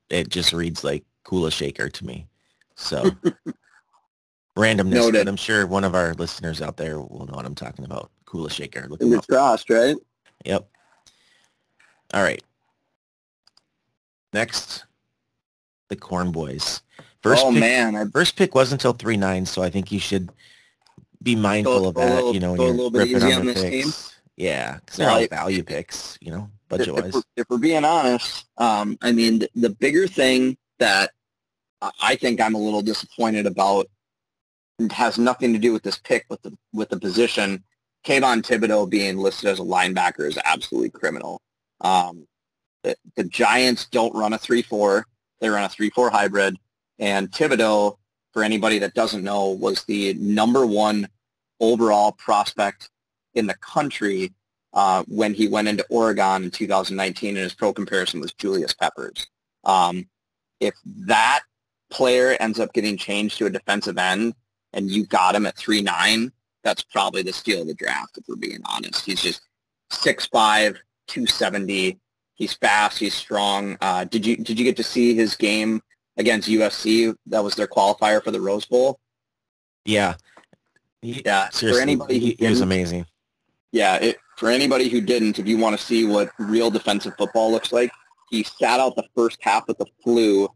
it 0.09 0.29
just 0.29 0.53
reads 0.53 0.83
like 0.83 1.03
Kula 1.25 1.51
Shaker 1.51 1.89
to 1.89 2.05
me. 2.05 2.27
So 2.75 3.03
randomness, 4.57 4.93
Noted. 4.93 5.25
but 5.25 5.27
I'm 5.27 5.35
sure 5.37 5.65
one 5.67 5.83
of 5.83 5.95
our 5.95 6.13
listeners 6.15 6.61
out 6.61 6.77
there 6.77 6.99
will 6.99 7.25
know 7.27 7.35
what 7.35 7.45
I'm 7.45 7.55
talking 7.55 7.85
about. 7.85 8.11
Kula 8.25 8.51
Shaker. 8.51 8.87
Look 8.87 8.99
Fingers 8.99 9.25
crossed, 9.25 9.69
right? 9.69 9.95
Yep. 10.45 10.67
All 12.13 12.23
right. 12.23 12.43
Next, 14.33 14.85
the 15.89 15.95
Corn 15.95 16.31
Boys. 16.31 16.81
First 17.23 17.45
oh 17.45 17.51
pick, 17.51 17.59
man, 17.59 17.95
I 17.95 18.05
first 18.05 18.35
pick 18.35 18.53
wasn't 18.53 18.81
until 18.81 18.93
three 18.93 19.17
nine, 19.17 19.45
so 19.45 19.63
I 19.63 19.69
think 19.69 19.91
you 19.91 19.99
should 19.99 20.29
be 21.27 21.35
mindful 21.35 21.81
Go- 21.81 21.87
of 21.89 21.95
that. 21.95 22.15
little- 22.15 22.33
you 22.33 22.39
know, 22.39 22.51
when 22.53 22.61
you're 22.61 22.69
little 22.71 22.91
bit 22.91 22.99
ripping 22.99 23.15
easy 23.17 23.25
on 23.33 23.39
on 23.41 23.45
the 23.47 23.53
this 23.53 23.63
picks. 23.63 24.15
Yeah, 24.37 24.75
because 24.75 24.97
they're 24.97 25.07
Well, 25.07 25.21
all 25.21 25.27
value 25.27 25.63
picks. 25.63 26.17
You 26.21 26.31
know, 26.31 26.49
budget 26.69 26.93
wise. 26.93 27.13
we're, 27.13 27.21
if 27.35 27.45
we're 27.49 27.57
being 27.57 27.83
honest, 27.85 28.45
um, 28.57 28.97
I 29.01 29.11
mean, 29.11 29.39
the, 29.39 29.49
the 29.55 29.69
bigger 29.69 30.07
thing 30.07 30.57
that 30.79 31.11
I- 32.01 32.15
think 32.15 32.39
I'm 32.41 32.55
a 32.55 32.59
little 32.59 32.81
disappointed 32.81 33.45
about 33.45 33.87
has 34.91 35.17
nothing 35.17 35.53
to 35.53 35.59
do 35.59 35.73
with 35.73 35.83
this 35.83 35.97
pick, 35.97 36.25
with 36.29 36.41
the 36.43 36.55
with 36.73 36.89
the 36.89 36.99
position. 36.99 37.63
Kayvon 38.05 38.41
Thibodeaux 38.41 38.89
being 38.89 39.17
listed 39.17 39.49
as 39.49 39.59
a 39.59 39.63
linebacker 39.63 40.27
is 40.27 40.39
absolutely 40.45 40.91
criminal. 40.91 41.41
Um, 41.81 42.25
the, 42.83 42.95
the 43.15 43.23
Giants 43.25 43.85
don't 43.87 44.15
run 44.15 44.31
a 44.33 44.37
3-4. 44.37 45.03
They 45.41 45.49
run 45.49 45.63
a 45.63 45.67
3-4 45.67 46.09
hybrid. 46.11 46.57
And 46.99 47.29
Thibodeaux, 47.31 47.97
for 48.31 48.43
anybody 48.43 48.79
that 48.79 48.93
doesn't 48.93 49.23
know, 49.23 49.49
was 49.49 49.83
the 49.85 50.13
number 50.13 50.65
one 50.65 51.09
overall 51.59 52.11
prospect 52.13 52.89
in 53.33 53.47
the 53.47 53.55
country 53.55 54.33
uh, 54.73 55.03
when 55.07 55.33
he 55.33 55.47
went 55.47 55.67
into 55.67 55.85
Oregon 55.89 56.43
in 56.43 56.51
2019, 56.51 57.29
and 57.29 57.37
his 57.37 57.53
pro 57.53 57.73
comparison 57.73 58.19
was 58.19 58.33
Julius 58.33 58.73
Peppers. 58.73 59.27
Um, 59.63 60.07
if 60.59 60.75
that 60.85 61.41
player 61.89 62.35
ends 62.39 62.59
up 62.59 62.73
getting 62.73 62.97
changed 62.97 63.37
to 63.37 63.45
a 63.45 63.49
defensive 63.49 63.97
end 63.97 64.33
and 64.73 64.89
you 64.89 65.05
got 65.05 65.35
him 65.35 65.45
at 65.45 65.57
three 65.57 65.81
nine, 65.81 66.31
that's 66.63 66.83
probably 66.83 67.21
the 67.21 67.33
steal 67.33 67.61
of 67.61 67.67
the 67.67 67.73
draft, 67.73 68.17
if 68.17 68.25
we're 68.27 68.35
being 68.35 68.59
honest. 68.65 69.05
He's 69.05 69.21
just 69.21 69.41
6'5", 69.91 70.77
270. 71.07 71.99
He's 72.35 72.53
fast. 72.53 72.99
He's 72.99 73.13
strong. 73.13 73.77
Uh, 73.81 74.03
did 74.03 74.25
you 74.25 74.37
did 74.37 74.59
you 74.59 74.65
get 74.65 74.77
to 74.77 74.83
see 74.83 75.15
his 75.15 75.35
game 75.35 75.81
against 76.17 76.49
USC? 76.49 77.15
That 77.25 77.43
was 77.43 77.55
their 77.55 77.67
qualifier 77.67 78.23
for 78.23 78.31
the 78.31 78.41
Rose 78.41 78.65
Bowl. 78.65 78.99
Yeah. 79.85 80.15
He, 81.01 81.21
yeah. 81.25 81.49
For 81.49 81.79
anybody, 81.79 82.19
he, 82.19 82.35
he 82.39 82.47
was 82.47 82.61
amazing. 82.61 83.05
Yeah. 83.71 83.95
It, 83.97 84.17
for 84.37 84.49
anybody 84.49 84.87
who 84.87 85.01
didn't, 85.01 85.39
if 85.39 85.47
you 85.47 85.57
want 85.57 85.77
to 85.77 85.83
see 85.83 86.05
what 86.05 86.31
real 86.37 86.69
defensive 86.69 87.13
football 87.17 87.51
looks 87.51 87.71
like, 87.71 87.91
he 88.29 88.43
sat 88.43 88.79
out 88.79 88.95
the 88.95 89.07
first 89.15 89.39
half 89.41 89.67
with 89.67 89.77
the 89.77 89.87
flu, 90.03 90.47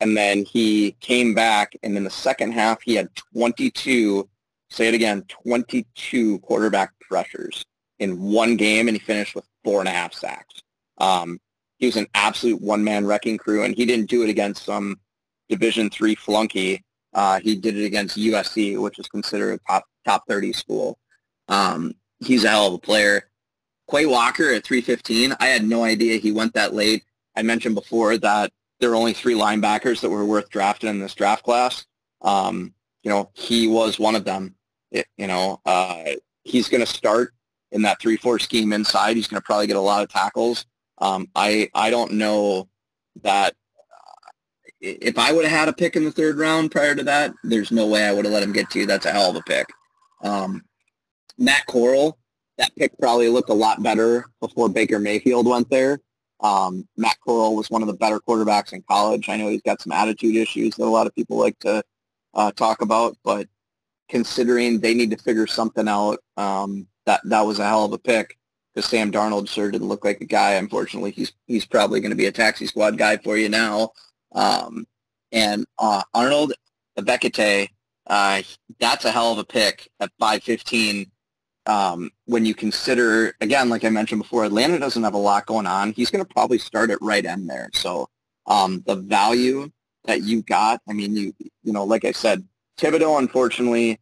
and 0.00 0.16
then 0.16 0.44
he 0.44 0.92
came 1.00 1.34
back, 1.34 1.76
and 1.82 1.96
in 1.96 2.04
the 2.04 2.10
second 2.10 2.52
half, 2.52 2.80
he 2.82 2.94
had 2.94 3.08
22. 3.34 4.28
Say 4.70 4.88
it 4.88 4.94
again, 4.94 5.24
22 5.28 6.38
quarterback 6.40 6.92
pressures 7.00 7.64
in 7.98 8.20
one 8.20 8.56
game, 8.56 8.88
and 8.88 8.96
he 8.96 9.02
finished 9.02 9.34
with 9.34 9.44
four 9.62 9.80
and 9.80 9.88
a 9.88 9.92
half 9.92 10.14
sacks. 10.14 10.62
Um, 10.98 11.40
he 11.78 11.86
was 11.86 11.96
an 11.96 12.06
absolute 12.14 12.60
one-man 12.60 13.06
wrecking 13.06 13.38
crew, 13.38 13.64
and 13.64 13.74
he 13.74 13.84
didn't 13.86 14.10
do 14.10 14.22
it 14.22 14.30
against 14.30 14.64
some 14.64 14.98
Division 15.48 15.90
three 15.90 16.14
flunky. 16.14 16.84
Uh, 17.12 17.40
he 17.40 17.56
did 17.56 17.76
it 17.76 17.84
against 17.84 18.16
USC, 18.16 18.80
which 18.80 18.98
is 18.98 19.08
considered 19.08 19.54
a 19.54 19.58
top 19.66 19.84
top 20.04 20.26
30 20.28 20.52
school. 20.52 20.98
Um, 21.48 21.94
he's 22.20 22.44
a 22.44 22.50
hell 22.50 22.68
of 22.68 22.74
a 22.74 22.78
player. 22.78 23.30
Quay 23.90 24.06
Walker 24.06 24.52
at 24.52 24.64
315. 24.64 25.36
I 25.40 25.46
had 25.46 25.64
no 25.64 25.82
idea 25.82 26.18
he 26.18 26.32
went 26.32 26.54
that 26.54 26.74
late. 26.74 27.04
I 27.36 27.42
mentioned 27.42 27.74
before 27.74 28.16
that 28.18 28.52
there 28.78 28.90
are 28.90 28.96
only 28.96 29.12
three 29.12 29.34
linebackers 29.34 30.00
that 30.00 30.10
were 30.10 30.24
worth 30.24 30.48
drafting 30.50 30.90
in 30.90 31.00
this 31.00 31.14
draft 31.14 31.44
class. 31.44 31.86
Um, 32.22 32.72
you 33.02 33.10
know, 33.10 33.30
he 33.34 33.66
was 33.66 33.98
one 33.98 34.14
of 34.14 34.24
them. 34.24 34.54
It, 34.90 35.06
you 35.16 35.26
know, 35.26 35.60
uh, 35.66 36.04
he's 36.44 36.68
going 36.68 36.80
to 36.80 36.86
start 36.86 37.34
in 37.72 37.82
that 37.82 38.00
3-4 38.00 38.40
scheme 38.40 38.72
inside. 38.72 39.16
He's 39.16 39.26
going 39.26 39.40
to 39.40 39.44
probably 39.44 39.66
get 39.66 39.76
a 39.76 39.80
lot 39.80 40.02
of 40.02 40.08
tackles. 40.08 40.66
Um, 40.98 41.28
I, 41.34 41.70
I 41.74 41.90
don't 41.90 42.12
know 42.12 42.68
that 43.22 43.54
if 44.80 45.18
I 45.18 45.32
would 45.32 45.44
have 45.44 45.58
had 45.58 45.68
a 45.68 45.72
pick 45.72 45.96
in 45.96 46.04
the 46.04 46.12
third 46.12 46.38
round 46.38 46.70
prior 46.70 46.94
to 46.94 47.02
that, 47.04 47.32
there's 47.44 47.70
no 47.70 47.86
way 47.86 48.04
I 48.04 48.12
would 48.12 48.24
have 48.24 48.34
let 48.34 48.42
him 48.42 48.52
get 48.52 48.70
to. 48.70 48.80
You. 48.80 48.86
That's 48.86 49.06
a 49.06 49.12
hell 49.12 49.30
of 49.30 49.36
a 49.36 49.42
pick. 49.42 49.66
Um, 50.22 50.64
Matt 51.38 51.66
Corral, 51.66 52.18
that 52.58 52.74
pick 52.76 52.96
probably 52.98 53.28
looked 53.28 53.50
a 53.50 53.54
lot 53.54 53.82
better 53.82 54.26
before 54.40 54.68
Baker 54.68 54.98
Mayfield 54.98 55.46
went 55.46 55.70
there. 55.70 56.00
Um, 56.40 56.88
Matt 56.96 57.16
Corral 57.26 57.54
was 57.54 57.70
one 57.70 57.82
of 57.82 57.88
the 57.88 57.94
better 57.94 58.20
quarterbacks 58.20 58.72
in 58.72 58.82
college. 58.88 59.28
I 59.28 59.36
know 59.36 59.48
he's 59.48 59.62
got 59.62 59.80
some 59.80 59.92
attitude 59.92 60.36
issues 60.36 60.74
that 60.76 60.84
a 60.84 60.86
lot 60.86 61.06
of 61.06 61.14
people 61.14 61.38
like 61.38 61.58
to 61.60 61.82
uh, 62.34 62.50
talk 62.52 62.80
about, 62.80 63.16
but 63.24 63.46
considering 64.08 64.80
they 64.80 64.94
need 64.94 65.10
to 65.10 65.16
figure 65.16 65.46
something 65.46 65.88
out, 65.88 66.18
um, 66.36 66.86
that 67.06 67.20
that 67.24 67.42
was 67.42 67.58
a 67.58 67.66
hell 67.66 67.84
of 67.84 67.92
a 67.92 67.98
pick 67.98 68.38
because 68.74 68.88
Sam 68.88 69.10
Darnold 69.10 69.48
sure 69.48 69.70
didn't 69.70 69.88
look 69.88 70.04
like 70.04 70.20
a 70.20 70.26
guy. 70.26 70.52
Unfortunately, 70.52 71.10
he's 71.10 71.32
he's 71.46 71.66
probably 71.66 72.00
going 72.00 72.10
to 72.10 72.16
be 72.16 72.26
a 72.26 72.32
taxi 72.32 72.66
squad 72.66 72.96
guy 72.96 73.16
for 73.18 73.36
you 73.36 73.48
now. 73.48 73.92
Um, 74.32 74.86
and 75.32 75.66
uh, 75.78 76.02
Arnold 76.14 76.52
Ebiketie, 76.98 77.68
uh, 78.06 78.42
that's 78.78 79.04
a 79.04 79.10
hell 79.10 79.32
of 79.32 79.38
a 79.38 79.44
pick 79.44 79.88
at 80.00 80.10
515 80.18 81.10
um, 81.66 82.10
when 82.24 82.44
you 82.44 82.54
consider, 82.54 83.34
again, 83.40 83.68
like 83.68 83.84
I 83.84 83.90
mentioned 83.90 84.22
before, 84.22 84.44
Atlanta 84.44 84.78
doesn't 84.78 85.02
have 85.02 85.14
a 85.14 85.18
lot 85.18 85.46
going 85.46 85.66
on. 85.66 85.92
He's 85.92 86.10
going 86.10 86.24
to 86.24 86.34
probably 86.34 86.58
start 86.58 86.90
at 86.90 86.98
right 87.00 87.24
end 87.24 87.48
there. 87.48 87.68
So 87.74 88.08
um, 88.46 88.82
the 88.86 88.96
value 88.96 89.70
that 90.04 90.22
you 90.22 90.42
got, 90.42 90.80
I 90.88 90.92
mean, 90.92 91.14
you 91.14 91.34
you 91.62 91.72
know, 91.72 91.84
like 91.84 92.04
I 92.04 92.12
said, 92.12 92.44
Thibodeaux, 92.78 93.18
unfortunately, 93.18 93.98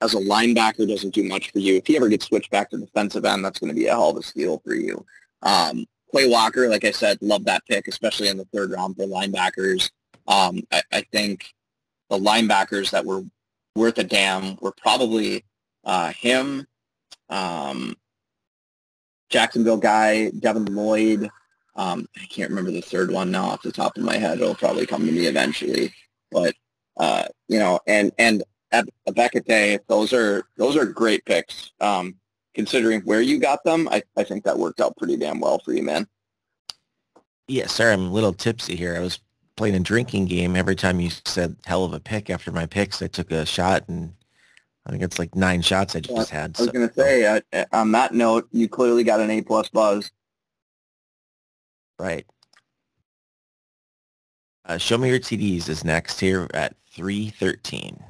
as 0.00 0.14
a 0.14 0.18
linebacker, 0.18 0.86
doesn't 0.86 1.14
do 1.14 1.22
much 1.24 1.52
for 1.52 1.60
you. 1.60 1.76
If 1.76 1.86
he 1.86 1.96
ever 1.96 2.08
gets 2.08 2.26
switched 2.26 2.50
back 2.50 2.70
to 2.70 2.78
defensive 2.78 3.24
end, 3.24 3.44
that's 3.44 3.58
going 3.58 3.72
to 3.72 3.74
be 3.74 3.86
a 3.86 3.92
hell 3.92 4.10
of 4.10 4.16
a 4.16 4.22
steal 4.22 4.60
for 4.64 4.74
you. 4.74 5.06
Um, 5.42 5.86
Quay 6.14 6.28
Walker, 6.28 6.68
like 6.68 6.84
I 6.84 6.90
said, 6.90 7.18
love 7.20 7.44
that 7.44 7.64
pick, 7.68 7.88
especially 7.88 8.28
in 8.28 8.36
the 8.36 8.44
third 8.46 8.70
round 8.70 8.96
for 8.96 9.04
linebackers. 9.04 9.90
Um, 10.28 10.62
I, 10.72 10.82
I 10.92 11.00
think 11.12 11.52
the 12.10 12.18
linebackers 12.18 12.90
that 12.90 13.04
were 13.04 13.22
worth 13.74 13.98
a 13.98 14.04
damn 14.04 14.56
were 14.60 14.72
probably 14.72 15.44
uh, 15.84 16.12
him, 16.12 16.66
um, 17.28 17.96
Jacksonville 19.28 19.76
guy, 19.76 20.30
Devin 20.30 20.66
Lloyd. 20.74 21.30
Um, 21.74 22.08
I 22.16 22.24
can't 22.26 22.48
remember 22.48 22.70
the 22.70 22.80
third 22.80 23.10
one 23.10 23.30
now 23.30 23.46
off 23.46 23.62
the 23.62 23.72
top 23.72 23.96
of 23.96 24.02
my 24.02 24.16
head. 24.16 24.40
It'll 24.40 24.54
probably 24.54 24.86
come 24.86 25.04
to 25.04 25.12
me 25.12 25.26
eventually. 25.26 25.92
But 26.30 26.54
uh, 26.96 27.24
you 27.48 27.58
know, 27.58 27.80
and 27.86 28.12
and 28.18 28.42
at 28.72 28.88
Ebiketie, 29.08 29.80
those 29.88 30.12
are 30.12 30.44
those 30.56 30.76
are 30.76 30.86
great 30.86 31.24
picks. 31.24 31.72
Um, 31.80 32.16
considering 32.56 33.02
where 33.02 33.20
you 33.20 33.38
got 33.38 33.62
them, 33.64 33.86
I, 33.88 34.02
I 34.16 34.24
think 34.24 34.42
that 34.44 34.58
worked 34.58 34.80
out 34.80 34.96
pretty 34.96 35.16
damn 35.18 35.40
well 35.40 35.58
for 35.58 35.74
you, 35.74 35.82
man. 35.82 36.08
Yeah, 37.48 37.66
sorry, 37.66 37.92
I'm 37.92 38.06
a 38.06 38.12
little 38.12 38.32
tipsy 38.32 38.74
here. 38.74 38.96
I 38.96 39.00
was 39.00 39.20
playing 39.56 39.76
a 39.76 39.80
drinking 39.80 40.24
game. 40.24 40.56
Every 40.56 40.74
time 40.74 40.98
you 40.98 41.10
said 41.26 41.54
hell 41.66 41.84
of 41.84 41.92
a 41.92 42.00
pick 42.00 42.30
after 42.30 42.50
my 42.50 42.64
picks, 42.64 43.02
I 43.02 43.08
took 43.08 43.30
a 43.30 43.44
shot 43.44 43.86
and 43.88 44.12
I 44.86 44.90
think 44.90 45.02
it's 45.02 45.18
like 45.18 45.36
nine 45.36 45.60
shots 45.60 45.94
I 45.94 46.00
just 46.00 46.30
had. 46.30 46.56
I 46.56 46.62
was 46.62 46.66
so. 46.66 46.72
going 46.72 46.88
to 46.88 46.94
say, 46.94 47.26
uh, 47.52 47.64
on 47.72 47.92
that 47.92 48.14
note, 48.14 48.48
you 48.50 48.68
clearly 48.68 49.04
got 49.04 49.20
an 49.20 49.30
A 49.30 49.42
plus 49.42 49.68
buzz. 49.68 50.10
Right. 51.98 52.26
Uh, 54.64 54.78
show 54.78 54.96
me 54.96 55.10
your 55.10 55.18
TDs 55.18 55.68
is 55.68 55.84
next 55.84 56.18
here 56.18 56.48
at 56.54 56.74
313. 56.90 58.02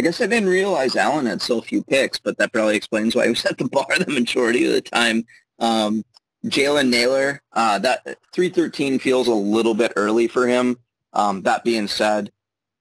I 0.00 0.02
guess 0.02 0.22
I 0.22 0.26
didn't 0.26 0.48
realize 0.48 0.96
Allen 0.96 1.26
had 1.26 1.42
so 1.42 1.60
few 1.60 1.84
picks, 1.84 2.18
but 2.18 2.38
that 2.38 2.54
probably 2.54 2.74
explains 2.74 3.14
why 3.14 3.24
he 3.24 3.28
was 3.28 3.44
at 3.44 3.58
the 3.58 3.68
bar 3.68 3.84
the 3.98 4.10
majority 4.10 4.64
of 4.64 4.72
the 4.72 4.80
time. 4.80 5.26
Um, 5.58 6.06
Jalen 6.46 6.88
Nailor, 6.88 7.42
uh, 7.52 7.78
that 7.80 8.02
313 8.32 8.98
feels 8.98 9.28
a 9.28 9.34
little 9.34 9.74
bit 9.74 9.92
early 9.96 10.26
for 10.26 10.48
him. 10.48 10.78
Um, 11.12 11.42
that 11.42 11.64
being 11.64 11.86
said, 11.86 12.32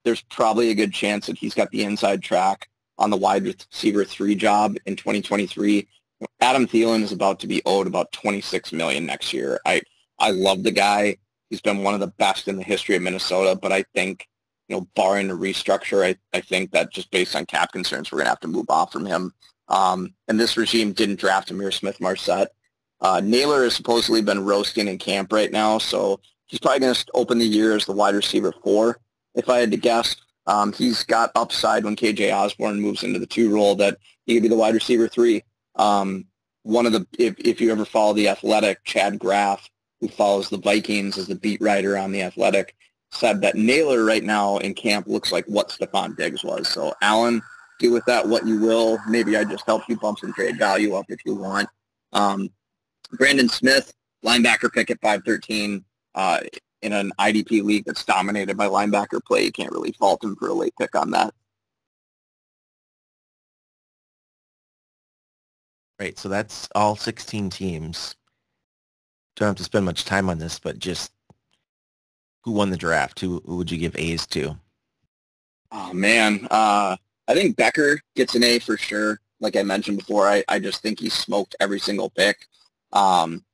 there's 0.06 0.22
probably 0.22 0.70
a 0.70 0.74
good 0.74 0.94
chance 0.94 1.26
that 1.26 1.38
he's 1.38 1.54
got 1.54 1.70
the 1.72 1.84
inside 1.84 2.24
track 2.24 2.70
on 2.98 3.10
the 3.10 3.18
wide 3.18 3.44
receiver 3.44 4.06
three 4.06 4.34
job 4.34 4.78
in 4.86 4.96
2023. 4.96 5.90
Adam 6.40 6.66
Thielen 6.68 7.02
is 7.02 7.12
about 7.12 7.42
to 7.42 7.48
be 7.48 7.62
owed 7.66 7.86
about 7.86 8.14
26 8.14 8.72
million 8.72 9.06
next 9.06 9.34
year. 9.34 9.60
I 9.66 9.82
I 10.20 10.32
love 10.32 10.64
the 10.64 10.72
guy. 10.72 11.18
He's 11.50 11.60
been 11.60 11.84
one 11.84 11.96
of 11.96 12.00
the 12.00 12.14
best 12.18 12.48
in 12.48 12.56
the 12.56 12.64
history 12.64 12.96
of 12.96 13.02
Minnesota, 13.02 13.60
but 13.62 13.74
I 13.74 13.84
think 13.94 14.26
you 14.70 14.76
know, 14.76 14.88
barring 14.96 15.32
a 15.32 15.36
restructure, 15.36 16.06
I, 16.06 16.16
I 16.38 16.42
think 16.42 16.72
that 16.72 16.94
just 16.94 17.12
based 17.12 17.36
on 17.36 17.46
cap 17.46 17.72
concerns, 17.74 18.12
we're 18.12 18.20
going 18.20 18.28
to 18.28 18.32
have 18.32 18.40
to 18.42 18.48
move 18.48 18.70
off 18.70 18.92
from 18.92 19.06
him. 19.06 19.34
Um, 19.68 20.14
and 20.28 20.40
this 20.40 20.58
regime 20.58 20.94
didn't 20.94 21.20
draft 21.20 21.52
Ihmir 21.52 21.74
Smith-Marsette. 21.74 22.52
Uh, 23.02 23.22
Nailor 23.24 23.64
has 23.64 23.76
supposedly 23.76 24.22
been 24.22 24.46
roasting 24.46 24.88
in 24.88 24.98
camp 24.98 25.34
right 25.34 25.52
now, 25.52 25.78
so 25.78 26.20
he's 26.46 26.60
probably 26.60 26.80
going 26.80 26.94
to 26.94 27.06
open 27.14 27.40
the 27.40 27.46
year 27.46 27.76
as 27.76 27.86
the 27.86 27.94
wide 27.94 28.16
receiver 28.16 28.54
four, 28.64 29.00
if 29.36 29.50
I 29.50 29.60
had 29.60 29.72
to 29.72 29.78
guess. 29.78 30.16
Um, 30.48 30.74
he's 30.74 31.04
got 31.04 31.32
upside 31.36 31.84
when 31.84 31.96
KJ 31.96 32.34
Osborn 32.34 32.82
moves 32.82 33.04
into 33.04 33.20
the 33.20 33.28
two 33.28 33.54
role 33.54 33.76
that 33.76 33.98
he 34.26 34.34
could 34.34 34.44
be 34.44 34.50
the 34.50 34.56
wide 34.56 34.74
receiver 34.74 35.08
three. 35.08 35.44
Um, 35.76 36.26
one 36.64 36.86
of 36.86 36.92
the, 36.92 37.08
if, 37.18 37.36
if 37.40 37.62
you 37.62 37.72
ever 37.72 37.86
follow 37.86 38.14
the 38.14 38.28
Athletic, 38.28 38.84
Chad 38.84 39.18
Graff, 39.18 39.70
who 40.02 40.08
follows 40.08 40.50
the 40.50 40.58
Vikings 40.58 41.18
as 41.18 41.28
the 41.28 41.36
beat 41.36 41.62
writer 41.62 41.98
on 41.98 42.12
the 42.12 42.22
Athletic, 42.22 42.76
said 43.12 43.42
that 43.42 43.56
Nailor 43.56 44.06
right 44.06 44.24
now 44.24 44.58
in 44.58 44.74
camp 44.74 45.08
looks 45.08 45.32
like 45.32 45.46
what 45.46 45.70
Stefon 45.70 46.16
Diggs 46.16 46.44
was. 46.44 46.68
So 46.68 46.94
Allen, 47.02 47.42
do 47.80 47.92
with 47.92 48.06
that 48.06 48.28
what 48.28 48.46
you 48.46 48.60
will. 48.60 49.00
Maybe 49.08 49.36
I 49.36 49.44
just 49.44 49.66
help 49.66 49.84
you 49.90 49.98
bump 49.98 50.20
some 50.20 50.34
trade 50.34 50.58
value 50.58 50.94
up 50.94 51.06
if 51.10 51.20
you 51.26 51.36
want. 51.36 51.68
Um, 52.14 52.50
Brandon 53.14 53.50
Smith, 53.50 53.94
linebacker 54.24 54.72
pick 54.72 54.92
at 54.92 55.02
513. 55.02 55.84
Uh, 56.16 56.40
in 56.82 56.94
an 56.94 57.12
IDP 57.20 57.62
league 57.64 57.84
that's 57.86 58.06
dominated 58.06 58.56
by 58.56 58.68
linebacker 58.68 59.24
play, 59.24 59.44
you 59.44 59.52
can't 59.52 59.72
really 59.72 59.92
fault 59.94 60.24
him 60.24 60.36
for 60.36 60.48
a 60.48 60.54
late 60.54 60.74
pick 60.80 60.96
on 60.96 61.12
that. 61.12 61.34
Right, 66.00 66.18
so 66.18 66.30
that's 66.30 66.70
all 66.76 66.96
16 66.96 67.50
teams. 67.50 68.16
Don't 69.36 69.48
have 69.48 69.56
to 69.58 69.64
spend 69.64 69.86
much 69.86 70.06
time 70.06 70.30
on 70.30 70.38
this, 70.38 70.58
but 70.58 70.80
just 70.80 71.12
who 72.44 72.52
won 72.52 72.70
the 72.70 72.78
draft? 72.78 73.20
Who, 73.20 73.42
who 73.46 73.58
would 73.58 73.72
you 73.72 73.78
give 73.78 73.96
A's 73.98 74.26
to? 74.28 74.58
Oh 75.72 75.94
man, 75.94 76.48
uh, 76.50 76.98
I 77.28 77.34
think 77.34 77.56
Becker 77.56 78.02
gets 78.16 78.36
an 78.36 78.44
A 78.44 78.60
for 78.60 78.78
sure. 78.78 79.20
like 79.40 79.56
I 79.56 79.64
mentioned 79.64 79.98
before, 80.00 80.28
I, 80.28 80.44
I 80.50 80.60
just 80.60 80.82
think 80.82 81.00
he 81.00 81.10
smoked 81.10 81.56
every 81.60 81.80
single 81.80 82.10
pick. 82.10 82.48
Um, 82.92 83.46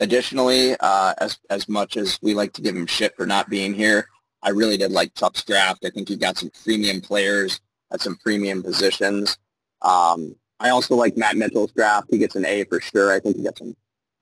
additionally, 0.00 0.74
uh, 0.80 1.14
as 1.18 1.38
as 1.48 1.68
much 1.68 1.96
as 1.96 2.18
we 2.22 2.34
like 2.34 2.52
to 2.54 2.62
give 2.62 2.76
him 2.76 2.86
shit 2.86 3.16
for 3.16 3.26
not 3.26 3.48
being 3.48 3.72
here, 3.72 4.08
I 4.42 4.50
really 4.50 4.76
did 4.76 4.90
like 4.90 5.14
Tuck's 5.14 5.44
draft. 5.44 5.84
I 5.84 5.90
think 5.90 6.08
he 6.08 6.16
got 6.16 6.38
some 6.38 6.50
premium 6.64 7.00
players 7.00 7.60
at 7.92 8.00
some 8.00 8.16
premium 8.16 8.62
positions. 8.62 9.38
Um, 9.82 10.34
I 10.58 10.70
also 10.70 10.94
like 10.94 11.16
Matt 11.16 11.36
Mitchell's 11.36 11.72
draft. 11.72 12.08
He 12.10 12.18
gets 12.18 12.36
an 12.36 12.44
A 12.44 12.64
for 12.64 12.80
sure. 12.80 13.12
I 13.12 13.20
think 13.20 13.36
he 13.36 13.42
gets 13.42 13.60
some 13.60 13.76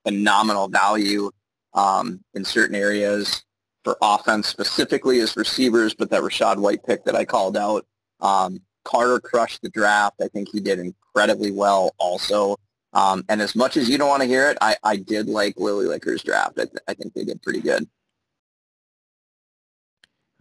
phenomenal 0.05 0.67
value 0.67 1.31
um, 1.73 2.23
in 2.33 2.45
certain 2.45 2.75
areas 2.75 3.43
for 3.89 3.97
offense, 4.03 4.47
specifically 4.47 5.19
as 5.19 5.35
receivers, 5.35 5.95
but 5.95 6.11
that 6.11 6.21
Rachaad 6.21 6.57
White 6.57 6.85
pick 6.85 7.03
that 7.05 7.15
I 7.15 7.25
called 7.25 7.57
out. 7.57 7.87
Um, 8.19 8.61
Carter 8.83 9.19
crushed 9.19 9.63
the 9.63 9.69
draft. 9.69 10.21
I 10.21 10.27
think 10.27 10.49
he 10.51 10.59
did 10.59 10.77
incredibly 10.77 11.49
well 11.49 11.95
also. 11.97 12.55
Um, 12.93 13.25
and 13.29 13.41
as 13.41 13.55
much 13.55 13.77
as 13.77 13.89
you 13.89 13.97
don't 13.97 14.09
want 14.09 14.21
to 14.21 14.27
hear 14.27 14.47
it, 14.47 14.59
I, 14.61 14.75
I 14.83 14.97
did 14.97 15.27
like 15.27 15.55
Lily 15.57 15.87
Licker's 15.87 16.21
draft. 16.21 16.59
I, 16.59 16.65
th- 16.65 16.83
I 16.87 16.93
think 16.93 17.15
they 17.15 17.23
did 17.23 17.41
pretty 17.41 17.61
good. 17.61 17.87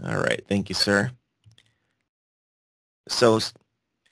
All 0.04 0.18
right. 0.18 0.42
Thank 0.46 0.68
you, 0.68 0.74
sir. 0.74 1.10
So 3.08 3.40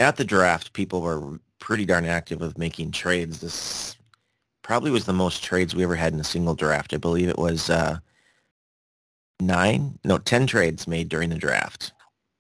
at 0.01 0.17
the 0.17 0.25
draft, 0.25 0.73
people 0.73 1.03
were 1.03 1.39
pretty 1.59 1.85
darn 1.85 2.07
active 2.07 2.41
with 2.41 2.57
making 2.57 2.93
trades. 2.93 3.41
This 3.41 3.99
probably 4.63 4.91
was 4.91 5.05
the 5.05 5.13
most 5.13 5.45
trades 5.45 5.75
we 5.75 5.83
ever 5.83 5.95
had 5.95 6.15
in 6.15 6.21
a 6.21 6.25
single 6.25 6.55
draft. 6.55 6.95
I 6.95 6.97
believe 6.97 7.29
it 7.29 7.39
was 7.39 7.69
uh, 7.69 7.99
nine, 9.41 9.99
no, 10.05 10.19
10 10.19 10.47
trades 10.47 10.87
made 10.87 11.09
during 11.09 11.31
the 11.31 11.37
draft. 11.37 11.93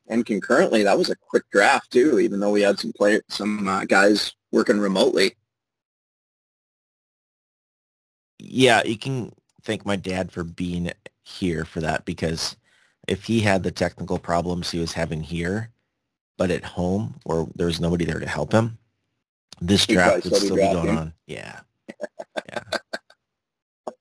And 0.08 0.24
concurrently, 0.24 0.82
that 0.84 0.98
was 0.98 1.10
a 1.10 1.16
quick 1.16 1.44
draft 1.50 1.90
too, 1.90 2.20
even 2.20 2.40
though 2.40 2.52
we 2.52 2.62
had 2.62 2.78
some 2.78 2.92
play, 2.92 3.20
some 3.28 3.66
uh, 3.66 3.84
guys 3.84 4.34
working 4.52 4.78
remotely. 4.78 5.34
Yeah, 8.38 8.82
you 8.84 8.98
can 8.98 9.32
thank 9.62 9.84
my 9.84 9.96
dad 9.96 10.30
for 10.30 10.44
being 10.44 10.92
here 11.24 11.64
for 11.64 11.80
that 11.80 12.04
because 12.04 12.56
if 13.08 13.24
he 13.24 13.40
had 13.40 13.62
the 13.62 13.72
technical 13.72 14.18
problems 14.18 14.70
he 14.70 14.78
was 14.78 14.92
having 14.92 15.22
here, 15.22 15.70
but 16.36 16.50
at 16.50 16.64
home 16.64 17.18
where 17.24 17.46
there 17.56 17.66
was 17.66 17.80
nobody 17.80 18.04
there 18.04 18.20
to 18.20 18.28
help 18.28 18.52
him, 18.52 18.78
this 19.60 19.86
draft 19.86 20.24
would 20.24 20.36
still 20.36 20.56
be 20.56 20.62
going 20.62 20.74
drafting. 20.74 20.98
on. 20.98 21.12
Yeah. 21.26 21.60
Yeah. 22.48 22.62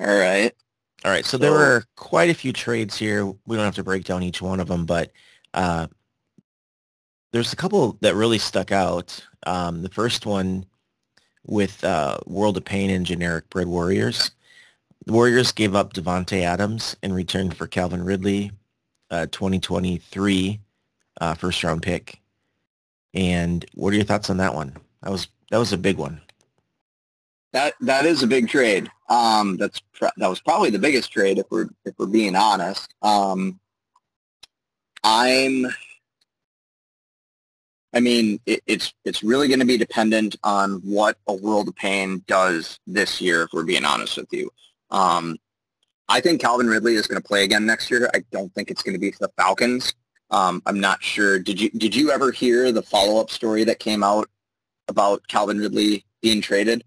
All 0.00 0.06
right. 0.06 0.54
All 1.04 1.10
right. 1.10 1.24
So 1.24 1.38
there 1.38 1.52
were 1.52 1.84
quite 1.96 2.30
a 2.30 2.34
few 2.34 2.52
trades 2.52 2.96
here. 2.96 3.24
We 3.24 3.56
don't 3.56 3.64
have 3.64 3.76
to 3.76 3.84
break 3.84 4.04
down 4.04 4.22
each 4.22 4.42
one 4.42 4.58
of 4.58 4.66
them, 4.66 4.84
but 4.84 5.12
uh, 5.54 5.86
there's 7.32 7.52
a 7.52 7.56
couple 7.56 7.98
that 8.00 8.14
really 8.14 8.38
stuck 8.38 8.72
out. 8.72 9.24
Um, 9.46 9.82
the 9.82 9.90
first 9.90 10.26
one 10.26 10.66
with 11.46 11.82
uh, 11.84 12.18
World 12.26 12.56
of 12.56 12.64
Pain 12.64 12.90
and 12.90 13.06
Generic 13.06 13.48
Bread 13.48 13.68
Warriors. 13.68 14.32
The 15.06 15.12
Warriors 15.12 15.52
gave 15.52 15.74
up 15.74 15.94
Davante 15.94 16.42
Adams 16.42 16.96
in 17.02 17.12
return 17.12 17.50
for 17.50 17.66
Calvin 17.66 18.04
Ridley, 18.04 18.50
uh, 19.10 19.26
2023 19.26 20.60
uh, 21.20 21.34
first 21.34 21.62
round 21.64 21.82
pick. 21.82 22.20
And 23.14 23.64
what 23.74 23.92
are 23.92 23.96
your 23.96 24.04
thoughts 24.04 24.30
on 24.30 24.36
that 24.38 24.54
one? 24.54 24.76
That 25.02 25.10
was 25.10 25.28
that 25.50 25.58
was 25.58 25.72
a 25.72 25.78
big 25.78 25.96
one. 25.96 26.20
That 27.52 27.74
that 27.80 28.04
is 28.04 28.22
a 28.22 28.26
big 28.26 28.48
trade. 28.48 28.90
Um, 29.08 29.56
that's 29.56 29.80
that 30.16 30.28
was 30.28 30.40
probably 30.40 30.70
the 30.70 30.78
biggest 30.78 31.10
trade 31.12 31.38
if 31.38 31.46
we're 31.50 31.68
if 31.84 31.94
we're 31.98 32.06
being 32.06 32.36
honest. 32.36 32.94
Um, 33.02 33.58
I'm. 35.02 35.66
I 37.94 38.00
mean, 38.00 38.38
it, 38.44 38.62
it's 38.66 38.92
it's 39.06 39.22
really 39.22 39.48
going 39.48 39.60
to 39.60 39.66
be 39.66 39.78
dependent 39.78 40.36
on 40.44 40.72
what 40.84 41.16
a 41.26 41.32
World 41.32 41.68
of 41.68 41.76
Pain 41.76 42.22
does 42.26 42.78
this 42.86 43.20
year. 43.20 43.44
If 43.44 43.50
we're 43.54 43.64
being 43.64 43.86
honest 43.86 44.18
with 44.18 44.30
you, 44.30 44.50
um, 44.90 45.38
I 46.08 46.20
think 46.20 46.40
Calvin 46.40 46.68
Ridley 46.68 46.94
is 46.94 47.06
going 47.06 47.20
to 47.20 47.26
play 47.26 47.44
again 47.44 47.64
next 47.64 47.90
year. 47.90 48.10
I 48.14 48.22
don't 48.30 48.54
think 48.54 48.70
it's 48.70 48.82
going 48.82 48.94
to 48.94 49.00
be 49.00 49.10
for 49.10 49.20
the 49.20 49.32
Falcons. 49.38 49.94
Um, 50.30 50.62
I'm 50.66 50.80
not 50.80 51.02
sure. 51.02 51.38
Did 51.38 51.58
you 51.60 51.70
did 51.70 51.94
you 51.94 52.10
ever 52.10 52.30
hear 52.30 52.72
the 52.72 52.82
follow 52.82 53.20
up 53.20 53.30
story 53.30 53.64
that 53.64 53.78
came 53.78 54.02
out 54.02 54.28
about 54.88 55.26
Calvin 55.28 55.58
Ridley 55.58 56.04
being 56.20 56.42
traded? 56.42 56.84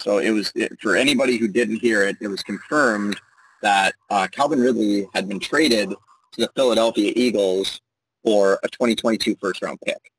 So 0.00 0.18
it 0.18 0.30
was 0.30 0.52
it, 0.54 0.78
for 0.80 0.96
anybody 0.96 1.36
who 1.36 1.48
didn't 1.48 1.76
hear 1.76 2.02
it. 2.02 2.16
It 2.20 2.28
was 2.28 2.42
confirmed 2.42 3.20
that 3.62 3.94
uh, 4.10 4.28
Calvin 4.30 4.60
Ridley 4.60 5.08
had 5.14 5.28
been 5.28 5.40
traded 5.40 5.90
to 5.90 6.40
the 6.40 6.50
Philadelphia 6.54 7.12
Eagles 7.16 7.80
for 8.22 8.58
a 8.62 8.68
2022 8.68 9.36
first 9.40 9.62
round 9.62 9.80
pick. 9.84 10.12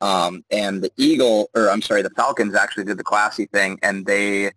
Um, 0.00 0.44
and 0.50 0.82
the 0.82 0.90
Eagle, 0.96 1.50
or 1.54 1.70
I'm 1.70 1.82
sorry, 1.82 2.02
the 2.02 2.10
Falcons 2.10 2.54
actually 2.54 2.84
did 2.84 2.98
the 2.98 3.04
classy 3.04 3.46
thing, 3.46 3.78
and 3.82 4.04
they 4.04 4.52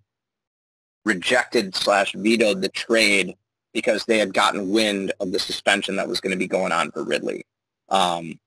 rejected 1.06 1.74
slash 1.74 2.14
vetoed 2.14 2.62
the 2.62 2.70
trade 2.70 3.36
because 3.74 4.06
they 4.06 4.18
had 4.18 4.34
gotten 4.34 4.72
wind 4.72 5.14
of 5.20 5.32
the 5.32 5.40
suspension 5.40 5.95
that 5.95 6.08
was 6.08 6.20
going 6.20 6.32
to 6.32 6.38
be 6.38 6.48
going 6.48 6.72
on 6.72 6.91
for 6.91 7.04
Ridley. 7.04 7.45
Um, 7.90 8.40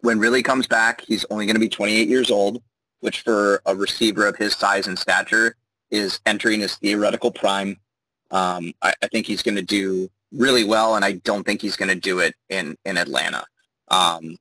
when 0.00 0.18
Ridley 0.18 0.42
comes 0.42 0.66
back, 0.66 1.00
he's 1.02 1.24
only 1.30 1.46
going 1.46 1.54
to 1.54 1.60
be 1.60 1.68
28 1.68 2.08
years 2.08 2.30
old 2.30 2.62
which 3.06 3.20
for 3.20 3.62
a 3.66 3.74
receiver 3.76 4.26
of 4.26 4.34
his 4.34 4.56
size 4.56 4.88
and 4.88 4.98
stature 4.98 5.54
is 5.92 6.18
entering 6.26 6.58
his 6.58 6.74
theoretical 6.74 7.30
prime. 7.30 7.76
Um, 8.32 8.72
I, 8.82 8.94
I 9.00 9.06
think 9.06 9.28
he's 9.28 9.44
going 9.44 9.54
to 9.54 9.62
do 9.62 10.10
really 10.32 10.64
well, 10.64 10.96
and 10.96 11.04
I 11.04 11.12
don't 11.12 11.44
think 11.44 11.62
he's 11.62 11.76
going 11.76 11.88
to 11.88 11.94
do 11.94 12.18
it 12.18 12.34
in, 12.48 12.76
in 12.84 12.96
Atlanta. 12.96 13.44
Um, 13.92 14.36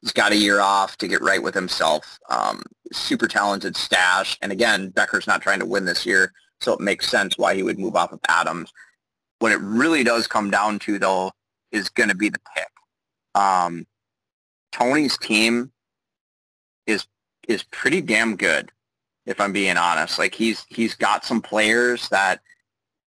he's 0.00 0.12
got 0.12 0.30
a 0.30 0.36
year 0.36 0.60
off 0.60 0.96
to 0.98 1.08
get 1.08 1.22
right 1.22 1.42
with 1.42 1.56
himself. 1.56 2.20
Um, 2.30 2.62
super 2.92 3.26
talented 3.26 3.76
stash, 3.76 4.38
and 4.40 4.52
again, 4.52 4.90
Becker's 4.90 5.26
not 5.26 5.42
trying 5.42 5.58
to 5.58 5.66
win 5.66 5.84
this 5.84 6.06
year, 6.06 6.32
so 6.60 6.72
it 6.72 6.78
makes 6.78 7.08
sense 7.08 7.36
why 7.36 7.56
he 7.56 7.64
would 7.64 7.80
move 7.80 7.96
off 7.96 8.12
of 8.12 8.20
Adams. 8.28 8.72
What 9.40 9.50
it 9.50 9.58
really 9.60 10.04
does 10.04 10.28
come 10.28 10.52
down 10.52 10.78
to, 10.80 11.00
though, 11.00 11.32
is 11.72 11.88
going 11.88 12.10
to 12.10 12.14
be 12.14 12.28
the 12.28 12.38
pick. 12.54 12.70
Um, 13.34 13.88
Tony's 14.70 15.18
team 15.18 15.72
is 16.86 17.06
is 17.48 17.62
pretty 17.64 18.00
damn 18.00 18.36
good, 18.36 18.70
if 19.26 19.40
I'm 19.40 19.52
being 19.52 19.76
honest. 19.76 20.18
Like 20.18 20.34
he's 20.34 20.64
he's 20.68 20.94
got 20.94 21.24
some 21.24 21.40
players 21.40 22.08
that 22.10 22.40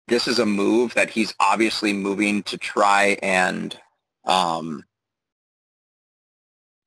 this 0.07 0.27
is 0.27 0.39
a 0.39 0.45
move 0.45 0.93
that 0.93 1.09
he's 1.09 1.34
obviously 1.39 1.93
moving 1.93 2.43
to 2.43 2.57
try 2.57 3.18
and 3.22 3.77
um, 4.26 4.84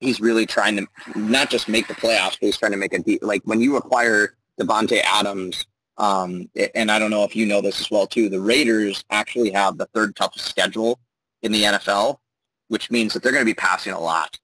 he's 0.00 0.20
really 0.20 0.46
trying 0.46 0.76
to 0.76 0.86
not 1.14 1.50
just 1.50 1.68
make 1.68 1.86
the 1.86 1.94
playoffs, 1.94 2.38
but 2.40 2.46
he's 2.46 2.56
trying 2.56 2.72
to 2.72 2.78
make 2.78 2.94
a 2.94 2.98
deep. 2.98 3.22
Like 3.22 3.42
when 3.44 3.60
you 3.60 3.76
acquire 3.76 4.36
Davante 4.58 5.00
Adams, 5.04 5.66
um, 5.98 6.48
and 6.74 6.90
I 6.90 6.98
don't 6.98 7.10
know 7.10 7.24
if 7.24 7.36
you 7.36 7.44
know 7.44 7.60
this 7.60 7.80
as 7.80 7.90
well 7.90 8.06
too. 8.06 8.28
The 8.30 8.40
Raiders 8.40 9.04
actually 9.10 9.50
have 9.50 9.76
the 9.76 9.86
third 9.86 10.16
toughest 10.16 10.46
schedule 10.46 10.98
in 11.42 11.52
the 11.52 11.64
NFL, 11.64 12.18
which 12.68 12.90
means 12.90 13.12
that 13.12 13.22
they're 13.22 13.32
going 13.32 13.44
to 13.44 13.50
be 13.50 13.54
passing 13.54 13.92
a 13.92 14.00
lot. 14.00 14.38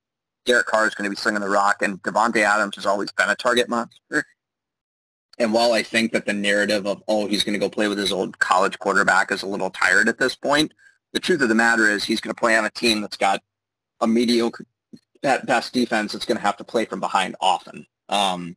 Derek 0.47 0.67
Carr 0.67 0.87
is 0.87 0.95
going 0.95 1.05
to 1.05 1.15
be 1.15 1.21
slinging 1.21 1.41
the 1.41 1.49
rock, 1.49 1.83
and 1.83 2.01
Davante 2.03 2.43
Adams 2.43 2.77
has 2.77 2.87
always 2.87 3.13
been 3.13 3.29
a 3.29 3.35
target 3.35 3.69
monster. 3.69 4.25
And 5.39 5.53
while 5.53 5.73
I 5.73 5.83
think 5.83 6.13
that 6.13 6.25
the 6.25 6.33
narrative 6.33 6.87
of, 6.87 7.03
oh, 7.09 7.27
he's 7.27 7.45
going 7.45 7.53
to 7.53 7.59
go 7.59 7.69
play 7.69 7.89
with 7.89 7.99
his 7.99 8.13
old 8.13 8.39
college 8.39 8.79
quarterback 8.79 9.31
is 9.31 9.43
a 9.43 9.47
little 9.47 9.71
tired 9.71 10.09
at 10.09 10.19
this 10.19 10.35
point, 10.35 10.73
the 11.13 11.21
truth 11.21 11.43
of 11.43 11.49
the 11.49 11.55
matter 11.55 11.91
is 11.91 12.05
he's 12.05 12.21
going 12.21 12.35
to 12.35 12.41
play 12.41 12.57
on 12.57 12.65
a 12.65 12.71
team 12.71 13.01
that's 13.01 13.17
got 13.17 13.43
a 14.01 14.07
mediocre 14.07 14.65
at 15.23 15.47
best 15.47 15.75
defense 15.75 16.13
that's 16.13 16.25
going 16.25 16.39
to 16.39 16.43
have 16.43 16.57
to 16.57 16.65
play 16.65 16.85
from 16.85 17.01
behind 17.01 17.37
often. 17.41 17.87
Um, 18.09 18.57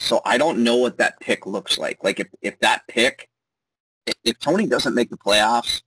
so 0.00 0.20
I 0.24 0.38
don't 0.38 0.64
know 0.64 0.76
what 0.76 0.98
that 0.98 1.20
pick 1.20 1.46
looks 1.46 1.78
like. 1.78 2.02
Like 2.02 2.20
if, 2.20 2.28
if 2.40 2.58
that 2.60 2.82
pick, 2.88 3.28
if, 4.06 4.14
if 4.24 4.38
Tony 4.38 4.66
doesn't 4.66 4.94
make 4.94 5.10
the 5.10 5.18
playoffs, 5.18 5.82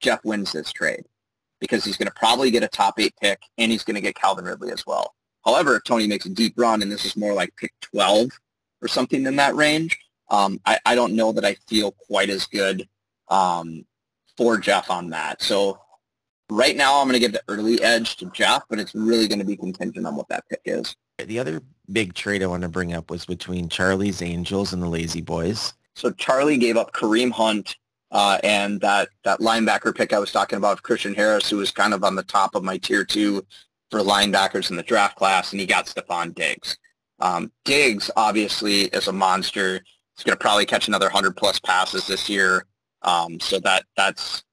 Jeff 0.00 0.24
wins 0.24 0.52
this 0.52 0.72
trade 0.72 1.04
because 1.60 1.84
he's 1.84 1.96
going 1.96 2.08
to 2.08 2.14
probably 2.14 2.50
get 2.50 2.62
a 2.62 2.68
top 2.68 2.98
eight 2.98 3.14
pick 3.20 3.40
and 3.58 3.70
he's 3.70 3.84
going 3.84 3.94
to 3.94 4.00
get 4.00 4.14
Calvin 4.14 4.44
Ridley 4.44 4.72
as 4.72 4.86
well. 4.86 5.14
However, 5.44 5.76
if 5.76 5.84
Tony 5.84 6.06
makes 6.06 6.26
a 6.26 6.30
deep 6.30 6.54
run 6.56 6.82
and 6.82 6.90
this 6.90 7.04
is 7.04 7.16
more 7.16 7.32
like 7.32 7.54
pick 7.56 7.72
12 7.80 8.30
or 8.82 8.88
something 8.88 9.24
in 9.26 9.36
that 9.36 9.54
range, 9.54 9.98
um, 10.30 10.60
I, 10.64 10.78
I 10.86 10.94
don't 10.94 11.14
know 11.14 11.32
that 11.32 11.44
I 11.44 11.54
feel 11.68 11.92
quite 11.92 12.30
as 12.30 12.46
good 12.46 12.88
um, 13.28 13.84
for 14.36 14.58
Jeff 14.58 14.90
on 14.90 15.10
that. 15.10 15.42
So 15.42 15.78
right 16.50 16.76
now 16.76 17.00
I'm 17.00 17.06
going 17.06 17.14
to 17.14 17.20
give 17.20 17.32
the 17.32 17.42
early 17.48 17.82
edge 17.82 18.16
to 18.16 18.30
Jeff, 18.30 18.64
but 18.68 18.78
it's 18.78 18.94
really 18.94 19.28
going 19.28 19.38
to 19.38 19.44
be 19.44 19.56
contingent 19.56 20.06
on 20.06 20.16
what 20.16 20.28
that 20.28 20.48
pick 20.48 20.60
is. 20.64 20.96
The 21.18 21.38
other 21.38 21.60
big 21.92 22.14
trade 22.14 22.42
I 22.42 22.46
want 22.46 22.62
to 22.62 22.68
bring 22.68 22.94
up 22.94 23.10
was 23.10 23.26
between 23.26 23.68
Charlie's 23.68 24.22
Angels 24.22 24.72
and 24.72 24.82
the 24.82 24.88
Lazy 24.88 25.20
Boys. 25.20 25.74
So 25.94 26.10
Charlie 26.12 26.56
gave 26.56 26.76
up 26.76 26.92
Kareem 26.92 27.30
Hunt 27.30 27.76
uh, 28.10 28.38
and 28.42 28.80
that, 28.80 29.08
that 29.24 29.40
linebacker 29.40 29.94
pick 29.94 30.12
I 30.12 30.18
was 30.18 30.32
talking 30.32 30.56
about, 30.56 30.82
Christian 30.82 31.14
Harris, 31.14 31.48
who 31.48 31.58
was 31.58 31.70
kind 31.70 31.94
of 31.94 32.04
on 32.04 32.14
the 32.14 32.22
top 32.22 32.54
of 32.54 32.64
my 32.64 32.76
tier 32.78 33.04
two 33.04 33.44
for 33.90 34.00
linebackers 34.00 34.70
in 34.70 34.76
the 34.76 34.82
draft 34.82 35.16
class, 35.16 35.52
and 35.52 35.60
he 35.60 35.66
got 35.66 35.86
Stefon 35.86 36.34
Diggs. 36.34 36.78
Um, 37.20 37.52
Diggs, 37.64 38.10
obviously, 38.16 38.82
is 38.84 39.08
a 39.08 39.12
monster. 39.12 39.80
He's 40.16 40.24
going 40.24 40.36
to 40.36 40.42
probably 40.42 40.66
catch 40.66 40.88
another 40.88 41.08
100-plus 41.08 41.60
passes 41.60 42.06
this 42.06 42.28
year. 42.28 42.66
Um, 43.02 43.40
so 43.40 43.58
that 43.60 43.84
that's 43.96 44.44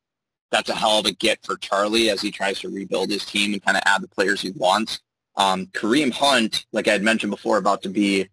that's 0.51 0.69
a 0.69 0.75
hell 0.75 0.99
of 0.99 1.05
a 1.05 1.11
get 1.11 1.39
for 1.43 1.57
Charlie 1.57 2.09
as 2.09 2.21
he 2.21 2.31
tries 2.31 2.59
to 2.61 2.69
rebuild 2.69 3.09
his 3.09 3.25
team 3.25 3.53
and 3.53 3.63
kind 3.63 3.75
of 3.75 3.83
add 3.85 4.01
the 4.01 4.07
players 4.07 4.41
he 4.41 4.51
wants. 4.51 5.01
Um, 5.35 5.67
Kareem 5.67 6.11
Hunt, 6.11 6.65
like 6.71 6.87
I 6.87 6.93
had 6.93 7.03
mentioned 7.03 7.31
before, 7.31 7.57
about 7.57 7.81
to 7.83 7.89
be 7.89 8.29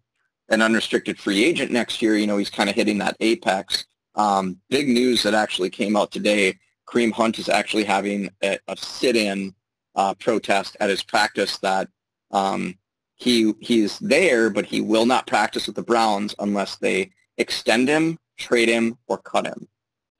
an 0.49 0.63
unrestricted 0.63 1.19
free 1.19 1.45
agent 1.45 1.73
next 1.73 2.01
year. 2.01 2.17
You 2.17 2.27
know, 2.27 2.37
he's 2.37 2.51
kind 2.51 2.71
of 2.71 2.77
hitting 2.77 2.99
that 2.99 3.17
apex. 3.21 3.87
Um, 4.17 4.61
big 4.71 4.89
news 4.89 5.23
that 5.23 5.35
actually 5.35 5.71
came 5.71 5.97
out 5.97 6.11
today. 6.11 6.59
Kareem 6.89 7.13
Hunt 7.13 7.39
is 7.39 7.49
actually 7.49 7.85
having 7.85 8.31
a, 8.43 8.59
a 8.69 8.77
sit-in 8.77 9.55
uh, 9.95 10.15
protest 10.15 10.77
at 10.81 10.91
his 10.91 11.03
practice 11.03 11.59
that 11.59 11.89
um, 12.31 12.77
he 13.17 13.55
he's 13.61 13.99
there, 13.99 14.51
but 14.51 14.67
he 14.67 14.81
will 14.81 15.07
not 15.07 15.27
practice 15.27 15.67
with 15.67 15.77
the 15.77 15.83
Browns 15.83 16.35
unless 16.39 16.77
they 16.77 17.11
extend 17.39 17.89
him, 17.89 18.19
trade 18.39 18.69
him, 18.69 18.99
or 19.07 19.19
cut 19.19 19.47
him. 19.47 19.69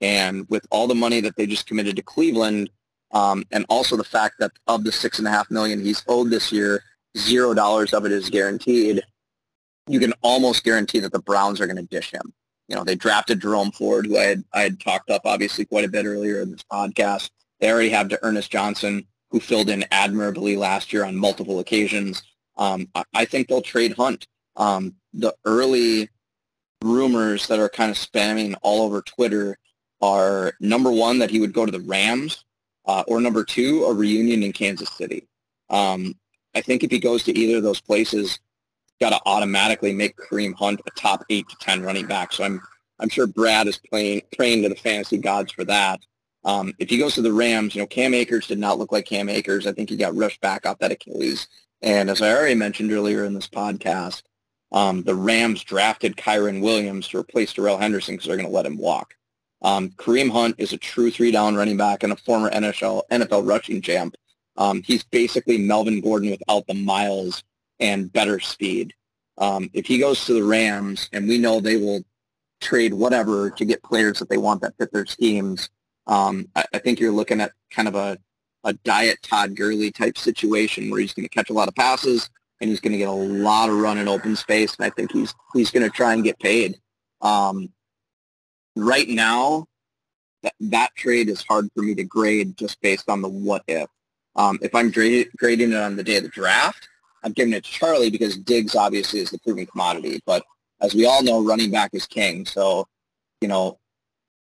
And 0.01 0.47
with 0.49 0.65
all 0.71 0.87
the 0.87 0.95
money 0.95 1.21
that 1.21 1.35
they 1.35 1.45
just 1.45 1.67
committed 1.67 1.95
to 1.95 2.01
Cleveland, 2.01 2.69
um, 3.11 3.45
and 3.51 3.65
also 3.69 3.95
the 3.95 4.03
fact 4.03 4.35
that 4.39 4.51
of 4.67 4.83
the 4.83 4.91
six 4.91 5.19
and 5.19 5.27
a 5.27 5.31
half 5.31 5.49
million 5.51 5.83
he's 5.83 6.03
owed 6.07 6.29
this 6.29 6.51
year, 6.51 6.83
zero 7.17 7.53
dollars 7.53 7.93
of 7.93 8.05
it 8.05 8.11
is 8.11 8.29
guaranteed. 8.29 9.01
You 9.87 9.99
can 9.99 10.13
almost 10.21 10.63
guarantee 10.63 10.99
that 10.99 11.11
the 11.11 11.21
Browns 11.21 11.61
are 11.61 11.67
going 11.67 11.77
to 11.77 11.83
dish 11.83 12.11
him. 12.11 12.33
You 12.67 12.75
know, 12.75 12.83
they 12.83 12.95
drafted 12.95 13.41
Jerome 13.41 13.71
Ford, 13.71 14.05
who 14.05 14.17
I 14.17 14.23
had, 14.23 14.43
I 14.53 14.61
had 14.61 14.79
talked 14.79 15.09
up 15.09 15.21
obviously 15.25 15.65
quite 15.65 15.85
a 15.85 15.89
bit 15.89 16.05
earlier 16.05 16.41
in 16.41 16.51
this 16.51 16.63
podcast. 16.71 17.29
They 17.59 17.71
already 17.71 17.89
have 17.89 18.09
D'Ernest 18.09 18.51
Johnson, 18.51 19.05
who 19.29 19.39
filled 19.39 19.69
in 19.69 19.85
admirably 19.91 20.57
last 20.57 20.91
year 20.91 21.05
on 21.05 21.15
multiple 21.15 21.59
occasions. 21.59 22.23
Um, 22.57 22.87
I, 22.95 23.03
I, 23.13 23.25
think 23.25 23.47
they'll 23.47 23.61
trade 23.61 23.93
Hunt. 23.93 24.27
Um, 24.55 24.95
the 25.13 25.35
early 25.45 26.09
rumors 26.81 27.47
that 27.47 27.59
are 27.59 27.69
kind 27.69 27.91
of 27.91 27.97
spamming 27.97 28.55
all 28.61 28.83
over 28.83 29.01
Twitter 29.01 29.57
are 30.01 30.53
number 30.59 30.91
one 30.91 31.19
that 31.19 31.29
he 31.29 31.39
would 31.39 31.53
go 31.53 31.65
to 31.65 31.71
the 31.71 31.81
Rams, 31.81 32.45
uh, 32.85 33.03
or 33.07 33.19
number 33.19 33.43
two 33.43 33.85
a 33.85 33.93
reunion 33.93 34.43
in 34.43 34.53
Kansas 34.53 34.89
City. 34.89 35.27
Um, 35.69 36.15
I 36.53 36.61
think 36.61 36.83
if 36.83 36.91
he 36.91 36.99
goes 36.99 37.23
to 37.23 37.37
either 37.37 37.57
of 37.57 37.63
those 37.63 37.81
places, 37.81 38.39
got 38.99 39.09
to 39.09 39.19
automatically 39.25 39.93
make 39.93 40.15
Kareem 40.17 40.53
Hunt 40.53 40.81
a 40.85 40.91
top 40.91 41.23
eight 41.29 41.47
to 41.49 41.55
ten 41.57 41.81
running 41.81 42.07
back. 42.07 42.33
So 42.33 42.43
I'm 42.43 42.61
I'm 42.99 43.09
sure 43.09 43.27
Brad 43.27 43.67
is 43.67 43.77
playing 43.77 44.21
praying 44.35 44.63
to 44.63 44.69
the 44.69 44.75
fantasy 44.75 45.17
gods 45.17 45.51
for 45.51 45.63
that. 45.65 46.01
Um, 46.43 46.73
if 46.79 46.89
he 46.89 46.97
goes 46.97 47.15
to 47.15 47.21
the 47.21 47.33
Rams, 47.33 47.75
you 47.75 47.81
know 47.81 47.87
Cam 47.87 48.13
Akers 48.13 48.47
did 48.47 48.59
not 48.59 48.77
look 48.77 48.91
like 48.91 49.05
Cam 49.05 49.29
Akers. 49.29 49.67
I 49.67 49.73
think 49.73 49.89
he 49.89 49.97
got 49.97 50.15
rushed 50.15 50.41
back 50.41 50.65
off 50.65 50.79
that 50.79 50.91
Achilles. 50.91 51.47
And 51.81 52.09
as 52.09 52.21
I 52.21 52.31
already 52.31 52.55
mentioned 52.55 52.91
earlier 52.91 53.25
in 53.25 53.33
this 53.33 53.47
podcast, 53.47 54.23
um, 54.71 55.03
the 55.03 55.15
Rams 55.15 55.63
drafted 55.63 56.15
Kyren 56.15 56.61
Williams 56.61 57.07
to 57.09 57.19
replace 57.19 57.53
Darrell 57.53 57.77
Henderson 57.77 58.15
because 58.15 58.27
they're 58.27 58.37
going 58.37 58.47
to 58.47 58.53
let 58.53 58.65
him 58.65 58.77
walk. 58.77 59.15
Um, 59.61 59.89
Kareem 59.91 60.31
Hunt 60.31 60.55
is 60.57 60.73
a 60.73 60.77
true 60.77 61.11
three-down 61.11 61.55
running 61.55 61.77
back 61.77 62.03
and 62.03 62.13
a 62.13 62.17
former 62.17 62.49
NFL 62.49 63.03
NFL 63.11 63.47
rushing 63.47 63.81
champ. 63.81 64.15
Um, 64.57 64.83
he's 64.83 65.03
basically 65.03 65.57
Melvin 65.57 66.01
Gordon 66.01 66.31
without 66.31 66.65
the 66.67 66.73
miles 66.73 67.43
and 67.79 68.11
better 68.11 68.39
speed. 68.39 68.93
Um, 69.37 69.69
if 69.73 69.85
he 69.85 69.97
goes 69.97 70.25
to 70.25 70.33
the 70.33 70.43
Rams, 70.43 71.09
and 71.11 71.27
we 71.27 71.37
know 71.37 71.59
they 71.59 71.77
will 71.77 72.03
trade 72.61 72.93
whatever 72.93 73.49
to 73.51 73.65
get 73.65 73.83
players 73.83 74.19
that 74.19 74.29
they 74.29 74.37
want 74.37 74.61
that 74.61 74.75
fit 74.77 74.91
their 74.93 75.05
schemes, 75.05 75.69
um, 76.07 76.47
I, 76.55 76.65
I, 76.73 76.79
think 76.79 76.99
you're 76.99 77.11
looking 77.11 77.41
at 77.41 77.51
kind 77.71 77.87
of 77.87 77.95
a, 77.95 78.17
a 78.63 78.73
diet 78.73 79.17
Todd 79.23 79.55
Gurley 79.55 79.91
type 79.91 80.17
situation 80.17 80.89
where 80.89 81.01
he's 81.01 81.13
going 81.13 81.27
to 81.27 81.33
catch 81.33 81.49
a 81.49 81.53
lot 81.53 81.67
of 81.67 81.75
passes 81.75 82.29
and 82.61 82.69
he's 82.69 82.79
going 82.79 82.91
to 82.91 82.97
get 82.97 83.09
a 83.09 83.11
lot 83.11 83.69
of 83.69 83.77
run 83.77 83.97
in 83.97 84.07
open 84.07 84.35
space, 84.35 84.75
and 84.75 84.85
I 84.85 84.89
think 84.89 85.11
he's 85.11 85.33
he's 85.53 85.71
going 85.71 85.83
to 85.83 85.89
try 85.89 86.13
and 86.13 86.23
get 86.23 86.39
paid. 86.39 86.79
Um, 87.21 87.69
right 88.75 89.07
now, 89.07 89.67
that, 90.43 90.53
that 90.59 90.95
trade 90.95 91.27
is 91.27 91.43
hard 91.43 91.69
for 91.75 91.81
me 91.81 91.95
to 91.95 92.03
grade 92.03 92.57
just 92.57 92.79
based 92.81 93.09
on 93.09 93.21
the 93.21 93.27
what 93.27 93.63
if. 93.67 93.89
Um, 94.35 94.59
if 94.61 94.75
I'm 94.75 94.91
grading 94.91 95.71
it 95.71 95.75
on 95.75 95.95
the 95.95 96.03
day 96.03 96.17
of 96.17 96.23
the 96.23 96.29
draft, 96.29 96.87
I'm 97.25 97.33
giving 97.33 97.53
it 97.53 97.65
to 97.65 97.71
Charlie 97.71 98.11
because 98.11 98.37
Diggs 98.37 98.75
obviously 98.75 99.19
is 99.19 99.31
the 99.31 99.39
proven 99.39 99.65
commodity. 99.65 100.21
But 100.25 100.43
as 100.79 100.93
we 100.93 101.05
all 101.05 101.23
know, 101.23 101.43
running 101.43 101.71
back 101.71 101.89
is 101.93 102.05
king. 102.05 102.45
So, 102.45 102.87
you 103.41 103.47
know, 103.47 103.79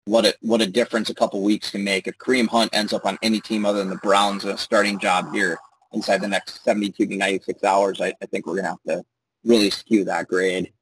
what 0.05 0.25
a 0.25 0.35
what 0.41 0.63
a 0.63 0.67
difference 0.67 1.11
a 1.11 1.15
couple 1.15 1.43
weeks 1.43 1.73
can 1.73 1.83
make. 1.85 2.07
If 2.07 2.17
Kareem 2.19 2.49
Hunt 2.49 2.71
ends 2.73 2.93
up 2.93 3.05
on 3.05 3.19
any 3.21 3.41
team 3.41 3.67
other 3.67 3.81
than 3.81 3.91
the 3.91 3.97
Browns 3.97 4.45
a 4.45 4.57
starting 4.57 4.99
job 4.99 5.35
here 5.35 5.59
inside 5.93 6.21
the 6.21 6.29
next 6.29 6.63
72 6.65 7.05
to 7.05 7.17
96 7.17 7.65
hours, 7.65 8.01
I, 8.01 8.15
I 8.23 8.27
think 8.27 8.47
we're 8.47 8.57
gonna 8.57 8.69
have 8.69 8.83
to 8.87 9.05
really 9.45 9.71
skew 9.71 10.05
that 10.05 10.29
grade. 10.29 10.73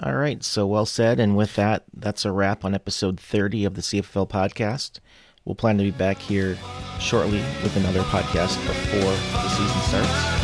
All 0.00 0.14
right, 0.14 0.42
so 0.42 0.66
well 0.66 0.86
said. 0.86 1.20
And 1.20 1.36
with 1.36 1.54
that, 1.54 1.84
that's 1.94 2.24
a 2.24 2.32
wrap 2.32 2.64
on 2.64 2.74
episode 2.74 3.20
30 3.20 3.64
of 3.64 3.74
the 3.74 3.80
CFL 3.80 4.28
podcast. 4.28 4.98
We'll 5.44 5.54
plan 5.54 5.78
to 5.78 5.84
be 5.84 5.92
back 5.92 6.18
here 6.18 6.58
shortly 6.98 7.38
with 7.62 7.76
another 7.76 8.02
podcast 8.02 8.56
before 8.66 9.00
the 9.00 9.48
season 9.50 9.80
starts. 9.82 10.43